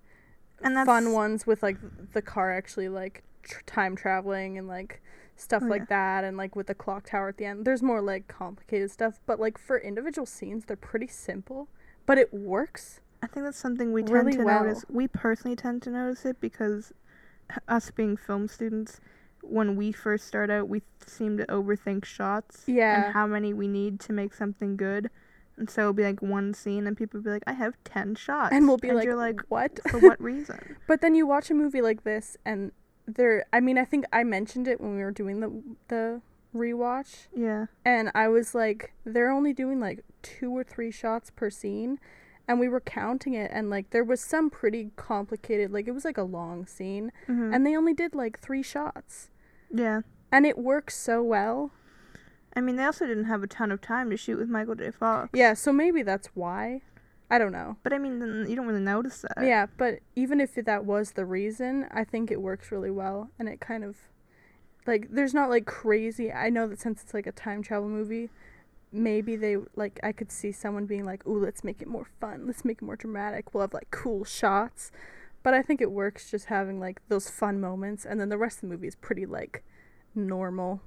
and 0.64 0.76
fun 0.86 1.12
ones 1.14 1.46
with 1.46 1.62
like 1.62 1.78
the 2.14 2.22
car 2.22 2.52
actually 2.52 2.90
like 2.90 3.24
tr- 3.44 3.62
time 3.66 3.96
traveling 3.96 4.58
and 4.58 4.68
like 4.68 5.02
stuff 5.36 5.62
Oh, 5.66 5.68
like 5.70 5.82
yeah. 5.82 5.86
that 6.22 6.24
and 6.24 6.38
like 6.38 6.56
with 6.56 6.68
the 6.68 6.74
clock 6.76 7.06
tower 7.06 7.30
at 7.30 7.38
the 7.38 7.46
end. 7.46 7.66
There's 7.66 7.84
more 7.84 8.02
like 8.02 8.28
complicated 8.28 8.90
stuff, 8.90 9.20
but 9.26 9.40
like 9.40 9.58
for 9.58 9.78
individual 9.78 10.26
scenes 10.26 10.66
they're 10.66 10.76
pretty 10.78 11.08
simple, 11.08 11.68
but 12.06 12.18
it 12.18 12.34
works. 12.34 13.02
I 13.22 13.28
think 13.28 13.46
that's 13.46 13.58
something 13.58 13.92
we 13.94 14.02
tend 14.04 14.14
really 14.14 14.38
to 14.38 14.44
well. 14.44 14.64
notice. 14.64 14.86
We 14.90 15.08
personally 15.08 15.56
tend 15.56 15.82
to 15.84 15.90
notice 15.92 16.26
it 16.26 16.40
because 16.40 16.94
us 17.68 17.91
being 17.91 18.18
film 18.18 18.48
students, 18.48 19.00
when 19.41 19.76
we 19.76 19.91
first 19.91 20.26
start 20.28 20.50
out, 20.50 20.68
we 20.68 20.82
seem 21.06 21.38
to 21.38 21.46
overthink 21.46 22.04
shots 22.06 22.64
Yeah. 22.68 23.06
and 23.06 23.14
how 23.14 23.28
many 23.28 23.54
we 23.54 23.68
need 23.68 24.00
to 24.02 24.14
make 24.14 24.34
something 24.34 24.76
good. 24.78 25.10
And 25.58 25.70
so 25.70 25.82
it'll 25.82 25.93
be 25.93 26.04
like 26.04 26.22
one 26.22 26.54
scene, 26.54 26.86
and 26.88 26.98
people 26.98 27.20
will 27.20 27.24
be 27.26 27.30
like, 27.32 27.43
"I 27.48 27.54
have 27.54 27.82
ten 27.86 28.16
shots," 28.16 28.54
And 28.54 28.68
we'll 28.68 28.78
be 28.78 28.91
like, 28.91 29.06
you're 29.06 29.16
like, 29.16 29.39
what? 29.48 29.80
"For 29.89 30.00
what 30.00 30.22
reason?" 30.22 30.76
But 30.88 31.00
then 31.02 31.16
you 31.16 31.26
watch 31.26 31.50
a 31.50 31.54
movie 31.54 31.82
like 31.82 32.04
this, 32.04 32.36
and 32.43 32.74
there. 33.08 33.46
I 33.54 33.62
mean, 33.62 33.78
I 33.78 33.86
think 33.86 34.04
I 34.12 34.24
mentioned 34.26 34.68
it 34.68 34.82
when 34.82 34.98
we 34.98 35.02
were 35.04 35.12
doing 35.12 35.39
the 35.39 35.64
the 35.88 36.22
rewatch, 36.54 37.28
yeah, 37.34 37.68
and 37.86 38.12
I 38.16 38.28
was 38.28 38.54
like, 38.56 38.91
they're 39.06 39.32
only 39.32 39.54
doing 39.54 39.80
like 39.80 40.04
two 40.22 40.52
or 40.52 40.64
three 40.64 40.91
shots 40.91 41.30
per 41.30 41.50
scene, 41.50 42.00
and 42.48 42.60
we 42.60 42.70
were 42.70 42.80
counting 42.82 43.34
it, 43.34 43.52
and 43.54 43.70
like 43.70 43.89
there 43.89 44.04
was 44.04 44.22
some 44.22 44.50
pretty 44.50 44.91
complicated. 44.96 45.72
Like 45.72 45.88
it 45.88 45.91
was 45.91 46.06
like 46.06 46.18
a 46.18 46.24
long 46.24 46.66
scene, 46.66 47.12
hmm 47.28 47.54
and 47.54 47.66
they 47.66 47.76
only 47.76 47.93
did 47.93 48.16
like 48.16 48.39
three 48.39 48.64
shots, 48.64 49.30
yeah. 49.72 50.02
and 50.32 50.46
it 50.46 50.58
works 50.58 50.98
so 50.98 51.22
well. 51.24 51.72
I 52.56 52.62
mean, 52.62 52.78
they 52.78 52.86
also 52.86 53.06
didn't 53.06 53.26
have 53.26 53.43
a 53.43 53.48
ton 53.48 53.72
of 53.72 53.82
time 53.82 54.10
to 54.12 54.18
shoot 54.18 54.38
with 54.39 54.48
Michael 54.48 54.76
J. 54.76 54.91
Fox. 54.91 55.30
Yeah, 55.34 55.54
so 55.56 55.74
maybe 55.74 56.04
that's 56.04 56.28
why. 56.36 56.82
I 57.30 57.38
don't 57.38 57.52
know. 57.52 57.78
But 57.84 57.91
I 57.91 57.98
mean, 57.98 58.20
then 58.20 58.46
you 58.48 58.56
don't 58.56 58.68
really 58.68 58.80
notice 58.80 59.22
that. 59.24 59.46
Yeah, 59.46 59.66
but 59.78 60.00
even 60.16 60.39
if 60.39 60.56
that 60.56 60.86
was 60.86 61.12
the 61.12 61.26
reason, 61.26 61.88
I 61.91 62.04
think 62.04 62.32
it 62.32 62.41
works 62.41 62.72
really 62.72 62.91
well, 62.91 63.32
and 63.39 63.50
it 63.50 63.60
kind 63.60 63.84
of, 63.84 63.98
like, 64.86 65.08
there's 65.10 65.34
not 65.34 65.50
like 65.50 65.66
crazy. 65.66 66.32
I 66.32 66.50
know 66.50 66.68
that 66.68 66.80
since 66.80 67.02
it's 67.02 67.14
like 67.14 67.28
a 67.28 67.32
time 67.32 67.62
travel 67.64 67.89
movie, 67.89 68.30
maybe 68.96 69.36
they 69.36 69.58
like 69.76 70.00
I 70.04 70.12
could 70.12 70.32
see 70.32 70.52
someone 70.52 70.86
being 70.86 71.06
like, 71.06 71.26
"Ooh, 71.28 71.39
let's 71.39 71.64
make 71.64 71.82
it 71.82 71.88
more 71.88 72.06
fun. 72.20 72.46
Let's 72.48 72.64
make 72.66 72.78
it 72.82 72.86
more 72.86 72.96
dramatic. 72.96 73.54
We'll 73.54 73.62
have 73.62 73.74
like 73.74 73.91
cool 73.91 74.24
shots." 74.24 74.91
But 75.43 75.54
I 75.54 75.62
think 75.62 75.82
it 75.82 75.91
works 75.91 76.32
just 76.32 76.46
having 76.46 76.80
like 76.80 77.02
those 77.08 77.30
fun 77.30 77.60
moments 77.62 78.06
and 78.06 78.20
then 78.20 78.30
the 78.30 78.38
rest 78.38 78.58
of 78.58 78.62
the 78.62 78.68
movie 78.68 78.88
is 78.88 78.96
pretty 78.96 79.26
like 79.26 79.64
normal. 80.16 80.82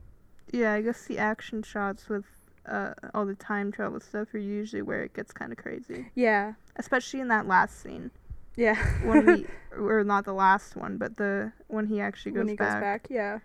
Yeah, 0.53 0.73
I 0.73 0.81
guess 0.83 1.05
the 1.05 1.19
action 1.19 1.63
shots 1.63 2.09
with 2.09 2.25
uh, 2.67 2.95
all 3.15 3.25
the 3.27 3.35
time 3.35 3.71
travel 3.71 4.01
stuff 4.01 4.33
are 4.35 4.39
usually 4.39 4.83
where 4.83 5.03
it 5.05 5.15
gets 5.15 5.33
kind 5.33 5.53
of 5.53 5.59
crazy, 5.59 6.07
Yeah. 6.15 6.55
especially 6.77 7.21
in 7.21 7.29
that 7.29 7.47
last 7.47 7.81
scene 7.81 8.11
Yeah. 8.57 8.75
when 9.05 9.37
he, 9.37 9.47
or 9.79 10.03
not 10.05 10.25
the 10.25 10.33
last 10.35 10.75
one, 10.77 10.97
but 10.99 11.17
the 11.17 11.53
when 11.69 11.87
he 11.87 12.01
actually 12.01 12.33
goes 12.33 12.41
when 12.41 12.49
he 12.49 12.57
back. 12.57 12.73
goes 12.75 12.81
back, 12.81 13.07
yeah. 13.11 13.39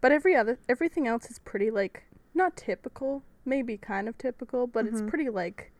But 0.00 0.12
every 0.12 0.34
other 0.34 0.58
everything 0.68 1.06
else 1.06 1.30
is 1.30 1.38
pretty 1.38 1.70
like 1.70 2.02
not 2.34 2.56
typical, 2.56 3.22
maybe 3.44 3.76
kind 3.76 4.08
of 4.08 4.16
typical, 4.18 4.66
but 4.66 4.86
it's 4.86 5.00
Mhm. 5.02 5.08
pretty 5.08 5.28
like 5.30 5.72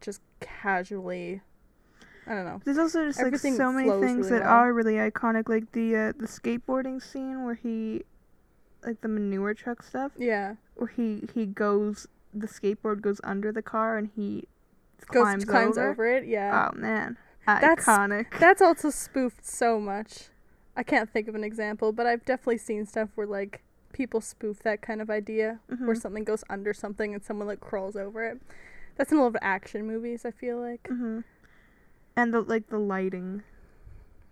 just 0.00 0.20
casually 0.40 1.42
I 2.28 2.34
don't 2.34 2.44
know. 2.44 2.60
There's 2.64 2.76
also 2.78 3.04
just 3.06 3.22
like 3.22 3.36
so 3.36 3.70
many 3.70 3.88
things 3.88 4.26
really 4.26 4.30
that 4.30 4.42
well. 4.46 4.52
are 4.56 4.72
really 4.72 4.94
iconic, 4.94 5.48
like 5.48 5.70
the 5.70 5.94
uh, 5.94 6.12
the 6.18 6.26
skateboarding 6.26 7.00
scene 7.00 7.44
where 7.44 7.54
he, 7.54 8.02
like 8.84 9.00
the 9.00 9.06
manure 9.06 9.54
truck 9.54 9.80
stuff, 9.84 10.10
Yeah. 10.18 10.56
where 10.74 10.88
he 10.88 11.28
he 11.32 11.46
goes, 11.46 12.08
the 12.34 12.48
skateboard 12.48 13.00
goes 13.00 13.20
under 13.22 13.52
the 13.52 13.62
car 13.62 13.96
and 13.96 14.10
he 14.16 14.48
Goes 15.06 15.22
climbs, 15.22 15.44
climbs 15.44 15.78
over. 15.78 15.90
over, 15.90 16.06
it, 16.06 16.26
yeah. 16.26 16.68
Oh 16.72 16.76
man, 16.76 17.16
That's- 17.46 17.84
iconic. 17.86 18.36
That's 18.40 18.60
also 18.60 18.90
spoofed 18.90 19.46
so 19.46 19.78
much. 19.78 20.30
I 20.76 20.82
can't 20.82 21.08
think 21.08 21.28
of 21.28 21.36
an 21.36 21.44
example, 21.44 21.92
but 21.92 22.06
I've 22.06 22.24
definitely 22.24 22.58
seen 22.58 22.86
stuff 22.86 23.10
where 23.14 23.26
like 23.28 23.62
people 23.96 24.20
spoof 24.20 24.58
that 24.62 24.82
kind 24.82 25.00
of 25.00 25.08
idea 25.08 25.60
where 25.68 25.94
Mhm. 25.96 26.00
something 26.00 26.24
goes 26.24 26.44
under 26.50 26.74
something 26.74 27.14
and 27.14 27.24
someone 27.24 27.48
like 27.48 27.60
crawls 27.60 27.96
over 27.96 28.22
it. 28.24 28.40
That's 28.96 29.10
in 29.10 29.18
a 29.18 29.22
lot 29.22 29.28
of 29.28 29.36
action 29.40 29.86
movies, 29.86 30.24
I 30.24 30.30
feel 30.30 30.58
like. 30.60 30.86
hmm 30.88 31.20
And 32.16 32.32
the 32.34 32.40
like 32.42 32.68
the 32.68 32.78
lighting, 32.78 33.42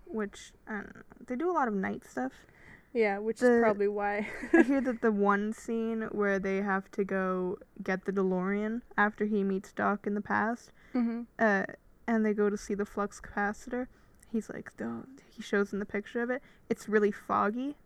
which 0.07 0.53
know, 0.69 0.83
they 1.27 1.37
do 1.37 1.51
a 1.51 1.57
lot 1.61 1.69
of 1.69 1.75
night 1.75 2.05
stuff. 2.05 2.33
Yeah, 2.93 3.19
which 3.19 3.41
The- 3.41 3.55
is 3.55 3.61
probably 3.61 3.89
why. 3.89 4.29
I 4.53 4.63
hear 4.63 4.81
that 4.89 5.01
the 5.01 5.11
one 5.13 5.53
scene 5.53 6.03
where 6.13 6.39
they 6.39 6.59
have 6.63 6.91
to 6.93 7.05
go 7.05 7.59
get 7.83 8.05
the 8.05 8.13
DeLorean 8.13 8.83
after 8.97 9.25
he 9.25 9.43
meets 9.43 9.73
Doc 9.73 10.07
in 10.07 10.15
the 10.15 10.21
past, 10.21 10.71
hmm 10.93 11.23
uh, 11.39 11.65
and 12.07 12.25
they 12.25 12.35
go 12.35 12.49
to 12.51 12.57
see 12.57 12.75
the 12.75 12.85
flux 12.87 13.21
capacitor. 13.21 13.89
He's 14.31 14.49
like, 14.51 14.71
oh, 14.81 15.05
he 15.29 15.43
shows 15.43 15.73
in 15.73 15.79
the 15.79 15.87
picture 15.87 16.23
of 16.23 16.31
it. 16.31 16.43
It's 16.69 16.89
really 16.89 17.11
foggy, 17.11 17.77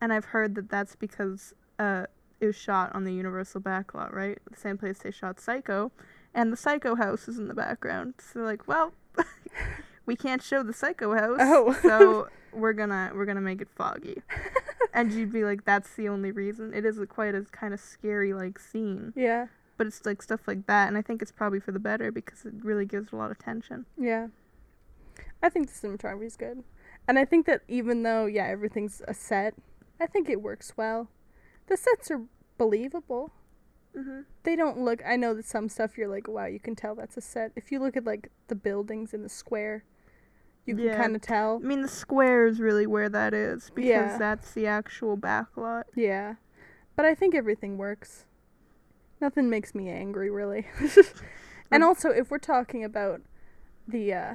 and 0.00 0.12
I've 0.12 0.26
heard 0.26 0.54
that 0.56 0.68
that's 0.68 0.96
because 0.96 1.54
uh, 1.78 2.06
it 2.40 2.46
was 2.46 2.56
shot 2.56 2.94
on 2.94 3.04
the 3.04 3.12
Universal 3.12 3.60
backlot, 3.62 4.12
right? 4.12 4.38
The 4.50 4.56
same 4.56 4.78
place 4.78 4.98
they 4.98 5.10
shot 5.10 5.40
Psycho, 5.40 5.90
and 6.34 6.52
the 6.52 6.56
Psycho 6.56 6.94
house 6.94 7.28
is 7.28 7.38
in 7.38 7.48
the 7.48 7.54
background. 7.54 8.14
So 8.18 8.40
like, 8.40 8.66
well, 8.68 8.92
we 10.06 10.16
can't 10.16 10.42
show 10.42 10.62
the 10.62 10.72
Psycho 10.72 11.14
house, 11.14 11.38
Oh. 11.40 11.72
so 11.82 12.28
we're 12.52 12.72
gonna 12.72 13.10
we're 13.14 13.26
gonna 13.26 13.40
make 13.40 13.60
it 13.60 13.68
foggy. 13.74 14.22
and 14.94 15.12
you'd 15.12 15.32
be 15.32 15.44
like, 15.44 15.64
that's 15.64 15.94
the 15.94 16.08
only 16.08 16.32
reason. 16.32 16.72
It 16.74 16.84
is 16.84 16.98
a, 16.98 17.06
quite 17.06 17.34
a 17.34 17.42
kind 17.52 17.74
of 17.74 17.80
scary 17.80 18.32
like 18.34 18.58
scene, 18.58 19.12
Yeah. 19.16 19.46
but 19.76 19.86
it's 19.86 20.04
like 20.06 20.22
stuff 20.22 20.40
like 20.46 20.66
that, 20.66 20.88
and 20.88 20.96
I 20.96 21.02
think 21.02 21.22
it's 21.22 21.32
probably 21.32 21.60
for 21.60 21.72
the 21.72 21.78
better 21.78 22.10
because 22.10 22.44
it 22.44 22.54
really 22.62 22.86
gives 22.86 23.12
a 23.12 23.16
lot 23.16 23.30
of 23.30 23.38
tension. 23.38 23.84
Yeah. 23.96 24.28
I 25.42 25.48
think 25.48 25.68
the 25.72 25.88
cinematography 25.88 26.26
is 26.26 26.36
good. 26.36 26.64
And 27.06 27.16
I 27.18 27.24
think 27.24 27.46
that 27.46 27.62
even 27.68 28.02
though, 28.02 28.26
yeah, 28.26 28.46
everything's 28.46 29.00
a 29.06 29.14
set, 29.14 29.54
I 30.00 30.06
think 30.06 30.28
it 30.28 30.40
works 30.42 30.74
well. 30.76 31.08
The 31.66 31.76
sets 31.76 32.10
are 32.10 32.22
believable. 32.56 33.32
Mm-hmm. 33.96 34.20
They 34.44 34.54
don't 34.56 34.78
look, 34.80 35.00
I 35.06 35.16
know 35.16 35.34
that 35.34 35.44
some 35.44 35.68
stuff 35.68 35.98
you're 35.98 36.08
like, 36.08 36.28
wow, 36.28 36.46
you 36.46 36.60
can 36.60 36.76
tell 36.76 36.94
that's 36.94 37.16
a 37.16 37.20
set. 37.20 37.52
If 37.56 37.72
you 37.72 37.80
look 37.80 37.96
at 37.96 38.04
like 38.04 38.30
the 38.48 38.54
buildings 38.54 39.12
in 39.12 39.22
the 39.22 39.28
square, 39.28 39.84
you 40.66 40.76
can 40.76 40.84
Yeah. 40.84 40.96
kind 40.96 41.16
of 41.16 41.22
tell. 41.22 41.60
I 41.62 41.66
mean, 41.66 41.82
the 41.82 41.88
square 41.88 42.46
is 42.46 42.60
really 42.60 42.86
where 42.86 43.08
that 43.08 43.34
is 43.34 43.70
because 43.74 43.88
Yeah. 43.88 44.18
that's 44.18 44.52
the 44.52 44.66
actual 44.66 45.16
backlot. 45.16 45.84
Yeah. 45.94 46.34
But 46.96 47.06
I 47.06 47.14
think 47.14 47.34
everything 47.34 47.78
works. 47.78 48.26
Nothing 49.20 49.48
makes 49.50 49.74
me 49.74 49.88
angry, 49.88 50.30
really. 50.30 50.66
and 51.70 51.82
Mm. 51.82 51.86
also, 51.86 52.10
if 52.10 52.30
we're 52.30 52.38
talking 52.38 52.84
about 52.84 53.20
the, 53.86 54.12
uh, 54.12 54.34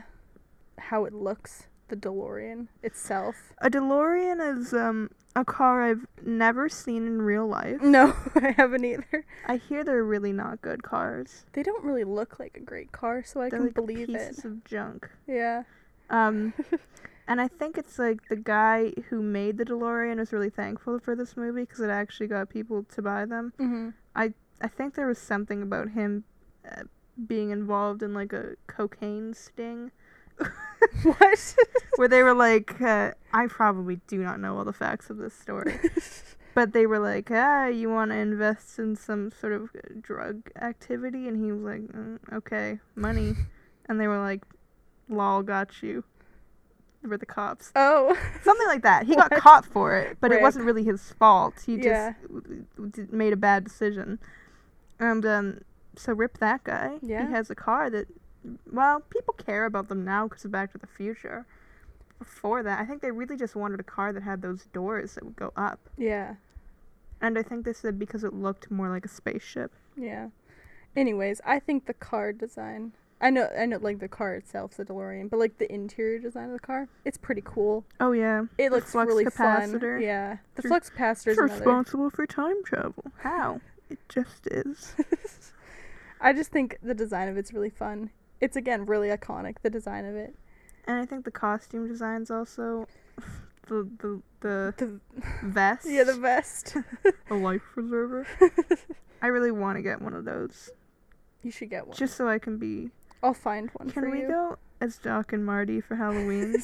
how 0.77 1.05
it 1.05 1.13
looks, 1.13 1.67
the 1.93 2.09
DeLorean 2.09 2.67
itself. 2.81 3.53
A 3.59 3.69
DeLorean 3.69 4.57
is 4.57 4.73
um 4.73 5.09
a 5.35 5.45
car 5.45 5.83
I've 5.83 6.05
never 6.23 6.69
seen 6.69 7.07
in 7.07 7.21
real 7.21 7.47
life. 7.47 7.81
No, 7.81 8.15
I 8.35 8.51
haven't 8.51 8.85
either. 8.85 9.25
I 9.47 9.57
hear 9.57 9.83
they're 9.83 10.03
really 10.03 10.33
not 10.33 10.61
good 10.61 10.83
cars. 10.83 11.45
They 11.53 11.63
don't 11.63 11.83
really 11.83 12.03
look 12.03 12.39
like 12.39 12.57
a 12.57 12.61
great 12.61 12.91
car, 12.91 13.23
so 13.23 13.41
I 13.41 13.49
they're 13.49 13.59
can 13.59 13.65
like 13.67 13.75
believe 13.75 14.07
pieces 14.07 14.39
it. 14.39 14.45
of 14.45 14.63
junk. 14.63 15.09
Yeah. 15.27 15.63
Um, 16.09 16.53
and 17.27 17.41
I 17.41 17.47
think 17.47 17.77
it's 17.77 17.97
like 17.97 18.27
the 18.29 18.35
guy 18.35 18.93
who 19.09 19.21
made 19.21 19.57
the 19.57 19.65
DeLorean 19.65 20.17
was 20.17 20.31
really 20.33 20.49
thankful 20.51 20.99
for 20.99 21.15
this 21.15 21.35
movie 21.35 21.61
because 21.61 21.79
it 21.79 21.89
actually 21.89 22.27
got 22.27 22.49
people 22.49 22.85
to 22.95 23.01
buy 23.01 23.25
them. 23.25 23.53
hmm 23.57 23.89
I 24.15 24.69
think 24.69 24.95
there 24.95 25.07
was 25.07 25.17
something 25.17 25.61
about 25.61 25.89
him 25.89 26.23
uh, 26.65 26.83
being 27.27 27.49
involved 27.49 28.01
in 28.01 28.13
like 28.13 28.31
a 28.31 28.55
cocaine 28.65 29.33
sting 29.33 29.91
what? 31.03 31.55
where 31.95 32.07
they 32.07 32.23
were 32.23 32.33
like, 32.33 32.81
uh, 32.81 33.11
I 33.33 33.47
probably 33.47 33.99
do 34.07 34.17
not 34.23 34.39
know 34.39 34.57
all 34.57 34.65
the 34.65 34.73
facts 34.73 35.09
of 35.09 35.17
this 35.17 35.33
story, 35.33 35.79
but 36.55 36.73
they 36.73 36.85
were 36.85 36.99
like, 36.99 37.29
ah, 37.31 37.67
you 37.67 37.89
want 37.89 38.11
to 38.11 38.17
invest 38.17 38.79
in 38.79 38.95
some 38.95 39.31
sort 39.31 39.53
of 39.53 39.63
uh, 39.75 39.93
drug 40.01 40.49
activity, 40.61 41.27
and 41.27 41.43
he 41.43 41.51
was 41.51 41.61
like, 41.61 41.81
mm, 41.81 42.19
okay, 42.33 42.79
money, 42.95 43.33
and 43.89 43.99
they 43.99 44.07
were 44.07 44.19
like, 44.19 44.43
lol, 45.09 45.43
got 45.43 45.81
you. 45.83 46.03
They 47.01 47.09
were 47.09 47.17
the 47.17 47.25
cops, 47.25 47.71
oh. 47.75 48.17
something 48.43 48.67
like 48.67 48.83
that. 48.83 49.05
He 49.05 49.15
got 49.15 49.29
caught 49.31 49.65
for 49.65 49.97
it, 49.97 50.17
but 50.21 50.31
it 50.31 50.41
wasn't 50.41 50.63
really 50.63 50.85
his 50.85 51.11
fault. 51.19 51.55
He 51.65 51.75
just 51.75 51.87
Yeah. 51.87 52.13
w- 52.25 52.65
w- 52.77 52.91
d- 52.91 53.07
made 53.11 53.33
a 53.33 53.37
bad 53.37 53.65
decision, 53.65 54.19
and 54.99 55.25
um, 55.25 55.61
so 55.97 56.13
rip 56.13 56.37
that 56.37 56.63
guy. 56.63 56.99
Yeah. 57.01 57.27
He 57.27 57.33
has 57.33 57.49
a 57.49 57.55
car 57.55 57.89
that, 57.89 58.07
well, 58.71 58.99
people 59.09 59.33
care 59.33 59.65
about 59.65 59.89
them 59.89 60.03
now 60.05 60.27
because 60.27 60.45
of 60.45 60.51
Back 60.51 60.71
to 60.73 60.77
the 60.77 60.87
Future. 60.87 61.45
Before 62.19 62.63
that, 62.63 62.79
I 62.79 62.85
think 62.85 63.01
they 63.01 63.11
really 63.11 63.35
just 63.37 63.55
wanted 63.55 63.79
a 63.79 63.83
car 63.83 64.13
that 64.13 64.23
had 64.23 64.41
those 64.41 64.65
doors 64.67 65.15
that 65.15 65.23
would 65.25 65.35
go 65.35 65.51
up. 65.57 65.79
Yeah. 65.97 66.35
And 67.21 67.37
I 67.37 67.43
think 67.43 67.65
they 67.65 67.73
said 67.73 67.99
because 67.99 68.23
it 68.23 68.33
looked 68.33 68.69
more 68.71 68.89
like 68.89 69.05
a 69.05 69.09
spaceship. 69.09 69.71
Yeah. 69.97 70.29
Anyways, 70.95 71.41
I 71.45 71.59
think 71.59 71.85
the 71.85 71.93
car 71.93 72.31
design. 72.33 72.93
I 73.21 73.29
know, 73.29 73.47
I 73.57 73.65
know, 73.65 73.77
like 73.77 73.99
the 73.99 74.09
car 74.09 74.35
itself, 74.35 74.75
the 74.75 74.83
DeLorean, 74.83 75.29
but 75.29 75.39
like 75.39 75.57
the 75.57 75.71
interior 75.73 76.19
design 76.19 76.45
of 76.47 76.51
the 76.51 76.59
car, 76.59 76.89
it's 77.05 77.17
pretty 77.17 77.41
cool. 77.45 77.85
Oh 78.01 78.11
yeah. 78.11 78.43
It 78.57 78.69
The 78.69 78.75
looks 78.75 78.91
flux 78.91 79.07
really 79.07 79.23
capacitor. 79.25 79.95
fun. 79.95 80.01
Yeah, 80.01 80.37
the 80.55 80.59
It's 80.61 80.67
flux 80.67 80.89
capacitor 80.89 81.27
is 81.31 81.37
responsible 81.37 82.09
for 82.09 82.25
time 82.27 82.61
travel. 82.65 83.05
How? 83.19 83.61
it 83.89 83.99
just 84.09 84.47
is. 84.47 84.93
I 86.21 86.33
just 86.33 86.51
think 86.51 86.77
the 86.83 86.93
design 86.93 87.29
of 87.29 87.37
it's 87.37 87.53
really 87.53 87.69
fun. 87.69 88.09
It's 88.43 88.57
again 88.57 88.85
really 88.85 89.07
iconic. 89.07 89.55
The 89.61 89.69
design 89.69 90.05
of 90.05 90.15
it. 90.15 90.35
And 90.85 90.97
I 90.99 91.05
think 91.05 91.23
the 91.23 91.31
costume 91.31 91.87
designs 91.87 92.29
also. 92.29 92.87
The 93.67 93.87
the 93.99 94.21
the 94.41 94.73
The 94.77 94.99
vest. 95.47 95.85
yeah, 95.89 96.03
the 96.03 96.15
vest. 96.15 96.75
a 97.29 97.33
life 97.33 97.61
preserver. 97.73 98.27
I 99.21 99.27
really 99.27 99.51
want 99.51 99.77
to 99.77 99.81
get 99.81 100.01
one 100.01 100.13
of 100.13 100.25
those, 100.25 100.69
you 101.43 101.49
should 101.49 101.69
get 101.69 101.87
one. 101.87 101.95
just 101.95 102.17
so 102.17 102.27
I 102.27 102.39
can 102.39 102.57
be. 102.57 102.89
I'll 103.23 103.33
find 103.33 103.69
one 103.75 103.89
Can 103.89 104.11
we 104.11 104.19
you. 104.19 104.27
go 104.27 104.57
as 104.81 104.97
Doc 104.97 105.31
and 105.31 105.45
Marty 105.45 105.79
for 105.79 105.95
Halloween? 105.95 106.55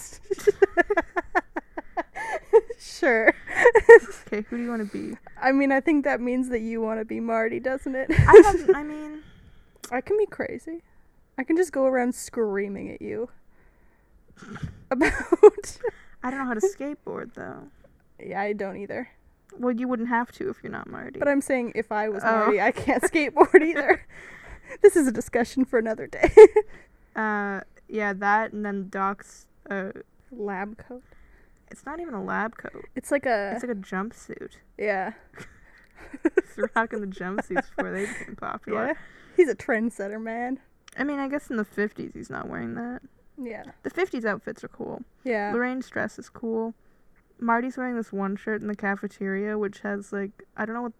sure. 2.77 3.33
okay, 4.27 4.41
who 4.49 4.57
do 4.57 4.63
you 4.63 4.69
want 4.69 4.91
to 4.91 4.97
be? 4.97 5.15
I 5.41 5.53
mean, 5.53 5.71
I 5.71 5.79
think 5.79 6.03
that 6.03 6.19
means 6.19 6.49
that 6.49 6.59
you 6.59 6.81
want 6.81 6.99
to 6.99 7.05
be 7.05 7.21
Marty, 7.21 7.61
doesn't 7.61 7.95
it? 7.95 8.09
I 8.11 8.41
have. 8.45 8.69
I 8.75 8.83
mean, 8.83 9.23
I 9.89 10.01
can 10.01 10.17
be 10.17 10.25
crazy. 10.25 10.83
I 11.39 11.43
can 11.43 11.55
just 11.57 11.71
go 11.71 11.85
around 11.85 12.13
screaming 12.13 12.91
at 12.91 13.01
you 13.01 13.29
about. 14.91 15.13
I 16.21 16.29
don't 16.29 16.39
know 16.39 16.45
how 16.45 16.53
to 16.53 16.59
skateboard 16.59 17.33
though. 17.33 17.63
yeah, 18.23 18.41
I 18.41 18.53
don't 18.53 18.77
either. 18.77 19.09
Well, 19.57 19.73
you 19.73 19.87
wouldn't 19.87 20.09
have 20.09 20.31
to 20.33 20.49
if 20.49 20.57
you're 20.61 20.71
not 20.71 20.87
Marty. 20.89 21.17
But 21.17 21.27
I'm 21.27 21.41
saying 21.41 21.71
if 21.75 21.91
I 21.91 22.09
was 22.09 22.23
Oh. 22.25 22.31
Marty, 22.45 22.61
I 22.61 22.71
can't 22.71 23.01
skateboard 23.11 23.61
either. 23.65 24.05
this 24.81 24.95
is 24.95 25.07
a 25.07 25.11
discussion 25.11 25.65
for 25.65 25.79
another 25.79 26.05
day. 26.07 26.29
uh, 27.15 27.61
yeah, 27.87 28.13
that 28.13 28.51
and 28.53 28.65
then 28.65 28.89
Doc's. 28.89 29.45
Uh, 29.69 29.91
Lab 30.31 30.77
coat. 30.77 31.01
it's 31.71 31.85
not 31.87 31.99
even 31.99 32.13
a 32.13 32.23
lab 32.23 32.55
coat. 32.57 32.85
It's 32.95 33.09
like 33.09 33.25
a 33.25 33.53
It's 33.55 33.63
like 33.63 33.71
a 33.75 33.79
jumpsuit. 33.79 34.51
yeah. 34.77 35.13
He's 36.23 36.65
rocking 36.75 37.01
the 37.01 37.07
jumpsuits 37.07 37.67
before 37.75 37.91
they 37.91 38.05
became 38.05 38.35
popular. 38.35 38.87
Yeah. 38.87 38.93
He's 39.35 39.49
a 39.49 39.55
trendsetter, 39.55 40.21
man. 40.21 40.59
I 40.99 41.03
mean, 41.03 41.19
I 41.19 41.27
guess 41.27 41.49
in 41.49 41.55
the 41.55 41.65
50s 41.65 42.13
he's 42.13 42.29
not 42.29 42.47
wearing 42.49 42.75
that. 42.75 43.01
Yeah. 43.41 43.63
The 43.83 43.89
50s 43.89 44.25
outfits 44.25 44.63
are 44.63 44.67
cool. 44.67 45.01
Yeah. 45.23 45.51
Lorraine's 45.53 45.89
dress 45.89 46.19
is 46.19 46.29
cool. 46.29 46.73
Marty's 47.39 47.77
wearing 47.77 47.95
this 47.95 48.11
one 48.11 48.35
shirt 48.35 48.61
in 48.61 48.67
the 48.67 48.75
cafeteria, 48.75 49.57
which 49.57 49.79
has 49.79 50.11
like 50.11 50.43
I 50.57 50.65
don't 50.65 50.75
know 50.75 50.81
what 50.81 50.91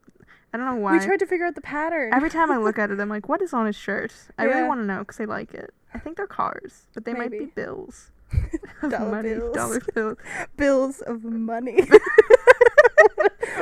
I 0.54 0.58
don't 0.58 0.66
know 0.66 0.76
why. 0.82 0.98
We 0.98 1.06
tried 1.06 1.20
to 1.20 1.28
figure 1.28 1.46
out 1.46 1.56
the 1.56 1.62
pattern. 1.62 2.14
Every 2.14 2.30
time 2.30 2.50
I 2.50 2.58
look 2.58 2.80
at 2.80 2.90
it, 2.92 3.00
I'm 3.00 3.10
like, 3.18 3.28
what 3.28 3.42
is 3.42 3.54
on 3.54 3.66
his 3.66 3.76
shirt? 3.76 4.14
I 4.38 4.46
really 4.46 4.68
want 4.68 4.80
to 4.80 4.86
know 4.86 5.00
because 5.00 5.20
I 5.20 5.26
like 5.26 5.54
it. 5.54 5.74
I 5.94 6.00
think 6.00 6.18
they're 6.18 6.28
cars, 6.28 6.88
but 6.94 7.04
they 7.06 7.14
might 7.14 7.32
be 7.32 7.46
bills. 7.46 8.12
Of 8.82 8.92
Dollar 8.92 9.12
money, 9.12 9.34
bills. 9.34 9.56
Dollar 9.56 9.82
bills. 9.94 10.18
bills 10.56 11.02
of 11.02 11.24
money. 11.26 11.82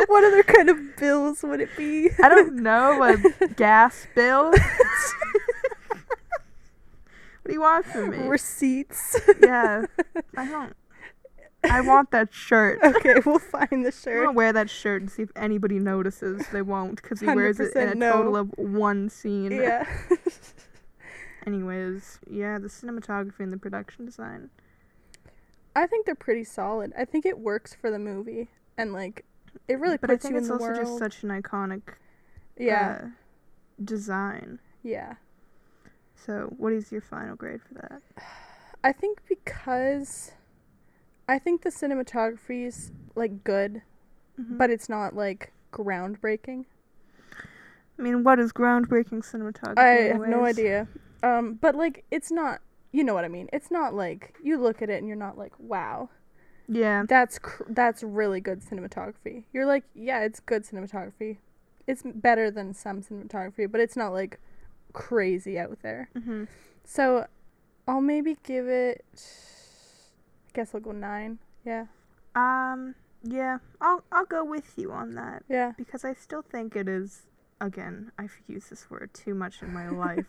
what 0.07 0.23
other 0.23 0.43
kind 0.43 0.69
of 0.69 0.77
bills 0.97 1.41
would 1.41 1.59
it 1.61 1.69
be? 1.75 2.09
I 2.21 2.29
don't 2.29 2.57
know. 2.57 3.01
A 3.01 3.47
gas 3.47 4.05
bill. 4.13 4.53
What 7.47 7.51
do 7.51 7.53
you 7.53 7.61
want 7.61 7.85
from 7.85 8.09
me? 8.09 8.27
Receipts. 8.27 9.17
yeah, 9.41 9.85
I 10.35 10.45
don't. 10.49 10.75
I 11.63 11.79
want 11.79 12.11
that 12.11 12.33
shirt. 12.33 12.79
okay, 12.83 13.15
we'll 13.25 13.39
find 13.39 13.85
the 13.85 13.91
shirt. 13.91 14.17
I'm 14.17 14.25
gonna 14.25 14.31
wear 14.33 14.51
that 14.51 14.69
shirt 14.69 15.01
and 15.01 15.09
see 15.09 15.23
if 15.23 15.31
anybody 15.33 15.79
notices. 15.79 16.45
They 16.51 16.61
won't 16.61 17.01
because 17.01 17.21
he 17.21 17.25
wears 17.27 17.61
it 17.61 17.73
in 17.73 17.87
a 17.87 17.95
no. 17.95 18.11
total 18.11 18.35
of 18.35 18.51
one 18.57 19.09
scene. 19.09 19.53
Yeah. 19.53 19.87
Anyways, 21.47 22.19
yeah, 22.29 22.59
the 22.59 22.67
cinematography 22.67 23.39
and 23.39 23.53
the 23.53 23.57
production 23.57 24.05
design. 24.05 24.49
I 25.73 25.87
think 25.87 26.05
they're 26.05 26.15
pretty 26.15 26.43
solid. 26.43 26.91
I 26.97 27.05
think 27.05 27.25
it 27.25 27.39
works 27.39 27.73
for 27.73 27.89
the 27.89 27.99
movie 27.99 28.49
and 28.77 28.91
like 28.91 29.23
it 29.69 29.79
really 29.79 29.97
but 29.97 30.09
I 30.09 30.15
puts 30.15 30.23
think 30.23 30.33
you 30.33 30.37
in 30.39 30.43
it's 30.43 30.49
the 30.49 30.53
also 30.55 30.65
world. 30.65 30.79
just 30.85 30.97
such 30.97 31.23
an 31.23 31.29
iconic 31.29 31.83
yeah. 32.57 32.99
uh, 33.03 33.07
design. 33.81 34.59
yeah. 34.83 35.13
So, 36.27 36.53
what 36.57 36.73
is 36.73 36.91
your 36.91 36.99
final 36.99 37.37
grade 37.37 37.61
for 37.61 37.75
that? 37.75 38.01
I 38.83 38.91
think 38.91 39.19
because 39.29 40.33
I 41.27 41.39
think 41.39 41.61
the 41.61 41.69
cinematography 41.69 42.65
is 42.67 42.91
like 43.15 43.45
good, 43.45 43.81
Mhm. 44.37 44.57
but 44.57 44.69
it's 44.69 44.89
not 44.89 45.15
like 45.15 45.53
groundbreaking. 45.71 46.65
I 47.97 48.01
mean, 48.01 48.25
what 48.25 48.39
is 48.39 48.51
groundbreaking 48.51 49.23
cinematography? 49.23 49.77
I 49.79 49.87
have 50.13 50.27
no 50.27 50.43
idea. 50.43 50.87
Um, 51.23 51.53
but 51.53 51.75
like 51.75 52.03
it's 52.11 52.29
not. 52.29 52.59
You 52.91 53.03
know 53.05 53.13
what 53.13 53.23
I 53.25 53.29
mean? 53.29 53.49
It's 53.53 53.71
not 53.71 53.93
like 53.93 54.35
you 54.43 54.57
look 54.57 54.81
at 54.81 54.89
it 54.89 54.97
and 54.97 55.07
you're 55.07 55.15
not 55.17 55.37
like, 55.37 55.53
wow, 55.59 56.09
Yeah, 56.67 57.03
that's 57.07 57.39
cr- 57.39 57.63
that's 57.69 58.03
really 58.03 58.41
good 58.41 58.61
cinematography. 58.61 59.43
You're 59.53 59.65
like, 59.65 59.85
yeah, 59.93 60.21
it's 60.23 60.39
good 60.41 60.63
cinematography. 60.65 61.37
It's 61.85 62.03
better 62.03 62.51
than 62.51 62.73
some 62.73 63.01
cinematography, 63.01 63.71
but 63.71 63.79
it's 63.79 63.95
not 63.95 64.09
like 64.11 64.39
crazy 64.97 65.57
out 65.59 65.77
there. 65.81 66.09
hmm 66.13 66.45
So, 66.85 67.25
I'll 67.87 68.01
maybe 68.01 68.37
give 68.43 68.67
it. 68.67 69.05
I 69.15 70.51
guess 70.53 70.73
I'll 70.73 70.81
go 70.81 70.91
nine. 70.91 71.39
Yeah, 71.65 71.85
Um, 72.35 72.95
yeah, 73.23 73.57
I'll 73.81 74.03
I'll 74.11 74.25
go 74.25 74.43
with 74.43 74.73
you 74.77 74.91
on 74.91 75.15
that 75.15 75.43
yeah. 75.49 75.73
because 75.77 76.03
I 76.05 76.13
still 76.13 76.41
think 76.41 76.75
it 76.75 76.87
is. 76.87 77.23
Again, 77.59 78.11
I've 78.19 78.35
used 78.47 78.69
this 78.69 78.89
word 78.89 79.09
too 79.13 79.33
much 79.33 79.61
in 79.63 79.73
my 79.73 79.89
life. 80.05 80.25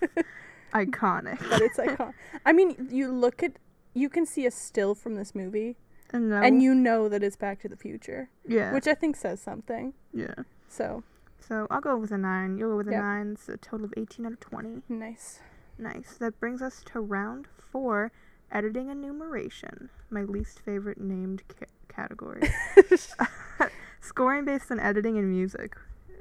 Iconic. 0.74 1.39
But 1.51 1.61
it's 1.62 1.78
iconic. 1.78 2.15
I 2.47 2.53
mean, 2.53 2.89
you 2.90 3.12
look 3.12 3.43
at, 3.43 3.53
you 3.95 4.09
can 4.09 4.24
see 4.27 4.47
a 4.47 4.51
still 4.51 4.95
from 4.95 5.15
this 5.15 5.35
movie, 5.35 5.77
And, 6.12 6.32
and 6.32 6.62
you 6.62 6.74
know 6.74 7.09
that 7.09 7.23
it's 7.23 7.36
Back 7.36 7.61
to 7.62 7.69
the 7.69 7.77
Future, 7.77 8.31
yeah, 8.47 8.73
which 8.73 8.86
I 8.86 8.95
think 8.95 9.16
says 9.16 9.40
something. 9.40 9.93
yeah. 10.12 10.35
So 10.69 11.03
So 11.40 11.66
I'll 11.70 11.81
go 11.81 11.97
with 11.97 12.10
a 12.12 12.19
nine. 12.19 12.59
You'll 12.59 12.70
go 12.73 12.77
with 12.78 12.89
a 12.89 12.93
Yep. 12.93 13.02
nine. 13.02 13.31
It's 13.32 13.48
a 13.48 13.56
total 13.56 13.86
of 13.86 13.94
eighteen 13.97 14.27
out 14.27 14.32
of 14.32 14.40
twenty. 14.40 14.82
nice. 14.89 15.40
Nice. 15.78 16.16
That 16.19 16.39
brings 16.40 16.60
us 16.60 16.82
to 16.86 17.01
round 17.01 17.47
four, 17.56 18.10
editing 18.51 18.90
and 18.90 19.01
numeration. 19.01 19.90
My 20.10 20.23
least 20.23 20.59
favorite 20.60 21.01
named 21.01 21.43
ca- 21.48 21.66
category. 21.89 22.43
Scoring 24.01 24.44
based 24.44 24.70
on 24.70 24.81
editing 24.81 25.16
and 25.19 25.31
music. 25.31 25.77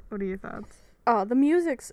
What 0.08 0.20
are 0.20 0.24
your 0.24 0.38
thoughts? 0.38 0.76
Oh, 1.06 1.24
the 1.24 1.34
music's 1.34 1.90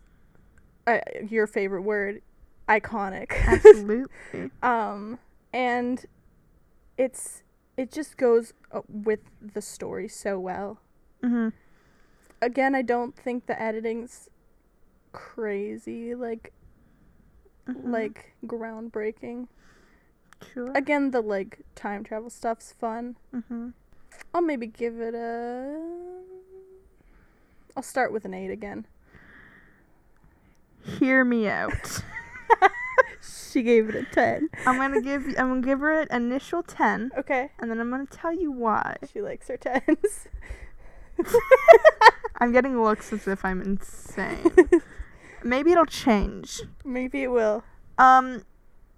uh, 0.88 1.00
your 1.28 1.48
favorite 1.48 1.82
word, 1.82 2.22
iconic. 2.70 3.32
Absolutely. 3.48 4.52
um, 4.64 5.18
and 5.52 6.06
it's 6.98 7.42
it 7.78 7.92
just 7.92 8.16
goes 8.18 8.54
uh, 8.72 8.82
with 8.88 9.20
the 9.42 9.62
story 9.62 10.08
so 10.08 10.40
well. 10.40 10.80
Mm 11.24 11.30
hmm 11.30 11.50
Again, 12.46 12.76
I 12.76 12.82
don't 12.84 13.16
think 13.16 13.48
the 13.48 13.60
editing's 13.62 14.30
crazy, 15.12 16.14
like 16.16 16.52
Mm-hmm. 17.68 17.92
like 17.92 18.34
groundbreaking. 18.46 19.48
sure. 20.54 20.72
Again, 20.76 21.10
the 21.10 21.22
like 21.22 21.62
time 21.74 22.04
travel 22.04 22.30
stuff's 22.30 22.72
fun. 22.72 23.16
hmm 23.32 23.70
I'll 24.36 24.42
maybe 24.44 24.68
give 24.68 25.00
it 25.02 25.16
a. 25.16 26.22
I'll 27.76 27.82
start 27.84 28.14
with 28.14 28.24
an 28.24 28.36
eight 28.36 28.52
again. 28.52 28.86
Hear 31.00 31.26
me 31.26 31.48
out. 31.50 32.04
She 33.52 33.64
gave 33.64 33.90
it 33.90 33.96
a 33.96 34.04
ten. 34.14 34.50
I'm 34.68 34.78
gonna 34.78 35.02
give 35.02 35.26
I'm 35.40 35.48
gonna 35.50 35.62
give 35.62 35.80
her 35.80 36.02
an 36.02 36.08
initial 36.12 36.62
ten, 36.62 37.10
Okay. 37.18 37.50
and 37.58 37.72
then 37.72 37.80
I'm 37.80 37.90
gonna 37.90 38.06
tell 38.06 38.34
you 38.34 38.52
why. 38.52 38.98
She 39.12 39.22
likes 39.22 39.48
her 39.48 39.58
tens. 39.58 40.28
I'm 42.40 42.52
getting 42.52 42.82
looks 42.82 43.12
as 43.14 43.28
if 43.28 43.44
I'm 43.46 43.62
insane. 43.62 44.52
Maybe 45.44 45.72
it'll 45.72 45.86
change. 45.86 46.62
Maybe 46.84 47.24
it 47.24 47.32
will. 47.32 47.64
Um, 47.98 48.44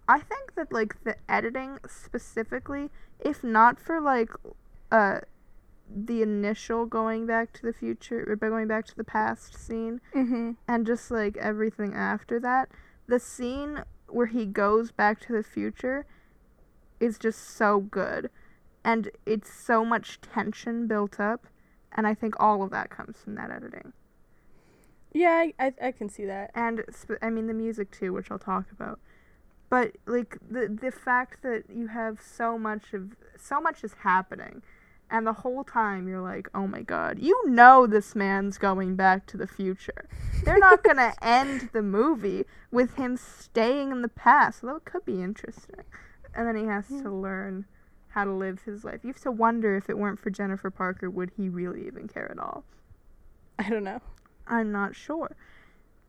I 0.08 0.20
think 0.20 0.56
that 0.56 0.72
like 0.72 1.04
the 1.04 1.16
editing 1.30 1.80
specifically, 1.88 2.90
if 3.20 3.44
not 3.44 3.80
for 3.80 4.00
like, 4.02 4.30
uh, 4.92 5.20
the 5.90 6.22
initial 6.22 6.86
going 6.86 7.26
back 7.26 7.54
to 7.54 7.62
the 7.62 7.72
future 7.74 8.26
or 8.28 8.36
by 8.36 8.50
going 8.50 8.68
back 8.68 8.86
to 8.88 8.96
the 8.96 9.04
past 9.04 9.56
scene, 9.58 10.02
Mm-hmm. 10.16 10.52
and 10.68 10.86
just 10.86 11.10
like 11.12 11.38
everything 11.38 11.94
after 11.94 12.40
that, 12.42 12.70
the 13.08 13.20
scene 13.20 13.84
where 14.08 14.26
he 14.28 14.46
goes 14.46 14.92
back 14.92 15.20
to 15.22 15.34
the 15.34 15.44
future 15.44 16.06
is 17.00 17.18
just 17.18 17.40
so 17.56 17.80
good, 17.80 18.30
and 18.84 19.12
it's 19.26 19.52
so 19.54 19.86
much 19.86 20.20
tension 20.22 20.88
built 20.88 21.20
up, 21.20 21.48
and 21.94 22.06
I 22.08 22.14
think 22.14 22.36
all 22.40 22.64
of 22.64 22.72
that 22.72 22.90
comes 22.90 23.18
from 23.18 23.36
that 23.36 23.52
editing. 23.52 23.94
Yeah, 25.14 25.30
I, 25.32 25.54
I, 25.60 25.74
I 25.88 25.92
can 25.92 26.10
see 26.10 26.26
that. 26.26 26.52
and 26.54 26.84
sp- 26.94 27.22
I 27.22 27.30
mean 27.30 27.48
the 27.48 27.54
music 27.54 27.92
too, 27.92 28.14
which 28.14 28.30
I'll 28.30 28.40
talk 28.40 28.72
about. 28.72 29.00
But 29.70 29.98
like 30.06 30.38
the 30.50 30.68
the 30.68 30.92
fact 30.92 31.42
that 31.44 31.64
you 31.74 31.88
have 31.88 32.22
so 32.22 32.58
much 32.58 32.94
of 32.94 33.16
so 33.38 33.60
much 33.60 33.84
is 33.84 33.94
happening, 34.04 34.62
and 35.10 35.26
the 35.26 35.34
whole 35.34 35.64
time 35.64 36.08
you're 36.08 36.22
like, 36.22 36.50
oh 36.54 36.68
my 36.68 36.82
god, 36.82 37.20
you 37.20 37.50
know 37.50 37.88
this 37.88 38.16
man's 38.16 38.58
going 38.58 38.96
back 38.96 39.26
to 39.28 39.38
the 39.38 39.48
future. 39.48 40.08
They're 40.44 40.60
not 40.60 40.84
gonna 40.84 41.14
end 41.22 41.70
the 41.74 41.82
movie 41.82 42.46
with 42.72 42.96
him 42.96 43.18
staying 43.18 43.92
in 43.92 44.02
the 44.02 44.08
past, 44.08 44.64
although 44.64 44.78
it 44.78 44.86
could 44.86 45.06
be 45.06 45.22
interesting. 45.22 45.84
And 46.34 46.48
then 46.48 46.56
he 46.56 46.66
has 46.66 46.88
to 46.88 47.10
learn 47.10 47.66
how 48.18 48.24
to 48.24 48.32
live 48.32 48.64
his 48.64 48.84
life. 48.84 49.02
You 49.04 49.10
have 49.10 49.22
to 49.22 49.32
wonder 49.32 49.78
if 49.78 49.92
it 49.92 49.98
weren't 49.98 50.20
for 50.20 50.32
Jennifer 50.32 50.72
Parker, 50.72 51.08
would 51.08 51.32
he 51.38 51.50
really 51.50 51.86
even 51.86 52.08
care 52.08 52.32
at 52.32 52.40
all? 52.40 52.64
I 53.60 53.70
don't 53.70 53.84
know. 53.84 54.02
I'm 54.48 54.72
not 54.72 54.96
sure. 54.96 55.36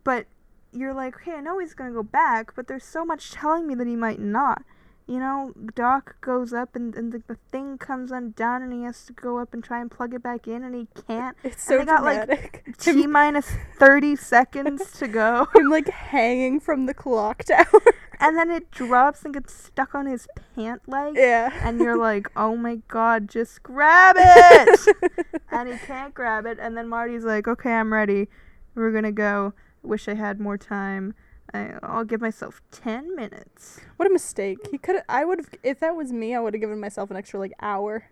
But 0.04 0.24
you're 0.72 0.94
like, 0.94 1.16
okay, 1.16 1.32
I 1.32 1.40
know 1.42 1.58
he's 1.58 1.74
gonna 1.74 1.92
go 1.92 2.02
back, 2.02 2.54
but 2.56 2.66
there's 2.66 2.84
so 2.84 3.04
much 3.04 3.30
telling 3.32 3.66
me 3.66 3.74
that 3.74 3.86
he 3.86 3.94
might 3.94 4.20
not. 4.20 4.62
You 5.06 5.18
know, 5.18 5.52
Doc 5.74 6.16
goes 6.22 6.54
up 6.54 6.74
and, 6.74 6.94
and 6.94 7.12
the, 7.12 7.22
the 7.26 7.36
thing 7.52 7.76
comes 7.76 8.10
undone 8.10 8.62
and 8.62 8.72
he 8.72 8.84
has 8.84 9.04
to 9.04 9.12
go 9.12 9.38
up 9.38 9.52
and 9.52 9.62
try 9.62 9.78
and 9.78 9.90
plug 9.90 10.14
it 10.14 10.22
back 10.22 10.48
in 10.48 10.64
and 10.64 10.74
he 10.74 10.88
can't. 11.06 11.36
It's 11.44 11.56
And 11.56 11.62
so 11.62 11.78
they 11.78 11.84
got, 11.84 12.04
like, 12.04 12.26
dramatic. 12.26 12.64
T 12.78 13.06
minus 13.06 13.52
30 13.78 14.16
seconds 14.16 14.92
to 14.92 15.08
go. 15.08 15.46
I'm 15.54 15.68
like 15.68 15.88
hanging 15.88 16.58
from 16.58 16.86
the 16.86 16.94
clock 16.94 17.44
tower. 17.44 17.66
And 18.20 18.36
then 18.36 18.50
it 18.50 18.70
drops 18.70 19.24
and 19.24 19.32
gets 19.32 19.54
stuck 19.54 19.94
on 19.94 20.06
his 20.06 20.26
pant 20.54 20.82
leg. 20.88 21.14
yeah. 21.16 21.50
And 21.62 21.78
you're 21.80 21.96
like, 22.10 22.28
oh 22.36 22.56
my 22.56 22.76
god, 22.88 23.28
just 23.28 23.62
grab 23.62 24.16
it! 24.18 24.96
and 25.50 25.68
he 25.68 25.78
can't 25.78 26.12
grab 26.14 26.44
it. 26.46 26.58
And 26.60 26.76
then 26.76 26.88
Marty's 26.88 27.24
like, 27.24 27.46
okay, 27.46 27.72
I'm 27.72 27.92
ready. 27.92 28.28
We're 28.74 28.92
gonna 28.92 29.12
go. 29.12 29.54
Wish 29.82 30.08
I 30.08 30.14
had 30.14 30.40
more 30.40 30.58
time. 30.58 31.14
I, 31.54 31.74
I'll 31.82 32.04
give 32.04 32.20
myself 32.20 32.60
10 32.72 33.16
minutes. 33.16 33.80
what 33.96 34.06
a 34.08 34.12
mistake. 34.12 34.58
He 34.70 34.76
could. 34.78 35.00
I 35.08 35.24
would 35.24 35.38
have. 35.38 35.48
If 35.62 35.80
that 35.80 35.96
was 35.96 36.12
me, 36.12 36.34
I 36.34 36.40
would 36.40 36.52
have 36.54 36.60
given 36.60 36.78
myself 36.78 37.10
an 37.10 37.16
extra 37.16 37.40
like 37.40 37.52
hour. 37.60 38.10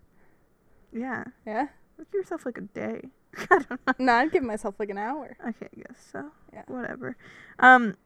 Yeah. 0.93 1.25
Yeah. 1.47 1.67
Give 1.99 2.07
yourself 2.15 2.47
like 2.47 2.59
a 2.59 2.63
day. 2.63 3.03
I 3.51 3.59
don't 3.59 3.71
know. 3.71 3.95
No, 3.99 4.13
I'd 4.15 4.33
give 4.33 4.43
myself 4.43 4.77
like 4.79 4.89
an 4.89 4.99
hour. 4.99 5.37
Okay, 5.47 5.67
I 5.77 5.81
guess 5.81 6.09
so. 6.13 6.31
Yeah. 6.53 6.63
Whatever. 6.69 7.17
Um, 7.59 7.97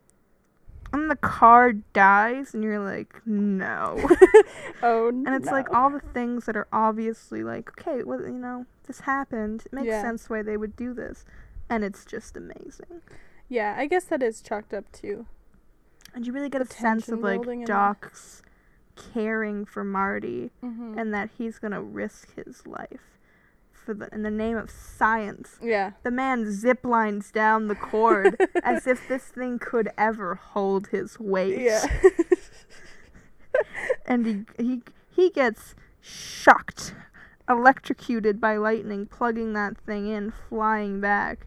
and 0.93 1.11
the 1.11 1.17
car 1.17 1.73
dies, 1.73 2.55
and 2.55 2.63
you're 2.65 2.79
like, 2.81 3.21
no. 3.27 3.97
Oh, 4.83 5.09
and 5.09 5.29
it's 5.29 5.47
like 5.51 5.73
all 5.75 5.91
the 5.91 6.01
things 6.01 6.47
that 6.47 6.57
are 6.57 6.67
obviously 6.73 7.43
like, 7.45 7.71
okay, 7.79 8.03
well, 8.03 8.21
you 8.23 8.31
know, 8.31 8.65
this 8.87 9.01
happened. 9.01 9.63
It 9.67 9.73
makes 9.73 9.89
Yeah. 9.89 10.01
sense 10.03 10.31
why 10.31 10.43
they 10.43 10.57
would 10.57 10.75
do 10.75 10.95
this. 10.95 11.25
And 11.69 11.85
it's 11.85 12.05
just 12.05 12.37
amazing. 12.37 13.03
Yeah, 13.49 13.75
I 13.77 13.87
guess 13.87 14.05
that 14.05 14.23
is 14.23 14.41
chalked 14.41 14.73
up 14.73 14.91
too. 14.91 15.27
And 16.15 16.27
you 16.27 16.33
really 16.33 16.49
get 16.49 16.63
a 16.63 16.67
sense 16.67 17.09
of 17.09 17.21
like 17.21 17.43
building 17.43 17.61
and 17.61 17.67
the- 17.69 17.73
Doc's 17.73 18.43
caring 18.97 19.65
for 19.65 19.85
Marty 19.85 20.51
Mm-hmm. 20.65 20.99
and 20.99 21.13
that 21.15 21.31
he's 21.39 21.59
gonna 21.59 21.83
risk 21.83 22.35
his 22.35 22.67
life 22.67 23.10
for 23.91 24.07
the 24.07 24.15
in 24.15 24.23
the 24.23 24.31
name 24.31 24.57
of 24.57 24.71
science. 24.71 25.59
yeah. 25.63 25.93
The 26.05 26.11
man 26.13 26.45
ziplines 26.45 27.33
down 27.33 27.67
the 27.67 27.75
cord 27.75 28.37
as 28.63 28.87
if 28.87 29.09
this 29.09 29.25
thing 29.25 29.59
could 29.59 29.91
ever 29.99 30.37
hold 30.37 30.89
his 30.89 31.19
weight. 31.19 31.61
Yeah. 31.61 31.85
And 34.07 34.27
he 34.27 34.45
he 34.65 34.83
he 35.15 35.31
gets 35.31 35.75
shocked, 36.01 36.95
electrocuted 37.49 38.41
by 38.41 38.57
lightning, 38.57 39.07
plugging 39.07 39.55
that 39.55 39.77
thing 39.77 40.07
in, 40.09 40.33
flying 40.49 41.01
back. 41.01 41.47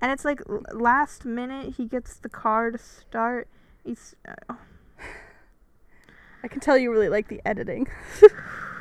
And 0.00 0.12
it's 0.12 0.24
like 0.24 0.42
last 0.72 1.24
minute 1.24 1.74
he 1.76 1.86
gets 1.86 2.16
the 2.16 2.28
car 2.28 2.70
to 2.70 2.78
start. 2.78 3.48
He's 3.82 4.14
uh, 4.28 4.54
I 6.44 6.48
can 6.48 6.60
tell 6.60 6.76
you 6.76 6.92
really 6.92 7.08
like 7.08 7.28
the 7.28 7.40
editing. 7.46 7.88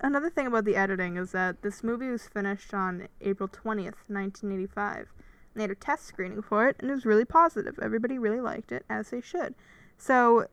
Another 0.00 0.28
thing 0.28 0.46
about 0.46 0.64
the 0.64 0.76
editing 0.76 1.16
is 1.16 1.32
that 1.32 1.62
this 1.62 1.82
movie 1.82 2.10
was 2.10 2.28
finished 2.28 2.74
on 2.74 3.08
April 3.20 3.48
20th, 3.48 3.96
1985. 4.08 4.96
And 4.98 5.06
they 5.54 5.62
had 5.62 5.70
a 5.70 5.74
test 5.74 6.04
screening 6.04 6.42
for 6.42 6.68
it, 6.68 6.76
and 6.78 6.90
it 6.90 6.94
was 6.94 7.06
really 7.06 7.24
positive. 7.24 7.78
Everybody 7.80 8.18
really 8.18 8.40
liked 8.40 8.72
it, 8.72 8.84
as 8.90 9.10
they 9.10 9.22
should. 9.22 9.54
So 9.96 10.48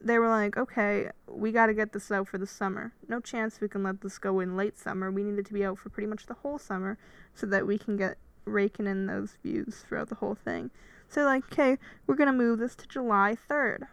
they 0.00 0.18
were 0.18 0.28
like, 0.28 0.56
okay, 0.56 1.10
we 1.26 1.50
got 1.50 1.66
to 1.66 1.74
get 1.74 1.92
this 1.92 2.12
out 2.12 2.28
for 2.28 2.38
the 2.38 2.46
summer. 2.46 2.92
No 3.08 3.20
chance 3.20 3.60
we 3.60 3.68
can 3.68 3.82
let 3.82 4.00
this 4.00 4.18
go 4.18 4.38
in 4.38 4.56
late 4.56 4.78
summer. 4.78 5.10
We 5.10 5.24
need 5.24 5.38
it 5.38 5.46
to 5.46 5.54
be 5.54 5.64
out 5.64 5.78
for 5.78 5.88
pretty 5.88 6.06
much 6.06 6.26
the 6.26 6.34
whole 6.34 6.58
summer 6.58 6.98
so 7.34 7.46
that 7.46 7.66
we 7.66 7.78
can 7.78 7.96
get 7.96 8.16
raking 8.44 8.86
in 8.86 9.06
those 9.06 9.36
views 9.42 9.84
throughout 9.88 10.08
the 10.08 10.16
whole 10.16 10.34
thing. 10.36 10.70
So, 11.08 11.24
like, 11.24 11.50
okay, 11.52 11.78
we're 12.06 12.16
going 12.16 12.28
to 12.28 12.32
move 12.32 12.58
this 12.58 12.76
to 12.76 12.86
July 12.86 13.36
3rd. 13.50 13.88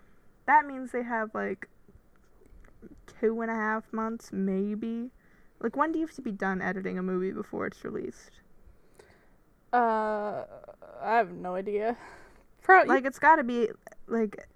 That 0.46 0.66
means 0.66 0.92
they 0.92 1.04
have, 1.04 1.34
like, 1.34 1.70
two 3.20 3.42
and 3.42 3.52
a 3.52 3.56
half 3.56 3.92
months, 3.94 4.30
maybe. 4.32 5.12
Like, 5.60 5.76
when 5.76 5.92
do 5.92 6.00
you 6.00 6.06
have 6.08 6.16
to 6.16 6.22
be 6.22 6.32
done 6.32 6.62
editing 6.62 6.98
a 6.98 7.04
movie 7.04 7.32
before 7.32 7.68
it's 7.68 7.84
released? 7.84 8.42
Uh, 9.74 10.44
I 11.02 11.18
have 11.18 11.32
no 11.32 11.56
idea. 11.56 11.98
Probably 12.62 12.94
Like, 12.94 13.06
it's 13.06 13.20
got 13.20 13.38
to 13.38 13.44
be, 13.44 13.70
like, 14.08 14.48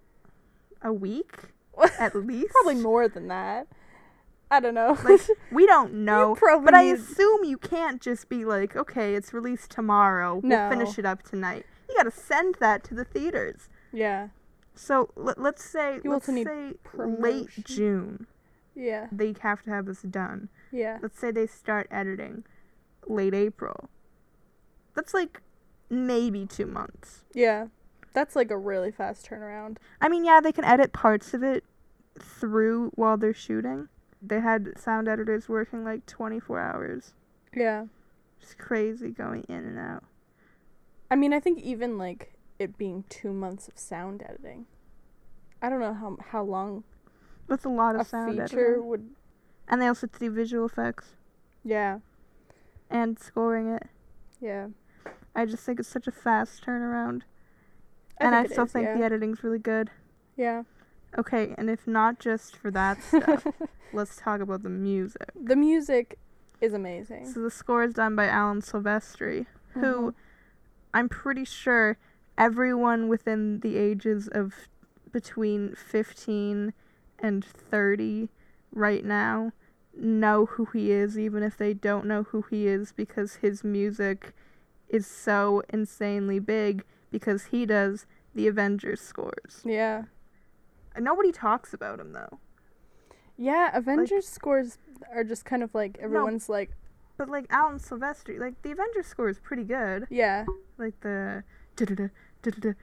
a 0.81 0.91
week 0.93 1.35
at 1.99 2.15
least. 2.15 2.51
probably 2.51 2.75
more 2.81 3.07
than 3.07 3.27
that. 3.29 3.67
I 4.51 4.59
don't 4.59 4.75
know. 4.75 4.97
Like, 5.03 5.21
we 5.51 5.65
don't 5.65 5.93
know. 6.05 6.35
probably 6.35 6.65
But 6.65 6.75
I 6.75 6.83
assume 6.83 7.43
you 7.43 7.57
can't 7.57 7.99
just 8.01 8.29
be 8.29 8.45
like, 8.45 8.75
okay, 8.75 9.15
it's 9.15 9.33
released 9.33 9.71
tomorrow. 9.71 10.39
We'll 10.43 10.69
finish 10.69 10.99
it 10.99 11.05
up 11.05 11.23
tonight. 11.23 11.65
You 11.89 11.95
gotta 11.97 12.11
send 12.11 12.55
that 12.59 12.83
to 12.85 12.93
the 12.93 13.03
theaters. 13.05 13.69
yeah. 13.91 14.27
So 14.75 15.09
let, 15.15 15.39
let's 15.39 15.63
say, 15.63 15.99
You 16.03 16.11
let's 16.11 16.25
say 16.25 16.73
late. 16.93 17.49
June. 17.63 18.27
Yeah. 18.75 19.07
They 19.11 19.33
have 19.41 19.63
to 19.63 19.69
have 19.69 19.85
this 19.85 20.01
done. 20.01 20.49
Yeah. 20.71 20.99
Let's 21.01 21.17
say 21.19 21.31
they 21.31 21.47
start 21.47 21.87
editing 21.89 22.43
late 23.07 23.33
April. 23.33 23.89
That's 24.95 25.13
like 25.13 25.41
maybe 25.89 26.45
two 26.45 26.65
months. 26.65 27.23
Yeah. 27.33 27.67
That's 28.13 28.35
like 28.35 28.51
a 28.51 28.57
really 28.57 28.91
fast 28.91 29.29
turnaround. 29.29 29.77
I 30.01 30.09
mean, 30.09 30.25
yeah, 30.25 30.39
they 30.41 30.51
can 30.51 30.65
edit 30.65 30.93
parts 30.93 31.33
of 31.33 31.43
it 31.43 31.63
through 32.19 32.91
while 32.95 33.17
they're 33.17 33.33
shooting. 33.33 33.87
They 34.21 34.39
had 34.39 34.77
sound 34.77 35.07
editors 35.07 35.47
working 35.49 35.83
like 35.83 36.05
24 36.05 36.59
hours. 36.59 37.13
Yeah. 37.55 37.85
It's 38.41 38.53
crazy 38.53 39.09
going 39.11 39.43
in 39.47 39.55
and 39.65 39.79
out. 39.79 40.03
I 41.09 41.15
mean, 41.15 41.33
I 41.33 41.39
think 41.39 41.59
even 41.59 41.97
like 41.97 42.33
it 42.59 42.77
being 42.77 43.03
two 43.09 43.33
months 43.33 43.67
of 43.67 43.77
sound 43.77 44.23
editing. 44.27 44.65
I 45.61 45.69
don't 45.69 45.79
know 45.79 45.93
how 45.93 46.17
how 46.31 46.43
long 46.43 46.83
That's 47.47 47.65
a 47.65 47.69
lot 47.69 47.95
of 47.95 48.01
a 48.01 48.05
sound 48.05 48.31
feature 48.39 48.65
editing. 48.73 48.87
would. 48.87 49.09
And 49.67 49.81
they 49.81 49.87
also 49.87 50.07
do 50.07 50.29
visual 50.29 50.65
effects 50.65 51.15
Yeah. 51.63 51.99
and 52.89 53.17
scoring 53.19 53.67
it. 53.69 53.87
Yeah. 54.39 54.67
I 55.35 55.45
just 55.45 55.63
think 55.63 55.79
it's 55.79 55.89
such 55.89 56.07
a 56.07 56.11
fast 56.11 56.63
turnaround. 56.65 57.21
I 58.19 58.25
and 58.25 58.35
I 58.35 58.45
still 58.45 58.65
is, 58.65 58.71
think 58.71 58.85
yeah. 58.85 58.97
the 58.97 59.03
editing's 59.03 59.43
really 59.43 59.59
good. 59.59 59.89
Yeah. 60.37 60.63
Okay, 61.17 61.53
and 61.57 61.69
if 61.69 61.87
not 61.87 62.19
just 62.19 62.55
for 62.55 62.69
that 62.71 63.01
stuff, 63.07 63.45
let's 63.93 64.17
talk 64.17 64.39
about 64.41 64.63
the 64.63 64.69
music. 64.69 65.29
the 65.35 65.55
music 65.55 66.17
is 66.61 66.73
amazing. 66.73 67.25
So 67.27 67.41
the 67.41 67.51
score 67.51 67.83
is 67.83 67.93
done 67.93 68.15
by 68.15 68.27
Alan 68.27 68.61
Silvestri, 68.61 69.45
who 69.73 70.11
Mhm. 70.11 70.13
I'm 70.93 71.09
pretty 71.09 71.43
sure 71.45 71.97
everyone 72.37 73.07
within 73.07 73.59
the 73.61 73.77
ages 73.77 74.27
of 74.31 74.53
between 75.11 75.75
15 75.75 76.73
and 77.19 77.45
30 77.45 78.29
right 78.73 79.05
now 79.05 79.51
know 79.97 80.45
who 80.45 80.65
he 80.73 80.91
is, 80.91 81.17
even 81.17 81.41
if 81.41 81.57
they 81.57 81.73
don't 81.73 82.05
know 82.05 82.23
who 82.23 82.43
he 82.49 82.67
is, 82.67 82.91
because 82.91 83.35
his 83.35 83.63
music 83.63 84.33
is 84.89 85.07
so 85.07 85.63
insanely 85.69 86.39
big 86.39 86.83
because 87.11 87.45
he 87.45 87.65
does 87.65 88.05
the 88.33 88.47
Avengers 88.47 88.99
scores. 88.99 89.61
Yeah. 89.63 90.03
And 90.93 91.05
nobody 91.05 91.31
talks 91.31 91.73
about 91.73 91.99
him 91.99 92.11
though. 92.11 92.39
Yeah, 93.37 93.69
Avengers 93.73 94.27
scores 94.27 94.77
are 95.13 95.23
just 95.23 95.45
kind 95.45 95.63
of 95.63 95.73
like 95.73 95.97
everyone's 96.01 96.49
like, 96.49 96.71
But 97.17 97.29
like 97.29 97.45
Alan 97.49 97.79
Silvestri, 97.79 98.39
like 98.39 98.61
the 98.61 98.71
Avengers 98.71 99.07
score 99.07 99.29
is 99.29 99.39
pretty 99.39 99.63
good. 99.63 100.07
yeah. 100.09 100.45
Like 100.77 100.99
the 100.99 101.43
da-da-da, 101.77 102.07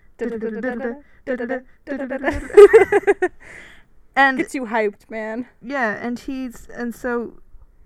and 4.16 4.38
Gets 4.38 4.54
you 4.54 4.66
hyped, 4.66 5.10
man. 5.10 5.48
yeah, 5.60 5.98
and 6.00 6.18
he's 6.18 6.68
and 6.68 6.94
so 6.94 7.40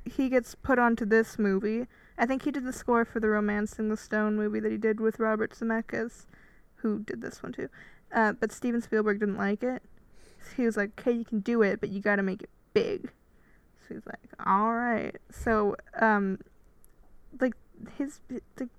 he 0.04 0.28
gets 0.28 0.54
put 0.54 0.78
onto 0.78 1.04
this 1.04 1.38
movie. 1.38 1.86
I 2.18 2.26
think 2.26 2.42
he 2.42 2.50
did 2.50 2.64
the 2.64 2.72
score 2.72 3.04
for 3.04 3.20
the 3.20 3.28
Romancing 3.28 3.88
the 3.88 3.96
Stone 3.96 4.36
movie 4.36 4.60
that 4.60 4.72
he 4.72 4.78
did 4.78 5.00
with 5.00 5.18
Robert 5.18 5.52
Zemeckis, 5.52 6.26
who 6.76 7.00
did 7.00 7.20
this 7.20 7.42
one 7.42 7.52
too. 7.52 7.68
Uh, 8.12 8.32
but 8.32 8.52
Steven 8.52 8.80
Spielberg 8.80 9.20
didn't 9.20 9.36
like 9.36 9.62
it. 9.62 9.82
So 10.40 10.48
he 10.56 10.64
was 10.64 10.76
like, 10.76 10.98
"Okay, 10.98 11.12
you 11.12 11.24
can 11.24 11.40
do 11.40 11.62
it, 11.62 11.80
but 11.80 11.90
you 11.90 12.00
got 12.00 12.16
to 12.16 12.22
make 12.22 12.42
it 12.42 12.50
big." 12.72 13.10
So 13.86 13.94
he's 13.94 14.06
like, 14.06 14.20
"All 14.46 14.74
right." 14.74 15.16
So 15.30 15.76
um, 16.00 16.38
like 17.40 17.54
his 17.98 18.20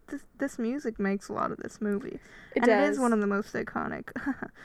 this 0.08 0.22
this 0.38 0.60
music 0.60 1.00
makes 1.00 1.30
a 1.30 1.34
lot 1.34 1.52
of 1.52 1.58
this 1.58 1.80
movie 1.82 2.20
It 2.56 2.62
and 2.62 2.72
does. 2.72 2.88
it 2.90 2.92
is 2.94 3.00
one 3.00 3.14
of 3.14 3.20
the 3.22 3.28
most 3.28 3.54
iconic 3.54 4.10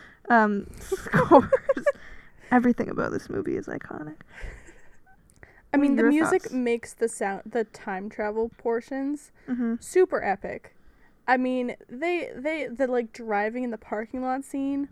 um, 0.30 0.66
scores. 0.80 1.50
Everything 2.52 2.90
about 2.90 3.12
this 3.12 3.30
movie 3.30 3.56
is 3.56 3.66
iconic. 3.66 4.16
I 5.72 5.78
mean, 5.78 5.96
the 5.96 6.02
music 6.02 6.42
thoughts? 6.42 6.52
makes 6.52 6.92
the 6.92 7.08
sound, 7.08 7.42
the 7.46 7.64
time 7.64 8.10
travel 8.10 8.50
portions 8.58 9.32
hmm 9.46 9.74
super 9.80 10.22
epic. 10.22 10.74
I 11.26 11.36
mean, 11.36 11.76
they 11.88 12.30
they 12.36 12.66
the 12.66 12.86
like 12.86 13.12
driving 13.12 13.64
in 13.64 13.70
the 13.70 13.78
parking 13.78 14.22
lot 14.22 14.44
scene 14.44 14.88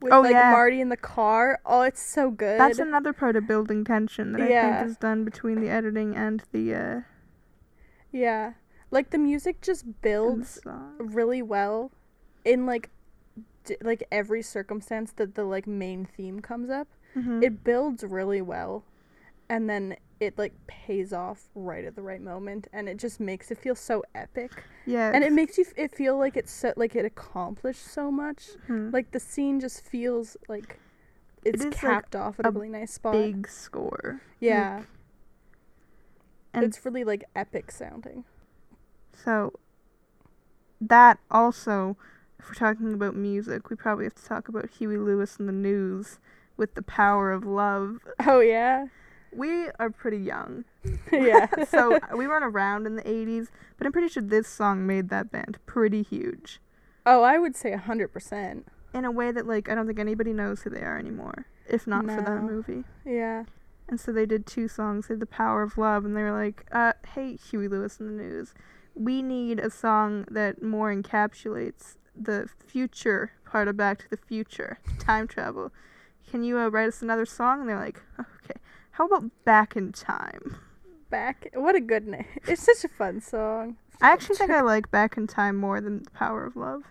with 0.00 0.12
Oh, 0.12 0.22
like 0.22 0.32
yeah. 0.32 0.50
Marty 0.50 0.80
in 0.80 0.88
the 0.88 0.96
car. 0.96 1.58
Oh, 1.66 1.82
it's 1.82 2.02
so 2.02 2.30
good. 2.30 2.58
That's 2.58 2.78
another 2.78 3.12
part 3.12 3.36
of 3.36 3.46
building 3.46 3.84
tension 3.84 4.32
that 4.32 4.40
I 4.40 4.46
think 4.60 4.90
is 4.90 4.96
done 4.96 5.24
between 5.24 5.60
the 5.60 5.68
editing 5.68 6.14
and 6.16 6.42
the 6.52 6.74
uh, 6.74 7.00
yeah. 8.12 8.52
Like 8.90 9.10
the 9.10 9.18
music 9.18 9.60
just 9.60 9.84
builds 10.02 10.60
really 10.98 11.42
well 11.42 11.90
in 12.44 12.66
like 12.66 12.90
d- 13.64 13.76
like 13.82 14.02
every 14.10 14.42
circumstance 14.42 15.12
that 15.12 15.34
the 15.34 15.44
like 15.44 15.66
main 15.66 16.04
theme 16.04 16.40
comes 16.40 16.70
up. 16.70 16.88
Mhm. 17.16 17.42
It 17.42 17.62
builds 17.64 18.02
really 18.04 18.42
well 18.42 18.84
and 19.48 19.68
then 19.68 19.96
it 20.20 20.36
like 20.38 20.52
pays 20.66 21.12
off 21.12 21.48
right 21.54 21.84
at 21.84 21.96
the 21.96 22.02
right 22.02 22.20
moment 22.20 22.66
and 22.72 22.88
it 22.88 22.98
just 22.98 23.20
makes 23.20 23.50
it 23.50 23.58
feel 23.58 23.74
so 23.74 24.02
epic. 24.14 24.64
yeah, 24.86 25.10
and 25.14 25.24
it 25.24 25.32
makes 25.32 25.56
you 25.56 25.64
f- 25.66 25.72
it 25.76 25.92
feel 25.94 26.18
like 26.18 26.36
it's 26.36 26.52
so, 26.52 26.72
like 26.76 26.94
it 26.94 27.04
accomplished 27.04 27.82
so 27.84 28.10
much. 28.10 28.48
mhm. 28.68 28.92
Like 28.92 29.12
the 29.12 29.20
scene 29.20 29.60
just 29.60 29.82
feels 29.84 30.36
like 30.48 30.78
it's 31.44 31.64
like, 31.64 31.72
capped 31.74 32.14
off 32.14 32.38
at 32.38 32.44
a, 32.44 32.48
a 32.48 32.52
really 32.52 32.68
nice 32.68 32.92
spot. 32.92 33.12
big 33.14 33.48
score. 33.48 34.20
yeah, 34.40 34.82
and 36.52 36.64
it's 36.64 36.84
really 36.84 37.04
like 37.04 37.24
epic 37.34 37.70
sounding. 37.70 38.24
So 39.14 39.52
that 40.80 41.18
also, 41.30 41.96
if 42.38 42.48
we're 42.48 42.54
talking 42.54 42.92
about 42.92 43.14
music, 43.14 43.70
we 43.70 43.76
probably 43.76 44.04
have 44.04 44.14
to 44.14 44.24
talk 44.24 44.48
about 44.48 44.70
Huey 44.70 44.96
Lewis 44.96 45.36
and 45.38 45.48
the 45.48 45.52
News 45.52 46.18
with 46.56 46.74
the 46.74 46.82
power 46.82 47.32
of 47.32 47.44
love. 47.44 47.98
Oh 48.26 48.40
yeah, 48.40 48.86
We 49.32 49.68
are 49.78 49.90
pretty 49.90 50.18
young. 50.18 50.64
yeah. 51.12 51.46
so 51.68 51.98
we 52.16 52.26
weren't 52.26 52.44
around 52.44 52.86
in 52.86 52.96
the 52.96 53.02
80s, 53.02 53.48
but 53.78 53.86
I'm 53.86 53.92
pretty 53.92 54.08
sure 54.08 54.22
this 54.22 54.48
song 54.48 54.86
made 54.86 55.08
that 55.10 55.30
band 55.30 55.58
pretty 55.66 56.02
huge. 56.02 56.60
oh, 57.06 57.22
I 57.22 57.38
would 57.38 57.56
say 57.56 57.72
a 57.72 57.78
hundred 57.78 58.08
percent. 58.12 58.66
In 58.92 59.04
a 59.04 59.10
way 59.12 59.30
that, 59.30 59.46
like, 59.46 59.68
I 59.68 59.76
don't 59.76 59.86
think 59.86 60.00
anybody 60.00 60.32
knows 60.32 60.62
who 60.62 60.70
they 60.70 60.80
are 60.80 60.98
anymore, 60.98 61.46
if 61.68 61.86
not 61.86 62.06
for 62.06 62.20
that 62.22 62.42
movie. 62.42 62.82
Yeah, 63.04 63.44
And 63.88 64.00
so 64.00 64.10
they 64.12 64.26
did 64.26 64.46
two 64.46 64.66
songs, 64.66 65.06
they 65.06 65.14
did 65.14 65.20
The 65.20 65.26
Power 65.26 65.62
of 65.62 65.78
Love, 65.78 66.04
and 66.04 66.16
they 66.16 66.22
were 66.24 66.32
like, 66.32 66.66
uh, 66.72 66.94
hey, 67.14 67.36
Huey 67.36 67.68
Lewis 67.68 68.00
and 68.00 68.08
the 68.18 68.22
News, 68.22 68.52
we 68.94 69.22
need 69.22 69.58
a 69.58 69.70
song 69.70 70.26
that 70.30 70.62
more 70.62 70.94
encapsulates 70.94 71.96
the 72.14 72.48
future 72.66 73.32
part 73.44 73.68
of 73.68 73.76
Back 73.76 73.98
to 74.00 74.08
the 74.08 74.16
Future, 74.16 74.78
time 74.98 75.26
travel. 75.26 75.72
can 76.30 76.44
you 76.44 76.58
uh, 76.58 76.68
write 76.68 76.88
us 76.88 77.02
another 77.02 77.26
song? 77.26 77.60
And 77.60 77.68
they're 77.68 77.78
like, 77.78 78.00
okay. 78.18 78.60
How 78.92 79.06
about 79.06 79.30
Back 79.44 79.76
in 79.76 79.92
Time? 79.92 80.56
Back. 81.08 81.50
What 81.54 81.74
a 81.74 81.80
good 81.80 82.06
name. 82.06 82.26
It's 82.46 82.62
such 82.62 82.84
a 82.84 82.88
fun 82.88 83.20
song. 83.20 83.76
I 84.00 84.10
actually 84.12 84.36
think 84.36 84.50
I 84.50 84.60
like 84.60 84.90
Back 84.90 85.16
in 85.16 85.26
Time 85.26 85.56
more 85.56 85.80
than 85.80 86.02
The 86.04 86.10
Power 86.10 86.44
of 86.44 86.56
Love. 86.56 86.82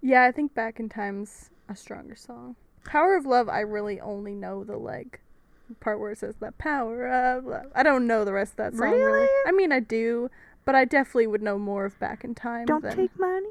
Yeah, 0.00 0.24
I 0.24 0.32
think 0.32 0.54
Back 0.54 0.78
in 0.78 0.88
Time's 0.88 1.50
a 1.68 1.74
stronger 1.76 2.16
song. 2.16 2.56
Power 2.84 3.16
of 3.16 3.26
Love, 3.26 3.48
I 3.48 3.60
really 3.60 4.00
only 4.00 4.34
know 4.34 4.64
the 4.64 4.76
like 4.76 5.20
part 5.80 5.98
where 5.98 6.12
it 6.12 6.18
says 6.18 6.34
the 6.40 6.52
power 6.52 7.08
of 7.08 7.46
love. 7.46 7.66
I 7.74 7.82
don't 7.82 8.06
know 8.06 8.24
the 8.24 8.32
rest 8.32 8.52
of 8.52 8.56
that 8.58 8.74
song 8.74 8.90
really. 8.90 9.02
Really? 9.02 9.28
I 9.46 9.52
mean, 9.52 9.72
I 9.72 9.80
do, 9.80 10.30
but 10.64 10.74
I 10.74 10.84
definitely 10.84 11.26
would 11.26 11.42
know 11.42 11.58
more 11.58 11.84
of 11.84 11.98
Back 11.98 12.24
in 12.24 12.34
Time. 12.34 12.66
Don't 12.66 12.82
than... 12.82 12.96
take 12.96 13.18
money. 13.18 13.50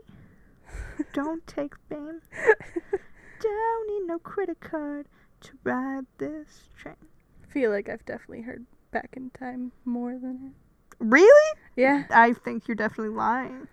Don't 1.14 1.46
take 1.48 1.74
fame. 1.90 2.22
Don't 3.42 3.88
need 3.88 4.08
no 4.08 4.20
credit 4.20 4.60
card 4.60 5.08
to 5.42 5.52
ride 5.64 6.06
this 6.18 6.70
train. 6.78 6.96
I 7.44 7.52
feel 7.52 7.72
like 7.72 7.90
I've 7.90 8.06
definitely 8.06 8.42
heard 8.42 8.66
Back 8.92 9.10
in 9.16 9.30
Time 9.32 9.72
more 9.86 10.14
than 10.14 10.54
it. 10.54 10.96
Really? 11.00 11.58
Yeah. 11.76 12.04
I 12.10 12.34
think 12.34 12.68
you're 12.68 12.76
definitely 12.76 13.16
lying. 13.16 13.68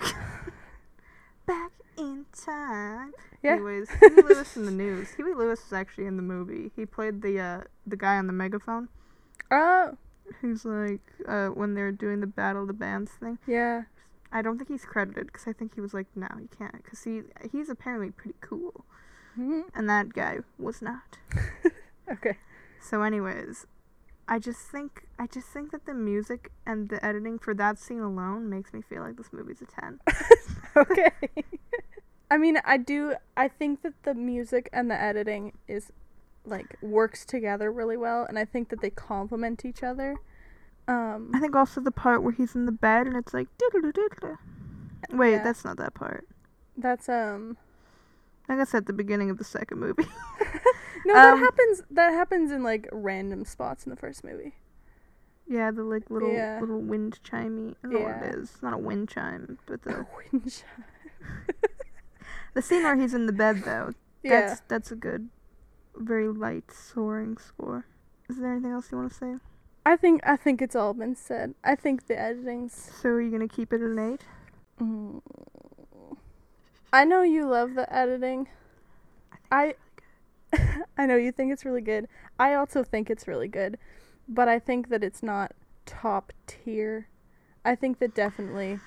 Back 1.46 1.72
in 1.96 2.26
time. 2.32 3.12
Yeah. 3.42 3.52
Anyways, 3.54 3.88
Huey 3.90 4.22
Lewis 4.22 4.56
in 4.56 4.66
the 4.66 4.70
news. 4.70 5.10
Huey 5.14 5.34
Lewis 5.34 5.64
is 5.66 5.72
actually 5.72 6.06
in 6.06 6.16
the 6.16 6.22
movie. 6.22 6.70
He 6.76 6.84
played 6.84 7.22
the 7.22 7.40
uh 7.40 7.60
the 7.86 7.96
guy 7.96 8.16
on 8.18 8.26
the 8.26 8.32
megaphone. 8.32 8.88
Oh, 9.50 9.96
Who's 10.40 10.64
like 10.64 11.00
uh 11.26 11.48
when 11.48 11.74
they're 11.74 11.92
doing 11.92 12.20
the 12.20 12.26
battle 12.26 12.62
of 12.62 12.68
the 12.68 12.74
bands 12.74 13.12
thing. 13.12 13.38
yeah. 13.46 13.82
I 14.30 14.42
don't 14.42 14.58
think 14.58 14.68
he's 14.68 14.84
credited 14.84 15.26
because 15.28 15.46
I 15.46 15.54
think 15.54 15.74
he 15.74 15.80
was 15.80 15.94
like, 15.94 16.06
no, 16.14 16.28
you 16.38 16.48
can't, 16.58 16.82
because 16.84 17.02
he 17.04 17.22
he's 17.50 17.70
apparently 17.70 18.10
pretty 18.10 18.36
cool, 18.42 18.84
Mhm. 19.38 19.62
and 19.74 19.88
that 19.88 20.12
guy 20.12 20.38
was 20.58 20.82
not. 20.82 21.16
Okay. 22.10 22.38
So, 22.80 23.02
anyways, 23.02 23.66
I 24.26 24.38
just 24.38 24.60
think 24.60 25.06
I 25.18 25.26
just 25.26 25.48
think 25.48 25.72
that 25.72 25.84
the 25.86 25.92
music 25.94 26.52
and 26.66 26.88
the 26.88 27.04
editing 27.04 27.38
for 27.38 27.52
that 27.54 27.78
scene 27.78 28.00
alone 28.00 28.48
makes 28.48 28.72
me 28.72 28.80
feel 28.82 29.02
like 29.02 29.16
this 29.16 29.30
movie's 29.32 29.60
a 29.62 29.66
ten. 29.66 30.00
okay. 30.76 31.10
I 32.30 32.36
mean, 32.38 32.58
I 32.64 32.76
do. 32.78 33.14
I 33.36 33.48
think 33.48 33.82
that 33.82 33.94
the 34.04 34.14
music 34.14 34.68
and 34.72 34.90
the 34.90 35.00
editing 35.00 35.52
is 35.66 35.90
like 36.48 36.76
works 36.82 37.24
together 37.24 37.70
really 37.70 37.96
well, 37.96 38.24
and 38.28 38.38
I 38.38 38.44
think 38.44 38.68
that 38.70 38.80
they 38.80 38.90
complement 38.90 39.64
each 39.64 39.82
other. 39.82 40.16
Um, 40.88 41.30
I 41.34 41.38
think 41.40 41.54
also 41.54 41.80
the 41.80 41.90
part 41.90 42.22
where 42.22 42.32
he's 42.32 42.54
in 42.54 42.64
the 42.66 42.72
bed 42.72 43.06
and 43.06 43.14
it's 43.16 43.34
like. 43.34 43.48
Wait, 45.10 45.30
Yeah. 45.32 45.42
that's 45.44 45.64
not 45.64 45.76
that 45.76 45.94
part. 45.94 46.26
that's 46.76 47.08
um. 47.08 47.56
I 48.48 48.56
guess 48.56 48.74
at 48.74 48.86
the 48.86 48.92
beginning 48.94 49.28
of 49.30 49.36
the 49.38 49.44
second 49.44 49.78
movie. 49.80 50.06
No, 51.06 51.14
that 51.14 51.32
Um, 51.34 51.38
happens. 51.40 51.82
That 51.90 52.12
happens 52.12 52.50
in 52.50 52.62
like 52.64 52.86
random 52.92 53.44
spots 53.44 53.84
in 53.86 53.90
the 53.90 53.96
first 53.96 54.24
movie. 54.24 54.54
yeah, 55.46 55.70
the 55.70 55.82
like 55.84 56.10
little 56.10 56.32
Yeah. 56.32 56.58
little 56.60 56.80
wind 56.80 57.18
chimey. 57.24 57.76
I 57.82 57.86
don't 57.86 57.92
know 57.92 58.00
what 58.00 58.08
Yeah. 58.08 58.24
it 58.24 58.34
is. 58.34 58.50
It's 58.50 58.62
not 58.62 58.74
a 58.74 58.78
wind 58.78 59.08
chime, 59.08 59.58
but 59.66 59.82
the 59.84 60.04
Wind 60.32 60.50
chime. 60.50 60.84
the 62.54 62.60
scene 62.62 62.82
where 62.82 62.96
he's 62.96 63.14
in 63.14 63.26
the 63.26 63.32
bed 63.32 63.62
though. 63.64 63.94
Yeah. 64.22 64.40
That's 64.48 64.60
that's 64.68 64.90
a 64.92 64.96
good, 64.96 65.28
very 65.98 66.28
light 66.28 66.70
soaring 66.72 67.36
score. 67.36 67.86
Is 68.28 68.38
there 68.38 68.52
anything 68.52 68.72
else 68.72 68.90
you 68.90 68.98
want 68.98 69.10
to 69.10 69.16
say? 69.16 69.34
I 69.86 69.96
think 69.96 70.20
I 70.24 70.36
think 70.36 70.60
it's 70.60 70.76
all 70.76 70.92
been 70.92 71.14
said. 71.14 71.54
I 71.64 71.74
think 71.74 72.06
the 72.06 72.18
editing's. 72.18 72.74
So 73.00 73.10
are 73.10 73.20
you 73.22 73.30
gonna 73.30 73.48
keep 73.48 73.72
it 73.72 73.80
an 73.80 73.98
eight? 73.98 74.22
Mm, 74.80 75.22
I 76.92 77.04
know 77.04 77.22
you 77.22 77.46
love 77.46 77.74
the 77.74 77.92
editing. 77.92 78.48
I 79.50 79.76
I 80.98 81.06
know 81.06 81.16
you 81.16 81.32
think 81.32 81.52
it's 81.52 81.64
really 81.64 81.80
good. 81.80 82.06
I 82.38 82.54
also 82.54 82.82
think 82.84 83.10
it's 83.10 83.26
really 83.26 83.48
good, 83.48 83.78
but 84.28 84.48
I 84.48 84.58
think 84.58 84.88
that 84.90 85.02
it's 85.02 85.22
not 85.22 85.52
top 85.86 86.32
tier. 86.46 87.08
I 87.64 87.74
think 87.74 87.98
that 87.98 88.14
definitely 88.14 88.78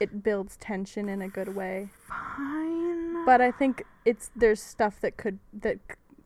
it 0.00 0.22
builds 0.22 0.56
tension 0.56 1.08
in 1.08 1.20
a 1.20 1.28
good 1.28 1.54
way. 1.54 1.90
Fine. 2.06 3.24
But 3.24 3.40
I 3.40 3.50
think 3.50 3.84
it's 4.04 4.30
there's 4.34 4.62
stuff 4.62 5.00
that 5.00 5.16
could 5.16 5.38
that 5.52 5.78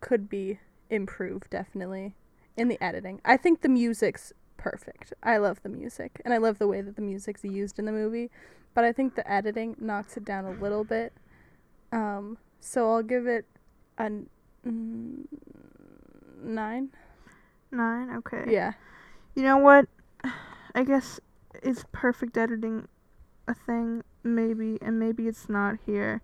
could 0.03 0.29
be 0.29 0.59
improved 0.91 1.49
definitely 1.49 2.15
in 2.57 2.69
the 2.69 2.83
editing. 2.85 3.23
I 3.25 3.39
think 3.39 3.63
the 3.63 3.71
music's 3.71 4.35
perfect. 4.59 5.15
I 5.23 5.39
love 5.39 5.63
the 5.63 5.71
music 5.71 6.21
and 6.25 6.35
I 6.35 6.37
love 6.37 6.59
the 6.59 6.69
way 6.69 6.83
that 6.83 6.97
the 6.97 7.03
music's 7.03 7.43
used 7.43 7.79
in 7.79 7.87
the 7.87 7.93
movie, 7.93 8.31
but 8.75 8.85
I 8.85 8.93
think 8.93 9.15
the 9.15 9.31
editing 9.31 9.75
knocks 9.81 10.19
it 10.19 10.25
down 10.27 10.45
a 10.45 10.51
little 10.51 10.85
bit. 10.85 11.15
Um 11.91 12.37
so 12.61 12.93
I'll 12.93 13.03
give 13.03 13.27
it 13.27 13.47
a 13.97 14.11
mm, 14.67 15.27
9. 16.45 16.89
nine. 17.71 18.11
Okay. 18.17 18.45
Yeah. 18.49 18.73
You 19.35 19.43
know 19.43 19.57
what? 19.57 19.87
I 20.75 20.85
guess 20.85 21.21
is 21.63 21.85
perfect 21.93 22.37
editing 22.37 22.89
a 23.47 23.55
thing? 23.55 24.03
Maybe, 24.25 24.79
and 24.81 24.99
maybe 24.99 25.27
it's 25.27 25.49
not 25.49 25.77
here. 25.85 26.23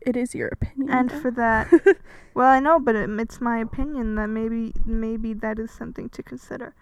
It 0.00 0.16
is 0.16 0.34
your 0.34 0.48
opinion. 0.48 0.90
And 0.90 1.10
though. 1.10 1.20
for 1.20 1.30
that, 1.32 1.72
well, 2.34 2.48
I 2.48 2.60
know, 2.60 2.78
but 2.78 2.94
it, 2.94 3.10
it's 3.18 3.40
my 3.40 3.58
opinion 3.58 4.14
that 4.14 4.28
maybe 4.28 4.72
maybe 4.84 5.32
that 5.34 5.58
is 5.58 5.70
something 5.70 6.08
to 6.10 6.22
consider. 6.22 6.74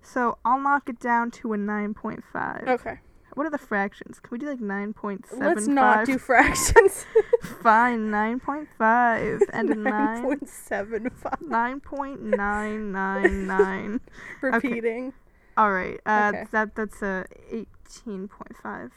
So 0.00 0.38
I'll 0.44 0.58
knock 0.60 0.88
it 0.88 0.98
down 0.98 1.30
to 1.32 1.52
a 1.52 1.56
nine 1.56 1.94
point 1.94 2.24
five. 2.32 2.64
Okay. 2.66 2.98
What 3.34 3.46
are 3.46 3.50
the 3.50 3.56
fractions? 3.58 4.20
Can 4.20 4.30
we 4.32 4.38
do 4.38 4.46
like 4.46 4.60
nine 4.60 4.92
point 4.92 5.26
seven? 5.26 5.46
Let's 5.46 5.66
not 5.66 6.06
do 6.06 6.18
fractions. 6.30 7.06
Fine, 7.62 8.10
nine 8.10 8.40
point 8.40 8.68
five 8.76 9.40
and 9.52 9.82
nine. 9.84 10.24
9.75. 10.24 11.40
Nine 11.48 11.80
point 11.80 12.22
nine 12.22 12.92
nine 12.92 13.46
nine. 13.46 14.00
Repeating. 14.42 15.12
All 15.56 15.72
right. 15.72 16.00
Uh, 16.04 16.32
Okay. 16.34 16.44
that 16.52 16.74
that's 16.74 17.00
a 17.02 17.24
eighteen 17.50 18.28
point 18.28 18.56
five. 18.62 18.90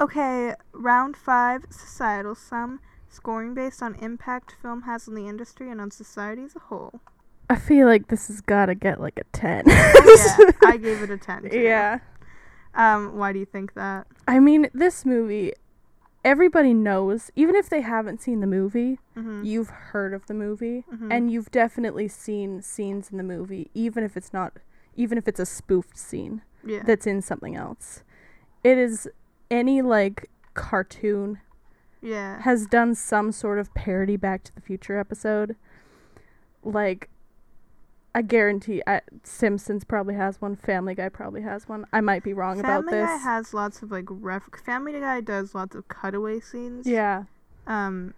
Okay, 0.00 0.54
round 0.72 1.16
five, 1.16 1.64
societal 1.70 2.34
sum, 2.34 2.80
scoring 3.14 3.54
based 3.54 3.82
on 3.82 3.94
impact 3.96 4.54
film 4.60 4.82
has 4.82 5.08
on 5.08 5.14
the 5.14 5.26
industry 5.28 5.70
and 5.70 5.80
on 5.80 5.90
society 5.90 6.42
as 6.42 6.54
a 6.56 6.60
whole. 6.60 7.00
I 7.48 7.56
feel 7.56 7.86
like 7.86 8.08
this 8.08 8.28
has 8.28 8.40
got 8.40 8.66
to 8.66 8.74
get 8.74 9.00
like 9.00 9.18
a 9.18 9.24
10. 9.32 9.64
yeah, 9.68 10.50
I 10.64 10.78
gave 10.80 11.02
it 11.02 11.10
a 11.10 11.18
ten. 11.18 11.48
too. 11.50 11.58
Yeah. 11.58 11.98
Um, 12.74 13.16
why 13.16 13.32
do 13.32 13.38
you 13.38 13.44
think 13.44 13.74
that? 13.74 14.06
I 14.26 14.40
mean, 14.40 14.68
this 14.74 15.04
movie, 15.04 15.52
everybody 16.24 16.72
knows, 16.74 17.30
even 17.36 17.54
if 17.54 17.68
they 17.68 17.82
haven't 17.82 18.20
seen 18.22 18.40
the 18.40 18.46
movie, 18.46 18.98
Mm-hmm. 19.16 19.44
you've 19.44 19.68
heard 19.68 20.12
of 20.12 20.26
the 20.26 20.34
movie, 20.34 20.84
Mhm. 20.92 21.08
and 21.12 21.30
you've 21.30 21.50
definitely 21.52 22.08
seen 22.08 22.60
scenes 22.62 23.10
in 23.12 23.16
the 23.18 23.22
movie, 23.22 23.70
even 23.74 24.02
if 24.02 24.16
it's 24.16 24.32
not, 24.32 24.54
even 24.96 25.18
if 25.18 25.28
it's 25.28 25.38
a 25.38 25.46
spoofed 25.46 25.96
scene 25.96 26.42
yeah. 26.66 26.82
that's 26.84 27.06
in 27.06 27.22
something 27.22 27.54
else. 27.54 28.02
It 28.64 28.76
is 28.76 29.08
any 29.52 29.82
like 29.82 30.30
cartoon 30.54 31.38
yeah. 32.04 32.40
has 32.42 32.66
done 32.66 32.94
some 32.94 33.32
sort 33.32 33.58
of 33.58 33.72
parody 33.74 34.16
Back 34.16 34.44
to 34.44 34.54
the 34.54 34.60
Future 34.60 34.98
episode. 34.98 35.56
Like, 36.62 37.08
I 38.14 38.22
guarantee 38.22 38.80
I, 38.86 39.00
Simpsons 39.24 39.84
probably 39.84 40.14
has 40.14 40.40
one. 40.40 40.54
Family 40.56 40.94
Guy 40.94 41.08
probably 41.08 41.42
has 41.42 41.68
one. 41.68 41.84
I 41.92 42.00
might 42.00 42.22
be 42.22 42.32
wrong 42.32 42.62
Family 42.62 42.68
about 42.68 42.84
this. 42.90 43.06
Family 43.06 43.18
Guy 43.18 43.24
has 43.24 43.54
lots 43.54 43.82
of 43.82 43.90
like 43.90 44.04
ref. 44.08 44.48
Family 44.64 44.92
Guy 45.00 45.20
does 45.20 45.54
lots 45.54 45.74
of 45.74 45.88
cutaway 45.88 46.40
scenes. 46.40 46.86
yeah, 46.86 47.24
Um. 47.66 48.14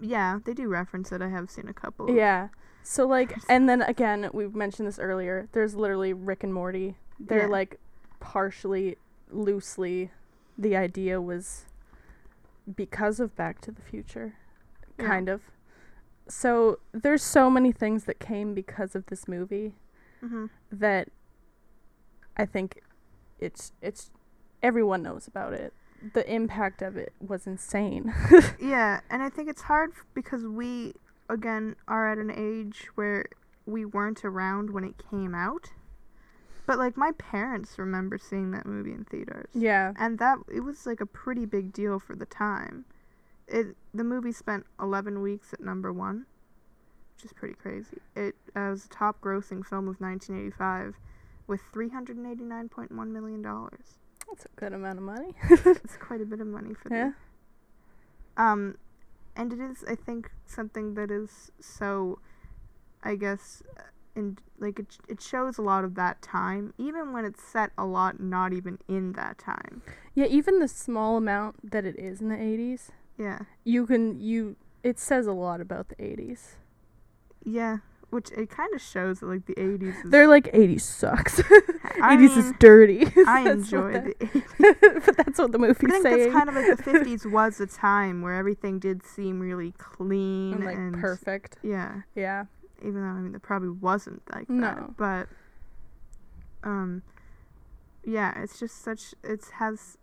Yeah, 0.00 0.40
they 0.44 0.52
do 0.54 0.68
reference 0.68 1.10
it. 1.12 1.22
I 1.22 1.28
have 1.28 1.50
seen 1.50 1.68
a 1.68 1.72
couple. 1.72 2.10
yeah. 2.14 2.48
So 2.82 3.06
like, 3.06 3.36
and 3.48 3.68
then 3.68 3.82
again, 3.82 4.30
we've 4.32 4.54
mentioned 4.54 4.86
this 4.86 4.98
earlier. 4.98 5.48
There's 5.52 5.74
literally 5.74 6.12
Rick 6.12 6.44
and 6.44 6.54
Morty. 6.54 6.96
They're 7.18 7.42
Yeah. 7.42 7.46
like 7.48 7.80
partially, 8.20 8.96
loosely, 9.30 10.10
the 10.56 10.76
idea 10.76 11.20
was 11.20 11.64
because 12.74 13.20
of 13.20 13.36
Back 13.36 13.60
to 13.62 13.70
the 13.72 13.82
Future, 13.82 14.34
Yeah. 14.98 15.06
kind 15.06 15.28
of. 15.28 15.42
So 16.28 16.80
there's 16.92 17.22
so 17.22 17.48
many 17.50 17.70
things 17.72 18.04
that 18.04 18.18
came 18.18 18.54
because 18.54 18.94
of 18.96 19.06
this 19.06 19.28
movie. 19.28 19.74
Mhm. 20.22 20.48
that 20.72 21.08
I 22.38 22.46
think 22.46 22.82
it's 23.38 23.72
it's 23.82 24.10
everyone 24.62 25.02
knows 25.02 25.26
about 25.28 25.52
it. 25.52 25.72
The 26.14 26.28
impact 26.32 26.80
of 26.82 26.96
it 26.96 27.12
was 27.20 27.46
insane. 27.46 28.12
Yeah, 28.58 29.00
and 29.10 29.22
I 29.22 29.28
think 29.28 29.48
it's 29.50 29.62
hard 29.62 29.92
because 30.14 30.44
we, 30.46 30.94
again, 31.28 31.76
are 31.86 32.10
at 32.10 32.18
an 32.18 32.30
age 32.30 32.88
where 32.94 33.26
we 33.66 33.84
weren't 33.84 34.24
around 34.24 34.70
when 34.70 34.84
it 34.84 34.94
came 35.10 35.34
out. 35.34 35.72
But 36.66 36.78
like 36.78 36.96
my 36.96 37.12
parents 37.12 37.78
remember 37.78 38.18
seeing 38.18 38.50
that 38.50 38.66
movie 38.66 38.92
in 38.92 39.04
theaters. 39.04 39.48
yeah. 39.54 39.92
And 39.98 40.18
that 40.18 40.38
it 40.52 40.60
was 40.60 40.84
like 40.86 41.00
a 41.00 41.06
pretty 41.06 41.46
big 41.46 41.72
deal 41.72 41.98
for 42.00 42.16
the 42.16 42.26
time. 42.26 42.84
It 43.48 43.76
the 43.94 44.02
movie 44.04 44.32
spent 44.32 44.66
11 44.80 45.22
weeks 45.22 45.52
at 45.52 45.60
number 45.60 45.92
1, 45.92 46.26
which 47.16 47.24
is 47.24 47.32
pretty 47.32 47.54
crazy. 47.54 47.98
It 48.16 48.34
uh, 48.56 48.70
was 48.70 48.82
the 48.84 48.94
top 48.94 49.20
grossing 49.20 49.64
film 49.64 49.86
of 49.88 50.00
1985 50.00 50.96
with 51.46 51.60
389.1 51.72 52.90
million 53.08 53.42
dollars. 53.42 53.98
That's 54.28 54.44
a 54.46 54.48
good 54.60 54.72
amount 54.72 54.98
of 54.98 55.04
money. 55.04 55.34
It's 55.50 55.96
quite 55.96 56.20
a 56.20 56.24
bit 56.24 56.40
of 56.40 56.48
money 56.48 56.74
for 56.74 56.92
Yeah. 56.92 57.12
the 58.36 58.42
Um 58.42 58.76
and 59.36 59.52
it 59.52 59.60
is, 59.60 59.84
I 59.86 59.94
think, 59.94 60.30
something 60.46 60.94
that 60.94 61.10
is 61.10 61.52
so, 61.60 62.18
I 63.04 63.14
guess, 63.16 63.62
in 64.16 64.38
like 64.58 64.78
it, 64.78 64.96
it 65.08 65.20
shows 65.20 65.58
a 65.58 65.62
lot 65.62 65.84
of 65.84 65.94
that 65.96 66.22
time, 66.22 66.72
even 66.78 67.12
when 67.12 67.24
it's 67.24 67.42
set 67.42 67.70
a 67.76 67.84
lot 67.84 68.18
not 68.18 68.52
even 68.52 68.78
in 68.88 69.12
that 69.12 69.38
time. 69.38 69.82
Yeah, 70.14 70.26
even 70.26 70.58
the 70.60 70.68
small 70.68 71.16
amount 71.18 71.70
that 71.70 71.84
it 71.84 71.98
is 71.98 72.20
in 72.22 72.30
the 72.30 72.36
80s, 72.36 72.88
Yeah, 73.18 73.40
you 73.64 73.86
can 73.86 74.18
you 74.20 74.56
it 74.82 74.98
says 74.98 75.26
a 75.26 75.32
lot 75.32 75.60
about 75.60 75.88
the 75.90 75.96
80s. 75.96 76.54
yeah, 77.44 77.78
which 78.10 78.30
it 78.32 78.48
kind 78.48 78.72
of 78.74 78.80
shows 78.80 79.20
that 79.20 79.26
like 79.26 79.46
the 79.46 79.54
'80s. 79.56 80.04
Is, 80.04 80.10
They're 80.10 80.28
like 80.28 80.50
80s 80.52 80.80
sucks. 80.82 81.40
I 82.00 82.16
80s 82.16 82.36
is 82.38 82.52
dirty. 82.58 83.06
I 83.26 83.50
enjoy 83.50 83.92
the. 83.94 84.14
that- 84.58 85.02
but 85.06 85.16
that's 85.16 85.38
what 85.38 85.52
the 85.52 85.58
movie's 85.58 85.90
I 85.90 85.90
think 85.90 86.02
saying. 86.04 86.18
that's 86.18 86.32
kind 86.32 86.48
of 86.48 86.54
like 86.54 86.76
the 86.76 86.82
'50s 86.82 87.30
was 87.30 87.60
a 87.60 87.66
time 87.66 88.22
where 88.22 88.34
everything 88.34 88.78
did 88.78 89.04
seem 89.04 89.40
really 89.40 89.72
clean 89.72 90.54
and 90.54 90.64
like 90.64 90.76
and 90.76 90.94
perfect. 91.00 91.56
Yeah, 91.62 92.02
Yeah. 92.14 92.44
Even 92.82 93.02
though 93.02 93.08
I 93.08 93.20
mean, 93.20 93.34
it 93.34 93.42
probably 93.42 93.68
wasn't 93.70 94.22
like 94.32 94.48
No. 94.50 94.60
that. 94.60 94.96
But, 94.96 95.28
um, 96.68 97.02
yeah, 98.04 98.40
it's 98.42 98.58
just 98.58 98.82
such 98.82 99.14
it 99.24 99.44
has 99.54 99.98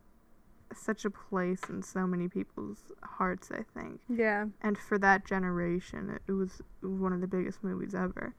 such 0.73 1.05
a 1.05 1.09
place 1.09 1.61
in 1.69 1.83
so 1.83 2.07
many 2.07 2.27
people's 2.27 2.91
hearts. 3.03 3.51
I 3.51 3.63
think, 3.77 4.01
Yeah. 4.09 4.47
and 4.61 4.77
for 4.77 4.97
that 4.99 5.25
generation, 5.25 6.09
it, 6.09 6.21
it 6.27 6.31
was 6.33 6.61
one 6.81 7.13
of 7.13 7.21
the 7.21 7.27
biggest 7.27 7.63
movies 7.63 7.93
ever. 7.93 8.33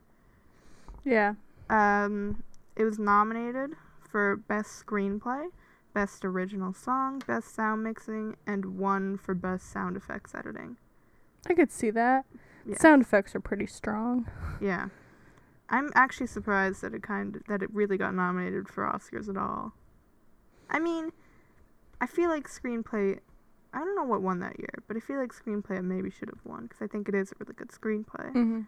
Yeah. 1.04 1.34
Um, 1.70 2.42
it 2.76 2.84
was 2.84 2.98
nominated 2.98 3.70
for 4.10 4.36
best 4.36 4.84
screenplay, 4.84 5.46
best 5.92 6.24
original 6.24 6.72
song, 6.72 7.22
best 7.26 7.54
sound 7.54 7.82
mixing, 7.84 8.36
and 8.46 8.78
one 8.78 9.16
for 9.16 9.34
best 9.34 9.70
sound 9.70 9.96
effects 9.96 10.34
editing. 10.34 10.76
I 11.48 11.54
could 11.54 11.70
see 11.70 11.90
that. 11.90 12.24
Yeah. 12.66 12.78
Sound 12.78 13.02
effects 13.02 13.34
are 13.34 13.40
pretty 13.40 13.66
strong. 13.66 14.28
Yeah. 14.60 14.88
I'm 15.68 15.90
actually 15.94 16.26
surprised 16.26 16.82
that 16.82 16.94
it 16.94 17.02
kind 17.02 17.36
of, 17.36 17.44
that 17.44 17.62
it 17.62 17.72
really 17.72 17.96
got 17.96 18.14
nominated 18.14 18.68
for 18.68 18.84
Oscars 18.84 19.28
at 19.28 19.36
all. 19.36 19.72
I 20.70 20.78
mean, 20.78 21.12
I 22.00 22.06
feel 22.06 22.28
like 22.28 22.48
screenplay 22.48 23.20
I 23.74 23.78
don't 23.80 23.96
know 23.96 24.04
what 24.04 24.22
won 24.22 24.38
that 24.38 24.58
year, 24.58 24.82
but 24.86 24.96
I 24.96 25.00
feel 25.00 25.18
like 25.18 25.32
screenplay 25.32 25.82
maybe 25.82 26.08
should 26.08 26.28
have 26.28 26.38
won 26.44 26.62
because 26.64 26.80
I 26.80 26.86
think 26.86 27.08
it 27.08 27.14
is 27.14 27.32
a 27.32 27.34
really 27.40 27.54
good 27.54 27.68
screenplay. 27.68 28.32
Mm-hmm. 28.32 28.60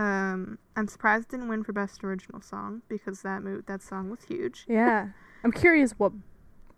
Um, 0.00 0.58
I'm 0.74 0.88
surprised 0.88 1.24
it 1.26 1.30
didn't 1.32 1.48
win 1.48 1.64
for 1.64 1.72
best 1.72 2.02
original 2.02 2.40
song 2.40 2.82
because 2.88 3.20
that 3.22 3.42
mo- 3.42 3.62
that 3.66 3.82
song 3.82 4.08
was 4.08 4.20
huge. 4.26 4.64
Yeah. 4.66 5.08
I'm 5.44 5.52
curious 5.52 5.92
what 5.98 6.12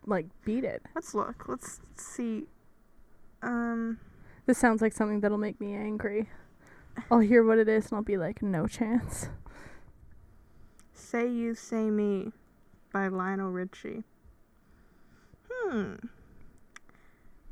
like 0.04 0.26
beat 0.44 0.64
it. 0.64 0.82
Let's 0.96 1.14
look. 1.14 1.44
Let's 1.46 1.80
see. 1.94 2.46
Um, 3.42 3.98
This 4.46 4.58
sounds 4.58 4.82
like 4.82 4.92
something 4.92 5.20
that'll 5.20 5.38
make 5.38 5.60
me 5.60 5.74
angry. 5.74 6.28
I'll 7.10 7.20
hear 7.20 7.44
what 7.44 7.58
it 7.58 7.68
is 7.68 7.86
and 7.86 7.94
I'll 7.96 8.02
be 8.02 8.16
like, 8.16 8.42
no 8.42 8.66
chance. 8.66 9.28
Say 10.92 11.28
You 11.28 11.54
Say 11.54 11.90
Me 11.90 12.32
by 12.92 13.08
Lionel 13.08 13.50
Richie. 13.50 14.04
Hmm. 15.50 15.94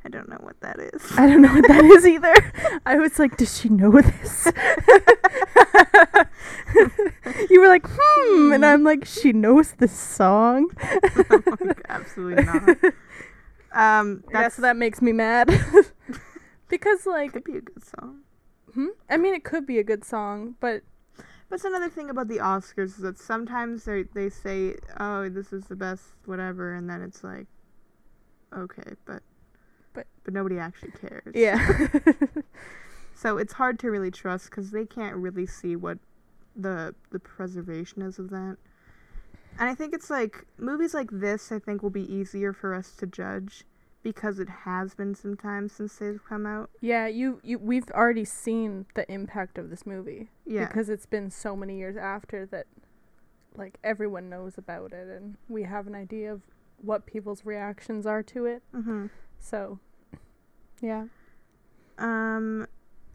I 0.04 0.08
don't 0.08 0.28
know 0.28 0.38
what 0.40 0.60
that 0.60 0.78
is. 0.78 1.02
I 1.16 1.26
don't 1.26 1.42
know 1.42 1.52
what 1.52 1.66
that 1.68 1.84
is 1.96 2.06
either. 2.06 2.80
I 2.86 2.96
was 2.96 3.18
like, 3.18 3.36
does 3.36 3.58
she 3.58 3.68
know 3.68 3.90
this? 3.90 4.46
you 7.50 7.60
were 7.60 7.68
like, 7.68 7.84
hmm, 7.86 8.52
and 8.52 8.64
I'm 8.64 8.84
like, 8.84 9.04
she 9.04 9.32
knows 9.32 9.72
this 9.72 9.92
song. 9.92 10.70
Like, 11.60 11.82
Absolutely 11.88 12.44
not. 12.44 12.76
Um, 13.72 14.24
that's 14.32 14.56
that 14.56 14.76
makes 14.76 15.02
me 15.02 15.12
mad. 15.12 15.48
because 16.68 17.04
like, 17.04 17.30
It 17.30 17.32
could 17.32 17.44
be 17.44 17.58
a 17.58 17.60
good 17.60 17.84
song. 17.84 18.20
Hmm? 18.74 18.88
I 19.08 19.16
mean, 19.16 19.34
it 19.34 19.44
could 19.44 19.66
be 19.66 19.78
a 19.78 19.84
good 19.84 20.04
song, 20.04 20.56
but 20.60 20.82
That's 21.50 21.64
another 21.64 21.88
thing 21.88 22.10
about 22.10 22.28
the 22.28 22.38
Oscars 22.38 22.88
is 22.88 22.96
that 22.98 23.18
sometimes 23.18 23.84
they 23.84 24.02
they 24.02 24.28
say, 24.30 24.76
"Oh, 25.00 25.28
this 25.30 25.52
is 25.52 25.64
the 25.66 25.76
best 25.76 26.04
whatever," 26.26 26.74
and 26.74 26.88
then 26.90 27.00
it's 27.02 27.24
like, 27.24 27.46
okay, 28.52 28.92
but 29.06 29.22
But- 29.94 30.06
but 30.24 30.34
nobody 30.34 30.58
actually 30.58 30.92
cares. 30.92 31.32
yeah. 31.34 31.58
So 33.14 33.36
it's 33.36 33.54
hard 33.54 33.80
to 33.80 33.90
really 33.90 34.12
trust 34.12 34.48
because 34.50 34.70
they 34.70 34.86
can't 34.86 35.16
really 35.16 35.46
see 35.46 35.74
what 35.74 35.98
the 36.54 36.94
the 37.10 37.18
preservation 37.18 38.02
is 38.02 38.18
of 38.20 38.30
that. 38.30 38.58
And 39.58 39.68
I 39.68 39.74
think 39.74 39.92
it's 39.92 40.08
like 40.08 40.46
movies 40.56 40.94
like 40.94 41.10
this. 41.10 41.50
I 41.50 41.58
think 41.58 41.82
will 41.82 41.90
be 41.90 42.12
easier 42.12 42.52
for 42.52 42.74
us 42.74 42.94
to 42.96 43.06
judge 43.06 43.64
because 44.02 44.38
it 44.38 44.48
has 44.64 44.94
been 44.94 45.14
some 45.14 45.36
time 45.36 45.68
since 45.68 45.96
they've 45.96 46.20
come 46.28 46.46
out. 46.46 46.70
yeah, 46.80 47.06
you, 47.06 47.40
you 47.42 47.58
we've 47.58 47.90
already 47.90 48.24
seen 48.24 48.86
the 48.94 49.10
impact 49.12 49.58
of 49.58 49.70
this 49.70 49.84
movie. 49.86 50.28
Yeah. 50.46 50.66
because 50.66 50.88
it's 50.88 51.06
been 51.06 51.30
so 51.30 51.54
many 51.56 51.76
years 51.78 51.96
after 51.96 52.46
that 52.46 52.66
like 53.56 53.78
everyone 53.82 54.28
knows 54.30 54.56
about 54.56 54.92
it 54.92 55.08
and 55.08 55.36
we 55.48 55.64
have 55.64 55.86
an 55.88 55.94
idea 55.94 56.32
of 56.32 56.42
what 56.80 57.06
people's 57.06 57.44
reactions 57.44 58.06
are 58.06 58.22
to 58.22 58.46
it 58.46 58.62
hmm 58.72 59.06
so 59.40 59.80
yeah 60.80 61.06
Um, 61.98 62.66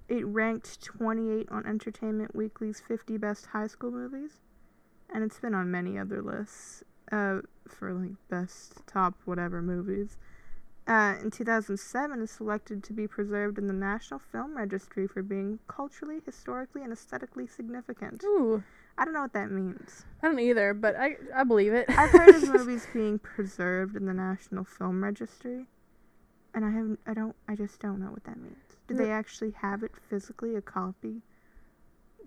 it 0.10 0.26
ranked 0.26 0.84
28 0.84 1.47
on 1.49 1.65
Entertainment 1.65 2.35
Weekly's 2.35 2.81
50 2.85 3.18
best 3.18 3.45
high 3.47 3.68
school 3.68 3.91
movies, 3.91 4.41
and 5.14 5.23
it's 5.23 5.39
been 5.39 5.53
on 5.55 5.72
many 5.72 5.97
other 5.97 6.22
lists 6.22 6.84
uh, 7.11 7.39
for 7.69 7.93
like 7.93 8.11
best 8.30 8.85
top 8.85 9.14
whatever 9.26 9.61
movies. 9.61 10.18
Uh, 10.85 11.15
in 11.22 11.31
2007, 11.31 12.22
is 12.22 12.30
selected 12.31 12.84
to 12.84 12.91
be 12.93 13.07
preserved 13.07 13.57
in 13.57 13.68
the 13.68 13.73
National 13.73 14.19
Film 14.19 14.57
Registry 14.57 15.07
for 15.07 15.23
being 15.23 15.60
culturally, 15.68 16.19
historically, 16.26 16.84
and 16.84 16.91
aesthetically 16.91 17.47
significant. 17.47 18.22
ooh 18.26 18.61
I 18.97 19.05
don't 19.05 19.14
know 19.14 19.22
what 19.22 19.34
that 19.34 19.49
means. 19.49 20.05
i 20.22 20.27
don't 20.27 20.39
either 20.39 20.73
but 20.73 20.95
i 20.95 21.15
i 21.34 21.43
believe 21.43 21.73
it 21.73 21.89
I've 21.89 22.11
heard 22.11 22.35
of 22.35 22.47
movies 22.53 22.85
being 22.93 23.18
preserved 23.18 23.95
in 23.95 24.05
the 24.05 24.14
National 24.14 24.64
Film 24.65 25.03
Registry, 25.03 25.68
and 26.53 26.64
I 26.65 26.69
haven't. 26.72 26.99
I 27.07 27.14
don't. 27.14 27.35
I 27.47 27.55
just 27.55 27.80
don't 27.80 27.99
know 27.99 28.11
what 28.11 28.23
that 28.26 28.38
means. 28.38 28.57
Do 28.88 28.93
they 28.93 29.10
actually 29.10 29.51
have 29.61 29.81
it 29.84 29.91
physically, 30.10 30.55
a 30.55 30.61
copy? 30.61 31.22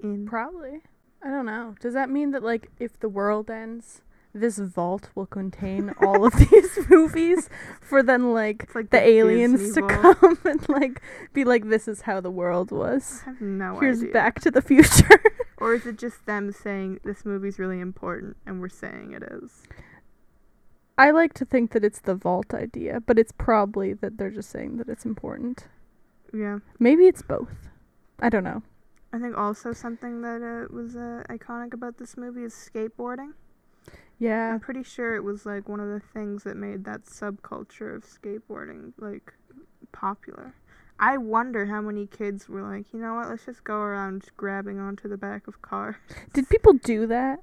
In 0.02 0.26
probably 0.26 0.80
i 1.22 1.30
don't 1.30 1.46
know 1.46 1.74
does 1.80 1.94
that 1.94 2.10
mean 2.10 2.30
that 2.32 2.42
like 2.42 2.70
if 2.78 3.00
the 3.00 3.08
world 3.08 3.50
ends 3.50 4.02
this 4.40 4.58
vault 4.58 5.10
will 5.14 5.26
contain 5.26 5.92
all 6.02 6.24
of 6.26 6.34
these 6.34 6.78
movies 6.90 7.48
for 7.80 8.02
then 8.02 8.32
like 8.32 8.74
like 8.74 8.90
the 8.90 8.98
the 8.98 9.06
aliens 9.08 9.60
Disney 9.60 9.82
to 9.82 9.88
Vault. 9.88 10.18
come 10.20 10.38
and 10.44 10.68
like 10.68 11.02
be 11.32 11.44
like 11.44 11.68
this 11.68 11.88
is 11.88 12.02
how 12.02 12.20
the 12.20 12.30
world 12.30 12.70
was 12.70 13.22
I 13.26 13.30
have 13.30 13.40
no 13.40 13.78
here's 13.80 14.00
idea. 14.02 14.12
back 14.12 14.40
to 14.40 14.50
the 14.50 14.62
future 14.62 15.08
Or 15.58 15.72
is 15.74 15.86
it 15.86 15.96
just 15.98 16.26
them 16.26 16.52
saying 16.52 17.00
this 17.04 17.24
movie's 17.24 17.58
really 17.58 17.80
important 17.80 18.36
and 18.46 18.60
we're 18.60 18.68
saying 18.68 19.12
it 19.12 19.22
is? 19.22 19.62
I 20.98 21.10
like 21.10 21.32
to 21.34 21.44
think 21.44 21.72
that 21.72 21.84
it's 21.84 22.00
the 22.00 22.14
vault 22.14 22.52
idea, 22.54 23.00
but 23.00 23.18
it's 23.18 23.32
probably 23.32 23.94
that 23.94 24.18
they're 24.18 24.30
just 24.30 24.50
saying 24.50 24.76
that 24.78 24.88
it's 24.88 25.04
important. 25.06 25.66
Yeah. 26.32 26.58
Maybe 26.78 27.06
it's 27.06 27.22
both. 27.22 27.68
I 28.20 28.28
don't 28.28 28.44
know. 28.44 28.62
I 29.12 29.18
think 29.18 29.36
also 29.36 29.72
something 29.72 30.20
that 30.22 30.42
uh, 30.42 30.74
was 30.74 30.94
uh, 30.96 31.22
iconic 31.30 31.72
about 31.72 31.96
this 31.98 32.16
movie 32.16 32.44
is 32.44 32.52
skateboarding. 32.54 33.32
Yeah. 34.18 34.52
I'm 34.54 34.60
pretty 34.60 34.82
sure 34.82 35.14
it 35.14 35.24
was 35.24 35.44
like 35.44 35.68
one 35.68 35.80
of 35.80 35.88
the 35.88 36.00
things 36.00 36.44
that 36.44 36.56
made 36.56 36.84
that 36.84 37.04
subculture 37.04 37.94
of 37.94 38.04
skateboarding 38.04 38.92
like 38.98 39.34
popular. 39.92 40.54
I 40.98 41.18
wonder 41.18 41.66
how 41.66 41.82
many 41.82 42.06
kids 42.06 42.48
were 42.48 42.62
like, 42.62 42.86
you 42.94 43.00
know 43.00 43.14
what, 43.14 43.28
let's 43.28 43.44
just 43.44 43.64
go 43.64 43.74
around 43.76 44.24
grabbing 44.38 44.78
onto 44.80 45.08
the 45.08 45.18
back 45.18 45.46
of 45.46 45.60
cars. 45.60 45.96
Did 46.32 46.48
people 46.48 46.72
do 46.72 47.06
that? 47.06 47.40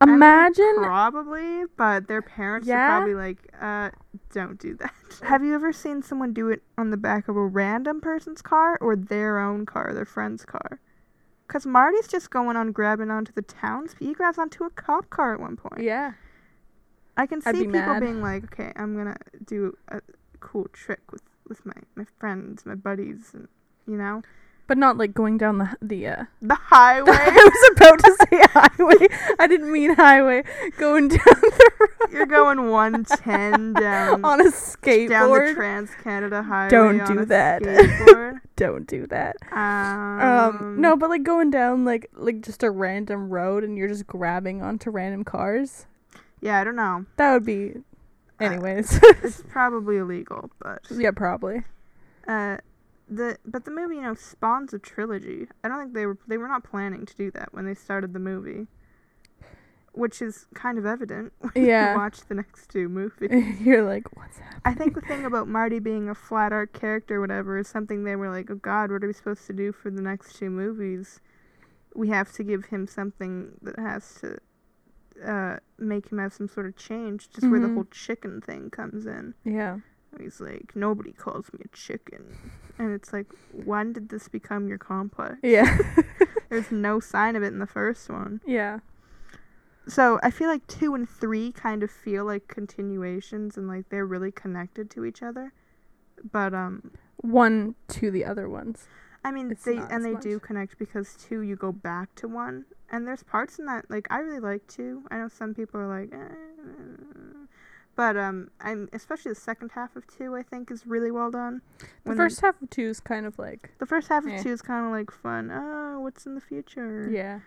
I 0.00 0.06
mean, 0.06 0.14
Imagine. 0.16 0.74
probably, 0.76 1.64
but 1.76 2.08
their 2.08 2.20
parents 2.20 2.66
Yeah? 2.66 2.84
are 2.84 2.98
probably 3.00 3.14
like, 3.14 3.38
uh, 3.60 3.90
don't 4.32 4.58
do 4.58 4.74
that. 4.76 4.92
Have 5.22 5.44
you 5.44 5.54
ever 5.54 5.72
seen 5.72 6.02
someone 6.02 6.32
do 6.32 6.48
it 6.48 6.62
on 6.76 6.90
the 6.90 6.96
back 6.96 7.28
of 7.28 7.36
a 7.36 7.46
random 7.46 8.00
person's 8.00 8.42
car 8.42 8.76
or 8.80 8.96
their 8.96 9.38
own 9.38 9.64
car, 9.66 9.92
their 9.94 10.04
friend's 10.04 10.44
car? 10.44 10.80
Because 11.54 11.66
Marty's 11.66 12.08
just 12.08 12.30
going 12.30 12.56
on 12.56 12.72
grabbing 12.72 13.12
onto 13.12 13.30
the 13.30 13.42
town's. 13.42 13.94
He 14.00 14.12
grabs 14.12 14.38
onto 14.38 14.64
a 14.64 14.70
cop 14.70 15.08
car 15.08 15.34
at 15.34 15.38
one 15.38 15.54
point. 15.54 15.84
yeah. 15.84 16.14
I 17.16 17.26
can 17.26 17.40
see 17.40 17.52
be 17.52 17.58
people 17.58 17.70
mad. 17.70 18.00
being 18.02 18.20
like, 18.20 18.42
okay, 18.46 18.72
I'm 18.74 18.96
gonna 18.96 19.16
do 19.46 19.78
a 19.86 20.00
cool 20.40 20.66
trick 20.72 21.12
with 21.12 21.22
with 21.46 21.64
my 21.64 21.74
my 21.94 22.06
friends, 22.18 22.66
my 22.66 22.74
buddies, 22.74 23.30
and 23.34 23.46
you 23.86 23.96
know, 23.96 24.22
But 24.66 24.78
not 24.78 24.96
like 24.96 25.12
going 25.12 25.36
down 25.36 25.58
the 25.58 25.76
the. 25.82 26.06
Uh, 26.06 26.24
the 26.40 26.54
highway. 26.54 27.12
I 27.14 27.30
was 27.30 27.76
about 27.76 27.98
to 27.98 28.16
say 28.30 28.40
highway. 28.50 29.08
I 29.38 29.46
didn't 29.46 29.70
mean 29.70 29.94
highway. 29.94 30.42
Going 30.78 31.08
down 31.16 31.18
the 31.18 31.70
road 31.80 32.10
You're 32.12 32.24
going 32.26 32.70
110 32.70 33.74
down 33.74 34.24
on 34.24 34.40
a 34.40 34.44
skateboard 34.44 35.08
down 35.08 35.30
the. 35.30 35.54
Trans 35.54 35.90
Canada 36.02 36.42
Highway. 36.42 36.70
Don't 36.70 37.00
on 37.02 37.16
do 37.16 37.24
that. 37.26 38.40
Don't 38.56 38.86
do 38.86 39.06
that. 39.08 39.36
um, 39.52 40.20
Um, 40.20 40.80
no, 40.80 40.96
but 40.96 41.10
like 41.10 41.24
going 41.24 41.50
down 41.50 41.84
like 41.84 42.08
like 42.14 42.40
just 42.40 42.62
a 42.62 42.70
random 42.70 43.28
road 43.28 43.64
and 43.64 43.76
you're 43.76 43.88
just 43.88 44.06
grabbing 44.06 44.62
onto 44.62 44.88
random 44.90 45.24
cars. 45.24 45.84
Yeah, 46.40 46.58
I 46.60 46.64
don't 46.64 46.76
know. 46.76 47.04
That 47.16 47.32
would 47.34 47.44
be. 47.44 47.74
Anyways. 48.40 48.98
It's 49.22 49.42
probably 49.48 49.98
illegal, 49.98 50.50
but 50.58 50.82
yeah, 50.90 51.10
probably. 51.10 51.64
Uh, 52.26 52.58
the 53.08 53.38
but 53.44 53.64
the 53.64 53.70
movie 53.70 53.96
you 53.96 54.02
know 54.02 54.14
spawns 54.14 54.72
a 54.72 54.78
trilogy. 54.78 55.46
I 55.62 55.68
don't 55.68 55.78
think 55.78 55.94
they 55.94 56.06
were 56.06 56.18
they 56.26 56.38
were 56.38 56.48
not 56.48 56.64
planning 56.64 57.04
to 57.06 57.14
do 57.14 57.30
that 57.32 57.52
when 57.52 57.64
they 57.66 57.74
started 57.74 58.12
the 58.12 58.18
movie, 58.18 58.66
which 59.92 60.20
is 60.22 60.46
kind 60.54 60.78
of 60.78 60.86
evident 60.86 61.32
when 61.38 61.52
Yeah. 61.54 61.92
you 61.92 61.98
watch 61.98 62.20
the 62.28 62.34
next 62.34 62.68
two 62.70 62.88
movies. 62.88 63.30
You're 63.60 63.82
like, 63.84 64.16
what's 64.16 64.38
happening? 64.38 64.60
I 64.64 64.74
think 64.74 64.94
the 64.94 65.00
thing 65.02 65.24
about 65.24 65.48
Marty 65.48 65.78
being 65.78 66.08
a 66.08 66.14
flat 66.14 66.52
art 66.52 66.72
character, 66.72 67.16
or 67.16 67.20
whatever, 67.20 67.58
is 67.58 67.68
something 67.68 68.04
they 68.04 68.16
were 68.16 68.30
like, 68.30 68.50
oh 68.50 68.56
God, 68.56 68.90
what 68.90 69.04
are 69.04 69.06
we 69.06 69.12
supposed 69.12 69.46
to 69.46 69.52
do 69.52 69.72
for 69.72 69.90
the 69.90 70.02
next 70.02 70.36
two 70.36 70.50
movies? 70.50 71.20
We 71.94 72.08
have 72.08 72.32
to 72.32 72.42
give 72.42 72.66
him 72.66 72.86
something 72.86 73.52
that 73.62 73.78
has 73.78 74.20
to 74.22 74.38
uh, 75.24 75.58
make 75.78 76.10
him 76.10 76.18
have 76.18 76.32
some 76.32 76.48
sort 76.48 76.66
of 76.66 76.74
change. 76.76 77.30
Just 77.30 77.48
where 77.48 77.60
the 77.60 77.68
Mhm. 77.68 77.74
whole 77.74 77.84
chicken 77.84 78.40
thing 78.40 78.68
comes 78.70 79.06
in. 79.06 79.34
Yeah. 79.44 79.78
He's 80.20 80.40
like, 80.40 80.74
nobody 80.74 81.12
calls 81.12 81.52
me 81.52 81.60
a 81.64 81.76
chicken. 81.76 82.36
And 82.78 82.92
it's 82.92 83.12
like, 83.12 83.26
when 83.52 83.92
did 83.92 84.08
this 84.08 84.28
become 84.28 84.68
your 84.68 84.78
complex? 84.78 85.36
Yeah. 85.42 85.78
There's 86.48 86.70
no 86.72 87.00
sign 87.00 87.36
of 87.36 87.42
it 87.42 87.48
in 87.48 87.58
the 87.58 87.66
first 87.66 88.08
one. 88.10 88.40
yeah. 88.46 88.80
So 89.86 90.18
I 90.22 90.30
feel 90.30 90.48
like 90.48 90.66
two 90.66 90.94
and 90.94 91.06
three 91.06 91.52
kind 91.52 91.82
of 91.82 91.90
feel 91.90 92.24
like 92.24 92.48
continuations 92.48 93.58
and 93.58 93.68
like 93.68 93.90
they're 93.90 94.06
really 94.06 94.32
connected 94.32 94.90
to 94.92 95.04
each 95.04 95.22
other. 95.22 95.52
But 96.32 96.54
um 96.54 96.90
One 97.18 97.74
to 97.88 98.10
the 98.10 98.24
other 98.24 98.48
ones. 98.48 98.86
I 99.22 99.30
mean 99.30 99.50
It's 99.50 99.64
they 99.64 99.76
and 99.76 100.02
they 100.02 100.14
do 100.14 100.38
connect 100.40 100.78
because 100.78 101.14
two 101.16 101.42
you 101.42 101.54
go 101.54 101.70
back 101.70 102.14
to 102.16 102.28
one. 102.28 102.64
And 102.90 103.06
there's 103.06 103.22
parts 103.22 103.58
in 103.58 103.66
that 103.66 103.90
like 103.90 104.06
I 104.10 104.20
really 104.20 104.40
like 104.40 104.66
two. 104.68 105.02
I 105.10 105.18
know 105.18 105.28
some 105.28 105.52
people 105.54 105.78
are 105.80 106.00
like 106.00 106.14
eh. 106.14 106.34
But 107.96 108.16
um 108.16 108.50
I'm 108.60 108.88
especially 108.92 109.30
the 109.30 109.36
second 109.40 109.70
half 109.72 109.94
of 109.96 110.06
two 110.06 110.34
I 110.34 110.42
think 110.42 110.70
is 110.70 110.86
really 110.86 111.10
well 111.10 111.30
done. 111.30 111.62
The 111.78 111.86
When- 112.10 112.16
first 112.16 112.40
half 112.40 112.60
of 112.62 112.70
two 112.70 112.88
is 112.88 113.00
kind 113.00 113.26
of 113.26 113.38
like, 113.38 113.70
The 113.78 113.86
first 113.86 114.08
half 114.08 114.24
of 114.24 114.30
Eh. 114.30 114.42
two 114.42 114.50
is 114.50 114.62
kind 114.62 114.84
of 114.86 114.92
like 114.92 115.10
fun. 115.10 115.50
Oh, 115.52 116.00
what's 116.00 116.26
in 116.26 116.34
the 116.34 116.40
future? 116.40 117.08
yeah. 117.10 117.40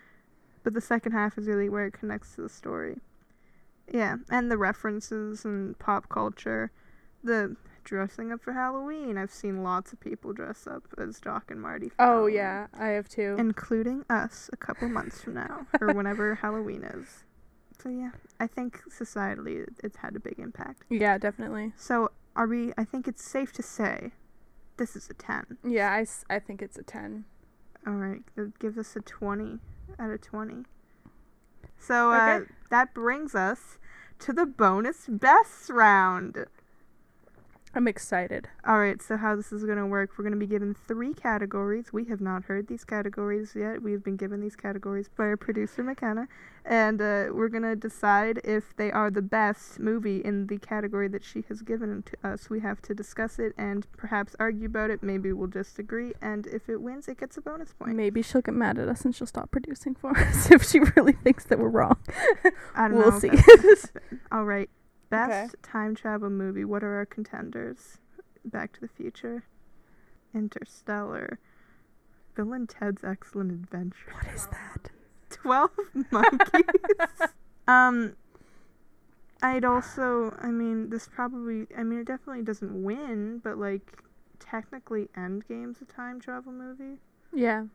But 0.63 0.73
the 0.73 0.81
second 0.81 1.13
half 1.13 1.37
is 1.37 1.47
really 1.47 1.69
where 1.69 1.85
it 1.85 1.93
connects 1.93 2.35
to 2.35 2.41
the 2.41 2.49
story. 2.49 2.99
Yeah, 3.89 4.17
and 4.29 4.51
the 4.51 4.57
references 4.57 5.45
and 5.45 5.79
pop 5.79 6.09
culture, 6.09 6.71
the 7.23 7.55
dressing 7.85 8.33
up 8.33 8.41
for 8.41 8.51
Halloween. 8.51 9.17
I've 9.17 9.31
seen 9.31 9.63
lots 9.63 9.93
of 9.93 9.99
people 10.01 10.33
dress 10.33 10.67
up 10.67 10.83
as 10.97 11.21
Doc 11.21 11.49
and 11.51 11.61
Marty. 11.61 11.87
For 11.87 11.95
Oh 12.01 12.05
Halloween, 12.05 12.35
yeah, 12.35 12.67
I 12.77 12.87
have 12.89 13.07
too. 13.07 13.37
including 13.39 14.03
us 14.09 14.49
a 14.51 14.57
couple 14.57 14.89
months 14.89 15.21
from 15.21 15.35
now 15.35 15.67
or 15.79 15.87
whenever 15.93 16.35
Halloween 16.35 16.83
is. 16.83 17.23
So 17.81 17.89
yeah, 17.89 18.11
I 18.39 18.47
think 18.47 18.81
societally 18.89 19.67
it's 19.83 19.97
had 19.97 20.15
a 20.15 20.19
big 20.19 20.39
impact. 20.39 20.83
yeah, 20.89 21.17
definitely. 21.17 21.73
So 21.77 22.11
are 22.35 22.47
we? 22.47 22.73
I 22.77 22.83
think 22.83 23.07
it's 23.07 23.23
safe 23.23 23.51
to 23.53 23.63
say, 23.63 24.11
this 24.77 24.95
is 24.95 25.09
a 25.09 25.13
ten. 25.13 25.57
Yeah, 25.63 25.91
I, 25.91 26.05
I 26.35 26.39
think 26.39 26.61
it's 26.61 26.77
a 26.77 26.83
ten. 26.83 27.25
All 27.85 27.93
right, 27.93 28.21
that 28.35 28.59
gives 28.59 28.77
us 28.77 28.95
a 28.97 28.99
20 28.99 29.59
out 29.97 30.11
of 30.11 30.21
20. 30.21 30.65
So 31.79 32.11
uh, 32.11 32.41
that 32.69 32.93
brings 32.93 33.33
us 33.33 33.77
to 34.19 34.33
the 34.33 34.45
bonus 34.45 35.05
best 35.07 35.69
round. 35.69 36.45
I'm 37.77 37.87
excited. 37.87 38.49
All 38.65 38.79
right, 38.79 38.99
so 39.03 39.17
how 39.17 39.35
this 39.35 39.51
is 39.51 39.63
going 39.63 39.77
to 39.77 39.85
work, 39.85 40.09
we're 40.17 40.23
going 40.23 40.33
to 40.33 40.39
be 40.39 40.47
given 40.47 40.73
three 40.87 41.13
categories. 41.13 41.93
We 41.93 42.05
have 42.05 42.19
not 42.19 42.45
heard 42.45 42.67
these 42.67 42.83
categories 42.83 43.53
yet. 43.55 43.83
We 43.83 43.91
have 43.91 44.03
been 44.03 44.17
given 44.17 44.41
these 44.41 44.55
categories 44.55 45.09
by 45.15 45.25
our 45.25 45.37
producer, 45.37 45.83
McKenna. 45.83 46.27
And 46.65 46.99
uh, 46.99 47.27
we're 47.31 47.49
going 47.49 47.61
to 47.61 47.75
decide 47.75 48.41
if 48.43 48.75
they 48.77 48.91
are 48.91 49.11
the 49.11 49.21
best 49.21 49.79
movie 49.79 50.17
in 50.25 50.47
the 50.47 50.57
category 50.57 51.07
that 51.09 51.23
she 51.23 51.43
has 51.49 51.61
given 51.61 52.01
to 52.03 52.27
us. 52.27 52.49
We 52.49 52.61
have 52.61 52.81
to 52.81 52.95
discuss 52.95 53.37
it 53.37 53.53
and 53.59 53.85
perhaps 53.95 54.35
argue 54.39 54.65
about 54.65 54.89
it. 54.89 55.03
Maybe 55.03 55.31
we'll 55.31 55.45
just 55.47 55.77
agree. 55.77 56.13
And 56.19 56.47
if 56.47 56.69
it 56.69 56.81
wins, 56.81 57.07
it 57.07 57.19
gets 57.19 57.37
a 57.37 57.41
bonus 57.41 57.73
point. 57.73 57.95
Maybe 57.95 58.23
she'll 58.23 58.41
get 58.41 58.55
mad 58.55 58.79
at 58.79 58.87
us 58.87 59.05
and 59.05 59.15
she'll 59.15 59.27
stop 59.27 59.51
producing 59.51 59.93
for 59.93 60.17
us 60.17 60.49
if 60.49 60.63
she 60.67 60.79
really 60.79 61.13
thinks 61.13 61.43
that 61.45 61.59
we're 61.59 61.69
wrong. 61.69 61.97
I 62.75 62.87
don't 62.87 62.97
We'll 62.97 63.11
know. 63.11 63.15
if 63.17 63.21
see. 63.21 63.29
that's 63.29 63.45
gonna 63.45 63.61
happen. 63.83 64.19
All 64.31 64.45
right. 64.45 64.67
Best 65.09 65.31
Okay. 65.31 65.61
time 65.61 65.95
travel 65.95 66.29
movie. 66.29 66.65
What 66.65 66.83
are 66.83 66.95
our 66.95 67.05
contenders? 67.05 67.97
Back 68.43 68.73
to 68.73 68.81
the 68.81 68.87
Future, 68.87 69.43
Interstellar, 70.33 71.39
Bill 72.35 72.53
and 72.53 72.67
Ted's 72.69 73.03
Excellent 73.03 73.51
Adventure, 73.51 74.11
What 74.13 74.27
is 74.33 74.47
that? 74.47 74.89
Twelve 75.29 75.71
Monkeys. 76.11 76.63
um, 77.67 78.15
I'd 79.41 79.65
also. 79.65 80.35
I 80.41 80.47
mean, 80.51 80.89
this 80.89 81.07
probably. 81.07 81.67
I 81.77 81.83
mean, 81.83 81.99
it 81.99 82.07
definitely 82.07 82.43
doesn't 82.43 82.83
win, 82.83 83.39
but 83.43 83.57
like, 83.57 84.01
technically, 84.39 85.09
Endgame's 85.17 85.81
a 85.81 85.85
time 85.85 86.19
travel 86.19 86.51
movie. 86.51 86.99
Yeah. 87.33 87.65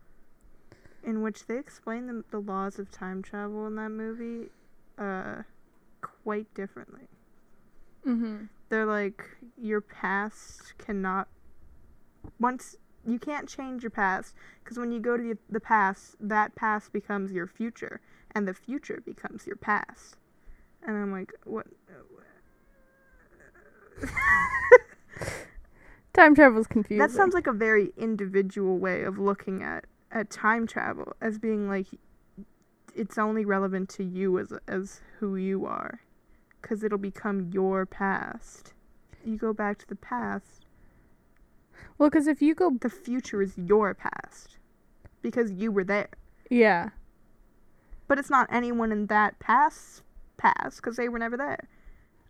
in 1.05 1.21
which 1.23 1.47
they 1.47 1.59
explain 1.59 2.07
the, 2.07 2.25
the 2.31 2.39
laws 2.39 2.79
of 2.79 2.91
time 2.91 3.23
travel 3.23 3.67
in 3.67 3.75
that 3.77 3.91
movie 3.91 4.49
uh, 4.99 5.43
quite 6.01 6.53
differently. 6.55 7.09
Mm-hmm. 8.07 8.45
They're 8.69 8.87
like, 8.87 9.25
your 9.57 9.81
past 9.81 10.75
cannot. 10.79 11.29
Once. 12.39 12.77
You 13.05 13.19
can't 13.19 13.49
change 13.49 13.83
your 13.83 13.91
past 13.91 14.33
because 14.63 14.79
when 14.79 14.93
you 14.93 15.01
go 15.01 15.17
to 15.17 15.23
the, 15.23 15.37
the 15.51 15.59
past, 15.59 16.15
that 16.21 16.55
past 16.55 16.93
becomes 16.93 17.33
your 17.33 17.49
future, 17.49 18.01
and 18.33 18.47
the 18.47 18.55
future 18.55 19.03
becomes 19.05 19.45
your 19.45 19.57
past. 19.57 20.19
And 20.87 20.97
I'm 20.97 21.11
like, 21.11 21.33
what? 21.45 21.67
Time 26.13 26.35
travel's 26.37 26.69
confusing. 26.69 26.99
That 26.99 27.11
sounds 27.11 27.35
like 27.35 27.49
a 27.49 27.53
very 27.53 27.93
individual 27.97 28.79
way 28.79 29.03
of 29.03 29.19
looking 29.19 29.65
at, 29.65 29.87
at 30.13 30.31
time 30.31 30.67
travel 30.67 31.15
as 31.21 31.39
being 31.39 31.69
like 31.69 31.87
it's 32.95 33.19
only 33.19 33.45
relevant 33.45 33.89
to 33.89 34.05
you 34.05 34.39
as 34.39 34.53
as 34.69 35.01
who 35.19 35.37
you 35.37 35.65
are 35.65 36.01
cuz 36.63 36.83
it'll 36.83 36.99
become 36.99 37.51
your 37.53 37.85
past. 37.87 38.73
You 39.25 39.37
go 39.37 39.53
back 39.53 39.79
to 39.79 39.87
the 39.87 39.97
past, 39.97 40.67
well, 41.99 42.09
because 42.11 42.27
if 42.27 42.41
you 42.43 42.55
go, 42.55 42.71
the 42.81 42.91
future 42.91 43.43
is 43.43 43.57
your 43.57 43.95
past 43.95 44.59
because 45.21 45.53
you 45.53 45.71
were 45.71 45.85
there. 45.85 46.09
yeah, 46.51 46.91
But 48.09 48.19
it's 48.19 48.31
not 48.31 48.49
anyone 48.53 48.93
in 48.93 49.07
that 49.07 49.39
past 49.39 50.03
past 50.37 50.83
cuz 50.83 50.97
they 50.97 51.09
were 51.09 51.19
never 51.19 51.37
there. 51.37 51.69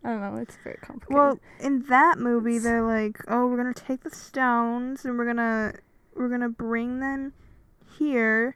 I 0.03 0.09
don't 0.09 0.21
know. 0.21 0.35
It's 0.41 0.57
very 0.57 0.77
complicated. 0.81 1.15
Well, 1.15 1.39
in 1.59 1.83
that 1.83 2.19
movie, 2.19 2.59
they're 2.59 2.83
like, 2.83 3.19
"Oh, 3.27 3.47
we're 3.47 3.57
gonna 3.57 3.73
take 3.73 4.01
the 4.03 4.09
stones 4.11 5.05
and 5.05 5.17
we're 5.17 5.25
gonna 5.25 5.73
we're 6.13 6.29
gonna 6.29 6.49
bring 6.49 6.99
them 6.99 7.33
here, 7.97 8.55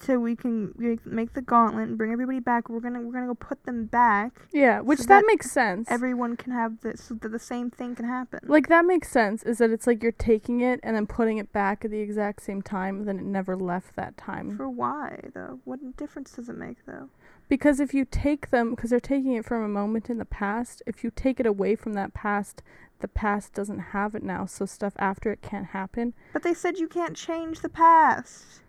so 0.00 0.18
we 0.18 0.36
can 0.36 0.74
make- 0.76 1.04
make 1.06 1.32
the 1.34 1.42
gauntlet 1.42 1.88
and 1.88 1.98
bring 1.98 2.12
everybody 2.12 2.40
back. 2.40 2.68
We're 2.68 2.80
gonna 2.80 3.00
we're 3.00 3.12
gonna 3.12 3.26
go 3.26 3.34
put 3.34 3.64
them 3.64 3.86
back. 3.86 4.32
yeah, 4.52 4.80
which 4.80 5.00
so 5.00 5.04
that, 5.04 5.20
that 5.22 5.24
makes 5.26 5.50
sense. 5.50 5.90
Everyone 5.90 6.36
can 6.36 6.52
have 6.52 6.80
this, 6.80 7.04
so 7.04 7.14
that 7.14 7.28
the 7.30 7.38
same 7.38 7.70
thing 7.70 7.94
can 7.94 8.04
happen. 8.06 8.40
like 8.44 8.68
that 8.68 8.84
makes 8.84 9.10
sense. 9.10 9.42
Is 9.42 9.58
that 9.58 9.70
it's 9.70 9.86
like 9.86 10.02
you're 10.02 10.12
taking 10.12 10.60
it 10.60 10.80
and 10.82 10.94
then 10.96 11.06
putting 11.06 11.38
it 11.38 11.52
back 11.52 11.84
at 11.84 11.90
the 11.90 12.00
exact 12.00 12.42
same 12.42 12.62
time, 12.62 13.04
then 13.04 13.18
it 13.18 13.24
never 13.24 13.56
left 13.56 13.96
that 13.96 14.16
time. 14.16 14.56
For 14.56 14.68
why 14.68 15.20
though? 15.34 15.60
What 15.64 15.96
difference 15.96 16.32
does 16.32 16.48
it 16.48 16.56
make 16.56 16.84
though? 16.86 17.08
Because 17.48 17.80
if 17.80 17.94
you 17.94 18.04
take 18.04 18.50
them, 18.50 18.70
because 18.70 18.90
they're 18.90 19.00
taking 19.00 19.32
it 19.32 19.44
from 19.44 19.62
a 19.62 19.68
moment 19.68 20.10
in 20.10 20.18
the 20.18 20.26
past, 20.26 20.82
if 20.86 21.02
you 21.02 21.10
take 21.14 21.40
it 21.40 21.46
away 21.46 21.76
from 21.76 21.94
that 21.94 22.12
past, 22.12 22.62
the 23.00 23.08
past 23.08 23.54
doesn't 23.54 23.78
have 23.78 24.14
it 24.14 24.22
now, 24.22 24.44
so 24.44 24.66
stuff 24.66 24.92
after 24.98 25.32
it 25.32 25.40
can't 25.40 25.68
happen. 25.68 26.12
But 26.32 26.42
they 26.42 26.52
said 26.52 26.78
you 26.78 26.88
can't 26.88 27.16
change 27.16 27.60
the 27.60 27.68
past. 27.70 28.60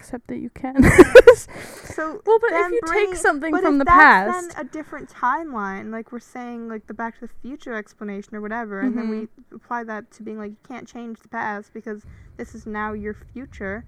Except 0.00 0.26
that 0.28 0.38
you 0.38 0.50
can. 0.50 0.82
So 1.84 2.22
well, 2.24 2.38
but 2.40 2.50
if 2.52 2.72
you 2.72 2.80
take 2.86 3.14
something 3.16 3.58
from 3.58 3.74
if 3.74 3.78
the 3.78 3.84
past, 3.84 4.56
then 4.56 4.60
a 4.60 4.64
different 4.64 5.10
timeline, 5.10 5.90
like 5.92 6.12
we're 6.12 6.20
saying, 6.20 6.68
like 6.68 6.86
the 6.86 6.94
Back 6.94 7.16
to 7.20 7.26
the 7.26 7.32
Future 7.42 7.74
explanation 7.74 8.34
or 8.34 8.40
whatever, 8.40 8.80
and 8.80 8.96
then 8.96 9.08
we 9.10 9.16
Mm-hmm. 9.16 9.56
apply 9.56 9.84
that 9.84 10.10
to 10.12 10.22
being 10.22 10.38
like 10.38 10.50
you 10.52 10.56
can't 10.66 10.88
change 10.88 11.20
the 11.20 11.28
past 11.28 11.72
because 11.74 12.04
this 12.38 12.54
is 12.54 12.66
now 12.66 12.92
your 12.94 13.14
future. 13.14 13.84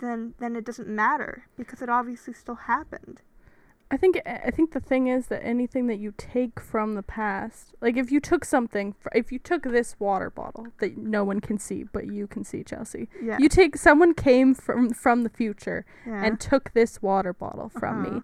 Then, 0.00 0.34
then 0.38 0.56
it 0.56 0.64
doesn't 0.64 0.88
matter 0.88 1.46
because 1.56 1.80
it 1.82 1.88
obviously 1.88 2.34
still 2.34 2.56
happened. 2.56 3.22
I 3.90 3.96
think 3.96 4.20
I 4.26 4.50
think 4.50 4.72
the 4.72 4.80
thing 4.80 5.06
is 5.06 5.28
that 5.28 5.42
anything 5.42 5.86
that 5.86 5.96
you 5.98 6.12
take 6.18 6.60
from 6.60 6.94
the 6.94 7.02
past, 7.02 7.74
like 7.80 7.96
if 7.96 8.10
you 8.12 8.20
took 8.20 8.44
something, 8.44 8.94
if 9.14 9.32
you 9.32 9.38
took 9.38 9.62
this 9.62 9.96
water 9.98 10.28
bottle 10.28 10.66
that 10.80 10.98
no 10.98 11.24
one 11.24 11.40
can 11.40 11.58
see 11.58 11.84
but 11.84 12.06
you 12.06 12.26
can 12.26 12.44
see, 12.44 12.62
Chelsea, 12.62 13.08
Yeah, 13.22 13.38
you 13.40 13.48
take 13.48 13.76
someone 13.78 14.12
came 14.12 14.54
from 14.54 14.90
from 14.90 15.22
the 15.22 15.30
future 15.30 15.86
yeah. 16.06 16.22
and 16.22 16.38
took 16.38 16.72
this 16.74 17.00
water 17.00 17.32
bottle 17.32 17.70
from 17.70 18.04
Uh-huh. 18.04 18.14
me, 18.16 18.22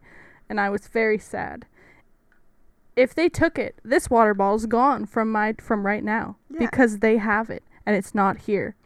and 0.50 0.60
I 0.60 0.68
was 0.68 0.86
very 0.88 1.18
sad. 1.18 1.64
If 2.94 3.14
they 3.14 3.28
took 3.30 3.58
it, 3.58 3.76
this 3.82 4.10
water 4.10 4.34
bottle's 4.34 4.66
gone 4.66 5.06
from 5.06 5.32
my 5.32 5.54
from 5.58 5.86
right 5.86 6.04
now 6.04 6.36
Yeah. 6.50 6.58
because 6.60 6.98
they 6.98 7.16
have 7.16 7.48
it 7.48 7.62
and 7.86 7.96
it's 7.96 8.14
not 8.14 8.38
here. 8.40 8.76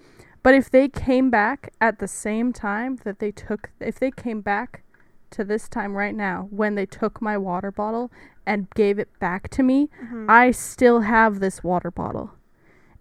But 0.44 0.54
if 0.54 0.70
they 0.70 0.88
came 0.88 1.28
back 1.28 1.72
at 1.80 1.98
the 1.98 2.08
same 2.08 2.52
time 2.52 2.98
that 3.04 3.18
they 3.18 3.32
took, 3.32 3.70
if 3.80 3.98
they 3.98 4.12
came 4.12 4.40
back 4.40 4.82
to 5.30 5.44
this 5.44 5.68
time 5.68 5.94
right 5.94 6.14
now 6.14 6.48
when 6.50 6.74
they 6.74 6.86
took 6.86 7.20
my 7.22 7.36
water 7.36 7.70
bottle 7.70 8.10
and 8.46 8.70
gave 8.70 8.98
it 8.98 9.08
back 9.18 9.48
to 9.50 9.62
me, 9.62 9.88
Mhm. 10.02 10.26
I 10.28 10.50
still 10.52 11.00
have 11.00 11.40
this 11.40 11.62
water 11.62 11.90
bottle. 11.90 12.32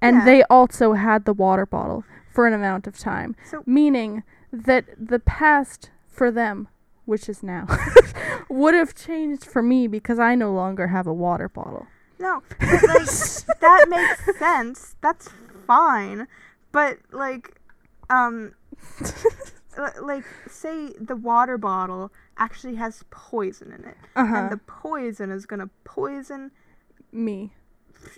And 0.02 0.18
Yeah. 0.18 0.26
they 0.26 0.44
also 0.44 0.94
had 0.94 1.26
the 1.26 1.34
water 1.34 1.66
bottle 1.66 2.04
for 2.32 2.46
an 2.48 2.54
amount 2.54 2.86
of 2.88 2.98
time, 3.00 3.36
So 3.46 3.64
meaning 3.66 4.24
that 4.52 4.86
the 5.00 5.20
past 5.20 5.90
for 6.08 6.30
them, 6.32 6.68
which 7.06 7.28
is 7.30 7.42
now, 7.42 7.66
would 8.50 8.74
have 8.76 8.94
changed 8.94 9.46
for 9.46 9.62
me 9.64 9.88
because 9.88 10.20
I 10.20 10.36
no 10.36 10.54
longer 10.54 10.88
have 10.88 11.08
a 11.08 11.14
water 11.14 11.50
bottle. 11.50 11.88
no, 12.20 12.42
but, 12.60 12.84
like 12.84 13.08
that 13.62 13.86
makes 13.90 14.38
sense. 14.38 14.96
That's 15.02 15.30
fine, 15.66 16.28
but 16.72 16.98
like, 17.12 17.60
um, 18.10 18.54
like 20.02 20.24
say 20.50 20.94
the 21.00 21.16
water 21.16 21.58
bottle 21.58 22.12
actually 22.38 22.76
has 22.76 23.04
poison 23.10 23.72
in 23.72 23.84
it, 23.86 23.98
Uh-huh. 24.16 24.36
and 24.36 24.52
the 24.52 24.58
poison 24.58 25.32
is 25.32 25.46
gonna 25.46 25.70
poison. 25.84 26.52
me. 27.12 27.54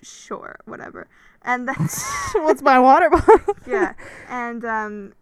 Sure, 0.01 0.59
whatever, 0.65 1.07
and 1.41 1.67
that's 1.67 2.03
What's 2.35 2.61
my 2.61 2.79
water 2.79 3.09
bottle? 3.09 3.55
yeah, 3.67 3.93
and 4.27 4.63
um, 4.65 5.13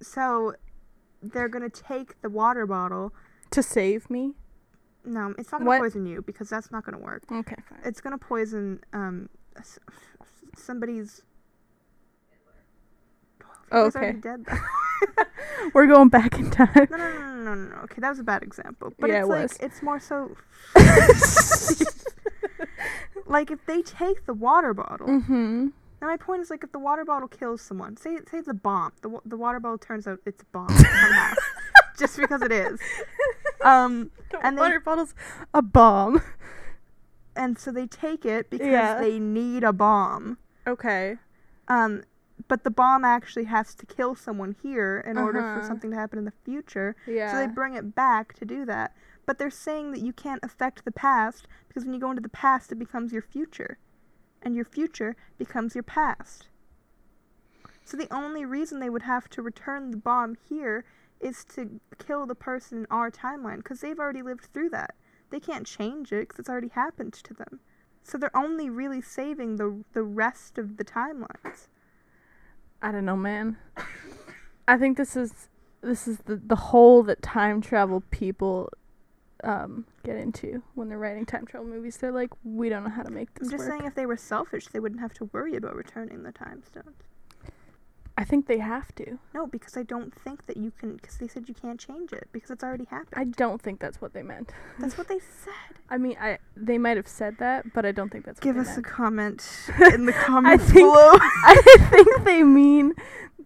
so 0.00 0.54
they're 1.22 1.48
gonna 1.48 1.70
take 1.70 2.20
the 2.20 2.28
water 2.28 2.66
bottle. 2.66 3.12
to 3.50 3.62
save 3.62 4.10
me? 4.10 4.34
No, 5.04 5.34
it's 5.38 5.50
not 5.52 5.58
gonna 5.58 5.68
What? 5.68 5.80
poison 5.80 6.04
you 6.06 6.22
because 6.22 6.48
that's 6.48 6.70
not 6.72 6.84
gonna 6.84 6.98
work. 6.98 7.22
Okay, 7.30 7.56
fine. 7.68 7.78
It's 7.84 8.00
gonna 8.00 8.18
poison 8.18 8.80
um 8.92 9.28
somebody's. 10.56 11.22
Oh, 13.70 13.86
okay. 13.86 14.12
dead. 14.12 14.44
We're 15.74 15.86
going 15.86 16.08
back 16.08 16.38
in 16.38 16.50
time. 16.50 16.68
no, 16.90 16.96
no, 16.96 16.96
no, 16.96 17.18
no, 17.20 17.34
no, 17.44 17.54
no, 17.54 17.68
no. 17.68 17.76
Okay, 17.84 18.00
that 18.00 18.10
was 18.10 18.18
a 18.18 18.24
bad 18.24 18.42
example. 18.42 18.92
But 18.98 19.10
Yeah, 19.10 19.20
it's 19.20 19.26
it 19.26 19.30
like 19.30 19.42
was. 19.42 19.56
it's 19.60 19.82
more 19.82 20.00
so. 20.00 20.36
like 23.26 23.50
if 23.50 23.64
they 23.66 23.82
take 23.82 24.26
the 24.26 24.34
water 24.34 24.74
bottle. 24.74 25.06
mm-hmm. 25.08 25.68
Now 26.00 26.08
my 26.08 26.16
point 26.16 26.42
is 26.42 26.50
like 26.50 26.64
if 26.64 26.72
the 26.72 26.78
water 26.80 27.04
bottle 27.04 27.28
kills 27.28 27.62
someone, 27.62 27.96
say 27.96 28.16
say 28.30 28.38
it's 28.38 28.48
a 28.48 28.54
bomb. 28.54 28.92
The 29.02 29.20
the 29.24 29.36
water 29.36 29.60
bottle 29.60 29.78
turns 29.78 30.06
out 30.06 30.18
it's 30.26 30.42
a 30.42 30.46
bomb 30.46 30.68
somehow, 30.68 31.34
just 31.98 32.16
because 32.18 32.42
it 32.42 32.50
is. 32.52 32.80
Um, 33.62 34.10
The 34.30 34.44
And 34.44 34.56
they- 34.56 34.62
water 34.62 34.80
bottle's 34.80 35.14
a 35.54 35.62
bomb. 35.62 36.20
and 37.36 37.56
so 37.58 37.70
they 37.70 37.86
take 37.86 38.24
it 38.24 38.50
because 38.50 38.66
Yeah. 38.66 38.98
they 39.00 39.18
need 39.20 39.62
a 39.62 39.72
bomb. 39.72 40.38
Okay. 40.66 41.18
Um, 41.68 42.02
but 42.48 42.64
the 42.64 42.70
bomb 42.70 43.04
actually 43.04 43.44
has 43.44 43.74
to 43.76 43.86
kill 43.86 44.14
someone 44.14 44.56
here 44.62 45.02
in 45.06 45.16
order 45.18 45.40
for 45.40 45.58
Uh-huh. 45.58 45.68
something 45.68 45.90
to 45.90 45.96
happen 45.96 46.18
in 46.18 46.24
the 46.24 46.32
future. 46.44 46.94
Yeah. 47.06 47.30
So 47.30 47.36
they 47.38 47.46
bring 47.46 47.74
it 47.74 47.94
back 47.94 48.34
to 48.34 48.44
do 48.44 48.64
that. 48.66 48.94
But 49.26 49.38
they're 49.38 49.50
saying 49.50 49.92
that 49.92 50.00
you 50.00 50.12
can't 50.12 50.42
affect 50.44 50.84
the 50.84 50.90
past 50.92 51.46
because 51.68 51.84
when 51.84 51.94
you 51.94 52.00
go 52.00 52.10
into 52.10 52.22
the 52.22 52.28
past, 52.28 52.72
it 52.72 52.76
becomes 52.78 53.12
your 53.12 53.22
future. 53.22 53.78
And 54.42 54.56
your 54.56 54.64
future 54.64 55.16
becomes 55.38 55.74
your 55.74 55.84
past. 55.84 56.48
So 57.84 57.96
the 57.96 58.12
only 58.12 58.44
reason 58.44 58.80
they 58.80 58.90
would 58.90 59.02
have 59.02 59.28
to 59.30 59.42
return 59.42 59.90
the 59.90 59.96
bomb 59.96 60.36
here 60.48 60.84
is 61.20 61.44
to 61.54 61.80
kill 61.98 62.26
the 62.26 62.34
person 62.34 62.78
in 62.78 62.86
our 62.90 63.10
timeline 63.10 63.58
because 63.58 63.80
they've 63.80 63.98
already 63.98 64.22
lived 64.22 64.46
through 64.52 64.70
that. 64.70 64.94
They 65.30 65.38
can't 65.40 65.66
change 65.66 66.12
it 66.12 66.28
because 66.28 66.40
it's 66.40 66.48
already 66.48 66.68
happened 66.68 67.12
to 67.14 67.34
them. 67.34 67.60
So 68.02 68.18
they're 68.18 68.36
only 68.36 68.68
really 68.68 69.00
saving 69.00 69.56
the 69.56 69.84
the 69.92 70.02
rest 70.02 70.58
of 70.58 70.76
the 70.76 70.84
timelines. 70.84 71.68
I 72.82 72.92
don't 72.92 73.04
know, 73.04 73.16
man. 73.16 73.56
I 74.68 74.76
think 74.76 74.96
this 74.96 75.16
is 75.16 75.48
this 75.82 76.06
is 76.06 76.18
the 76.18 76.36
the 76.36 76.56
hole 76.56 77.02
that 77.04 77.22
time 77.22 77.60
travel 77.60 78.02
people 78.10 78.70
um 79.44 79.86
get 80.04 80.16
into 80.16 80.62
when 80.74 80.88
they're 80.88 80.98
writing 80.98 81.24
time 81.26 81.46
travel 81.46 81.68
movies. 81.68 81.96
They're 81.96 82.12
like, 82.12 82.30
we 82.44 82.68
don't 82.68 82.84
know 82.84 82.90
how 82.90 83.02
to 83.02 83.10
make 83.10 83.32
this 83.34 83.48
I'm 83.48 83.52
just 83.52 83.64
work. 83.64 83.72
saying 83.72 83.84
if 83.86 83.94
they 83.94 84.06
were 84.06 84.16
selfish, 84.16 84.66
they 84.68 84.80
wouldn't 84.80 85.00
have 85.00 85.14
to 85.14 85.26
worry 85.32 85.56
about 85.56 85.74
returning 85.76 86.22
the 86.22 86.32
time 86.32 86.62
stones. 86.64 86.96
I 88.18 88.24
think 88.24 88.46
they 88.46 88.58
have 88.58 88.94
to. 88.96 89.18
No, 89.34 89.46
because 89.46 89.76
I 89.76 89.82
don't 89.84 90.14
think 90.14 90.46
that 90.46 90.56
you 90.58 90.70
can. 90.70 90.96
Because 90.96 91.16
they 91.16 91.28
said 91.28 91.48
you 91.48 91.54
can't 91.54 91.80
change 91.80 92.12
it 92.12 92.28
because 92.32 92.50
it's 92.50 92.62
already 92.62 92.84
happened. 92.84 93.14
I 93.16 93.24
don't 93.24 93.60
think 93.60 93.80
that's 93.80 94.00
what 94.02 94.12
they 94.12 94.22
meant. 94.22 94.52
That's 94.78 94.98
what 94.98 95.08
they 95.08 95.18
said. 95.44 95.76
I 95.88 95.96
mean, 95.98 96.16
I 96.20 96.38
they 96.56 96.76
might 96.78 96.96
have 96.98 97.08
said 97.08 97.38
that, 97.38 97.72
but 97.72 97.86
I 97.86 97.92
don't 97.92 98.10
think 98.12 98.24
that's 98.26 98.38
what 98.38 98.44
Give 98.44 98.58
us 98.58 98.76
a 98.76 98.82
comment 98.82 99.42
in 99.94 100.04
the 100.06 100.12
comments 100.12 100.64
think- 100.64 100.76
below. 100.76 101.12
I 101.20 101.62
think 101.90 102.24
they 102.24 102.42
mean. 102.42 102.92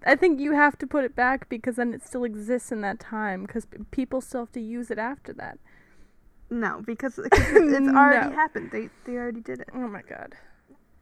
I 0.04 0.14
think 0.14 0.40
you 0.40 0.52
have 0.52 0.76
to 0.78 0.86
put 0.86 1.04
it 1.04 1.16
back 1.16 1.48
because 1.48 1.76
then 1.76 1.94
it 1.94 2.02
still 2.04 2.24
exists 2.24 2.70
in 2.70 2.80
that 2.82 3.00
time 3.00 3.42
because 3.42 3.66
people 3.92 4.20
still 4.20 4.42
have 4.42 4.52
to 4.52 4.60
use 4.60 4.90
it 4.90 4.98
after 4.98 5.32
that. 5.34 5.58
no, 6.50 6.80
because, 6.86 7.16
because 7.16 7.50
it's 7.50 7.88
already 7.88 8.28
No. 8.30 8.32
happened. 8.34 8.70
They 8.72 8.90
they 9.04 9.14
already 9.16 9.40
did 9.40 9.60
it. 9.60 9.68
Oh 9.74 9.88
my 9.88 10.02
god. 10.02 10.34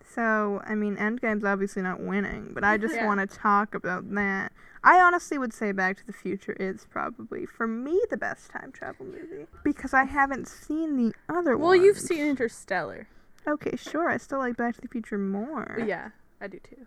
So 0.06 0.60
I 0.66 0.74
mean, 0.74 0.96
Endgame's 0.96 1.44
obviously 1.44 1.82
not 1.82 2.00
winning, 2.00 2.50
but 2.52 2.62
I 2.64 2.76
just 2.76 2.94
Yeah. 2.94 3.06
want 3.06 3.20
to 3.20 3.26
talk 3.26 3.74
about 3.74 4.12
that. 4.14 4.52
I 4.82 5.00
honestly 5.00 5.38
would 5.38 5.52
say 5.54 5.72
Back 5.72 5.96
to 5.98 6.06
the 6.06 6.12
Future 6.12 6.52
is 6.60 6.86
probably 6.90 7.46
for 7.46 7.66
me 7.66 8.00
the 8.10 8.16
best 8.18 8.50
time 8.50 8.70
travel 8.70 9.06
movie 9.06 9.46
because 9.62 9.94
I 9.94 10.04
haven't 10.04 10.46
seen 10.46 10.96
the 10.96 11.14
other 11.28 11.56
Well, 11.56 11.74
you've 11.74 11.98
seen 11.98 12.24
Interstellar. 12.26 13.08
Okay, 13.46 13.76
sure. 13.76 14.08
I 14.08 14.18
still 14.18 14.38
like 14.38 14.56
Back 14.56 14.74
to 14.76 14.80
the 14.82 14.88
Future 14.88 15.18
more. 15.18 15.82
Yeah, 15.86 16.10
I 16.40 16.48
do 16.48 16.58
too. 16.58 16.86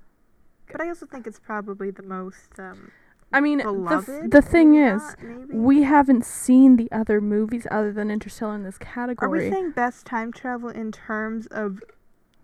But 0.72 0.82
I 0.82 0.90
also 0.90 1.06
think 1.06 1.26
it's 1.26 1.40
probably 1.40 1.92
the 1.92 2.04
most 2.04 2.60
um, 2.60 2.92
I 3.34 3.42
mean, 3.42 3.58
the, 3.58 4.04
f- 4.08 4.30
the 4.30 4.42
thing 4.42 4.76
is, 4.76 5.02
not, 5.22 5.50
we 5.54 5.84
haven't 5.84 6.26
seen 6.26 6.78
the 6.78 6.90
other 6.92 7.20
movies 7.20 7.68
other 7.70 7.92
than 7.92 8.10
Interstellar 8.10 8.56
in 8.56 8.64
this 8.64 8.78
category. 8.78 9.28
Are 9.28 9.44
we 9.44 9.50
saying 9.52 9.72
best 9.72 10.06
time 10.06 10.32
travel 10.32 10.70
in 10.70 10.92
terms 10.94 11.46
of 11.48 11.82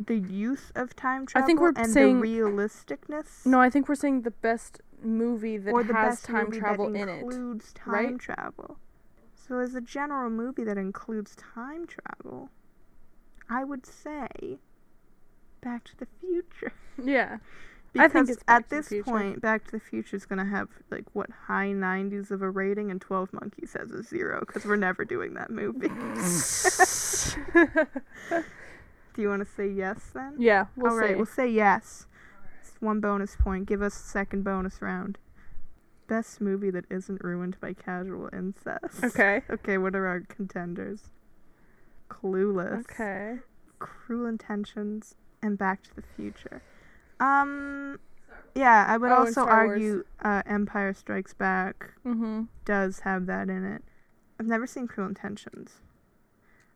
the 0.08 0.18
use 0.18 0.72
of 0.76 0.96
time 0.96 1.26
travel 1.26 1.44
I 1.44 1.48
think 1.48 1.60
we're 1.62 1.74
and 1.76 1.92
saying- 1.92 2.22
the 2.22 2.28
realisticness? 2.28 3.46
no, 3.46 3.60
I 3.60 3.70
think 3.70 3.90
we're 3.90 3.96
saying 3.96 4.22
the 4.22 4.32
best 4.32 4.82
movie 5.02 5.58
that 5.58 5.72
or 5.74 5.84
the 5.84 5.94
has 5.94 6.16
best 6.16 6.26
time 6.26 6.46
movie 6.46 6.60
travel 6.60 6.90
that 6.92 7.00
in 7.02 7.10
it. 7.10 7.22
includes 7.24 7.74
time 7.74 7.94
right? 7.94 8.20
travel. 8.20 8.78
So 9.36 9.60
as 9.60 9.76
a 9.76 9.82
general 9.82 10.30
movie 10.30 10.64
that 10.64 10.78
includes 10.78 11.36
time 11.36 11.86
travel, 11.86 12.50
I 13.50 13.66
would 13.66 13.86
say 13.86 14.60
Back 15.62 15.84
to 15.86 15.98
the 15.98 16.08
Future. 16.20 16.74
Yeah. 17.04 17.38
Because 17.92 18.10
I 18.10 18.14
think 18.14 18.30
it's 18.30 18.44
at 18.48 18.70
this 18.70 18.92
point, 19.04 19.42
Back 19.42 19.66
to 19.66 19.72
the 19.74 19.80
Future 19.80 20.16
is 20.16 20.26
gonna 20.26 20.46
have 20.46 20.70
like 20.90 21.04
what 21.14 21.30
high 21.48 21.68
90s 21.68 22.32
of 22.32 22.42
a 22.42 22.50
rating, 22.50 22.90
and 22.90 23.00
12 23.00 23.32
Monkeys 23.34 23.74
has 23.78 23.92
a 23.92 24.02
zero 24.02 24.40
because 24.40 24.66
we're 24.66 24.78
never 24.78 25.06
doing 25.06 25.36
that 25.36 25.52
movie. 25.52 25.90
Do 29.14 29.22
you 29.22 29.30
want 29.30 29.46
to 29.48 29.52
say 29.54 29.68
yes 29.70 30.10
then? 30.14 30.36
yeah, 30.40 30.66
we'll 30.76 30.92
All 30.92 30.98
right, 30.98 31.10
say. 31.10 31.16
we'll 31.16 31.26
say 31.26 31.48
yes. 31.48 32.08
It's 32.62 32.82
one 32.82 33.00
bonus 33.00 33.36
point. 33.36 33.66
Give 33.68 33.82
us 33.82 33.96
a 33.96 34.04
second 34.08 34.44
bonus 34.44 34.82
round. 34.82 35.18
Best 36.08 36.42
movie 36.42 36.70
that 36.72 36.86
isn't 36.90 37.24
ruined 37.24 37.58
by 37.60 37.74
casual 37.74 38.30
incest. 38.34 39.04
Okay. 39.04 39.42
Okay, 39.50 39.78
what 39.78 39.96
are 39.96 40.08
our 40.08 40.22
contenders? 40.22 41.10
Clueless. 42.10 42.82
Okay. 42.82 43.40
Cruel 43.80 44.26
Intentions 44.28 45.16
and 45.42 45.58
Back 45.58 45.84
to 45.84 45.96
the 45.96 46.04
Future. 46.16 46.62
Um, 47.20 48.00
yeah, 48.56 48.86
I 48.88 48.98
would 48.98 49.12
Oh, 49.12 49.16
also 49.26 49.42
argue 49.46 50.04
uh, 50.24 50.42
Empire 50.46 50.94
Strikes 50.94 51.34
Back 51.34 51.94
Mm-hmm. 52.06 52.44
does 52.66 53.00
have 53.02 53.26
that 53.28 53.50
in 53.50 53.64
it. 53.66 53.84
I've 54.40 54.48
never 54.48 54.66
seen 54.68 54.88
Cruel 54.88 55.08
Intentions. 55.08 55.72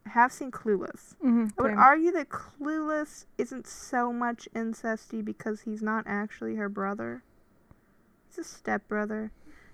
I 0.08 0.10
have 0.12 0.32
seen 0.32 0.52
Clueless. 0.52 1.16
Mm-hmm. 1.24 1.48
I 1.58 1.62
would 1.62 1.72
argue 1.72 2.12
that 2.14 2.30
Clueless 2.30 3.26
isn't 3.38 3.68
so 3.68 4.14
much 4.14 4.48
incesty 4.56 5.24
because 5.24 5.62
he's 5.62 5.82
not 5.82 6.06
actually 6.08 6.56
her 6.56 6.70
brother. 6.70 7.24
He's 8.30 8.38
a 8.38 8.44
stepbrother. 8.44 9.32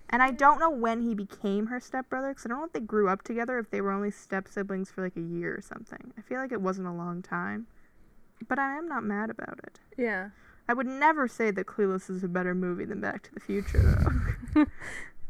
And 0.10 0.23
I 0.23 0.31
don't 0.31 0.60
know 0.60 0.69
when 0.69 1.01
he 1.01 1.14
became 1.14 1.68
her 1.68 1.80
stepbrother 1.80 2.30
because 2.30 2.45
I 2.45 2.49
don't 2.49 2.60
know 2.60 2.65
if 2.65 2.73
they 2.73 2.80
grew 2.80 3.10
up 3.10 3.22
together, 3.23 3.60
if 3.60 3.69
they 3.69 3.81
were 3.81 3.91
only 3.91 4.11
step 4.11 4.47
siblings 4.47 4.89
for 4.89 5.03
like 5.03 5.15
a 5.15 5.22
year 5.22 5.55
or 5.55 5.61
something. 5.61 6.14
I 6.18 6.22
feel 6.22 6.39
like 6.39 6.51
it 6.51 6.61
wasn't 6.61 6.88
a 6.88 6.93
long 6.93 7.22
time. 7.22 7.68
But 8.47 8.57
I 8.57 8.77
am 8.77 8.88
not 8.88 9.03
mad 9.03 9.30
about 9.30 9.60
it. 9.64 9.80
Yeah. 9.97 10.30
I 10.68 10.73
would 10.73 10.88
never 10.88 11.27
say 11.27 11.51
that 11.51 11.68
Clueless 11.68 12.10
is 12.10 12.23
a 12.23 12.27
better 12.27 12.55
movie 12.55 12.85
than 12.85 13.01
Back 13.01 13.23
to 13.23 13.34
the 13.34 13.39
Future, 13.39 13.81
though. 14.55 14.65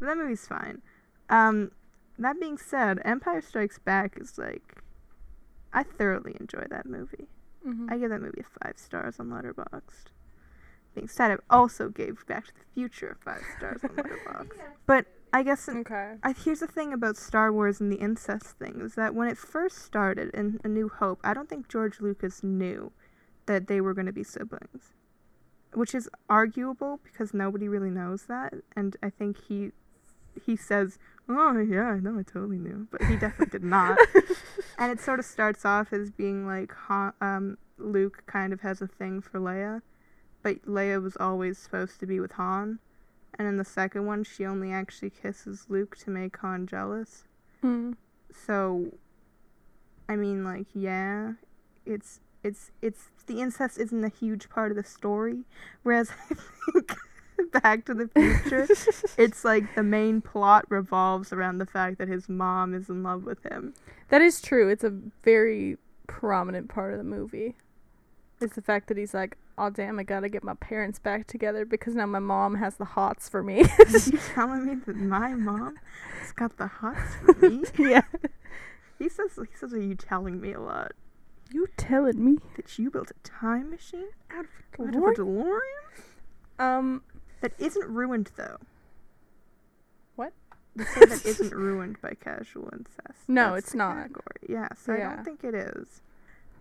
that 0.00 0.16
movie's 0.16 0.46
fine. 0.46 0.80
Um, 1.28 1.72
that 2.18 2.40
being 2.40 2.56
said, 2.56 3.00
Empire 3.04 3.42
Strikes 3.42 3.78
Back 3.78 4.16
is 4.18 4.38
like. 4.38 4.83
I 5.74 5.82
thoroughly 5.82 6.36
enjoy 6.40 6.64
that 6.70 6.86
movie. 6.86 7.28
Mm-hmm. 7.66 7.88
I 7.90 7.98
give 7.98 8.10
that 8.10 8.22
movie 8.22 8.44
five 8.62 8.74
stars 8.76 9.18
on 9.18 9.28
Letterboxd. 9.28 10.06
Being 10.94 11.08
said, 11.08 11.32
I 11.32 11.36
also 11.50 11.88
gave 11.88 12.24
Back 12.26 12.46
to 12.46 12.52
the 12.54 12.64
Future 12.74 13.16
five 13.24 13.42
stars 13.58 13.80
on 13.82 13.90
Letterboxd. 13.96 14.52
But 14.86 15.06
I 15.32 15.42
guess 15.42 15.66
in, 15.66 15.78
okay. 15.78 16.14
I, 16.22 16.32
here's 16.32 16.60
the 16.60 16.68
thing 16.68 16.92
about 16.92 17.16
Star 17.16 17.52
Wars 17.52 17.80
and 17.80 17.90
the 17.90 17.96
incest 17.96 18.56
thing 18.58 18.80
is 18.80 18.94
that 18.94 19.14
when 19.14 19.26
it 19.26 19.36
first 19.36 19.78
started 19.78 20.32
in 20.32 20.60
A 20.62 20.68
New 20.68 20.88
Hope, 20.88 21.18
I 21.24 21.34
don't 21.34 21.48
think 21.48 21.68
George 21.68 22.00
Lucas 22.00 22.44
knew 22.44 22.92
that 23.46 23.66
they 23.66 23.80
were 23.80 23.94
going 23.94 24.06
to 24.06 24.12
be 24.12 24.22
siblings, 24.22 24.92
which 25.72 25.92
is 25.92 26.08
arguable 26.30 27.00
because 27.02 27.34
nobody 27.34 27.66
really 27.66 27.90
knows 27.90 28.26
that, 28.26 28.54
and 28.76 28.96
I 29.02 29.10
think 29.10 29.36
he 29.48 29.72
he 30.44 30.56
says 30.56 30.98
oh 31.28 31.58
yeah, 31.58 31.84
I 31.84 32.00
know, 32.00 32.18
I 32.18 32.22
totally 32.22 32.58
knew, 32.58 32.86
but 32.90 33.02
he 33.04 33.16
definitely 33.16 33.58
did 33.58 33.64
not. 33.64 33.98
and 34.78 34.92
it 34.92 35.00
sort 35.00 35.18
of 35.18 35.24
starts 35.24 35.64
off 35.64 35.92
as 35.92 36.10
being 36.10 36.46
like, 36.46 36.72
um, 36.90 37.58
Luke 37.78 38.24
kind 38.26 38.52
of 38.52 38.60
has 38.60 38.82
a 38.82 38.86
thing 38.86 39.20
for 39.20 39.40
Leia, 39.40 39.82
but 40.42 40.64
Leia 40.66 41.02
was 41.02 41.16
always 41.18 41.58
supposed 41.58 42.00
to 42.00 42.06
be 42.06 42.20
with 42.20 42.32
Han. 42.32 42.78
And 43.38 43.48
in 43.48 43.56
the 43.56 43.64
second 43.64 44.06
one, 44.06 44.22
she 44.22 44.46
only 44.46 44.72
actually 44.72 45.10
kisses 45.10 45.66
Luke 45.68 45.96
to 45.98 46.10
make 46.10 46.36
Han 46.38 46.66
jealous. 46.66 47.24
Mm. 47.64 47.96
So, 48.46 48.92
I 50.08 50.16
mean, 50.16 50.44
like, 50.44 50.66
yeah, 50.72 51.32
it's 51.84 52.20
it's 52.44 52.70
it's 52.82 53.10
the 53.26 53.40
incest 53.40 53.78
isn't 53.78 54.04
a 54.04 54.08
huge 54.08 54.48
part 54.50 54.70
of 54.70 54.76
the 54.76 54.84
story, 54.84 55.44
whereas 55.82 56.10
I 56.30 56.34
think 56.72 56.94
Back 57.62 57.84
to 57.86 57.94
the 57.94 58.08
Future, 58.08 58.68
it's 59.18 59.44
like 59.44 59.74
the 59.74 59.82
main 59.82 60.20
plot 60.20 60.66
revolves 60.68 61.32
around 61.32 61.58
the 61.58 61.66
fact 61.66 61.98
that 61.98 62.08
his 62.08 62.28
mom 62.28 62.74
is 62.74 62.88
in 62.88 63.02
love 63.02 63.24
with 63.24 63.42
him. 63.44 63.74
That 64.08 64.22
is 64.22 64.40
true. 64.40 64.68
It's 64.68 64.84
a 64.84 64.94
very 65.22 65.78
prominent 66.06 66.68
part 66.68 66.92
of 66.92 66.98
the 66.98 67.04
movie. 67.04 67.56
It's 68.40 68.54
the 68.54 68.62
fact 68.62 68.88
that 68.88 68.96
he's 68.96 69.14
like, 69.14 69.36
oh 69.56 69.70
damn, 69.70 69.98
I 69.98 70.02
gotta 70.02 70.28
get 70.28 70.44
my 70.44 70.54
parents 70.54 70.98
back 70.98 71.26
together 71.26 71.64
because 71.64 71.94
now 71.94 72.06
my 72.06 72.18
mom 72.18 72.56
has 72.56 72.76
the 72.76 72.84
hots 72.84 73.28
for 73.28 73.42
me. 73.42 73.58
you 74.06 74.18
telling 74.34 74.66
me 74.66 74.74
that 74.86 74.96
my 74.96 75.34
mom 75.34 75.78
has 76.20 76.32
got 76.32 76.56
the 76.58 76.66
hots 76.66 77.14
for 77.24 77.48
me? 77.48 77.64
yeah. 77.78 78.02
He 78.98 79.08
says 79.08 79.36
he 79.36 79.56
says, 79.56 79.72
"Are 79.72 79.80
you 79.80 79.94
telling 79.94 80.40
me 80.40 80.52
a 80.52 80.60
lot?" 80.60 80.92
You 81.52 81.68
telling 81.76 82.24
me? 82.24 82.38
that 82.56 82.78
you 82.78 82.90
built 82.90 83.10
a 83.10 83.28
time 83.28 83.70
machine 83.70 84.08
Out 84.30 84.46
of 84.78 84.86
out 84.88 84.94
of 84.94 85.02
a 85.02 85.12
DeLorean 85.12 85.60
Um, 86.58 87.02
that 87.44 87.52
isn't 87.58 87.86
ruined 87.86 88.30
though. 88.36 88.56
What? 90.16 90.32
You 90.74 90.84
say 90.84 91.04
that 91.04 91.26
isn't 91.26 91.52
ruined 91.54 92.00
by 92.00 92.14
casual 92.14 92.70
incest. 92.72 93.28
No, 93.28 93.52
That's 93.52 93.66
it's 93.66 93.74
not. 93.74 93.96
Category. 93.96 94.40
Yeah, 94.48 94.68
so 94.74 94.94
I 94.94 94.96
don't 94.96 95.24
think 95.24 95.44
it 95.44 95.54
is. 95.54 96.00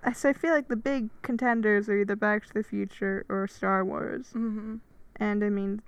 I 0.04 0.12
so 0.12 0.30
I 0.30 0.34
feel 0.34 0.52
like 0.52 0.68
the 0.68 0.76
big 0.76 1.10
contenders 1.22 1.88
are 1.88 1.98
either 1.98 2.18
Back 2.18 2.46
to 2.48 2.54
the 2.54 2.64
Future 2.64 3.26
or 3.30 3.48
Star 3.48 3.86
Wars. 3.86 4.28
mm-hmm. 4.36 4.76
And 5.16 5.44
I 5.44 5.50
mean, 5.50 5.82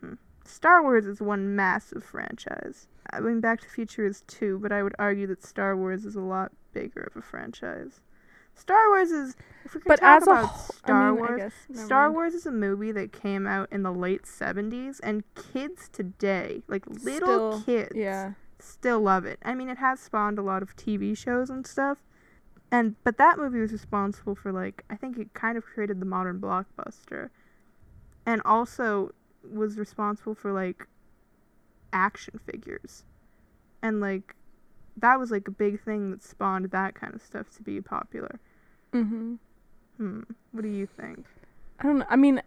hmm, 0.00 0.14
Star 0.46 0.82
Wars 0.82 1.04
is 1.04 1.20
one 1.20 1.54
massive 1.54 2.02
franchise. 2.02 2.88
I 3.12 3.20
mean, 3.20 3.40
Back 3.40 3.60
to 3.60 3.66
the 3.66 3.74
Future 3.74 4.06
is 4.06 4.22
two, 4.26 4.58
but 4.58 4.72
I 4.72 4.82
would 4.82 4.94
argue 4.98 5.26
that 5.26 5.44
Star 5.44 5.76
Wars 5.76 6.06
is 6.06 6.16
a 6.16 6.20
lot 6.20 6.52
bigger 6.72 7.02
of 7.02 7.16
a 7.16 7.22
franchise. 7.22 8.00
Star 8.60 8.88
Wars 8.90 9.10
is, 9.10 9.36
if 9.64 9.74
we 9.74 9.80
can 9.80 9.88
But 9.88 10.02
as 10.02 10.26
a 10.26 10.30
about 10.30 10.44
wh- 10.50 10.60
Star 10.74 11.08
I 11.08 11.10
mean, 11.10 11.18
Wars, 11.20 11.40
guess, 11.70 11.84
Star 11.86 12.04
mind. 12.04 12.14
Wars 12.14 12.34
is 12.34 12.46
a 12.46 12.50
movie 12.52 12.92
that 12.92 13.12
came 13.12 13.46
out 13.46 13.68
in 13.72 13.82
the 13.82 13.92
late 13.92 14.22
70s, 14.24 15.00
and 15.02 15.24
kids 15.34 15.88
today, 15.88 16.62
like 16.68 16.84
little 16.86 17.60
Still- 17.60 17.62
kids, 17.62 17.92
Yeah. 17.96 18.32
still 18.58 19.00
love 19.00 19.24
it. 19.24 19.38
I 19.42 19.54
mean, 19.54 19.68
it 19.70 19.78
has 19.78 20.00
spawned 20.00 20.38
a 20.38 20.42
lot 20.42 20.62
of 20.62 20.76
TV 20.76 21.14
shows 21.16 21.48
and 21.50 21.66
stuff. 21.66 21.98
And 22.72 22.94
but 23.02 23.16
that 23.18 23.36
movie 23.38 23.58
was 23.60 23.72
responsible 23.72 24.36
for 24.36 24.52
like 24.52 24.84
I 24.88 24.94
think 24.94 25.18
it 25.18 25.34
kind 25.34 25.58
of 25.58 25.64
created 25.64 25.98
the 25.98 26.06
modern 26.06 26.38
blockbuster. 26.40 27.30
And 28.24 28.40
also 28.44 29.12
was 29.42 29.76
responsible 29.76 30.36
for 30.36 30.52
like 30.52 30.86
action 31.92 32.38
figures. 32.44 33.04
And 33.82 34.00
like 34.00 34.36
that 34.96 35.18
was 35.18 35.30
like 35.32 35.48
a 35.48 35.50
big 35.50 35.80
thing 35.82 36.10
that 36.12 36.22
spawned 36.22 36.66
that 36.70 36.94
kind 36.94 37.12
of 37.14 37.22
stuff 37.22 37.50
to 37.56 37.62
be 37.62 37.80
popular. 37.80 38.38
Mm-hmm. 38.92 39.34
Hmm. 39.96 40.20
What 40.52 40.62
do 40.62 40.68
you 40.68 40.86
think? 40.86 41.26
I 41.78 41.84
don't 41.84 41.98
know. 42.00 42.06
I 42.08 42.16
mean, 42.16 42.42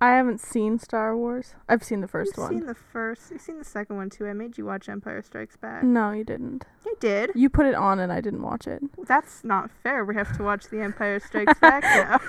I 0.00 0.10
haven't 0.10 0.40
seen 0.40 0.78
Star 0.78 1.16
Wars. 1.16 1.54
I've 1.68 1.82
seen 1.84 2.00
the 2.00 2.08
1st 2.08 2.26
You've 2.26 2.38
one. 2.38 2.48
seen 2.50 2.66
the 2.66 2.74
first 2.74 3.30
you've 3.30 3.40
seen 3.40 3.58
the 3.58 3.64
second 3.64 3.96
one 3.96 4.10
too. 4.10 4.26
I 4.26 4.32
made 4.32 4.58
you 4.58 4.64
watch 4.66 4.88
Empire 4.88 5.22
Strikes 5.22 5.56
Back. 5.56 5.84
no, 5.84 6.10
you 6.10 6.24
didn't. 6.24 6.64
You 6.84 6.96
did. 7.00 7.30
You 7.34 7.48
put 7.48 7.66
it 7.66 7.74
on 7.74 7.98
and 8.00 8.12
I 8.12 8.20
didn't 8.20 8.42
watch 8.42 8.66
it. 8.66 8.82
That's 9.06 9.44
not 9.44 9.70
fair. 9.82 10.04
We 10.04 10.14
have 10.16 10.36
to 10.36 10.42
watch 10.42 10.68
The 10.70 10.80
Empire 10.80 11.20
Strikes 11.20 11.58
Back 11.60 11.82
now. 11.84 12.20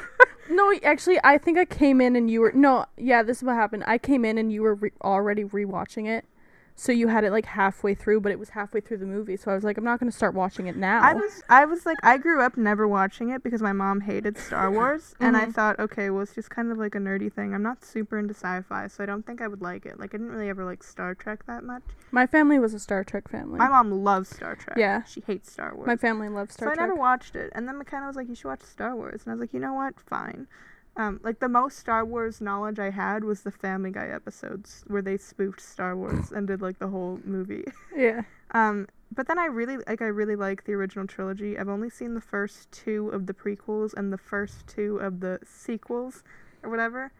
No, 0.49 0.73
actually, 0.83 1.19
I 1.23 1.37
think 1.37 1.57
I 1.57 1.65
came 1.65 1.99
in 2.01 2.15
and 2.15 2.29
you 2.29 2.41
were 2.41 2.51
no. 2.53 2.85
Yeah, 2.97 3.23
this 3.23 3.37
is 3.37 3.43
what 3.43 3.55
happened. 3.55 3.83
I 3.87 3.97
came 3.97 4.23
in 4.25 4.37
and 4.37 4.51
you 4.51 4.61
were 4.61 4.75
re- 4.75 4.91
already 5.01 5.43
rewatching 5.45 6.07
it, 6.07 6.25
so 6.75 6.91
you 6.91 7.07
had 7.07 7.23
it 7.23 7.31
like 7.31 7.45
halfway 7.45 7.93
through, 7.93 8.21
but 8.21 8.31
it 8.31 8.39
was 8.39 8.49
halfway 8.49 8.81
through 8.81 8.97
the 8.97 9.05
movie. 9.05 9.37
So 9.37 9.51
I 9.51 9.55
was 9.55 9.63
like, 9.63 9.77
I'm 9.77 9.83
not 9.83 9.99
gonna 9.99 10.11
start 10.11 10.33
watching 10.33 10.67
it 10.67 10.75
now. 10.75 11.01
I 11.01 11.13
was 11.13 11.43
I 11.49 11.65
was 11.65 11.85
like 11.85 11.97
I 12.03 12.17
grew 12.17 12.41
up 12.41 12.57
never 12.57 12.87
watching 12.87 13.29
it 13.29 13.43
because 13.43 13.61
my 13.61 13.73
mom 13.73 14.01
hated 14.01 14.37
Star 14.37 14.71
Wars 14.77 15.13
and 15.19 15.37
I 15.37 15.45
Mhm. 15.45 15.53
thought 15.53 15.79
okay 15.79 16.09
well 16.09 16.23
it's 16.23 16.33
just 16.33 16.49
kind 16.49 16.71
of 16.71 16.77
like 16.77 16.95
a 16.95 16.97
nerdy 16.97 17.31
thing. 17.31 17.53
I'm 17.53 17.61
not 17.63 17.83
super 17.85 18.17
into 18.17 18.33
sci-fi 18.33 18.87
so 18.87 19.03
I 19.03 19.05
don't 19.05 19.25
think 19.25 19.41
I 19.41 19.47
would 19.47 19.61
like 19.61 19.85
it. 19.85 19.99
Like 19.99 20.13
I 20.13 20.17
didn't 20.17 20.31
really 20.31 20.49
ever 20.49 20.65
like 20.65 20.81
Star 20.83 21.13
Trek 21.13 21.45
that 21.45 21.63
much. 21.63 21.83
My 22.11 22.25
family 22.25 22.57
was 22.59 22.73
a 22.73 22.79
Star 22.79 23.03
Trek 23.03 23.27
family. 23.29 23.59
My 23.59 23.67
mom 23.69 23.91
loves 24.03 24.29
Star 24.29 24.55
Trek. 24.55 24.77
Yeah. 24.77 25.03
She 25.03 25.21
hates 25.21 25.51
Star 25.51 25.75
Wars. 25.75 25.87
My 25.87 25.95
family 25.95 26.29
loves 26.29 26.53
Star 26.53 26.67
Trek. 26.69 26.77
so 26.77 26.81
I 26.83 26.85
never 26.87 26.95
watched 26.99 27.35
it 27.35 27.51
and 27.55 27.67
then 27.67 27.77
McKenna 27.77 28.07
was 28.07 28.15
like 28.15 28.27
you 28.29 28.35
should 28.35 28.47
watch 28.47 28.63
Star 28.63 28.95
Wars 28.95 29.21
and 29.25 29.31
I 29.31 29.35
was 29.35 29.41
like 29.41 29.53
you 29.53 29.59
know 29.59 29.73
what 29.73 29.99
fine. 29.99 30.47
Um, 30.95 31.19
like 31.23 31.39
the 31.39 31.49
most 31.49 31.79
Star 31.79 32.05
Wars 32.05 32.39
knowledge 32.39 32.77
I 32.77 32.91
had 32.91 33.23
was 33.23 33.41
the 33.41 33.51
Family 33.51 33.89
Guy 33.89 34.07
episodes 34.07 34.83
where 34.87 35.01
they 35.01 35.17
spoofed 35.17 35.59
Star 35.59 35.95
Wars 35.95 36.31
and 36.31 36.47
did 36.47 36.61
like 36.61 36.77
the 36.77 36.87
whole 36.87 37.19
movie. 37.25 37.65
yeah. 37.95 38.21
Um, 38.51 38.87
but 39.11 39.27
then 39.27 39.39
I 39.39 39.45
really 39.45 39.77
like 39.77 40.01
I 40.01 40.07
really 40.07 40.35
like 40.35 40.65
the 40.65 40.73
original 40.73 41.07
trilogy. 41.07 41.57
I've 41.57 41.69
only 41.69 41.89
seen 41.89 42.13
the 42.13 42.21
first 42.21 42.71
two 42.71 43.09
of 43.09 43.25
the 43.25 43.33
prequels 43.33 43.93
and 43.93 44.13
the 44.13 44.17
first 44.17 44.67
two 44.67 44.97
of 44.97 45.19
the 45.19 45.39
sequels 45.43 46.23
or 46.61 46.69
whatever. 46.69 47.11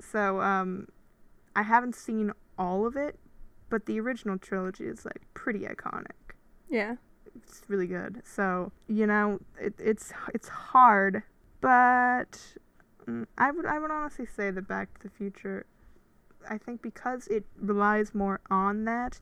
So 0.00 0.40
um, 0.40 0.88
I 1.54 1.62
haven't 1.62 1.94
seen 1.94 2.32
all 2.58 2.86
of 2.86 2.96
it, 2.96 3.18
but 3.70 3.86
the 3.86 4.00
original 4.00 4.38
trilogy 4.38 4.84
is 4.84 5.04
like 5.04 5.22
pretty 5.34 5.60
iconic. 5.60 6.34
Yeah. 6.68 6.96
It's 7.36 7.62
really 7.68 7.86
good. 7.86 8.22
So 8.24 8.72
you 8.88 9.06
know 9.06 9.38
it, 9.60 9.74
it's 9.78 10.12
it's 10.32 10.48
hard, 10.48 11.22
but 11.60 12.38
mm, 13.08 13.26
I 13.38 13.50
would 13.50 13.66
I 13.66 13.78
would 13.78 13.90
honestly 13.90 14.26
say 14.26 14.50
that 14.50 14.68
Back 14.68 14.94
to 15.00 15.08
the 15.08 15.10
Future. 15.10 15.66
I 16.48 16.58
think 16.58 16.82
because 16.82 17.26
it 17.28 17.44
relies 17.58 18.14
more 18.14 18.40
on 18.50 18.84
that, 18.84 19.20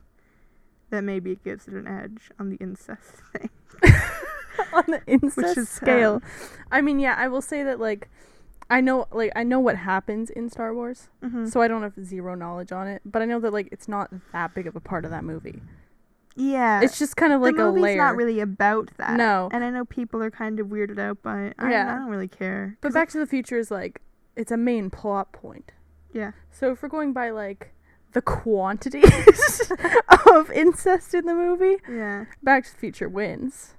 that 0.89 1.03
maybe 1.03 1.31
it 1.31 1.43
gives 1.43 1.67
it 1.67 1.73
an 1.73 1.87
edge 1.87 2.31
on 2.39 2.49
the 2.49 2.57
incest 2.57 3.13
thing. 3.33 3.49
on 4.73 4.83
the 4.87 5.01
incest 5.07 5.37
Which 5.37 5.57
is 5.57 5.69
scale. 5.69 6.21
I 6.71 6.81
mean, 6.81 6.99
yeah, 6.99 7.15
I 7.17 7.27
will 7.29 7.41
say 7.41 7.63
that 7.63 7.79
like 7.79 8.09
I 8.69 8.81
know 8.81 9.07
like 9.11 9.31
I 9.35 9.43
know 9.43 9.59
what 9.59 9.77
happens 9.77 10.29
in 10.29 10.49
Star 10.49 10.73
Wars, 10.73 11.09
Mm-hmm. 11.23 11.45
so 11.47 11.61
I 11.61 11.67
don't 11.67 11.81
have 11.83 11.93
zero 12.03 12.35
knowledge 12.35 12.71
on 12.71 12.87
it, 12.87 13.01
but 13.05 13.21
I 13.21 13.25
know 13.25 13.39
that 13.39 13.53
like 13.53 13.69
it's 13.71 13.87
not 13.87 14.09
that 14.33 14.53
big 14.53 14.67
of 14.67 14.75
a 14.75 14.79
part 14.81 15.05
of 15.05 15.11
that 15.11 15.23
movie. 15.23 15.61
Yeah, 16.35 16.81
It's 16.81 16.97
just 16.99 17.15
kind 17.15 17.31
of 17.33 17.41
like 17.41 17.55
the 17.55 17.63
a 17.63 17.67
movie's 17.67 17.83
layer. 17.83 17.97
not 17.97 18.15
really 18.15 18.39
about 18.39 18.89
that. 18.97 19.17
No. 19.17 19.49
and 19.51 19.63
I 19.63 19.69
know 19.69 19.85
people 19.85 20.21
are 20.23 20.31
kind 20.31 20.59
of 20.59 20.67
weirded 20.67 20.99
out 20.99 21.21
by 21.21 21.43
it. 21.43 21.55
I, 21.59 21.71
Yeah. 21.71 21.93
I 21.93 21.97
don't 21.99 22.09
really 22.09 22.27
care. 22.27 22.77
But 22.81 22.93
Back 22.93 23.09
to 23.09 23.19
the 23.19 23.27
Future 23.27 23.57
is 23.57 23.69
like 23.71 24.01
it's 24.35 24.51
a 24.51 24.57
main 24.57 24.89
plot 24.89 25.31
point. 25.31 25.71
Yeah. 26.11 26.31
So 26.51 26.71
if 26.71 26.81
we're 26.81 26.89
going 26.89 27.13
by 27.13 27.29
like 27.29 27.71
the 28.13 28.21
quantities 28.21 29.71
of 30.31 30.51
incest 30.51 31.13
in 31.13 31.25
the 31.25 31.33
movie, 31.33 31.77
Yeah, 31.89 32.25
Back 32.43 32.65
to 32.65 32.71
the 32.71 32.77
Future 32.77 33.09
wins, 33.09 33.75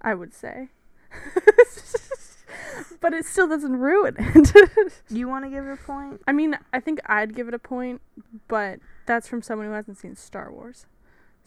I 0.00 0.14
would 0.14 0.32
say. 0.34 0.68
but 3.00 3.12
it 3.14 3.24
still 3.24 3.48
doesn't 3.48 3.76
ruin 3.76 4.14
it. 4.18 5.02
you 5.08 5.28
want 5.28 5.44
to 5.44 5.50
give 5.50 5.66
it 5.66 5.72
a 5.72 5.76
point? 5.76 6.20
I 6.26 6.32
mean, 6.32 6.58
I 6.72 6.80
think 6.80 7.00
I'd 7.06 7.34
give 7.34 7.48
it 7.48 7.54
a 7.54 7.58
point, 7.58 8.00
but 8.48 8.80
that's 9.06 9.28
from 9.28 9.42
someone 9.42 9.66
who 9.68 9.72
hasn't 9.72 9.98
seen 9.98 10.16
Star 10.16 10.50
Wars. 10.52 10.86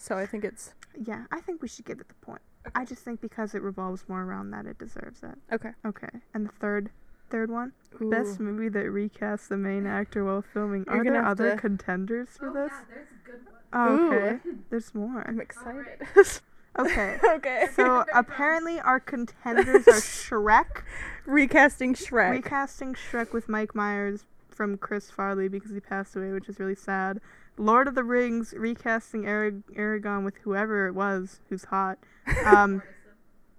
So 0.02 0.18
I 0.18 0.26
think 0.26 0.44
it's 0.44 0.74
Yeah, 1.06 1.26
I 1.32 1.40
think 1.42 1.62
we 1.62 1.68
should 1.68 1.86
give 1.86 2.00
it 2.00 2.08
the 2.08 2.16
point. 2.16 2.42
I 2.76 2.86
just 2.86 3.04
think 3.04 3.22
because 3.22 3.54
it 3.56 3.62
revolves 3.62 4.04
more 4.08 4.24
around 4.24 4.52
that, 4.52 4.66
it 4.66 4.78
deserves 4.78 5.22
it. 5.24 5.36
okay. 5.54 5.72
Okay, 5.86 6.10
and 6.34 6.48
the 6.48 6.52
third, 6.60 6.90
third 7.30 7.50
one, 7.52 7.74
best 8.00 8.40
movie 8.40 8.70
that 8.70 8.86
recasts 8.86 9.48
the 9.48 9.58
main 9.58 9.86
actor 9.88 10.24
while 10.26 10.42
filming. 10.42 10.86
You're 10.88 11.02
Are 11.02 11.04
there 11.04 11.26
other 11.26 11.52
to- 11.52 11.58
contenders 11.58 12.30
for 12.38 12.50
Oh, 12.50 12.54
this? 12.54 12.72
yeah, 12.72 12.84
there's 12.90 13.08
a 13.10 13.26
good 13.30 13.46
one. 13.46 13.56
Oh, 13.74 14.08
okay, 14.16 14.40
there's 14.70 14.94
more. 14.96 15.24
I'm 15.28 15.40
excited. 15.40 16.08
Okay, 16.80 17.18
okay. 17.36 17.68
so 17.76 18.06
apparently 18.14 18.80
our 18.80 18.98
contenders 19.02 19.86
are 19.90 20.00
Shrek, 20.00 20.84
Recasting 21.26 21.94
Shrek. 21.96 22.32
recasting 22.32 22.94
Shrek 22.94 23.34
with 23.34 23.50
Mike 23.50 23.76
Myers 23.76 24.24
from 24.48 24.78
Chris 24.78 25.12
Farley 25.12 25.50
because 25.50 25.72
he 25.72 25.82
passed 25.82 26.16
away, 26.16 26.32
which 26.32 26.48
is 26.48 26.60
really 26.62 26.76
sad. 26.76 27.20
Lord 27.62 27.88
of 27.88 27.96
the 27.96 28.04
Rings 28.04 28.54
recasting 28.58 29.24
Arag- 29.24 29.64
Aragorn 29.78 30.26
with 30.26 30.38
whoever 30.44 30.88
it 30.88 30.94
was 30.94 31.40
who's 31.50 31.66
hot. 31.66 31.98
Um, 32.46 32.82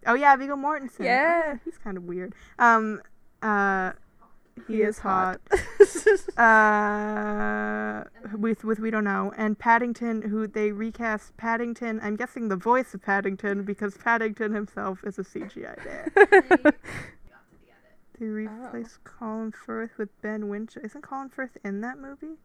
oh 0.06 0.14
yeah, 0.14 0.36
Viggo 0.36 0.54
Mortensen. 0.56 1.00
Oh, 1.00 1.04
Yeah. 1.04 1.56
he's 1.64 1.78
kind 1.78 1.96
of 1.96 2.04
weird. 2.04 2.32
Um, 2.58 3.00
uh, 3.42 3.92
he, 4.68 4.74
He 4.76 4.82
is 4.82 4.96
is 4.96 4.98
hot. 5.00 5.40
uh, 6.38 8.04
with 8.36 8.64
with 8.64 8.78
we 8.78 8.90
don't 8.90 9.04
know, 9.04 9.32
and 9.36 9.58
Paddington, 9.58 10.22
who 10.22 10.46
they 10.46 10.72
recast 10.72 11.36
Paddington. 11.36 12.00
I'm 12.02 12.16
guessing 12.16 12.48
the 12.48 12.56
voice 12.56 12.94
of 12.94 13.02
Paddington 13.02 13.64
because 13.64 13.96
Paddington 13.96 14.52
himself 14.54 15.02
is 15.04 15.18
a 15.18 15.22
CGI 15.24 15.76
dad. 15.84 16.12
They 16.14 16.22
got 16.22 16.38
to 16.52 16.58
the 16.62 16.70
edit. 16.70 16.74
They 18.18 18.26
replaced 18.26 19.02
Colin 19.04 19.52
Firth 19.52 19.98
with 19.98 20.08
Ben 20.22 20.48
Winchester. 20.48 20.80
Isn't 20.84 21.02
Colin 21.02 21.28
Firth 21.30 21.56
in 21.64 21.80
that 21.80 21.98
movie? 21.98 22.36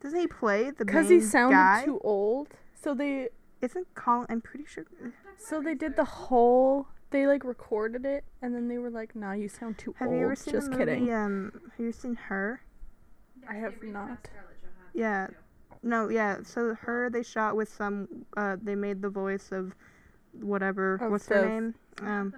Doesn't 0.00 0.18
he 0.20 0.26
play 0.26 0.70
the 0.70 0.84
because 0.84 1.08
main 1.08 1.20
he 1.20 1.26
sounded 1.26 1.56
guy? 1.56 1.84
too 1.84 2.00
old. 2.04 2.48
So 2.74 2.94
they 2.94 3.28
Isn't 3.60 3.92
Colin? 3.94 4.26
I'm 4.28 4.40
pretty 4.40 4.64
sure. 4.66 4.84
so 5.36 5.60
they 5.60 5.74
did 5.74 5.96
the 5.96 6.04
whole 6.04 6.86
they 7.10 7.26
like 7.26 7.42
recorded 7.44 8.04
it 8.04 8.24
and 8.42 8.54
then 8.54 8.68
they 8.68 8.78
were 8.78 8.90
like, 8.90 9.16
"Nah, 9.16 9.32
you 9.32 9.48
sound 9.48 9.78
too 9.78 9.94
Have 9.98 10.08
old." 10.08 10.14
Have 10.14 10.20
you 10.20 10.26
ever 10.26 10.36
seen 10.36 10.52
Just 10.52 10.70
the 10.70 10.76
movie? 10.78 10.84
kidding. 10.92 11.12
Um, 11.12 11.52
have 11.76 11.80
you 11.86 11.92
seen 11.92 12.14
her? 12.14 12.62
I 13.48 13.54
have 13.54 13.74
not. 13.82 14.28
Yeah. 14.94 15.28
No, 15.82 16.08
yeah. 16.10 16.38
So 16.42 16.74
her, 16.74 17.08
they 17.08 17.22
shot 17.22 17.56
with 17.56 17.68
some. 17.72 18.26
Uh, 18.36 18.56
they 18.62 18.74
made 18.74 19.00
the 19.00 19.08
voice 19.08 19.50
of 19.52 19.74
whatever. 20.32 20.96
Of 20.96 21.10
what's 21.10 21.26
her 21.28 21.40
the- 21.40 21.48
name? 21.48 21.74
Um, 22.02 22.34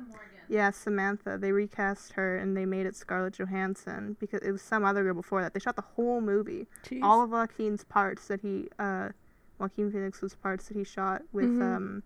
yeah, 0.50 0.70
Samantha. 0.72 1.38
They 1.38 1.52
recast 1.52 2.12
her 2.14 2.36
and 2.36 2.56
they 2.56 2.66
made 2.66 2.84
it 2.84 2.96
Scarlett 2.96 3.38
Johansson 3.38 4.16
because 4.20 4.42
it 4.42 4.50
was 4.50 4.60
some 4.62 4.84
other 4.84 5.02
girl 5.04 5.14
before 5.14 5.40
that. 5.42 5.54
They 5.54 5.60
shot 5.60 5.76
the 5.76 5.82
whole 5.96 6.20
movie. 6.20 6.66
Jeez. 6.84 7.02
All 7.02 7.22
of 7.22 7.30
Joaquin's 7.30 7.84
parts 7.84 8.26
that 8.28 8.40
he, 8.40 8.68
uh, 8.78 9.10
Joaquin 9.58 9.92
Phoenix's 9.92 10.34
parts 10.34 10.68
that 10.68 10.76
he 10.76 10.84
shot 10.84 11.22
with 11.32 11.46
Mhm. 11.50 11.76
um, 11.76 12.02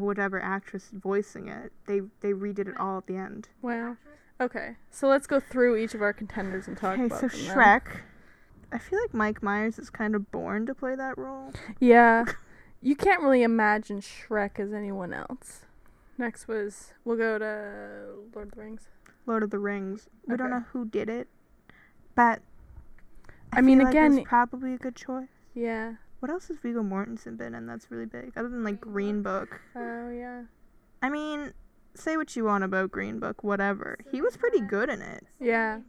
whatever 0.00 0.40
actress 0.42 0.88
voicing 0.92 1.48
it. 1.48 1.72
They 1.86 2.00
they 2.20 2.32
redid 2.32 2.66
it 2.68 2.76
all 2.78 2.98
at 2.98 3.06
the 3.06 3.16
end. 3.16 3.48
wow. 3.62 3.96
Okay, 4.38 4.76
so 4.90 5.08
let's 5.08 5.26
go 5.26 5.40
through 5.40 5.76
each 5.76 5.94
of 5.94 6.02
our 6.02 6.12
contenders 6.12 6.68
and 6.68 6.76
talk 6.76 6.94
Okay, 6.94 7.06
about 7.06 7.20
so 7.20 7.28
them. 7.28 7.46
then. 7.46 7.56
Shrek. 7.56 8.00
I 8.72 8.78
feel 8.78 9.00
like 9.00 9.14
Mike 9.14 9.42
Myers 9.42 9.78
is 9.78 9.88
kind 9.88 10.14
of 10.14 10.30
born 10.30 10.66
to 10.66 10.74
play 10.74 10.94
that 10.94 11.16
role. 11.16 11.52
Yeah, 11.80 12.24
you 12.82 12.96
can't 12.96 13.22
really 13.22 13.42
imagine 13.42 14.00
Shrek 14.00 14.58
as 14.58 14.72
anyone 14.74 15.14
else. 15.14 15.64
Next 16.18 16.48
was 16.48 16.92
we'll 17.04 17.16
go 17.16 17.38
to 17.38 18.14
Lord 18.34 18.48
of 18.48 18.54
the 18.54 18.60
Rings. 18.60 18.88
Lord 19.26 19.42
of 19.42 19.50
the 19.50 19.58
Rings. 19.58 20.08
We 20.26 20.36
don't 20.36 20.50
know 20.50 20.64
who 20.72 20.84
did 20.86 21.08
it, 21.10 21.28
but 22.14 22.40
I 23.52 23.60
mean, 23.60 23.78
feel 23.78 23.86
like 23.86 23.94
it 23.94 23.98
again- 23.98 24.24
probably 24.24 24.74
a 24.74 24.78
good 24.78 24.96
choice. 24.96 25.28
Yeah. 25.54 25.94
What 26.20 26.30
else 26.30 26.48
has 26.48 26.56
Viggo 26.58 26.82
Mortensen 26.82 27.36
been 27.36 27.54
in 27.54 27.66
that's 27.66 27.90
really 27.90 28.06
big, 28.06 28.32
other 28.36 28.48
than 28.48 28.64
like 28.64 28.80
Green 28.80 29.22
Book? 29.22 29.60
Oh 29.74 30.10
yeah. 30.10 30.44
I 31.02 31.10
mean, 31.10 31.52
say 31.94 32.16
what 32.16 32.34
you 32.34 32.44
want 32.44 32.64
about 32.64 32.90
Green 32.90 33.18
Book, 33.20 33.44
whatever. 33.44 33.98
He 34.10 34.22
was 34.22 34.36
pretty 34.36 34.60
good 34.60 34.88
in 34.88 35.02
it. 35.02 35.26
Yeah. 35.38 35.80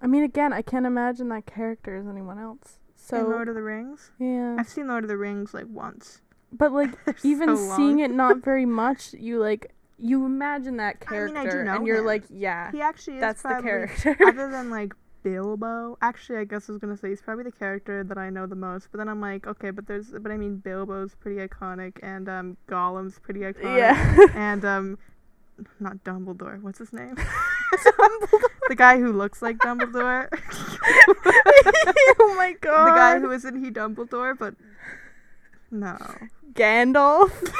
I 0.00 0.08
mean, 0.08 0.24
again, 0.24 0.52
I 0.52 0.62
can't 0.62 0.84
imagine 0.86 1.28
that 1.28 1.46
character 1.46 1.96
as 1.96 2.08
anyone 2.08 2.38
else. 2.38 2.80
So 2.96 3.18
in 3.18 3.30
Lord 3.30 3.48
of 3.48 3.54
the 3.54 3.62
Rings, 3.62 4.10
yeah, 4.18 4.56
I've 4.58 4.68
seen 4.68 4.88
Lord 4.88 5.04
of 5.04 5.08
the 5.08 5.16
Rings 5.16 5.54
like 5.54 5.66
once. 5.68 6.20
But 6.52 6.72
like 6.72 6.90
even 7.24 7.56
so 7.56 7.76
seeing 7.76 8.00
it 8.00 8.10
not 8.10 8.38
very 8.44 8.66
much, 8.66 9.14
you 9.14 9.38
like 9.40 9.72
you 9.98 10.24
imagine 10.26 10.76
that 10.78 10.96
I 11.08 11.12
mean, 11.12 11.32
character, 11.34 11.38
I 11.38 11.44
do 11.44 11.64
know 11.64 11.76
and 11.76 11.86
you're 11.86 11.98
him. 11.98 12.06
like, 12.06 12.24
yeah, 12.28 12.72
He 12.72 12.80
actually 12.80 13.16
is 13.16 13.20
that's 13.20 13.42
the 13.42 13.60
character. 13.62 14.16
other 14.26 14.50
than 14.50 14.70
like 14.70 14.94
Bilbo. 15.22 15.96
Actually, 16.02 16.38
I 16.38 16.44
guess 16.44 16.68
I 16.68 16.72
was 16.72 16.80
gonna 16.80 16.96
say 16.96 17.10
he's 17.10 17.22
probably 17.22 17.44
the 17.44 17.52
character 17.52 18.02
that 18.04 18.18
I 18.18 18.28
know 18.30 18.46
the 18.46 18.56
most. 18.56 18.88
But 18.90 18.98
then 18.98 19.08
I'm 19.08 19.20
like, 19.20 19.46
okay, 19.46 19.70
but 19.70 19.86
there's, 19.86 20.10
but 20.10 20.32
I 20.32 20.36
mean, 20.36 20.56
Bilbo's 20.56 21.14
pretty 21.14 21.46
iconic, 21.46 21.98
and 22.02 22.28
um, 22.28 22.56
Gollum's 22.68 23.18
pretty 23.20 23.40
iconic, 23.40 23.78
yeah. 23.78 24.16
and 24.34 24.64
um, 24.64 24.98
not 25.78 26.02
Dumbledore. 26.04 26.60
What's 26.62 26.78
his 26.80 26.92
name? 26.92 27.14
the 28.68 28.74
guy 28.74 28.98
who 28.98 29.12
looks 29.12 29.40
like 29.42 29.58
Dumbledore. 29.58 30.28
oh 32.18 32.34
my 32.36 32.54
god. 32.60 32.86
the 32.86 32.96
guy 32.96 33.18
who 33.20 33.30
isn't 33.30 33.62
he 33.64 33.70
Dumbledore, 33.70 34.36
but 34.36 34.54
no. 35.72 35.96
Gandalf. 36.52 37.32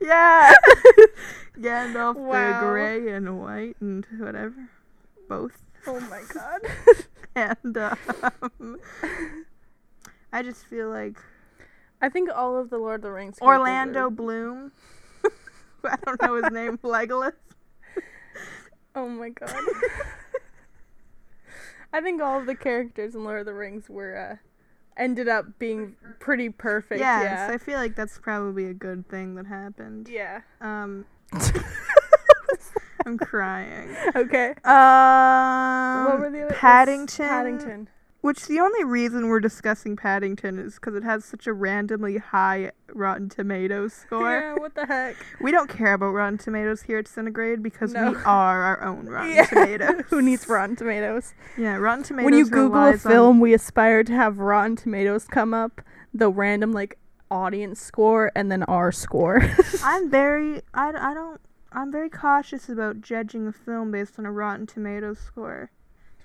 yeah. 0.00 0.54
Gandalf 1.58 2.16
Wow. 2.16 2.60
the 2.60 2.66
gray 2.66 3.08
and 3.12 3.40
white 3.40 3.76
and 3.80 4.06
whatever. 4.18 4.68
Both. 5.28 5.62
oh 5.86 6.00
my 6.00 6.22
god. 6.32 6.60
And 7.36 7.76
um, 7.76 8.78
I 10.32 10.42
just 10.44 10.64
feel 10.66 10.88
like 10.88 11.16
I 12.00 12.08
think 12.08 12.30
all 12.32 12.56
of 12.56 12.70
the 12.70 12.78
Lord 12.78 12.96
of 12.96 13.02
the 13.02 13.10
Rings. 13.10 13.38
Orlando 13.42 14.08
Bloom. 14.08 14.70
I 15.84 15.96
don't 16.06 16.22
know 16.22 16.36
his 16.36 16.52
name. 16.52 16.78
Legolas. 16.84 17.32
Oh 18.94 19.08
my 19.08 19.30
god. 19.30 19.52
I 21.92 22.00
think 22.00 22.22
all 22.22 22.38
of 22.38 22.46
the 22.46 22.54
characters 22.54 23.16
in 23.16 23.24
Lord 23.24 23.40
of 23.40 23.46
the 23.46 23.54
Rings 23.54 23.88
were 23.88 24.16
uh, 24.16 24.36
ended 24.96 25.28
up 25.28 25.58
being 25.58 25.96
pretty 26.20 26.48
perfect. 26.50 27.00
Yes, 27.00 27.22
Yeah. 27.24 27.54
I 27.54 27.58
feel 27.58 27.78
like 27.78 27.94
that's 27.96 28.18
probably 28.18 28.66
a 28.66 28.74
good 28.74 29.08
thing 29.08 29.34
that 29.36 29.46
happened. 29.46 30.08
Yeah. 30.08 30.40
Um, 30.60 31.04
I'm 33.06 33.18
crying. 33.18 33.94
Okay. 34.16 34.54
Um, 34.64 36.04
what 36.06 36.20
were 36.20 36.30
the 36.30 36.46
other? 36.46 36.54
Paddington. 36.54 37.28
Paddington. 37.28 37.88
Which 38.24 38.46
the 38.46 38.58
only 38.58 38.84
reason 38.84 39.28
we're 39.28 39.38
discussing 39.40 39.96
Paddington 39.96 40.58
is 40.58 40.76
because 40.76 40.94
it 40.94 41.02
has 41.04 41.26
such 41.26 41.46
a 41.46 41.52
randomly 41.52 42.16
high 42.16 42.72
Rotten 42.94 43.28
Tomatoes 43.28 43.92
score. 43.92 44.30
Yeah. 44.40 44.54
What 44.54 44.74
the 44.74 44.86
heck? 44.86 45.16
We 45.42 45.50
don't 45.52 45.68
care 45.68 45.92
about 45.92 46.12
Rotten 46.12 46.38
Tomatoes 46.38 46.80
here 46.80 46.96
at 46.96 47.04
Cinegrade 47.04 47.62
because 47.62 47.92
we 47.92 47.98
are 48.00 48.16
our 48.24 48.82
own 48.82 49.06
Rotten 49.10 49.30
Yeah. 49.34 49.44
Tomatoes. 49.44 50.04
Who 50.08 50.22
needs 50.22 50.48
Rotten 50.48 50.74
Tomatoes? 50.74 51.34
Yeah, 51.58 51.76
Rotten 51.76 52.02
Tomatoes. 52.02 52.24
when 52.24 52.38
you 52.38 52.44
Google 52.46 52.80
a 52.80 52.86
relies 52.86 53.04
on- 53.04 53.12
film, 53.12 53.40
we 53.40 53.52
aspire 53.52 54.02
to 54.04 54.12
have 54.14 54.38
Rotten 54.38 54.76
Tomatoes 54.76 55.26
come 55.26 55.52
up, 55.52 55.82
the 56.14 56.30
random 56.30 56.72
like 56.72 56.98
audience 57.30 57.78
score, 57.78 58.32
and 58.34 58.50
then 58.50 58.62
our 58.62 58.90
score. 58.90 59.42
I'm 59.84 60.10
very. 60.10 60.62
I, 60.72 60.92
I 60.96 61.12
don't. 61.12 61.42
I'm 61.72 61.92
very 61.92 62.08
cautious 62.08 62.70
about 62.70 63.02
judging 63.02 63.46
a 63.48 63.52
film 63.52 63.90
based 63.90 64.18
on 64.18 64.24
a 64.24 64.32
Rotten 64.32 64.66
Tomatoes 64.66 65.18
score. 65.18 65.70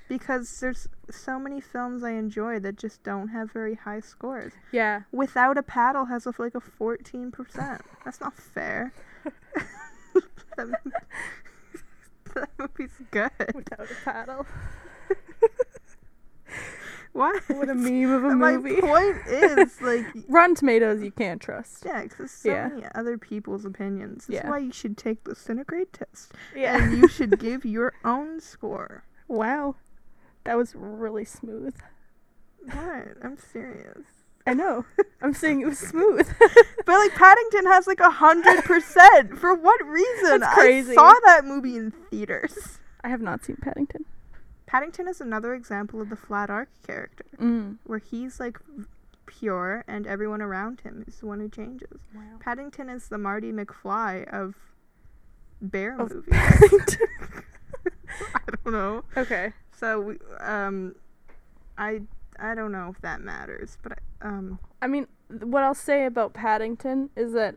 Because 0.09 0.59
there's 0.59 0.87
so 1.09 1.39
many 1.39 1.61
films 1.61 2.03
I 2.03 2.11
enjoy 2.11 2.59
that 2.59 2.75
just 2.77 3.01
don't 3.03 3.29
have 3.29 3.51
very 3.53 3.75
high 3.75 4.01
scores. 4.01 4.51
yeah. 4.73 5.03
Without 5.13 5.57
a 5.57 5.63
Paddle 5.63 6.05
has 6.05 6.25
a, 6.25 6.33
like 6.37 6.55
a 6.55 6.59
14%. 6.59 7.79
That's 8.03 8.19
not 8.19 8.33
fair. 8.33 8.91
that, 10.57 10.67
that 12.35 12.49
movie's 12.57 12.91
good. 13.11 13.31
Without 13.55 13.81
a 13.89 13.95
paddle. 14.03 14.45
What? 17.13 17.41
What 17.49 17.69
a 17.69 17.75
meme 17.75 18.11
of 18.11 18.23
a 18.23 18.35
movie. 18.35 18.75
My 18.81 18.81
point 18.81 19.17
is, 19.27 19.81
like, 19.81 20.05
Rotten 20.27 20.55
Tomatoes, 20.55 21.01
you 21.01 21.11
can't 21.11 21.41
trust. 21.41 21.83
yeah, 21.85 22.01
'cause 22.05 22.17
there's 22.17 22.31
so 22.31 22.49
Yeah. 22.49 22.67
many 22.69 22.85
other 22.95 23.17
people's 23.17 23.65
opinions. 23.65 24.27
That's 24.27 24.43
Yeah. 24.43 24.49
why 24.49 24.59
you 24.59 24.71
should 24.71 24.95
take 24.97 25.23
the 25.23 25.31
Cinegrade 25.35 25.91
test. 25.91 26.33
Yeah. 26.55 26.77
And 26.81 26.97
you 26.97 27.07
should 27.07 27.39
give 27.39 27.65
your 27.65 27.93
own 28.05 28.39
score. 28.39 29.03
wow. 29.27 29.75
That 30.45 30.57
was 30.57 30.73
really 30.75 31.25
smooth. 31.25 31.75
What? 32.65 33.17
I'm 33.23 33.37
serious. 33.37 34.05
I 34.47 34.53
know. 34.53 34.85
I'm 35.21 35.33
saying 35.33 35.61
it 35.61 35.65
was 35.67 35.79
smooth. 35.79 36.27
But 36.85 36.97
like 36.97 37.13
Paddington 37.13 37.67
has 37.67 37.85
like 37.85 37.99
a 37.99 38.09
hundred 38.09 38.63
percent. 38.63 39.37
For 39.37 39.53
what 39.53 39.85
reason? 39.85 40.39
That's 40.39 40.53
crazy. 40.55 40.93
I 40.93 40.95
saw 40.95 41.13
that 41.25 41.45
movie 41.45 41.75
in 41.77 41.91
theaters. 42.09 42.79
I 43.03 43.09
have 43.09 43.21
not 43.21 43.45
seen 43.45 43.57
Paddington. 43.57 44.05
Paddington 44.65 45.07
is 45.07 45.21
another 45.21 45.53
example 45.53 46.01
of 46.01 46.09
the 46.09 46.15
flat 46.15 46.49
arc 46.49 46.69
character, 46.87 47.25
Mm. 47.37 47.77
where 47.83 47.99
he's 47.99 48.39
like 48.39 48.57
pure 49.27 49.83
and 49.87 50.07
everyone 50.07 50.41
around 50.41 50.81
him 50.81 51.03
is 51.07 51.17
the 51.17 51.27
one 51.27 51.39
who 51.39 51.47
changes. 51.49 51.99
Wow. 52.15 52.21
Paddington 52.39 52.89
is 52.89 53.07
the 53.07 53.19
Marty 53.19 53.51
McFly 53.51 54.27
of 54.33 54.55
bear 55.61 55.95
Of 55.99 56.09
movies. 56.11 56.33
I 58.35 58.39
don't 58.63 58.73
know. 58.73 59.03
okay. 59.15 59.53
So 59.79 60.01
we, 60.01 60.15
um, 60.41 60.95
I 61.77 62.01
I 62.37 62.53
don't 62.55 62.71
know 62.71 62.89
if 62.93 63.01
that 63.01 63.21
matters, 63.21 63.77
but 63.81 63.93
I, 64.21 64.27
um, 64.27 64.59
I 64.81 64.87
mean, 64.87 65.07
what 65.29 65.63
I'll 65.63 65.73
say 65.73 66.05
about 66.05 66.33
Paddington 66.33 67.09
is 67.15 67.33
that, 67.33 67.55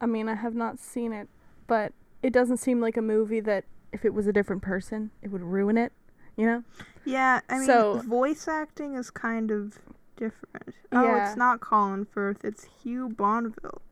I 0.00 0.06
mean, 0.06 0.28
I 0.28 0.34
have 0.34 0.54
not 0.54 0.78
seen 0.78 1.12
it, 1.12 1.28
but 1.66 1.92
it 2.22 2.32
doesn't 2.32 2.58
seem 2.58 2.80
like 2.80 2.96
a 2.96 3.02
movie 3.02 3.40
that 3.40 3.64
if 3.92 4.04
it 4.04 4.14
was 4.14 4.26
a 4.26 4.32
different 4.32 4.62
person, 4.62 5.10
it 5.22 5.30
would 5.30 5.42
ruin 5.42 5.76
it. 5.78 5.92
You 6.36 6.46
know? 6.46 6.64
yeah. 7.04 7.40
I 7.48 7.54
mean, 7.58 7.66
So- 7.66 7.98
voice 8.06 8.46
acting 8.46 8.94
is 8.94 9.10
kind 9.10 9.50
of 9.50 9.78
different. 10.16 10.74
Oh, 10.92 11.02
Yeah. 11.02 11.28
it's 11.28 11.36
not 11.36 11.60
Colin 11.60 12.04
Firth. 12.04 12.44
It's 12.44 12.64
Hugh 12.82 13.08
Bonneville. 13.08 13.82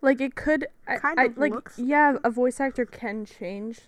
Like 0.00 0.20
it 0.22 0.34
could. 0.34 0.66
I, 0.86 0.96
Kind 0.96 1.20
I, 1.20 1.24
of 1.26 1.36
like 1.38 1.52
looks- 1.52 1.78
yeah, 1.78 2.16
a 2.24 2.30
voice 2.30 2.60
actor 2.60 2.86
can 2.86 3.24
change, 3.26 3.82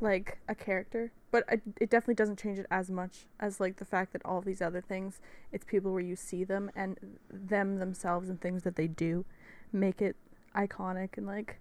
like 0.00 0.38
a 0.48 0.54
character, 0.54 1.12
but 1.30 1.44
I, 1.48 1.60
it 1.80 1.90
definitely 1.90 2.14
doesn't 2.14 2.38
change 2.38 2.58
it 2.58 2.66
as 2.70 2.90
much 2.90 3.26
as 3.38 3.60
like 3.60 3.76
the 3.76 3.84
fact 3.84 4.12
that 4.12 4.22
all 4.24 4.40
these 4.40 4.62
other 4.62 4.80
things, 4.80 5.20
it's 5.52 5.64
people 5.64 5.92
where 5.92 6.00
you 6.00 6.16
see 6.16 6.44
them 6.44 6.70
and 6.74 6.98
them 7.30 7.78
themselves 7.78 8.28
and 8.28 8.40
things 8.40 8.62
that 8.62 8.76
they 8.76 8.86
do, 8.88 9.24
make 9.72 10.00
it 10.00 10.16
iconic 10.56 11.16
and 11.16 11.26
like 11.26 11.58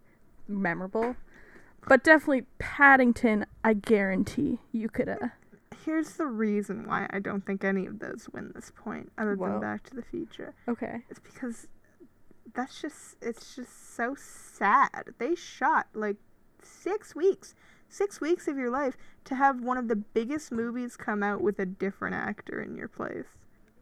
memorable. 0.48 1.16
But 1.88 2.04
definitely 2.04 2.44
Paddington, 2.58 3.46
I 3.64 3.74
guarantee 3.74 4.60
you 4.72 4.90
could. 4.90 5.10
Uh, 5.10 5.18
Here's 5.86 6.16
the 6.16 6.26
reason 6.26 6.88
why 6.88 7.08
I 7.10 7.20
don't 7.20 7.46
think 7.46 7.64
any 7.64 7.86
of 7.86 8.00
those 8.00 8.28
win 8.34 8.52
this 8.54 8.72
point, 8.76 9.12
other 9.18 9.36
Whoa. 9.36 9.50
than 9.52 9.62
Back 9.62 9.84
to 9.90 9.96
the 9.96 10.02
Future. 10.02 10.54
okay. 10.68 11.04
It's 11.10 11.20
because 11.20 11.68
that's 12.54 12.82
just 12.82 13.16
it's 13.22 13.56
just 13.56 13.96
so 13.96 14.16
sad. 14.18 15.14
They 15.20 15.36
shot 15.36 15.88
like 15.94 16.18
six 16.62 17.16
weeks. 17.16 17.56
Six 17.90 18.22
weeks 18.22 18.48
of 18.48 18.58
your 18.58 18.70
life 18.70 18.96
to 19.26 19.36
have 19.36 19.62
one 19.62 19.78
of 19.78 19.88
the 19.88 19.96
biggest 19.96 20.52
movies 20.52 20.96
come 20.96 21.24
out 21.24 21.42
with 21.42 21.60
a 21.60 21.66
different 21.66 22.16
actor 22.16 22.62
in 22.62 22.76
your 22.76 22.88
place. 22.88 23.26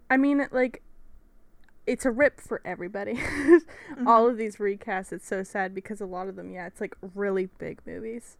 I 0.09 0.17
mean, 0.17 0.47
like, 0.51 0.81
it's 1.85 2.05
a 2.05 2.11
rip 2.11 2.39
for 2.41 2.61
everybody. 2.65 3.19
Mm-hmm. 3.97 4.07
All 4.07 4.27
of 4.29 4.37
these 4.37 4.57
recasts, 4.57 5.11
it's 5.11 5.25
so 5.25 5.41
sad 5.43 5.73
because 5.73 6.01
a 6.01 6.05
lot 6.05 6.27
of 6.27 6.35
them, 6.35 6.51
yeah, 6.51 6.67
it's 6.67 6.79
like 6.81 6.93
really 7.15 7.47
big 7.57 7.79
movies. 7.87 8.37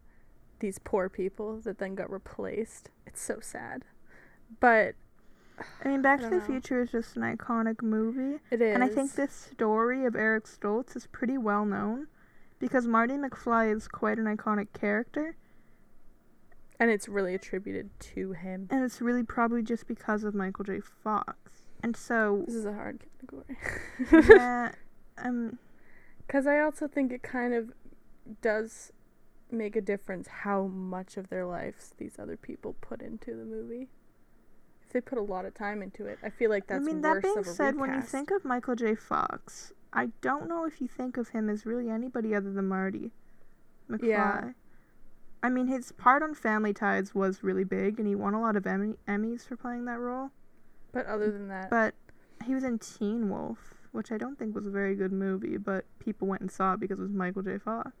These 0.60 0.78
poor 0.78 1.08
people 1.08 1.58
that 1.62 1.78
then 1.78 1.94
got 1.96 2.10
replaced. 2.10 2.90
It's 3.06 3.20
so 3.20 3.38
sad. 3.40 3.84
But 4.60 4.94
I 5.84 5.88
mean, 5.88 6.02
Back 6.02 6.20
I 6.20 6.24
to 6.24 6.28
the 6.30 6.36
know. 6.36 6.44
Future 6.44 6.82
is 6.82 6.92
just 6.92 7.16
an 7.16 7.22
iconic 7.22 7.82
movie. 7.82 8.38
it 8.50 8.60
is. 8.60 8.74
And 8.74 8.84
I 8.84 8.88
think 8.88 9.14
this 9.14 9.32
story 9.32 10.04
of 10.04 10.14
Eric 10.14 10.44
Stoltz 10.44 10.94
is 10.94 11.06
pretty 11.06 11.38
well 11.38 11.64
known 11.64 12.06
because 12.60 12.86
Marty 12.86 13.14
McFly 13.14 13.74
is 13.74 13.88
quite 13.88 14.18
an 14.18 14.26
iconic 14.26 14.68
character. 14.72 15.36
And 16.80 16.90
it's 16.90 17.08
really 17.08 17.34
attributed 17.34 17.90
to 18.00 18.32
him. 18.32 18.68
And 18.70 18.84
it's 18.84 19.00
really 19.00 19.24
probably 19.24 19.62
just 19.62 19.86
because 19.88 20.24
of 20.24 20.34
Michael 20.34 20.64
J. 20.64 20.80
Fox. 20.80 21.36
And 21.82 21.96
so, 21.96 22.44
This 22.46 22.54
is 22.54 22.64
a 22.64 22.72
hard 22.72 23.04
category. 23.20 24.28
yeah, 24.28 24.72
um, 25.18 25.58
Because 26.26 26.46
I 26.46 26.60
also 26.60 26.88
think 26.88 27.12
it 27.12 27.22
kind 27.22 27.54
of 27.54 27.72
does 28.42 28.92
make 29.50 29.76
a 29.76 29.80
difference 29.80 30.28
how 30.28 30.66
much 30.66 31.16
of 31.16 31.28
their 31.30 31.46
lives 31.46 31.94
these 31.98 32.16
other 32.18 32.36
people 32.36 32.74
put 32.80 33.00
into 33.00 33.34
the 33.34 33.44
movie. 33.44 33.88
If 34.86 34.92
they 34.92 35.00
put 35.00 35.18
a 35.18 35.22
lot 35.22 35.44
of 35.44 35.54
time 35.54 35.82
into 35.82 36.06
it, 36.06 36.18
I 36.22 36.30
feel 36.30 36.50
like 36.50 36.66
that's 36.66 36.82
I 36.82 36.84
mean, 36.84 37.02
worse 37.02 37.22
that 37.22 37.34
being 37.34 37.44
said, 37.44 37.76
when 37.76 37.92
you 37.94 38.00
think 38.00 38.30
of 38.30 38.44
Michael 38.44 38.74
J. 38.74 38.94
Fox, 38.94 39.72
I 39.92 40.08
don't 40.22 40.48
know 40.48 40.64
if 40.64 40.80
you 40.80 40.88
think 40.88 41.16
of 41.16 41.28
him 41.30 41.48
as 41.48 41.66
really 41.66 41.90
anybody 41.90 42.34
other 42.34 42.52
than 42.52 42.68
Marty 42.68 43.12
McFly. 43.90 44.08
Yeah. 44.08 44.50
I 45.42 45.48
mean, 45.50 45.68
his 45.68 45.92
part 45.92 46.22
on 46.22 46.34
Family 46.34 46.72
Ties 46.72 47.14
was 47.14 47.42
really 47.42 47.64
big, 47.64 47.98
and 47.98 48.08
he 48.08 48.14
won 48.14 48.34
a 48.34 48.40
lot 48.40 48.56
of 48.56 48.66
Emmy- 48.66 48.96
Emmys 49.06 49.46
for 49.46 49.56
playing 49.56 49.84
that 49.86 49.98
role. 49.98 50.30
but 50.92 51.06
other 51.06 51.30
than 51.30 51.48
that, 51.48 51.70
But 51.70 51.94
he 52.44 52.54
was 52.54 52.64
in 52.64 52.78
Teen 52.78 53.28
Wolf, 53.30 53.74
which 53.92 54.10
I 54.10 54.16
don't 54.18 54.38
think 54.38 54.54
was 54.54 54.66
a 54.66 54.70
very 54.70 54.94
good 54.94 55.12
movie, 55.12 55.56
but 55.56 55.84
people 55.98 56.26
went 56.26 56.40
and 56.40 56.50
saw 56.50 56.74
it 56.74 56.80
because 56.80 56.98
it 56.98 57.02
was 57.02 57.12
Michael 57.12 57.42
J. 57.42 57.58
Fox. 57.58 57.92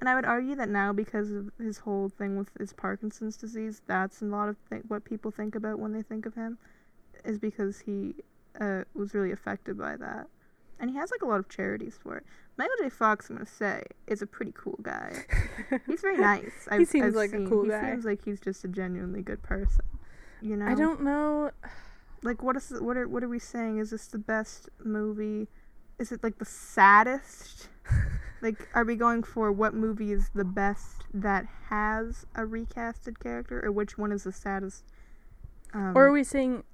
And 0.00 0.08
I 0.08 0.14
would 0.16 0.24
argue 0.24 0.56
that 0.56 0.68
now, 0.68 0.92
because 0.92 1.30
of 1.30 1.50
his 1.58 1.78
whole 1.78 2.08
thing 2.08 2.36
with 2.36 2.50
his 2.58 2.72
Parkinson's 2.72 3.36
disease, 3.36 3.80
that's 3.86 4.20
a 4.20 4.24
lot 4.24 4.48
of 4.48 4.56
th- 4.68 4.82
what 4.88 5.04
people 5.04 5.30
think 5.30 5.54
about 5.54 5.78
when 5.78 5.92
they 5.92 6.02
think 6.02 6.26
of 6.26 6.34
him, 6.34 6.58
is 7.24 7.38
because 7.38 7.78
he 7.80 8.16
uh, 8.60 8.82
was 8.94 9.14
really 9.14 9.30
affected 9.30 9.78
by 9.78 9.96
that. 9.96 10.26
And 10.82 10.90
he 10.90 10.96
has 10.96 11.10
like 11.12 11.22
a 11.22 11.26
lot 11.26 11.38
of 11.38 11.48
charities 11.48 11.96
for 12.02 12.16
it. 12.18 12.24
Michael 12.58 12.74
J. 12.82 12.90
Fox, 12.90 13.30
I'm 13.30 13.36
gonna 13.36 13.46
say, 13.46 13.84
is 14.08 14.20
a 14.20 14.26
pretty 14.26 14.52
cool 14.54 14.78
guy. 14.82 15.24
He's 15.86 16.00
very 16.02 16.18
nice. 16.18 16.50
I've, 16.70 16.86
seems 16.88 17.06
I've 17.06 17.14
like 17.14 17.30
a 17.30 17.36
seen- 17.36 17.48
cool 17.48 17.62
he 17.62 17.70
guy. 17.70 17.90
seems 17.92 18.04
like 18.04 18.24
he's 18.24 18.40
just 18.40 18.64
a 18.64 18.68
genuinely 18.68 19.22
good 19.22 19.42
person. 19.42 19.84
You 20.42 20.56
know. 20.56 20.66
I 20.66 20.74
don't 20.74 21.02
know. 21.02 21.52
Like 22.24 22.42
what 22.42 22.56
is 22.56 22.72
what 22.80 22.96
are 22.96 23.08
what 23.08 23.22
are 23.22 23.28
we 23.28 23.38
saying? 23.38 23.78
Is 23.78 23.90
this 23.90 24.08
the 24.08 24.18
best 24.18 24.68
movie? 24.84 25.48
Is 25.98 26.10
it 26.12 26.22
like 26.22 26.38
the 26.38 26.44
saddest? 26.44 27.68
like 28.42 28.68
are 28.74 28.84
we 28.84 28.96
going 28.96 29.22
for 29.22 29.50
what 29.52 29.74
movie 29.74 30.12
is 30.12 30.30
the 30.34 30.44
best 30.44 31.04
that 31.14 31.46
has 31.68 32.26
a 32.34 32.42
recasted 32.42 33.20
character 33.20 33.64
or 33.64 33.70
which 33.70 33.96
one 33.96 34.10
is 34.12 34.24
the 34.24 34.32
saddest? 34.32 34.84
Um, 35.72 35.96
or 35.96 36.06
are 36.08 36.12
we 36.12 36.24
saying 36.24 36.64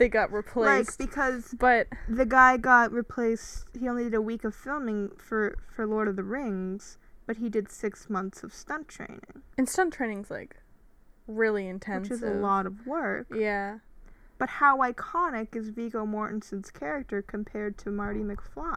they 0.00 0.08
got 0.08 0.32
replaced. 0.32 0.98
like 0.98 1.08
because 1.08 1.54
but 1.58 1.86
the 2.08 2.26
guy 2.26 2.56
got 2.56 2.90
replaced 2.90 3.66
he 3.78 3.88
only 3.88 4.04
did 4.04 4.14
a 4.14 4.20
week 4.20 4.42
of 4.42 4.54
filming 4.54 5.10
for 5.16 5.56
for 5.72 5.86
Lord 5.86 6.08
of 6.08 6.16
the 6.16 6.24
Rings, 6.24 6.98
but 7.26 7.36
he 7.36 7.48
did 7.48 7.70
6 7.70 8.10
months 8.10 8.42
of 8.42 8.52
stunt 8.52 8.88
training, 8.88 9.42
and 9.56 9.68
stunt 9.68 9.92
training's 9.92 10.30
like 10.30 10.56
really 11.28 11.68
intense. 11.68 12.08
which 12.08 12.16
is 12.16 12.22
a 12.24 12.30
lot 12.30 12.66
of 12.66 12.86
work. 12.86 13.28
Yeah. 13.32 13.78
But 14.38 14.48
how 14.48 14.78
iconic 14.78 15.54
is 15.54 15.68
Viggo 15.68 16.06
Mortensen's 16.06 16.70
character 16.70 17.20
compared 17.20 17.76
to 17.78 17.90
Marty 17.90 18.20
McFly? 18.20 18.76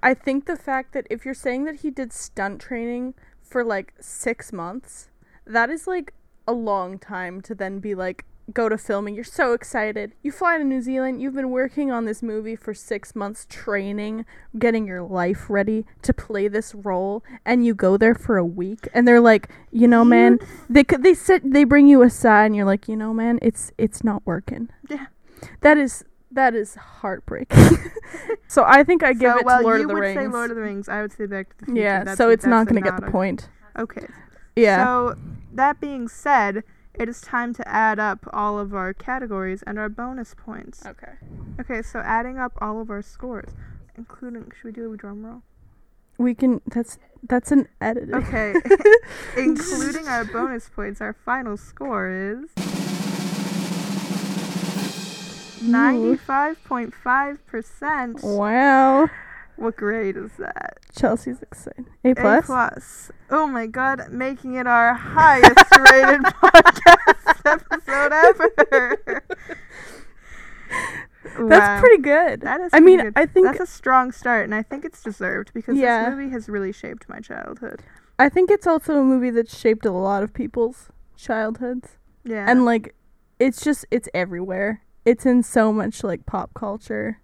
I 0.00 0.14
think 0.14 0.46
the 0.46 0.56
fact 0.56 0.92
that 0.94 1.06
if 1.10 1.24
you're 1.24 1.34
saying 1.34 1.64
that 1.64 1.80
he 1.80 1.90
did 1.90 2.12
stunt 2.12 2.60
training 2.60 3.14
for 3.42 3.64
like 3.64 3.94
six 4.00 4.52
months, 4.52 5.10
that 5.44 5.70
is 5.70 5.86
like 5.88 6.14
a 6.46 6.52
long 6.52 6.98
time 6.98 7.40
to 7.42 7.54
then 7.54 7.80
be 7.80 7.94
like, 7.94 8.24
go 8.52 8.68
to 8.68 8.78
filming. 8.78 9.14
You're 9.14 9.24
so 9.24 9.52
excited. 9.52 10.12
You 10.22 10.32
fly 10.32 10.58
to 10.58 10.64
New 10.64 10.80
Zealand. 10.80 11.20
You've 11.20 11.34
been 11.34 11.50
working 11.50 11.90
on 11.90 12.04
this 12.04 12.22
movie 12.22 12.56
for 12.56 12.74
six 12.74 13.14
months, 13.14 13.46
training, 13.48 14.24
getting 14.58 14.86
your 14.86 15.02
life 15.02 15.48
ready 15.48 15.86
to 16.02 16.12
play 16.12 16.48
this 16.48 16.74
role, 16.74 17.22
and 17.44 17.64
you 17.64 17.74
go 17.74 17.96
there 17.96 18.14
for 18.14 18.36
a 18.36 18.44
week, 18.44 18.88
and 18.92 19.06
they're 19.06 19.20
like, 19.20 19.48
you 19.70 19.86
know, 19.86 20.04
man, 20.04 20.38
they 20.68 20.84
could 20.84 21.02
they 21.02 21.14
sit 21.14 21.52
they 21.52 21.64
bring 21.64 21.86
you 21.86 22.02
aside, 22.02 22.46
and 22.46 22.56
you're 22.56 22.66
like, 22.66 22.88
you 22.88 22.96
know, 22.96 23.14
man, 23.14 23.38
it's 23.42 23.72
it's 23.78 24.02
not 24.02 24.22
working. 24.24 24.68
Yeah. 24.88 25.06
That 25.60 25.78
is 25.78 26.04
that 26.30 26.54
is 26.54 26.74
heartbreaking. 26.74 27.78
so 28.48 28.64
I 28.66 28.84
think 28.84 29.02
I 29.02 29.12
give 29.12 29.32
so, 29.32 29.38
it 29.38 29.44
well, 29.44 29.58
to 29.58 29.64
Lord 29.64 29.80
of 29.82 29.88
the 29.88 29.94
Rings. 29.94 30.14
You 30.14 30.20
would 30.20 30.30
say 30.30 30.32
Lord 30.32 30.50
of 30.50 30.56
the 30.56 30.62
Rings. 30.62 30.88
I 30.88 31.02
would 31.02 31.12
say 31.12 31.26
Back 31.26 31.50
to 31.50 31.58
the 31.58 31.66
Future. 31.66 31.80
yeah, 31.80 32.04
That's 32.04 32.18
so 32.18 32.30
it's 32.30 32.46
not 32.46 32.66
going 32.66 32.82
to 32.82 32.90
get 32.90 33.00
the 33.00 33.10
point. 33.10 33.48
Okay. 33.78 34.06
Yeah. 34.56 34.84
So 34.84 35.16
that 35.52 35.80
being 35.80 36.08
said, 36.08 36.62
it 36.94 37.08
is 37.08 37.20
time 37.20 37.54
to 37.54 37.66
add 37.66 37.98
up 37.98 38.26
all 38.32 38.58
of 38.58 38.74
our 38.74 38.92
categories 38.92 39.62
and 39.66 39.78
our 39.78 39.88
bonus 39.88 40.34
points. 40.34 40.84
okay. 40.86 41.12
Okay, 41.60 41.82
so 41.82 42.00
adding 42.00 42.38
up 42.38 42.52
all 42.60 42.80
of 42.80 42.90
our 42.90 43.02
scores, 43.02 43.50
including 43.96 44.50
should 44.54 44.64
we 44.64 44.72
do 44.72 44.92
a 44.92 44.96
drum 44.96 45.24
roll? 45.24 45.42
We 46.18 46.34
can 46.34 46.60
that's 46.66 46.98
that's 47.28 47.50
an 47.52 47.68
edit. 47.80 48.10
Okay, 48.12 48.54
including 49.36 50.06
our 50.08 50.24
bonus 50.24 50.68
points, 50.68 51.00
our 51.00 51.12
final 51.12 51.56
score 51.56 52.08
is 52.10 52.50
ninety-five 55.62 56.62
point 56.64 56.92
five 56.94 57.44
percent. 57.46 58.22
Wow. 58.22 59.08
What 59.56 59.76
grade 59.76 60.16
is 60.16 60.32
that? 60.38 60.78
Chelsea's 60.94 61.40
excited. 61.42 61.86
A 62.04 62.14
plus? 62.14 62.44
A 62.44 62.46
plus. 62.46 63.10
Oh 63.30 63.46
my 63.46 63.66
god, 63.66 64.10
making 64.10 64.54
it 64.54 64.66
our 64.66 64.94
highest 64.94 65.56
rated 65.78 66.22
podcast 66.22 67.46
episode 67.46 68.12
ever. 68.12 69.22
That's 71.24 71.38
Wow. 71.38 71.80
pretty 71.80 72.02
good. 72.02 72.40
That 72.42 72.60
is 72.60 72.70
I 72.74 72.80
mean, 72.80 73.00
good. 73.00 73.12
I 73.16 73.26
think 73.26 73.46
That's 73.46 73.60
a 73.60 73.66
strong 73.66 74.10
start, 74.12 74.44
and 74.44 74.54
I 74.54 74.62
think 74.62 74.84
it's 74.84 75.02
deserved 75.02 75.52
because 75.54 75.76
Yeah. 75.76 76.10
this 76.10 76.18
movie 76.18 76.30
has 76.32 76.48
really 76.48 76.72
shaped 76.72 77.08
my 77.08 77.20
childhood. 77.20 77.80
I 78.18 78.28
think 78.28 78.50
it's 78.50 78.66
also 78.66 78.98
a 79.00 79.04
movie 79.04 79.30
that 79.30 79.48
shaped 79.50 79.86
a 79.86 79.92
lot 79.92 80.22
of 80.22 80.34
people's 80.34 80.88
childhoods. 81.16 81.96
Yeah. 82.24 82.44
And 82.50 82.64
like 82.64 82.94
it's 83.38 83.62
just 83.62 83.86
it's 83.90 84.08
everywhere. 84.14 84.82
It's 85.04 85.24
in 85.26 85.42
so 85.42 85.72
much 85.72 86.04
like 86.04 86.26
pop 86.26 86.52
culture. 86.54 87.18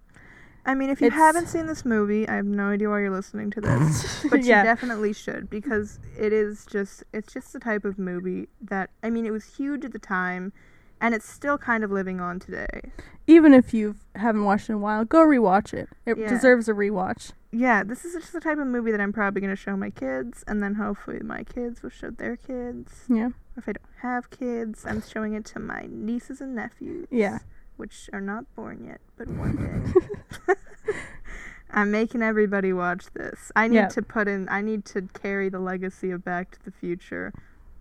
I 0.65 0.75
mean, 0.75 0.89
if 0.89 1.01
you 1.01 1.07
it's- 1.07 1.19
haven't 1.19 1.47
seen 1.47 1.65
this 1.67 1.83
movie, 1.85 2.27
I 2.27 2.35
have 2.35 2.45
no 2.45 2.65
idea 2.69 2.89
why 2.89 2.99
you're 3.01 3.09
listening 3.11 3.49
to 3.51 3.61
this, 3.61 4.25
but 4.29 4.43
yeah. 4.43 4.59
you 4.59 4.63
definitely 4.65 5.13
should 5.13 5.49
because 5.49 5.99
it 6.17 6.31
is 6.33 6.65
just 6.65 7.03
it's 7.13 7.33
just 7.33 7.53
the 7.53 7.59
type 7.59 7.85
of 7.85 7.97
movie 7.97 8.49
that 8.61 8.89
I 9.03 9.09
mean, 9.09 9.25
it 9.25 9.31
was 9.31 9.45
huge 9.57 9.85
at 9.85 9.93
the 9.93 9.99
time, 9.99 10.53
and 11.01 11.15
it's 11.15 11.27
still 11.27 11.57
kind 11.57 11.83
of 11.83 11.91
living 11.91 12.19
on 12.19 12.39
today. 12.39 12.91
Even 13.25 13.53
if 13.53 13.73
you 13.73 13.95
haven't 14.15 14.43
watched 14.43 14.69
it 14.69 14.73
in 14.73 14.75
a 14.75 14.79
while, 14.79 15.05
go 15.05 15.19
rewatch 15.25 15.73
it. 15.73 15.89
It 16.05 16.17
Yeah. 16.17 16.27
deserves 16.29 16.67
a 16.67 16.73
rewatch. 16.73 17.31
Yeah, 17.51 17.83
this 17.83 18.05
is 18.05 18.13
just 18.13 18.33
the 18.33 18.39
type 18.39 18.57
of 18.59 18.67
movie 18.67 18.91
that 18.91 18.99
I'm 19.01 19.13
probably 19.13 19.41
going 19.41 19.49
to 19.55 19.55
show 19.55 19.75
my 19.77 19.89
kids, 19.89 20.43
and 20.47 20.61
then 20.61 20.75
hopefully 20.75 21.19
my 21.19 21.43
kids 21.43 21.81
will 21.81 21.89
show 21.89 22.09
their 22.11 22.35
kids. 22.35 23.05
Yeah. 23.07 23.29
If 23.57 23.67
I 23.67 23.73
don't 23.73 23.85
have 24.01 24.29
kids, 24.29 24.85
I'm 24.85 25.01
showing 25.01 25.33
it 25.33 25.45
to 25.45 25.59
my 25.59 25.87
nieces 25.89 26.41
and 26.41 26.53
nephews. 26.55 27.07
Yeah. 27.09 27.39
Which 27.79 28.09
are 28.11 28.19
not 28.19 28.43
born 28.55 28.83
yet, 28.85 28.99
but 29.17 29.27
one 29.29 29.55
day. 29.55 30.53
I'm 31.71 31.91
making 31.91 32.21
everybody 32.21 32.73
watch 32.73 33.05
this. 33.13 33.51
I 33.55 33.67
need 33.69 33.75
Yeah. 33.77 33.87
to 33.89 34.01
put 34.01 34.27
in, 34.27 34.49
I 34.49 34.61
need 34.61 34.83
to 34.85 35.03
carry 35.13 35.47
the 35.47 35.59
legacy 35.59 36.11
of 36.11 36.25
Back 36.25 36.51
to 36.51 36.65
the 36.65 36.71
Future 36.71 37.31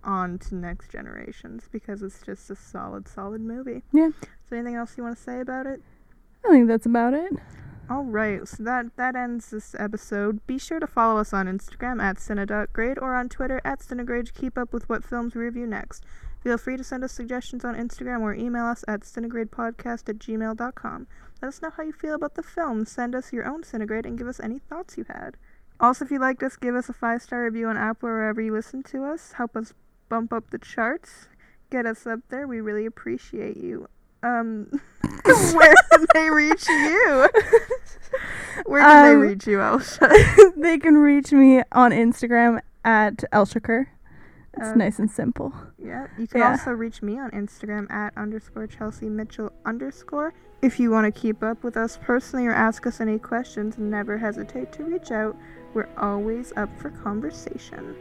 on 0.04 0.38
to 0.38 0.54
next 0.54 0.90
generations 0.90 1.68
because 1.72 2.02
it's 2.02 2.22
just 2.22 2.48
a 2.48 2.54
solid, 2.54 3.08
solid 3.08 3.40
movie. 3.40 3.82
Yeah. 3.92 4.08
Is 4.08 4.14
there 4.50 4.58
anything 4.60 4.76
else 4.76 4.96
you 4.96 5.02
want 5.02 5.16
to 5.16 5.22
say 5.22 5.40
about 5.40 5.66
it? 5.66 5.82
I 6.46 6.50
think 6.50 6.68
that's 6.68 6.86
about 6.86 7.14
it. 7.14 7.32
All 7.90 8.04
right, 8.04 8.46
so 8.46 8.62
that 8.62 8.94
that 8.96 9.16
ends 9.16 9.50
this 9.50 9.74
episode. 9.78 10.46
Be 10.46 10.58
sure 10.58 10.78
to 10.78 10.86
follow 10.86 11.18
us 11.18 11.32
on 11.32 11.46
Instagram 11.46 12.00
at 12.02 12.18
cine.grade 12.18 12.98
or 13.00 13.14
on 13.16 13.28
Twitter 13.30 13.60
at 13.64 13.80
cinegrade 13.80 14.26
to 14.26 14.32
keep 14.32 14.56
up 14.58 14.72
with 14.72 14.88
what 14.90 15.02
films 15.02 15.34
we 15.34 15.42
review 15.42 15.66
next. 15.66 16.04
Feel 16.42 16.56
free 16.58 16.76
to 16.76 16.84
send 16.84 17.02
us 17.04 17.12
suggestions 17.12 17.64
on 17.64 17.74
Instagram 17.74 18.20
or 18.20 18.34
email 18.34 18.64
us 18.64 18.84
at 18.86 19.00
cinegradepodcast 19.00 20.08
at 20.08 20.18
gmail.com. 20.18 21.06
Let 21.42 21.48
us 21.48 21.62
know 21.62 21.70
how 21.76 21.82
you 21.82 21.92
feel 21.92 22.14
about 22.14 22.34
the 22.34 22.42
film. 22.42 22.84
Send 22.84 23.14
us 23.14 23.32
your 23.32 23.46
own 23.46 23.62
Cinegrade 23.62 24.06
and 24.06 24.18
give 24.18 24.26
us 24.26 24.40
any 24.40 24.58
thoughts 24.58 24.96
you 24.98 25.04
had. 25.08 25.36
Also, 25.80 26.04
if 26.04 26.10
you 26.10 26.18
liked 26.18 26.42
us, 26.42 26.56
give 26.56 26.74
us 26.74 26.88
a 26.88 26.92
five 26.92 27.22
star 27.22 27.44
review 27.44 27.68
on 27.68 27.76
Apple 27.76 28.08
or 28.08 28.14
wherever 28.16 28.40
you 28.40 28.52
listen 28.52 28.82
to 28.84 29.04
us. 29.04 29.32
Help 29.32 29.56
us 29.56 29.72
bump 30.08 30.32
up 30.32 30.50
the 30.50 30.58
charts. 30.58 31.28
Get 31.70 31.86
us 31.86 32.06
up 32.06 32.20
there. 32.28 32.46
We 32.48 32.60
really 32.60 32.86
appreciate 32.86 33.56
you. 33.56 33.88
Um, 34.24 34.80
where 35.24 35.74
can 35.92 36.06
they 36.14 36.30
reach 36.30 36.66
you? 36.68 37.28
Where 38.66 38.82
can 38.82 39.04
they 39.04 39.14
Um, 39.14 39.20
reach 39.20 39.46
you, 39.46 39.60
Elsha? 39.60 40.10
they 40.56 40.78
can 40.78 40.96
reach 40.96 41.30
me 41.30 41.62
on 41.70 41.92
Instagram 41.92 42.60
at 42.84 43.18
Elshaker. 43.32 43.86
It's 44.58 44.68
Uh, 44.68 44.74
nice 44.74 44.98
and 44.98 45.10
simple. 45.10 45.52
Yeah, 45.78 46.06
you 46.18 46.26
can 46.26 46.40
Yeah. 46.40 46.50
also 46.50 46.72
reach 46.72 47.02
me 47.02 47.18
on 47.18 47.30
Instagram 47.30 47.90
at 47.90 48.12
underscore 48.16 48.66
Chelsea 48.66 49.08
Mitchell 49.08 49.52
underscore. 49.64 50.32
If 50.62 50.80
you 50.80 50.90
want 50.90 51.04
to 51.12 51.12
keep 51.20 51.42
up 51.42 51.62
with 51.62 51.76
us 51.76 51.96
personally 52.02 52.46
or 52.46 52.52
ask 52.52 52.86
us 52.86 53.00
any 53.00 53.18
questions, 53.18 53.78
never 53.78 54.18
hesitate 54.18 54.72
to 54.72 54.84
reach 54.84 55.10
out. 55.12 55.36
We're 55.74 55.88
always 55.96 56.52
up 56.56 56.68
for 56.80 56.90
conversation. 56.90 57.94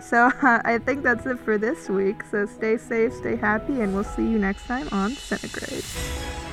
So 0.00 0.26
uh, 0.40 0.60
I 0.64 0.78
think 0.78 1.02
that's 1.02 1.26
it 1.26 1.38
for 1.40 1.58
this 1.58 1.88
week. 1.90 2.22
So 2.30 2.46
stay 2.46 2.78
safe, 2.78 3.12
stay 3.12 3.36
happy, 3.36 3.82
and 3.82 3.94
we'll 3.94 4.04
see 4.04 4.26
you 4.26 4.38
next 4.38 4.66
time 4.66 4.88
on 4.92 5.10
Cinegrade. 5.10 6.49